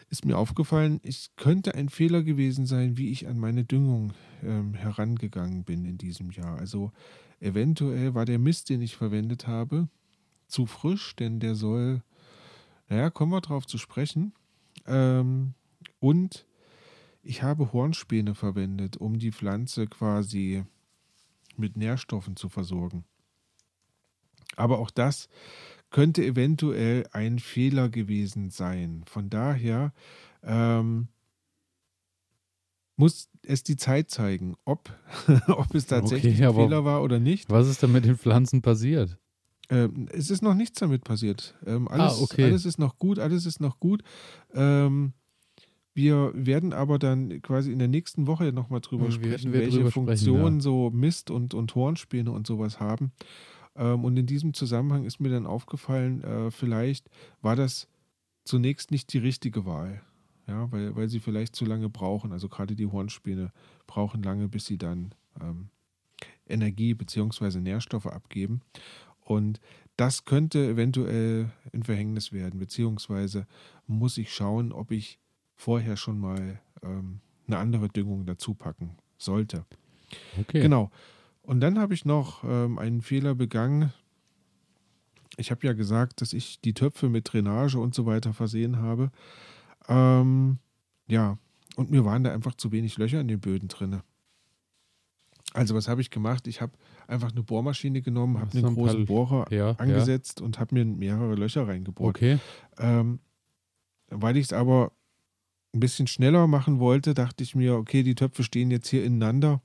ist 0.09 0.25
mir 0.25 0.37
aufgefallen, 0.37 0.99
es 1.03 1.29
könnte 1.35 1.75
ein 1.75 1.89
Fehler 1.89 2.23
gewesen 2.23 2.65
sein, 2.65 2.97
wie 2.97 3.11
ich 3.11 3.27
an 3.27 3.37
meine 3.37 3.65
Düngung 3.65 4.13
ähm, 4.41 4.73
herangegangen 4.73 5.63
bin 5.63 5.85
in 5.85 5.99
diesem 5.99 6.31
Jahr. 6.31 6.57
Also 6.57 6.91
eventuell 7.39 8.15
war 8.15 8.25
der 8.25 8.39
Mist, 8.39 8.69
den 8.69 8.81
ich 8.81 8.95
verwendet 8.95 9.45
habe, 9.45 9.89
zu 10.47 10.65
frisch, 10.65 11.15
denn 11.17 11.39
der 11.39 11.53
soll, 11.53 12.01
naja, 12.89 13.11
kommen 13.11 13.31
wir 13.31 13.41
drauf 13.41 13.67
zu 13.67 13.77
sprechen. 13.77 14.33
Ähm, 14.87 15.53
und 15.99 16.46
ich 17.27 17.43
habe 17.43 17.73
Hornspäne 17.73 18.35
verwendet, 18.35 18.97
um 18.97 19.19
die 19.19 19.31
Pflanze 19.31 19.87
quasi 19.87 20.63
mit 21.55 21.75
Nährstoffen 21.77 22.35
zu 22.35 22.49
versorgen. 22.49 23.03
Aber 24.55 24.79
auch 24.79 24.89
das 24.91 25.27
könnte 25.89 26.23
eventuell 26.25 27.07
ein 27.11 27.39
Fehler 27.39 27.89
gewesen 27.89 28.49
sein. 28.49 29.03
Von 29.05 29.29
daher 29.29 29.93
ähm, 30.43 31.09
muss 32.95 33.29
es 33.43 33.63
die 33.63 33.75
Zeit 33.77 34.09
zeigen, 34.09 34.55
ob, 34.65 34.89
ob 35.47 35.73
es 35.75 35.85
tatsächlich 35.85 36.41
Okay, 36.41 36.47
ein 36.47 36.53
Fehler 36.55 36.85
war 36.85 37.03
oder 37.03 37.19
nicht. 37.19 37.49
Was 37.49 37.67
ist 37.67 37.83
denn 37.83 37.91
mit 37.91 38.05
den 38.05 38.17
Pflanzen 38.17 38.61
passiert? 38.61 39.17
Ähm, 39.69 40.07
es 40.11 40.29
ist 40.29 40.41
noch 40.41 40.53
nichts 40.55 40.79
damit 40.79 41.03
passiert. 41.03 41.55
Ähm, 41.65 41.87
alles, 41.87 42.19
Ah, 42.19 42.23
okay. 42.23 42.45
alles 42.45 42.65
ist 42.65 42.79
noch 42.79 42.97
gut, 42.97 43.19
alles 43.19 43.45
ist 43.45 43.59
noch 43.59 43.79
gut. 43.79 44.01
Ähm, 44.53 45.13
wir 45.97 46.31
werden 46.35 46.73
aber 46.73 46.99
dann 46.99 47.41
quasi 47.41 47.71
in 47.71 47.79
der 47.79 47.87
nächsten 47.87 48.27
Woche 48.27 48.53
nochmal 48.53 48.81
drüber 48.81 49.05
Wir- 49.05 49.11
sprechen, 49.11 49.51
welche 49.51 49.77
drüber 49.77 49.91
Funktionen 49.91 50.57
ja. 50.57 50.61
so 50.61 50.91
Mist 50.91 51.31
und, 51.31 51.55
und 51.55 51.73
Hornspäne 51.73 52.29
und 52.31 52.45
sowas 52.45 52.79
haben. 52.79 53.11
Ähm, 53.75 54.05
und 54.05 54.15
in 54.15 54.27
diesem 54.27 54.53
Zusammenhang 54.53 55.05
ist 55.05 55.19
mir 55.19 55.29
dann 55.29 55.47
aufgefallen, 55.47 56.23
äh, 56.23 56.51
vielleicht 56.51 57.09
war 57.41 57.55
das 57.55 57.87
zunächst 58.45 58.91
nicht 58.91 59.11
die 59.11 59.17
richtige 59.17 59.65
Wahl. 59.65 60.03
Ja, 60.45 60.71
weil, 60.71 60.95
weil 60.95 61.09
sie 61.09 61.19
vielleicht 61.19 61.55
zu 61.55 61.65
lange 61.65 61.89
brauchen. 61.89 62.31
Also 62.31 62.47
gerade 62.47 62.75
die 62.75 62.85
Hornspäne 62.85 63.51
brauchen 63.87 64.21
lange, 64.21 64.47
bis 64.47 64.67
sie 64.67 64.77
dann 64.77 65.15
ähm, 65.41 65.69
Energie 66.47 66.93
bzw. 66.93 67.59
Nährstoffe 67.59 68.05
abgeben. 68.05 68.61
Und 69.19 69.59
das 69.97 70.25
könnte 70.25 70.63
eventuell 70.67 71.51
ein 71.73 71.81
Verhängnis 71.81 72.31
werden, 72.31 72.59
beziehungsweise 72.59 73.47
muss 73.87 74.19
ich 74.19 74.31
schauen, 74.31 74.71
ob 74.71 74.91
ich 74.91 75.19
vorher 75.57 75.97
schon 75.97 76.19
mal 76.19 76.59
ähm, 76.83 77.19
eine 77.47 77.57
andere 77.57 77.89
Düngung 77.89 78.25
dazu 78.25 78.53
packen 78.53 78.95
sollte. 79.17 79.65
Okay. 80.39 80.61
Genau. 80.61 80.91
Und 81.41 81.59
dann 81.59 81.79
habe 81.79 81.93
ich 81.93 82.05
noch 82.05 82.43
ähm, 82.43 82.77
einen 82.77 83.01
Fehler 83.01 83.35
begangen. 83.35 83.91
Ich 85.37 85.51
habe 85.51 85.65
ja 85.65 85.73
gesagt, 85.73 86.21
dass 86.21 86.33
ich 86.33 86.61
die 86.61 86.73
Töpfe 86.73 87.09
mit 87.09 87.31
Drainage 87.31 87.77
und 87.77 87.93
so 87.95 88.05
weiter 88.05 88.33
versehen 88.33 88.77
habe. 88.77 89.11
Ähm, 89.87 90.59
ja, 91.07 91.37
und 91.75 91.91
mir 91.91 92.05
waren 92.05 92.23
da 92.23 92.33
einfach 92.33 92.55
zu 92.55 92.71
wenig 92.71 92.97
Löcher 92.97 93.19
in 93.19 93.27
den 93.27 93.39
Böden 93.39 93.67
drinne. 93.67 94.03
Also 95.53 95.73
was 95.73 95.87
habe 95.87 96.01
ich 96.01 96.11
gemacht? 96.11 96.47
Ich 96.47 96.61
habe 96.61 96.73
einfach 97.07 97.31
eine 97.31 97.41
Bohrmaschine 97.41 98.01
genommen, 98.01 98.39
habe 98.39 98.51
einen 98.51 98.65
ein 98.65 98.75
großen 98.75 99.05
Bohrer 99.05 99.51
Ja, 99.51 99.71
angesetzt 99.71 100.41
und 100.41 100.59
habe 100.59 100.75
mir 100.75 100.85
mehrere 100.85 101.35
Löcher 101.35 101.61
ja. 101.61 101.67
reingebohrt. 101.67 102.15
Okay. 102.15 102.39
Ähm, 102.77 103.19
weil 104.09 104.37
ich 104.37 104.45
es 104.45 104.53
aber 104.53 104.91
ein 105.77 105.79
bisschen 105.79 106.07
schneller 106.07 106.47
machen 106.47 106.79
wollte, 106.79 107.13
dachte 107.13 107.43
ich 107.43 107.55
mir, 107.55 107.75
okay, 107.75 108.03
die 108.03 108.15
Töpfe 108.15 108.43
stehen 108.43 108.71
jetzt 108.71 108.87
hier 108.89 109.03
ineinander. 109.05 109.61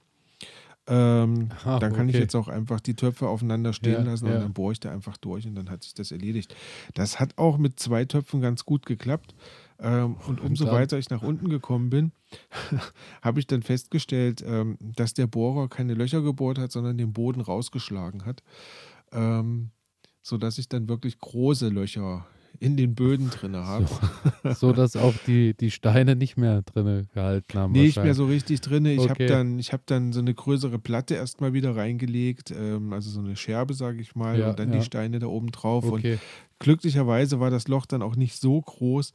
Ähm, 0.88 1.48
Ah, 1.64 1.78
dann 1.78 1.92
kann 1.92 2.08
ich 2.08 2.16
okay. 2.16 2.22
jetzt 2.24 2.34
auch 2.34 2.48
einfach 2.48 2.80
die 2.80 2.94
Töpfe 2.94 3.28
aufeinander 3.28 3.72
stehen 3.72 3.92
Ja, 3.92 4.02
lassen 4.02 4.26
ja. 4.26 4.34
und 4.34 4.40
dann 4.40 4.52
bohre 4.52 4.72
ich 4.72 4.80
da 4.80 4.90
einfach 4.90 5.16
durch 5.16 5.46
und 5.46 5.54
dann 5.54 5.70
hat 5.70 5.84
sich 5.84 5.94
das 5.94 6.10
erledigt. 6.10 6.54
Das 6.94 7.20
hat 7.20 7.38
auch 7.38 7.56
mit 7.56 7.78
zwei 7.78 8.04
Töpfen 8.04 8.40
ganz 8.40 8.64
gut 8.64 8.84
geklappt. 8.86 9.34
Ähm, 9.78 10.14
und 10.26 10.40
Und 10.40 10.48
umso 10.50 10.64
dann- 10.64 10.74
weiter 10.74 10.98
ich 10.98 11.08
nach 11.10 11.22
unten 11.22 11.48
gekommen 11.48 11.88
bin, 11.90 12.12
habe 13.22 13.38
ich 13.40 13.46
dann 13.46 13.62
festgestellt, 13.62 14.42
ähm, 14.46 14.76
dass 14.80 15.14
der 15.14 15.26
Bohrer 15.28 15.68
keine 15.68 15.94
Löcher 15.94 16.20
gebohrt 16.22 16.58
hat, 16.58 16.72
sondern 16.72 16.98
den 16.98 17.12
Boden 17.12 17.40
rausgeschlagen 17.40 18.24
hat. 18.24 18.42
Ähm, 19.12 19.70
sodass 20.22 20.58
ich 20.58 20.68
dann 20.68 20.88
wirklich 20.88 21.18
große 21.18 21.68
Löcher 21.68 22.26
in 22.62 22.76
den 22.76 22.94
Böden 22.94 23.30
drin 23.30 23.56
habe. 23.56 23.86
So, 24.54 24.72
dass 24.72 24.96
auch 24.96 25.18
die, 25.18 25.54
die 25.56 25.70
Steine 25.70 26.14
nicht 26.14 26.36
mehr 26.36 26.62
drin 26.62 27.08
gehalten 27.12 27.58
haben. 27.58 27.72
Nee, 27.72 27.84
nicht 27.84 27.96
mehr 28.02 28.14
so 28.14 28.26
richtig 28.26 28.60
drin. 28.60 28.86
Ich 28.86 28.98
habe 29.00 29.12
Okay. 29.12 29.26
dann, 29.26 29.58
ich 29.58 29.72
hab 29.72 29.86
dann 29.86 30.12
so 30.12 30.20
eine 30.20 30.32
größere 30.32 30.78
Platte 30.78 31.14
erstmal 31.14 31.52
wieder 31.52 31.74
reingelegt, 31.74 32.52
ähm, 32.52 32.92
also 32.92 33.10
so 33.10 33.20
eine 33.20 33.34
Scherbe, 33.34 33.74
sage 33.74 34.00
ich 34.00 34.14
mal, 34.14 34.38
Ja, 34.38 34.50
und 34.50 34.58
dann 34.60 34.72
ja. 34.72 34.78
die 34.78 34.84
Steine 34.84 35.18
da 35.18 35.26
oben 35.26 35.50
drauf. 35.50 35.84
Und 35.84 35.94
Okay. 35.94 36.18
glücklicherweise 36.60 37.40
war 37.40 37.50
das 37.50 37.66
Loch 37.66 37.86
dann 37.86 38.02
auch 38.02 38.14
nicht 38.14 38.36
so 38.36 38.60
groß, 38.60 39.12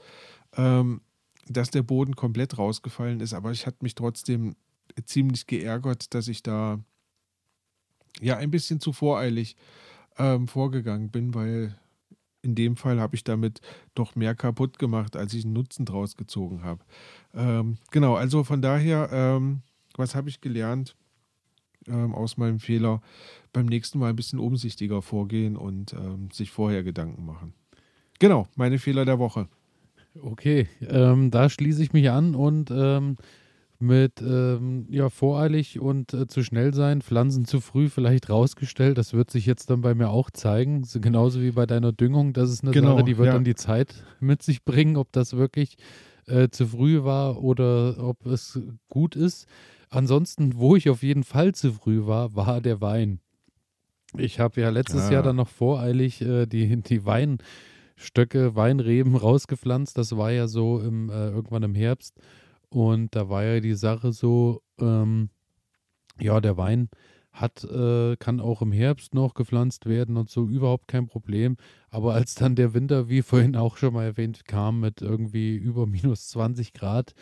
ähm, 0.58 1.02
dass 1.48 1.70
der 1.70 1.84
Boden 1.84 2.16
komplett 2.16 2.58
rausgefallen 2.58 3.22
ist. 3.22 3.34
Aber 3.34 3.52
ich 3.52 3.66
hatte 3.66 3.78
mich 3.82 3.96
trotzdem 3.96 4.56
ziemlich 5.06 5.46
geärgert, 5.48 6.14
dass 6.14 6.28
ich 6.28 6.44
da 6.44 6.80
ja 8.20 8.36
ein 8.38 8.52
bisschen 8.52 8.82
zu 8.82 8.92
voreilig 8.92 9.56
ähm, 10.18 10.48
vorgegangen 10.48 11.12
bin, 11.12 11.34
weil 11.34 11.76
in 12.42 12.56
dem 12.56 12.76
Fall 12.76 13.00
habe 13.00 13.16
ich 13.16 13.24
damit 13.24 13.62
doch 13.96 14.16
mehr 14.16 14.36
kaputt 14.36 14.80
gemacht, 14.80 15.16
als 15.16 15.34
ich 15.34 15.44
einen 15.44 15.54
Nutzen 15.54 15.86
draus 15.86 16.16
gezogen 16.16 16.64
habe. 16.64 16.84
Ähm, 17.34 17.78
genau, 17.92 18.16
also 18.16 18.44
von 18.44 18.62
daher, 18.62 19.10
ähm, 19.12 19.62
was 19.96 20.16
habe 20.16 20.30
ich 20.30 20.42
gelernt 20.42 20.96
ähm, 21.88 22.14
aus 22.14 22.38
meinem 22.38 22.60
Fehler? 22.60 23.02
Beim 23.54 23.66
nächsten 23.66 24.00
Mal 24.00 24.10
ein 24.10 24.16
bisschen 24.16 24.40
umsichtiger 24.40 25.02
vorgehen 25.02 25.58
und 25.58 25.94
ähm, 25.94 26.30
sich 26.32 26.52
vorher 26.52 26.84
Gedanken 26.84 27.26
machen. 27.26 27.54
Genau, 28.20 28.48
meine 28.56 28.80
Fehler 28.80 29.06
der 29.06 29.20
Woche. 29.20 29.48
Okay, 30.22 30.68
ähm, 30.82 31.30
da 31.32 31.50
schließe 31.50 31.84
ich 31.84 31.94
mich 31.94 32.10
an 32.10 32.34
und 32.34 32.72
ähm, 32.72 33.18
mit 33.80 34.22
ähm, 34.22 34.88
ja, 34.90 35.10
voreilig 35.10 35.80
und 35.80 36.14
äh, 36.14 36.28
zu 36.28 36.44
schnell 36.44 36.74
sein, 36.74 37.02
Pflanzen 37.02 37.46
zu 37.46 37.62
früh 37.62 37.90
vielleicht 37.90 38.30
rausgestellt. 38.30 38.98
Das 38.98 39.14
wird 39.14 39.30
sich 39.32 39.46
jetzt 39.46 39.70
dann 39.70 39.82
bei 39.82 39.94
mir 39.94 40.10
auch 40.10 40.32
zeigen. 40.32 40.84
So, 40.84 41.00
genauso 41.00 41.42
wie 41.42 41.52
bei 41.52 41.66
deiner 41.66 41.92
Düngung. 41.92 42.34
Das 42.34 42.50
ist 42.52 42.64
eine 42.64 42.72
Genau, 42.72 42.96
Sache, 42.96 43.04
die 43.06 43.18
wird 43.18 43.28
ja. 43.28 43.34
dann 43.34 43.44
die 43.44 43.56
Zeit 43.56 44.04
mit 44.20 44.42
sich 44.42 44.64
bringen, 44.64 44.98
ob 44.98 45.12
das 45.12 45.38
wirklich 45.38 45.76
äh, 46.26 46.50
zu 46.50 46.66
früh 46.68 47.04
war 47.04 47.42
oder 47.44 47.98
ob 48.04 48.26
es 48.26 48.60
gut 48.90 49.16
ist. 49.16 49.48
Ansonsten, 49.90 50.56
wo 50.58 50.76
ich 50.76 50.90
auf 50.90 51.04
jeden 51.04 51.24
Fall 51.24 51.54
zu 51.54 51.72
früh 51.72 52.06
war, 52.06 52.36
war 52.36 52.60
der 52.62 52.82
Wein. 52.82 53.20
Ich 54.18 54.40
habe 54.40 54.60
ja 54.62 54.70
letztes 54.70 55.04
Ah. 55.10 55.12
Jahr 55.14 55.24
dann 55.24 55.36
noch 55.36 55.50
voreilig 55.50 56.22
äh, 56.22 56.46
die, 56.46 56.82
die 56.82 57.06
Weinstöcke, 57.06 58.56
Weinreben 58.56 59.16
rausgepflanzt. 59.16 59.98
Das 59.98 60.16
war 60.18 60.32
ja 60.32 60.48
so 60.48 60.80
im, 60.80 61.10
äh, 61.10 61.30
irgendwann 61.30 61.64
im 61.64 61.76
Herbst. 61.76 62.16
Und 62.70 63.16
da 63.16 63.30
war 63.30 63.44
ja 63.44 63.60
die 63.60 63.76
Sache 63.76 64.12
so, 64.12 64.62
ähm, 64.80 65.30
ja, 66.20 66.42
der 66.42 66.58
Wein 66.58 66.90
hat, 67.32 67.64
äh, 67.64 68.16
kann 68.18 68.40
auch 68.40 68.62
im 68.62 68.72
Herbst 68.72 69.14
noch 69.14 69.34
gepflanzt 69.36 69.86
werden 69.86 70.18
und 70.18 70.30
so 70.30 70.48
überhaupt 70.48 70.88
kein 70.88 71.08
Problem. 71.08 71.58
Aber 71.90 72.14
als 72.14 72.36
dann 72.36 72.56
der 72.56 72.74
Winter, 72.74 73.10
wie 73.10 73.22
vorhin 73.22 73.56
auch 73.56 73.78
schon 73.78 73.94
mal 73.94 74.06
erwähnt, 74.06 74.46
kam 74.46 74.80
mit 74.80 75.02
irgendwie 75.02 75.56
über 75.56 75.86
minus 75.88 76.28
20 76.30 76.74
Grad, 76.74 77.14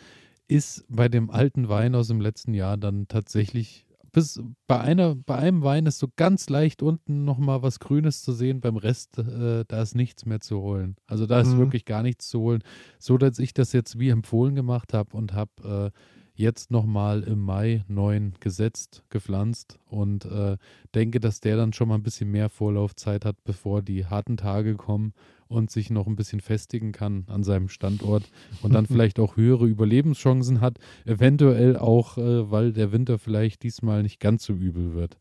ist 0.48 0.84
bei 0.88 1.08
dem 1.08 1.30
alten 1.30 1.68
Wein 1.68 1.94
aus 1.94 2.08
dem 2.08 2.20
letzten 2.20 2.54
Jahr 2.54 2.76
dann 2.76 3.08
tatsächlich 3.08 3.85
bis 4.16 4.40
bei 4.66 4.80
einer, 4.80 5.14
bei 5.14 5.36
einem 5.36 5.62
Wein 5.62 5.84
ist 5.84 5.98
so 5.98 6.08
ganz 6.16 6.48
leicht 6.48 6.82
unten 6.82 7.26
nochmal 7.26 7.60
was 7.60 7.80
Grünes 7.80 8.22
zu 8.22 8.32
sehen, 8.32 8.62
beim 8.62 8.78
Rest, 8.78 9.18
äh, 9.18 9.66
da 9.68 9.82
ist 9.82 9.94
nichts 9.94 10.24
mehr 10.24 10.40
zu 10.40 10.62
holen. 10.62 10.96
Also 11.06 11.26
da 11.26 11.38
ist 11.38 11.48
mhm. 11.48 11.58
wirklich 11.58 11.84
gar 11.84 12.02
nichts 12.02 12.26
zu 12.30 12.40
holen. 12.40 12.62
So 12.98 13.18
dass 13.18 13.38
ich 13.38 13.52
das 13.52 13.74
jetzt 13.74 13.98
wie 13.98 14.08
empfohlen 14.08 14.54
gemacht 14.54 14.94
habe 14.94 15.14
und 15.14 15.34
habe 15.34 15.92
äh, 15.94 15.98
jetzt 16.36 16.70
nochmal 16.70 17.22
im 17.22 17.40
Mai 17.40 17.84
neun 17.88 18.34
gesetzt, 18.40 19.02
gepflanzt 19.10 19.78
und 19.86 20.24
äh, 20.26 20.56
denke, 20.94 21.18
dass 21.20 21.40
der 21.40 21.56
dann 21.56 21.72
schon 21.72 21.88
mal 21.88 21.94
ein 21.96 22.02
bisschen 22.02 22.30
mehr 22.30 22.48
Vorlaufzeit 22.48 23.24
hat, 23.24 23.42
bevor 23.44 23.82
die 23.82 24.06
harten 24.06 24.36
Tage 24.36 24.74
kommen 24.74 25.12
und 25.48 25.70
sich 25.70 25.90
noch 25.90 26.06
ein 26.06 26.16
bisschen 26.16 26.40
festigen 26.40 26.92
kann 26.92 27.24
an 27.28 27.42
seinem 27.42 27.68
Standort 27.68 28.30
und 28.62 28.74
dann 28.74 28.86
vielleicht 28.86 29.18
auch 29.18 29.36
höhere 29.36 29.66
Überlebenschancen 29.66 30.60
hat, 30.60 30.78
eventuell 31.04 31.76
auch, 31.76 32.18
äh, 32.18 32.50
weil 32.50 32.72
der 32.72 32.92
Winter 32.92 33.18
vielleicht 33.18 33.62
diesmal 33.62 34.02
nicht 34.02 34.20
ganz 34.20 34.44
so 34.44 34.52
übel 34.52 34.94
wird. 34.94 35.18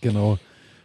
Genau. 0.00 0.38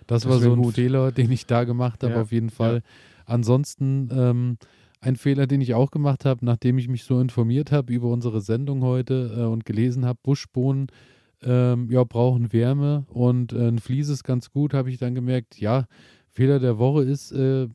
Das, 0.08 0.24
das 0.24 0.32
war 0.32 0.40
so 0.40 0.54
ein 0.54 0.62
gut. 0.62 0.76
Fehler, 0.76 1.12
den 1.12 1.32
ich 1.32 1.46
da 1.46 1.64
gemacht 1.64 2.04
habe, 2.04 2.16
ja, 2.16 2.22
auf 2.22 2.32
jeden 2.32 2.50
Fall. 2.50 2.76
Ja. 2.76 2.82
Ansonsten 3.26 4.10
ähm, 4.12 4.58
ein 5.02 5.16
Fehler, 5.16 5.48
den 5.48 5.62
ich 5.62 5.74
auch 5.74 5.92
gemacht 5.92 6.26
habe, 6.26 6.46
nachdem 6.46 6.78
ich 6.78 6.88
mich 6.88 7.04
so 7.04 7.20
informiert 7.20 7.72
habe 7.72 7.94
über 7.94 8.10
unsere 8.10 8.42
Sendung 8.42 8.84
heute 8.84 9.36
äh, 9.38 9.44
und 9.44 9.66
gelesen 9.66 10.06
habe, 10.06 10.20
Buschbohnen 10.24 10.88
ähm, 11.42 11.90
ja, 11.90 12.04
brauchen 12.04 12.52
Wärme 12.52 13.06
und 13.08 13.54
äh, 13.54 13.68
ein 13.68 13.80
Vlies 13.80 14.10
ist 14.10 14.24
ganz 14.24 14.52
gut, 14.52 14.74
habe 14.74 14.90
ich 14.90 14.98
dann 14.98 15.16
gemerkt, 15.16 15.60
ja, 15.60 15.86
Fehler 16.28 16.60
der 16.60 16.78
Woche 16.78 17.04
ist, 17.04 17.32
äh, 17.32 17.68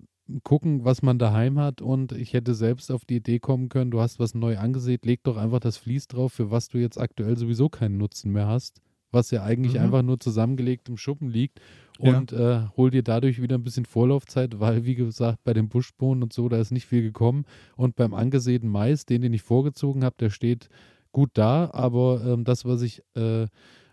gucken, 0.42 0.84
was 0.84 1.02
man 1.02 1.18
daheim 1.18 1.58
hat 1.58 1.82
und 1.82 2.12
ich 2.12 2.32
hätte 2.32 2.54
selbst 2.54 2.90
auf 2.90 3.04
die 3.04 3.16
Idee 3.16 3.38
kommen 3.38 3.68
können, 3.68 3.90
du 3.90 4.00
hast 4.00 4.18
was 4.18 4.34
neu 4.34 4.58
angesät, 4.58 5.04
leg 5.04 5.22
doch 5.22 5.36
einfach 5.36 5.60
das 5.60 5.76
Vlies 5.76 6.08
drauf, 6.08 6.32
für 6.32 6.50
was 6.50 6.68
du 6.68 6.78
jetzt 6.78 6.98
aktuell 6.98 7.36
sowieso 7.36 7.68
keinen 7.68 7.98
Nutzen 7.98 8.32
mehr 8.32 8.46
hast, 8.46 8.80
was 9.14 9.30
ja 9.30 9.42
eigentlich 9.42 9.74
mhm. 9.74 9.80
einfach 9.80 10.02
nur 10.02 10.20
zusammengelegt 10.20 10.88
im 10.88 10.96
Schuppen 10.96 11.28
liegt 11.28 11.60
und 11.98 12.32
ja. 12.32 12.64
äh, 12.64 12.68
hol 12.76 12.90
dir 12.90 13.02
dadurch 13.02 13.40
wieder 13.40 13.56
ein 13.56 13.64
bisschen 13.64 13.84
Vorlaufzeit, 13.84 14.58
weil 14.60 14.84
wie 14.84 14.94
gesagt, 14.94 15.44
bei 15.44 15.54
den 15.54 15.68
Buschbohnen 15.68 16.22
und 16.22 16.32
so, 16.32 16.48
da 16.48 16.58
ist 16.58 16.72
nicht 16.72 16.86
viel 16.86 17.02
gekommen 17.02 17.44
und 17.76 17.96
beim 17.96 18.14
angesäten 18.14 18.68
Mais, 18.68 19.06
den, 19.06 19.22
den 19.22 19.32
ich 19.32 19.42
vorgezogen 19.42 20.04
habe, 20.04 20.16
der 20.18 20.30
steht 20.30 20.68
gut 21.12 21.30
da, 21.34 21.70
aber 21.72 22.22
ähm, 22.26 22.44
das, 22.44 22.64
was 22.64 22.82
ich 22.82 23.02
äh, 23.14 23.46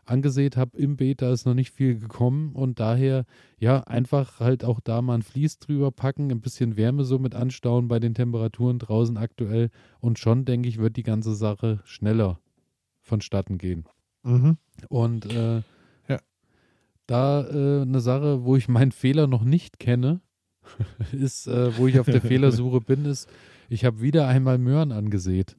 angesehen 0.05 0.55
habe 0.55 0.77
im 0.77 0.97
Beet, 0.97 1.21
da 1.21 1.31
ist 1.31 1.45
noch 1.45 1.53
nicht 1.53 1.71
viel 1.71 1.99
gekommen 1.99 2.53
und 2.53 2.79
daher 2.79 3.25
ja 3.59 3.81
einfach 3.81 4.39
halt 4.39 4.63
auch 4.63 4.79
da 4.79 5.01
mal 5.01 5.15
ein 5.15 5.21
Vlies 5.21 5.59
drüber 5.59 5.91
packen, 5.91 6.31
ein 6.31 6.41
bisschen 6.41 6.77
Wärme 6.77 7.03
so 7.05 7.19
mit 7.19 7.35
anstauen 7.35 7.87
bei 7.87 7.99
den 7.99 8.15
Temperaturen 8.15 8.79
draußen 8.79 9.17
aktuell 9.17 9.69
und 9.99 10.19
schon 10.19 10.45
denke 10.45 10.67
ich, 10.67 10.79
wird 10.79 10.97
die 10.97 11.03
ganze 11.03 11.35
Sache 11.35 11.79
schneller 11.85 12.39
vonstatten 13.01 13.57
gehen. 13.57 13.85
Mhm. 14.23 14.57
Und 14.89 15.25
äh, 15.33 15.61
ja. 16.07 16.19
da 17.07 17.47
äh, 17.47 17.81
eine 17.81 17.99
Sache, 17.99 18.43
wo 18.43 18.55
ich 18.55 18.67
meinen 18.67 18.91
Fehler 18.91 19.27
noch 19.27 19.43
nicht 19.43 19.79
kenne, 19.79 20.21
ist, 21.11 21.47
äh, 21.47 21.77
wo 21.77 21.87
ich 21.87 21.99
auf 21.99 22.05
der 22.05 22.21
Fehlersuche 22.21 22.81
bin, 22.81 23.05
ist, 23.05 23.29
ich 23.69 23.85
habe 23.85 24.01
wieder 24.01 24.27
einmal 24.27 24.57
Möhren 24.57 24.91
angesät. 24.91 25.55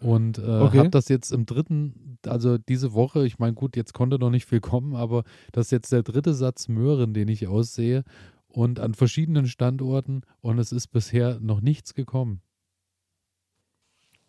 Und 0.00 0.38
äh, 0.38 0.42
okay. 0.42 0.78
habe 0.78 0.90
das 0.90 1.08
jetzt 1.08 1.30
im 1.30 1.44
dritten, 1.44 2.18
also 2.26 2.56
diese 2.56 2.94
Woche, 2.94 3.26
ich 3.26 3.38
meine, 3.38 3.52
gut, 3.52 3.76
jetzt 3.76 3.92
konnte 3.92 4.18
noch 4.18 4.30
nicht 4.30 4.46
viel 4.46 4.60
kommen, 4.60 4.96
aber 4.96 5.24
das 5.52 5.66
ist 5.66 5.72
jetzt 5.72 5.92
der 5.92 6.02
dritte 6.02 6.32
Satz 6.32 6.68
Möhren, 6.68 7.12
den 7.12 7.28
ich 7.28 7.48
aussehe 7.48 8.04
und 8.48 8.80
an 8.80 8.94
verschiedenen 8.94 9.46
Standorten 9.46 10.22
und 10.40 10.58
es 10.58 10.72
ist 10.72 10.88
bisher 10.88 11.38
noch 11.40 11.60
nichts 11.60 11.94
gekommen. 11.94 12.40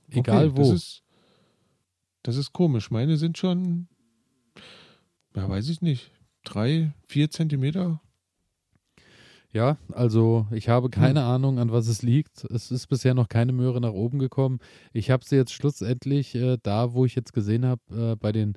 Egal 0.09 0.49
okay, 0.49 0.57
wo. 0.57 0.61
Das 0.61 0.71
ist, 0.71 1.03
das 2.23 2.37
ist 2.37 2.53
komisch. 2.53 2.91
Meine 2.91 3.17
sind 3.17 3.37
schon, 3.37 3.87
ja, 5.35 5.47
weiß 5.47 5.69
ich 5.69 5.81
nicht, 5.81 6.11
drei, 6.43 6.93
vier 7.07 7.29
Zentimeter 7.29 8.01
ja, 9.53 9.77
also 9.91 10.47
ich 10.51 10.69
habe 10.69 10.89
keine 10.89 11.21
hm. 11.21 11.27
Ahnung, 11.27 11.59
an 11.59 11.71
was 11.71 11.87
es 11.87 12.01
liegt. 12.01 12.45
Es 12.45 12.71
ist 12.71 12.87
bisher 12.87 13.13
noch 13.13 13.27
keine 13.27 13.51
Möhre 13.51 13.81
nach 13.81 13.91
oben 13.91 14.19
gekommen. 14.19 14.59
Ich 14.93 15.11
habe 15.11 15.25
sie 15.25 15.35
jetzt 15.35 15.53
schlussendlich 15.53 16.35
äh, 16.35 16.57
da, 16.63 16.93
wo 16.93 17.05
ich 17.05 17.15
jetzt 17.15 17.33
gesehen 17.33 17.65
habe, 17.65 17.81
äh, 17.91 18.15
bei 18.15 18.31
den 18.31 18.53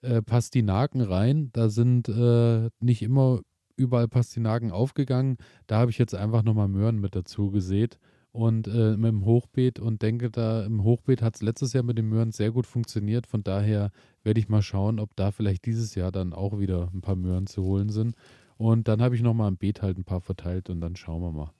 äh, 0.00 0.22
Pastinaken 0.22 1.02
rein. 1.02 1.50
Da 1.52 1.68
sind 1.68 2.08
äh, 2.08 2.70
nicht 2.80 3.02
immer 3.02 3.40
überall 3.76 4.08
Pastinaken 4.08 4.70
aufgegangen. 4.70 5.36
Da 5.66 5.78
habe 5.78 5.90
ich 5.90 5.98
jetzt 5.98 6.14
einfach 6.14 6.42
nochmal 6.42 6.68
Möhren 6.68 6.98
mit 6.98 7.14
dazu 7.14 7.50
gesät 7.50 7.98
und 8.32 8.68
äh, 8.68 8.96
mit 8.96 9.10
dem 9.10 9.24
Hochbeet 9.24 9.78
und 9.80 10.02
denke, 10.02 10.30
da 10.30 10.64
im 10.64 10.84
Hochbeet 10.84 11.22
hat 11.22 11.34
es 11.34 11.42
letztes 11.42 11.72
Jahr 11.72 11.82
mit 11.82 11.98
den 11.98 12.08
Möhren 12.08 12.30
sehr 12.32 12.52
gut 12.52 12.66
funktioniert. 12.66 13.26
Von 13.26 13.42
daher 13.42 13.90
werde 14.22 14.38
ich 14.38 14.48
mal 14.48 14.62
schauen, 14.62 15.00
ob 15.00 15.16
da 15.16 15.32
vielleicht 15.32 15.66
dieses 15.66 15.94
Jahr 15.94 16.12
dann 16.12 16.32
auch 16.32 16.58
wieder 16.58 16.90
ein 16.94 17.00
paar 17.00 17.16
Möhren 17.16 17.46
zu 17.46 17.64
holen 17.64 17.88
sind. 17.88 18.14
Und 18.56 18.88
dann 18.88 19.02
habe 19.02 19.16
ich 19.16 19.22
nochmal 19.22 19.48
im 19.48 19.56
Beet 19.56 19.82
halt 19.82 19.98
ein 19.98 20.04
paar 20.04 20.20
verteilt 20.20 20.70
und 20.70 20.80
dann 20.80 20.94
schauen 20.94 21.22
wir 21.22 21.32
mal, 21.32 21.52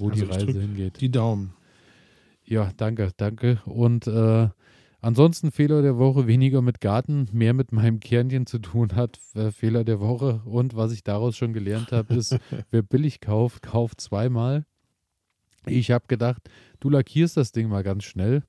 wo 0.00 0.08
also 0.08 0.24
die 0.24 0.30
Reise 0.30 0.60
hingeht. 0.60 1.00
Die 1.00 1.10
Daumen. 1.10 1.52
Ja, 2.44 2.72
danke, 2.76 3.10
danke. 3.16 3.60
Und 3.64 4.08
äh, 4.08 4.48
ansonsten 5.00 5.52
Fehler 5.52 5.82
der 5.82 5.98
Woche 5.98 6.26
weniger 6.26 6.62
mit 6.62 6.80
Garten, 6.80 7.28
mehr 7.32 7.54
mit 7.54 7.70
meinem 7.70 8.00
Kernchen 8.00 8.46
zu 8.46 8.58
tun 8.58 8.96
hat. 8.96 9.20
Äh, 9.34 9.52
Fehler 9.52 9.84
der 9.84 10.00
Woche. 10.00 10.40
Und 10.44 10.74
was 10.74 10.92
ich 10.92 11.04
daraus 11.04 11.36
schon 11.36 11.52
gelernt 11.52 11.92
habe, 11.92 12.14
ist, 12.14 12.36
wer 12.70 12.82
billig 12.82 13.20
kauft, 13.20 13.62
kauft 13.62 14.00
zweimal. 14.00 14.64
Ich 15.66 15.90
habe 15.90 16.04
gedacht, 16.08 16.48
du 16.80 16.90
lackierst 16.90 17.36
das 17.36 17.52
Ding 17.52 17.68
mal 17.68 17.82
ganz 17.82 18.04
schnell 18.04 18.42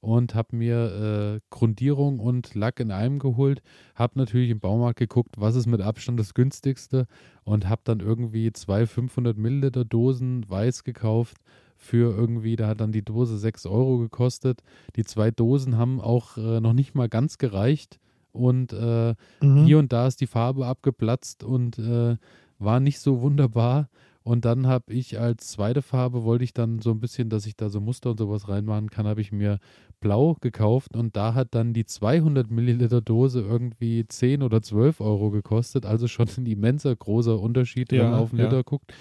und 0.00 0.34
habe 0.34 0.54
mir 0.56 1.36
äh, 1.36 1.40
Grundierung 1.50 2.20
und 2.20 2.54
Lack 2.54 2.80
in 2.80 2.90
einem 2.90 3.18
geholt. 3.18 3.62
Habe 3.94 4.18
natürlich 4.18 4.50
im 4.50 4.60
Baumarkt 4.60 4.98
geguckt, 4.98 5.36
was 5.38 5.56
ist 5.56 5.66
mit 5.66 5.80
Abstand 5.80 6.20
das 6.20 6.34
günstigste 6.34 7.06
und 7.44 7.68
habe 7.68 7.80
dann 7.84 8.00
irgendwie 8.00 8.52
zwei 8.52 8.86
500 8.86 9.36
Milliliter 9.36 9.84
Dosen 9.84 10.48
Weiß 10.48 10.84
gekauft 10.84 11.38
für 11.76 12.12
irgendwie, 12.14 12.56
da 12.56 12.66
hat 12.68 12.80
dann 12.80 12.92
die 12.92 13.04
Dose 13.04 13.38
6 13.38 13.66
Euro 13.66 13.98
gekostet. 13.98 14.62
Die 14.96 15.04
zwei 15.04 15.30
Dosen 15.30 15.78
haben 15.78 16.00
auch 16.00 16.36
äh, 16.36 16.60
noch 16.60 16.72
nicht 16.72 16.94
mal 16.94 17.08
ganz 17.08 17.38
gereicht 17.38 18.00
und 18.32 18.72
äh, 18.72 19.14
mhm. 19.40 19.64
hier 19.64 19.78
und 19.78 19.92
da 19.92 20.06
ist 20.06 20.20
die 20.20 20.26
Farbe 20.26 20.66
abgeplatzt 20.66 21.44
und 21.44 21.78
äh, 21.78 22.16
war 22.58 22.80
nicht 22.80 22.98
so 22.98 23.20
wunderbar. 23.20 23.88
Und 24.28 24.44
dann 24.44 24.66
habe 24.66 24.92
ich 24.92 25.18
als 25.18 25.48
zweite 25.48 25.80
Farbe, 25.80 26.22
wollte 26.22 26.44
ich 26.44 26.52
dann 26.52 26.82
so 26.82 26.90
ein 26.90 27.00
bisschen, 27.00 27.30
dass 27.30 27.46
ich 27.46 27.56
da 27.56 27.70
so 27.70 27.80
Muster 27.80 28.10
und 28.10 28.18
sowas 28.18 28.46
reinmachen 28.46 28.90
kann, 28.90 29.06
habe 29.06 29.22
ich 29.22 29.32
mir 29.32 29.58
blau 30.00 30.36
gekauft 30.42 30.94
und 30.94 31.16
da 31.16 31.32
hat 31.32 31.54
dann 31.54 31.72
die 31.72 31.86
200 31.86 32.50
Milliliter 32.50 33.00
Dose 33.00 33.40
irgendwie 33.40 34.04
10 34.06 34.42
oder 34.42 34.60
12 34.60 35.00
Euro 35.00 35.30
gekostet. 35.30 35.86
Also 35.86 36.08
schon 36.08 36.28
ein 36.36 36.44
immenser 36.44 36.94
großer 36.94 37.40
Unterschied, 37.40 37.90
wenn 37.90 38.00
ja, 38.00 38.10
man 38.10 38.20
auf 38.20 38.28
den 38.28 38.40
ja. 38.40 38.44
Liter 38.44 38.64
guckt. 38.64 38.92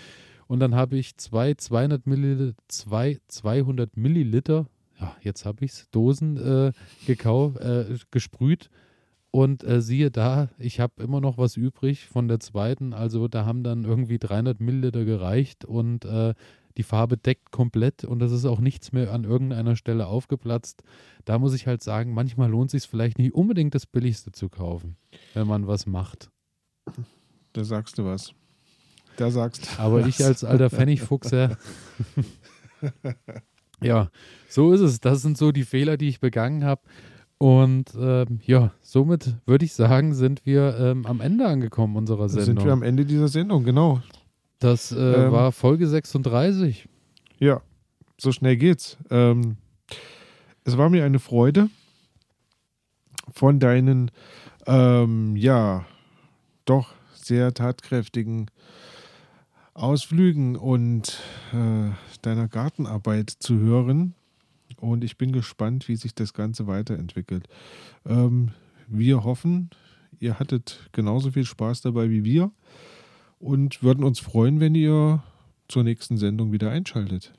Und 0.47 0.61
dann 0.61 0.75
habe 0.75 0.95
ich 0.95 1.17
zwei 1.17 1.55
200 1.55 2.07
Milliliter, 2.07 2.57
zwei 2.69 3.19
200 3.27 3.97
Milliliter, 3.97 4.67
ja, 4.97 5.13
jetzt 5.23 5.45
habe 5.45 5.65
ich 5.65 5.71
es, 5.71 5.89
Dosen 5.91 6.37
äh, 6.37 6.71
gekauft, 7.05 7.57
äh, 7.57 7.97
gesprüht 8.11 8.69
und 9.31 9.63
äh, 9.63 9.81
siehe 9.81 10.11
da, 10.11 10.49
ich 10.57 10.79
habe 10.79 11.03
immer 11.03 11.21
noch 11.21 11.37
was 11.37 11.57
übrig 11.57 12.07
von 12.07 12.27
der 12.27 12.39
zweiten. 12.39 12.93
Also 12.93 13.27
da 13.27 13.45
haben 13.45 13.63
dann 13.63 13.83
irgendwie 13.83 14.19
300 14.19 14.59
Milliliter 14.59 15.05
gereicht 15.05 15.65
und 15.65 16.05
äh, 16.05 16.33
die 16.77 16.83
Farbe 16.83 17.17
deckt 17.17 17.51
komplett 17.51 18.03
und 18.03 18.21
es 18.21 18.31
ist 18.31 18.45
auch 18.45 18.59
nichts 18.59 18.91
mehr 18.91 19.11
an 19.11 19.23
irgendeiner 19.23 19.75
Stelle 19.75 20.07
aufgeplatzt. 20.07 20.83
Da 21.25 21.39
muss 21.39 21.53
ich 21.53 21.67
halt 21.67 21.81
sagen, 21.81 22.13
manchmal 22.13 22.49
lohnt 22.49 22.73
es 22.73 22.83
sich 22.83 22.89
vielleicht 22.89 23.17
nicht 23.17 23.33
unbedingt 23.33 23.73
das 23.75 23.85
Billigste 23.85 24.31
zu 24.31 24.47
kaufen, 24.47 24.95
wenn 25.33 25.47
man 25.47 25.67
was 25.67 25.87
macht. 25.87 26.29
Da 27.53 27.63
sagst 27.63 27.97
du 27.97 28.05
was. 28.05 28.33
Da 29.17 29.31
sagst 29.31 29.65
du 29.65 29.81
Aber 29.81 30.01
was. 30.01 30.07
ich 30.07 30.23
als 30.23 30.43
alter 30.43 30.69
Pfennigfuchs, 30.69 31.31
ja. 31.31 31.57
ja, 33.81 34.11
so 34.47 34.71
ist 34.73 34.81
es. 34.81 34.99
Das 34.99 35.23
sind 35.23 35.37
so 35.37 35.51
die 35.51 35.63
Fehler, 35.63 35.97
die 35.97 36.09
ich 36.09 36.19
begangen 36.19 36.63
habe. 36.63 36.81
Und 37.39 37.93
ähm, 37.99 38.39
ja, 38.45 38.71
somit 38.81 39.35
würde 39.45 39.65
ich 39.65 39.73
sagen, 39.73 40.13
sind 40.13 40.45
wir 40.45 40.75
ähm, 40.79 41.05
am 41.05 41.21
Ende 41.21 41.45
angekommen 41.45 41.95
unserer 41.95 42.29
Sendung. 42.29 42.45
Sind 42.45 42.65
wir 42.65 42.73
am 42.73 42.81
Ende 42.81 43.05
dieser 43.05 43.27
Sendung, 43.27 43.63
genau. 43.63 44.01
Das 44.59 44.91
äh, 44.91 44.95
ähm, 44.95 45.31
war 45.31 45.51
Folge 45.51 45.87
36. 45.87 46.89
Ja, 47.37 47.61
so 48.17 48.31
schnell 48.31 48.57
geht's. 48.57 48.97
Ähm, 49.11 49.57
es 50.63 50.77
war 50.77 50.89
mir 50.89 51.05
eine 51.05 51.19
Freude, 51.19 51.69
von 53.31 53.59
deinen, 53.59 54.11
ähm, 54.65 55.35
ja, 55.35 55.85
doch 56.65 56.93
sehr 57.13 57.53
tatkräftigen 57.53 58.49
Ausflügen 59.73 60.55
und 60.55 61.19
äh, 61.53 61.91
deiner 62.23 62.47
Gartenarbeit 62.47 63.29
zu 63.29 63.59
hören 63.59 64.15
und 64.79 65.03
ich 65.03 65.17
bin 65.17 65.31
gespannt, 65.31 65.87
wie 65.87 65.95
sich 65.95 66.15
das 66.15 66.33
Ganze 66.33 66.67
weiterentwickelt. 66.67 67.47
Ähm, 68.05 68.51
wir 68.87 69.23
hoffen, 69.23 69.69
ihr 70.19 70.39
hattet 70.39 70.89
genauso 70.91 71.31
viel 71.31 71.45
Spaß 71.45 71.81
dabei 71.81 72.09
wie 72.09 72.23
wir 72.23 72.51
und 73.39 73.83
würden 73.83 74.03
uns 74.03 74.19
freuen, 74.19 74.59
wenn 74.59 74.75
ihr 74.75 75.23
zur 75.67 75.83
nächsten 75.83 76.17
Sendung 76.17 76.51
wieder 76.51 76.71
einschaltet. 76.71 77.33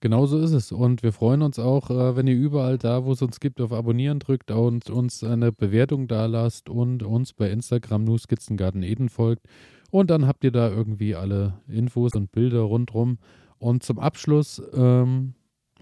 Genauso 0.00 0.38
ist 0.38 0.52
es. 0.52 0.70
Und 0.70 1.02
wir 1.02 1.12
freuen 1.12 1.40
uns 1.40 1.58
auch, 1.58 1.88
äh, 1.88 2.14
wenn 2.14 2.26
ihr 2.26 2.36
überall 2.36 2.76
da, 2.76 3.06
wo 3.06 3.12
es 3.12 3.22
uns 3.22 3.40
gibt, 3.40 3.58
auf 3.62 3.72
Abonnieren 3.72 4.18
drückt 4.18 4.50
und 4.50 4.90
uns 4.90 5.24
eine 5.24 5.50
Bewertung 5.50 6.08
da 6.08 6.26
lasst 6.26 6.68
und 6.68 7.02
uns 7.02 7.32
bei 7.32 7.48
Instagram 7.48 8.04
nur 8.04 8.18
Skizzengarten 8.18 8.82
Eden 8.82 9.08
folgt. 9.08 9.46
Und 9.90 10.10
dann 10.10 10.26
habt 10.26 10.44
ihr 10.44 10.50
da 10.50 10.68
irgendwie 10.68 11.14
alle 11.14 11.54
Infos 11.68 12.12
und 12.14 12.32
Bilder 12.32 12.60
rundrum. 12.60 13.16
Und 13.56 13.82
zum 13.82 13.98
Abschluss 13.98 14.60
ähm, 14.74 15.32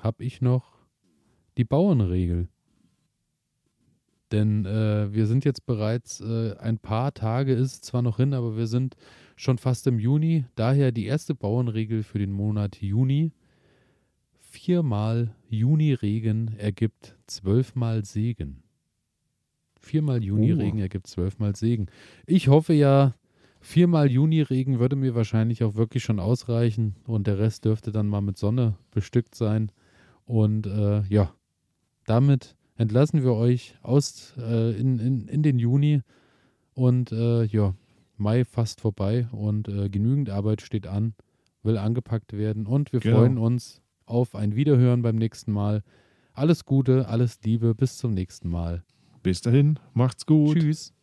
habe 0.00 0.22
ich 0.22 0.40
noch 0.40 0.71
die 1.56 1.64
Bauernregel. 1.64 2.48
Denn 4.30 4.64
äh, 4.64 5.12
wir 5.12 5.26
sind 5.26 5.44
jetzt 5.44 5.66
bereits 5.66 6.20
äh, 6.20 6.56
ein 6.58 6.78
paar 6.78 7.12
Tage, 7.12 7.52
ist 7.52 7.84
zwar 7.84 8.00
noch 8.00 8.16
hin, 8.16 8.32
aber 8.32 8.56
wir 8.56 8.66
sind 8.66 8.96
schon 9.36 9.58
fast 9.58 9.86
im 9.86 9.98
Juni. 9.98 10.46
Daher 10.54 10.90
die 10.90 11.04
erste 11.04 11.34
Bauernregel 11.34 12.02
für 12.02 12.18
den 12.18 12.32
Monat 12.32 12.80
Juni 12.80 13.32
viermal 14.52 15.34
Juni-Regen 15.48 16.56
ergibt 16.58 17.16
zwölfmal 17.26 18.04
Segen. 18.04 18.62
Viermal 19.80 20.22
Juni-Regen 20.22 20.78
oh. 20.78 20.82
ergibt 20.82 21.06
zwölfmal 21.06 21.56
Segen. 21.56 21.86
Ich 22.26 22.48
hoffe 22.48 22.74
ja, 22.74 23.14
viermal 23.60 24.10
Juni-Regen 24.10 24.78
würde 24.78 24.94
mir 24.94 25.14
wahrscheinlich 25.14 25.64
auch 25.64 25.74
wirklich 25.74 26.04
schon 26.04 26.20
ausreichen 26.20 26.96
und 27.06 27.26
der 27.26 27.38
Rest 27.38 27.64
dürfte 27.64 27.92
dann 27.92 28.08
mal 28.08 28.20
mit 28.20 28.36
Sonne 28.36 28.76
bestückt 28.90 29.34
sein. 29.34 29.72
Und 30.26 30.66
äh, 30.66 31.02
ja, 31.08 31.34
damit 32.06 32.56
entlassen 32.76 33.22
wir 33.22 33.32
euch 33.34 33.76
aus 33.82 34.34
äh, 34.38 34.78
in, 34.78 34.98
in, 34.98 35.28
in 35.28 35.42
den 35.42 35.58
Juni 35.58 36.02
und 36.74 37.12
äh, 37.12 37.44
ja, 37.44 37.74
Mai 38.16 38.44
fast 38.44 38.80
vorbei 38.80 39.28
und 39.32 39.68
äh, 39.68 39.88
genügend 39.88 40.30
Arbeit 40.30 40.62
steht 40.62 40.86
an, 40.86 41.14
will 41.62 41.76
angepackt 41.76 42.32
werden 42.34 42.66
und 42.66 42.92
wir 42.92 43.00
genau. 43.00 43.18
freuen 43.18 43.38
uns 43.38 43.80
auf 44.06 44.34
ein 44.34 44.54
Wiederhören 44.54 45.02
beim 45.02 45.16
nächsten 45.16 45.52
Mal. 45.52 45.82
Alles 46.34 46.64
Gute, 46.64 47.08
alles 47.08 47.40
Liebe, 47.42 47.74
bis 47.74 47.98
zum 47.98 48.14
nächsten 48.14 48.48
Mal. 48.48 48.84
Bis 49.22 49.40
dahin, 49.40 49.78
macht's 49.92 50.26
gut. 50.26 50.58
Tschüss. 50.58 50.94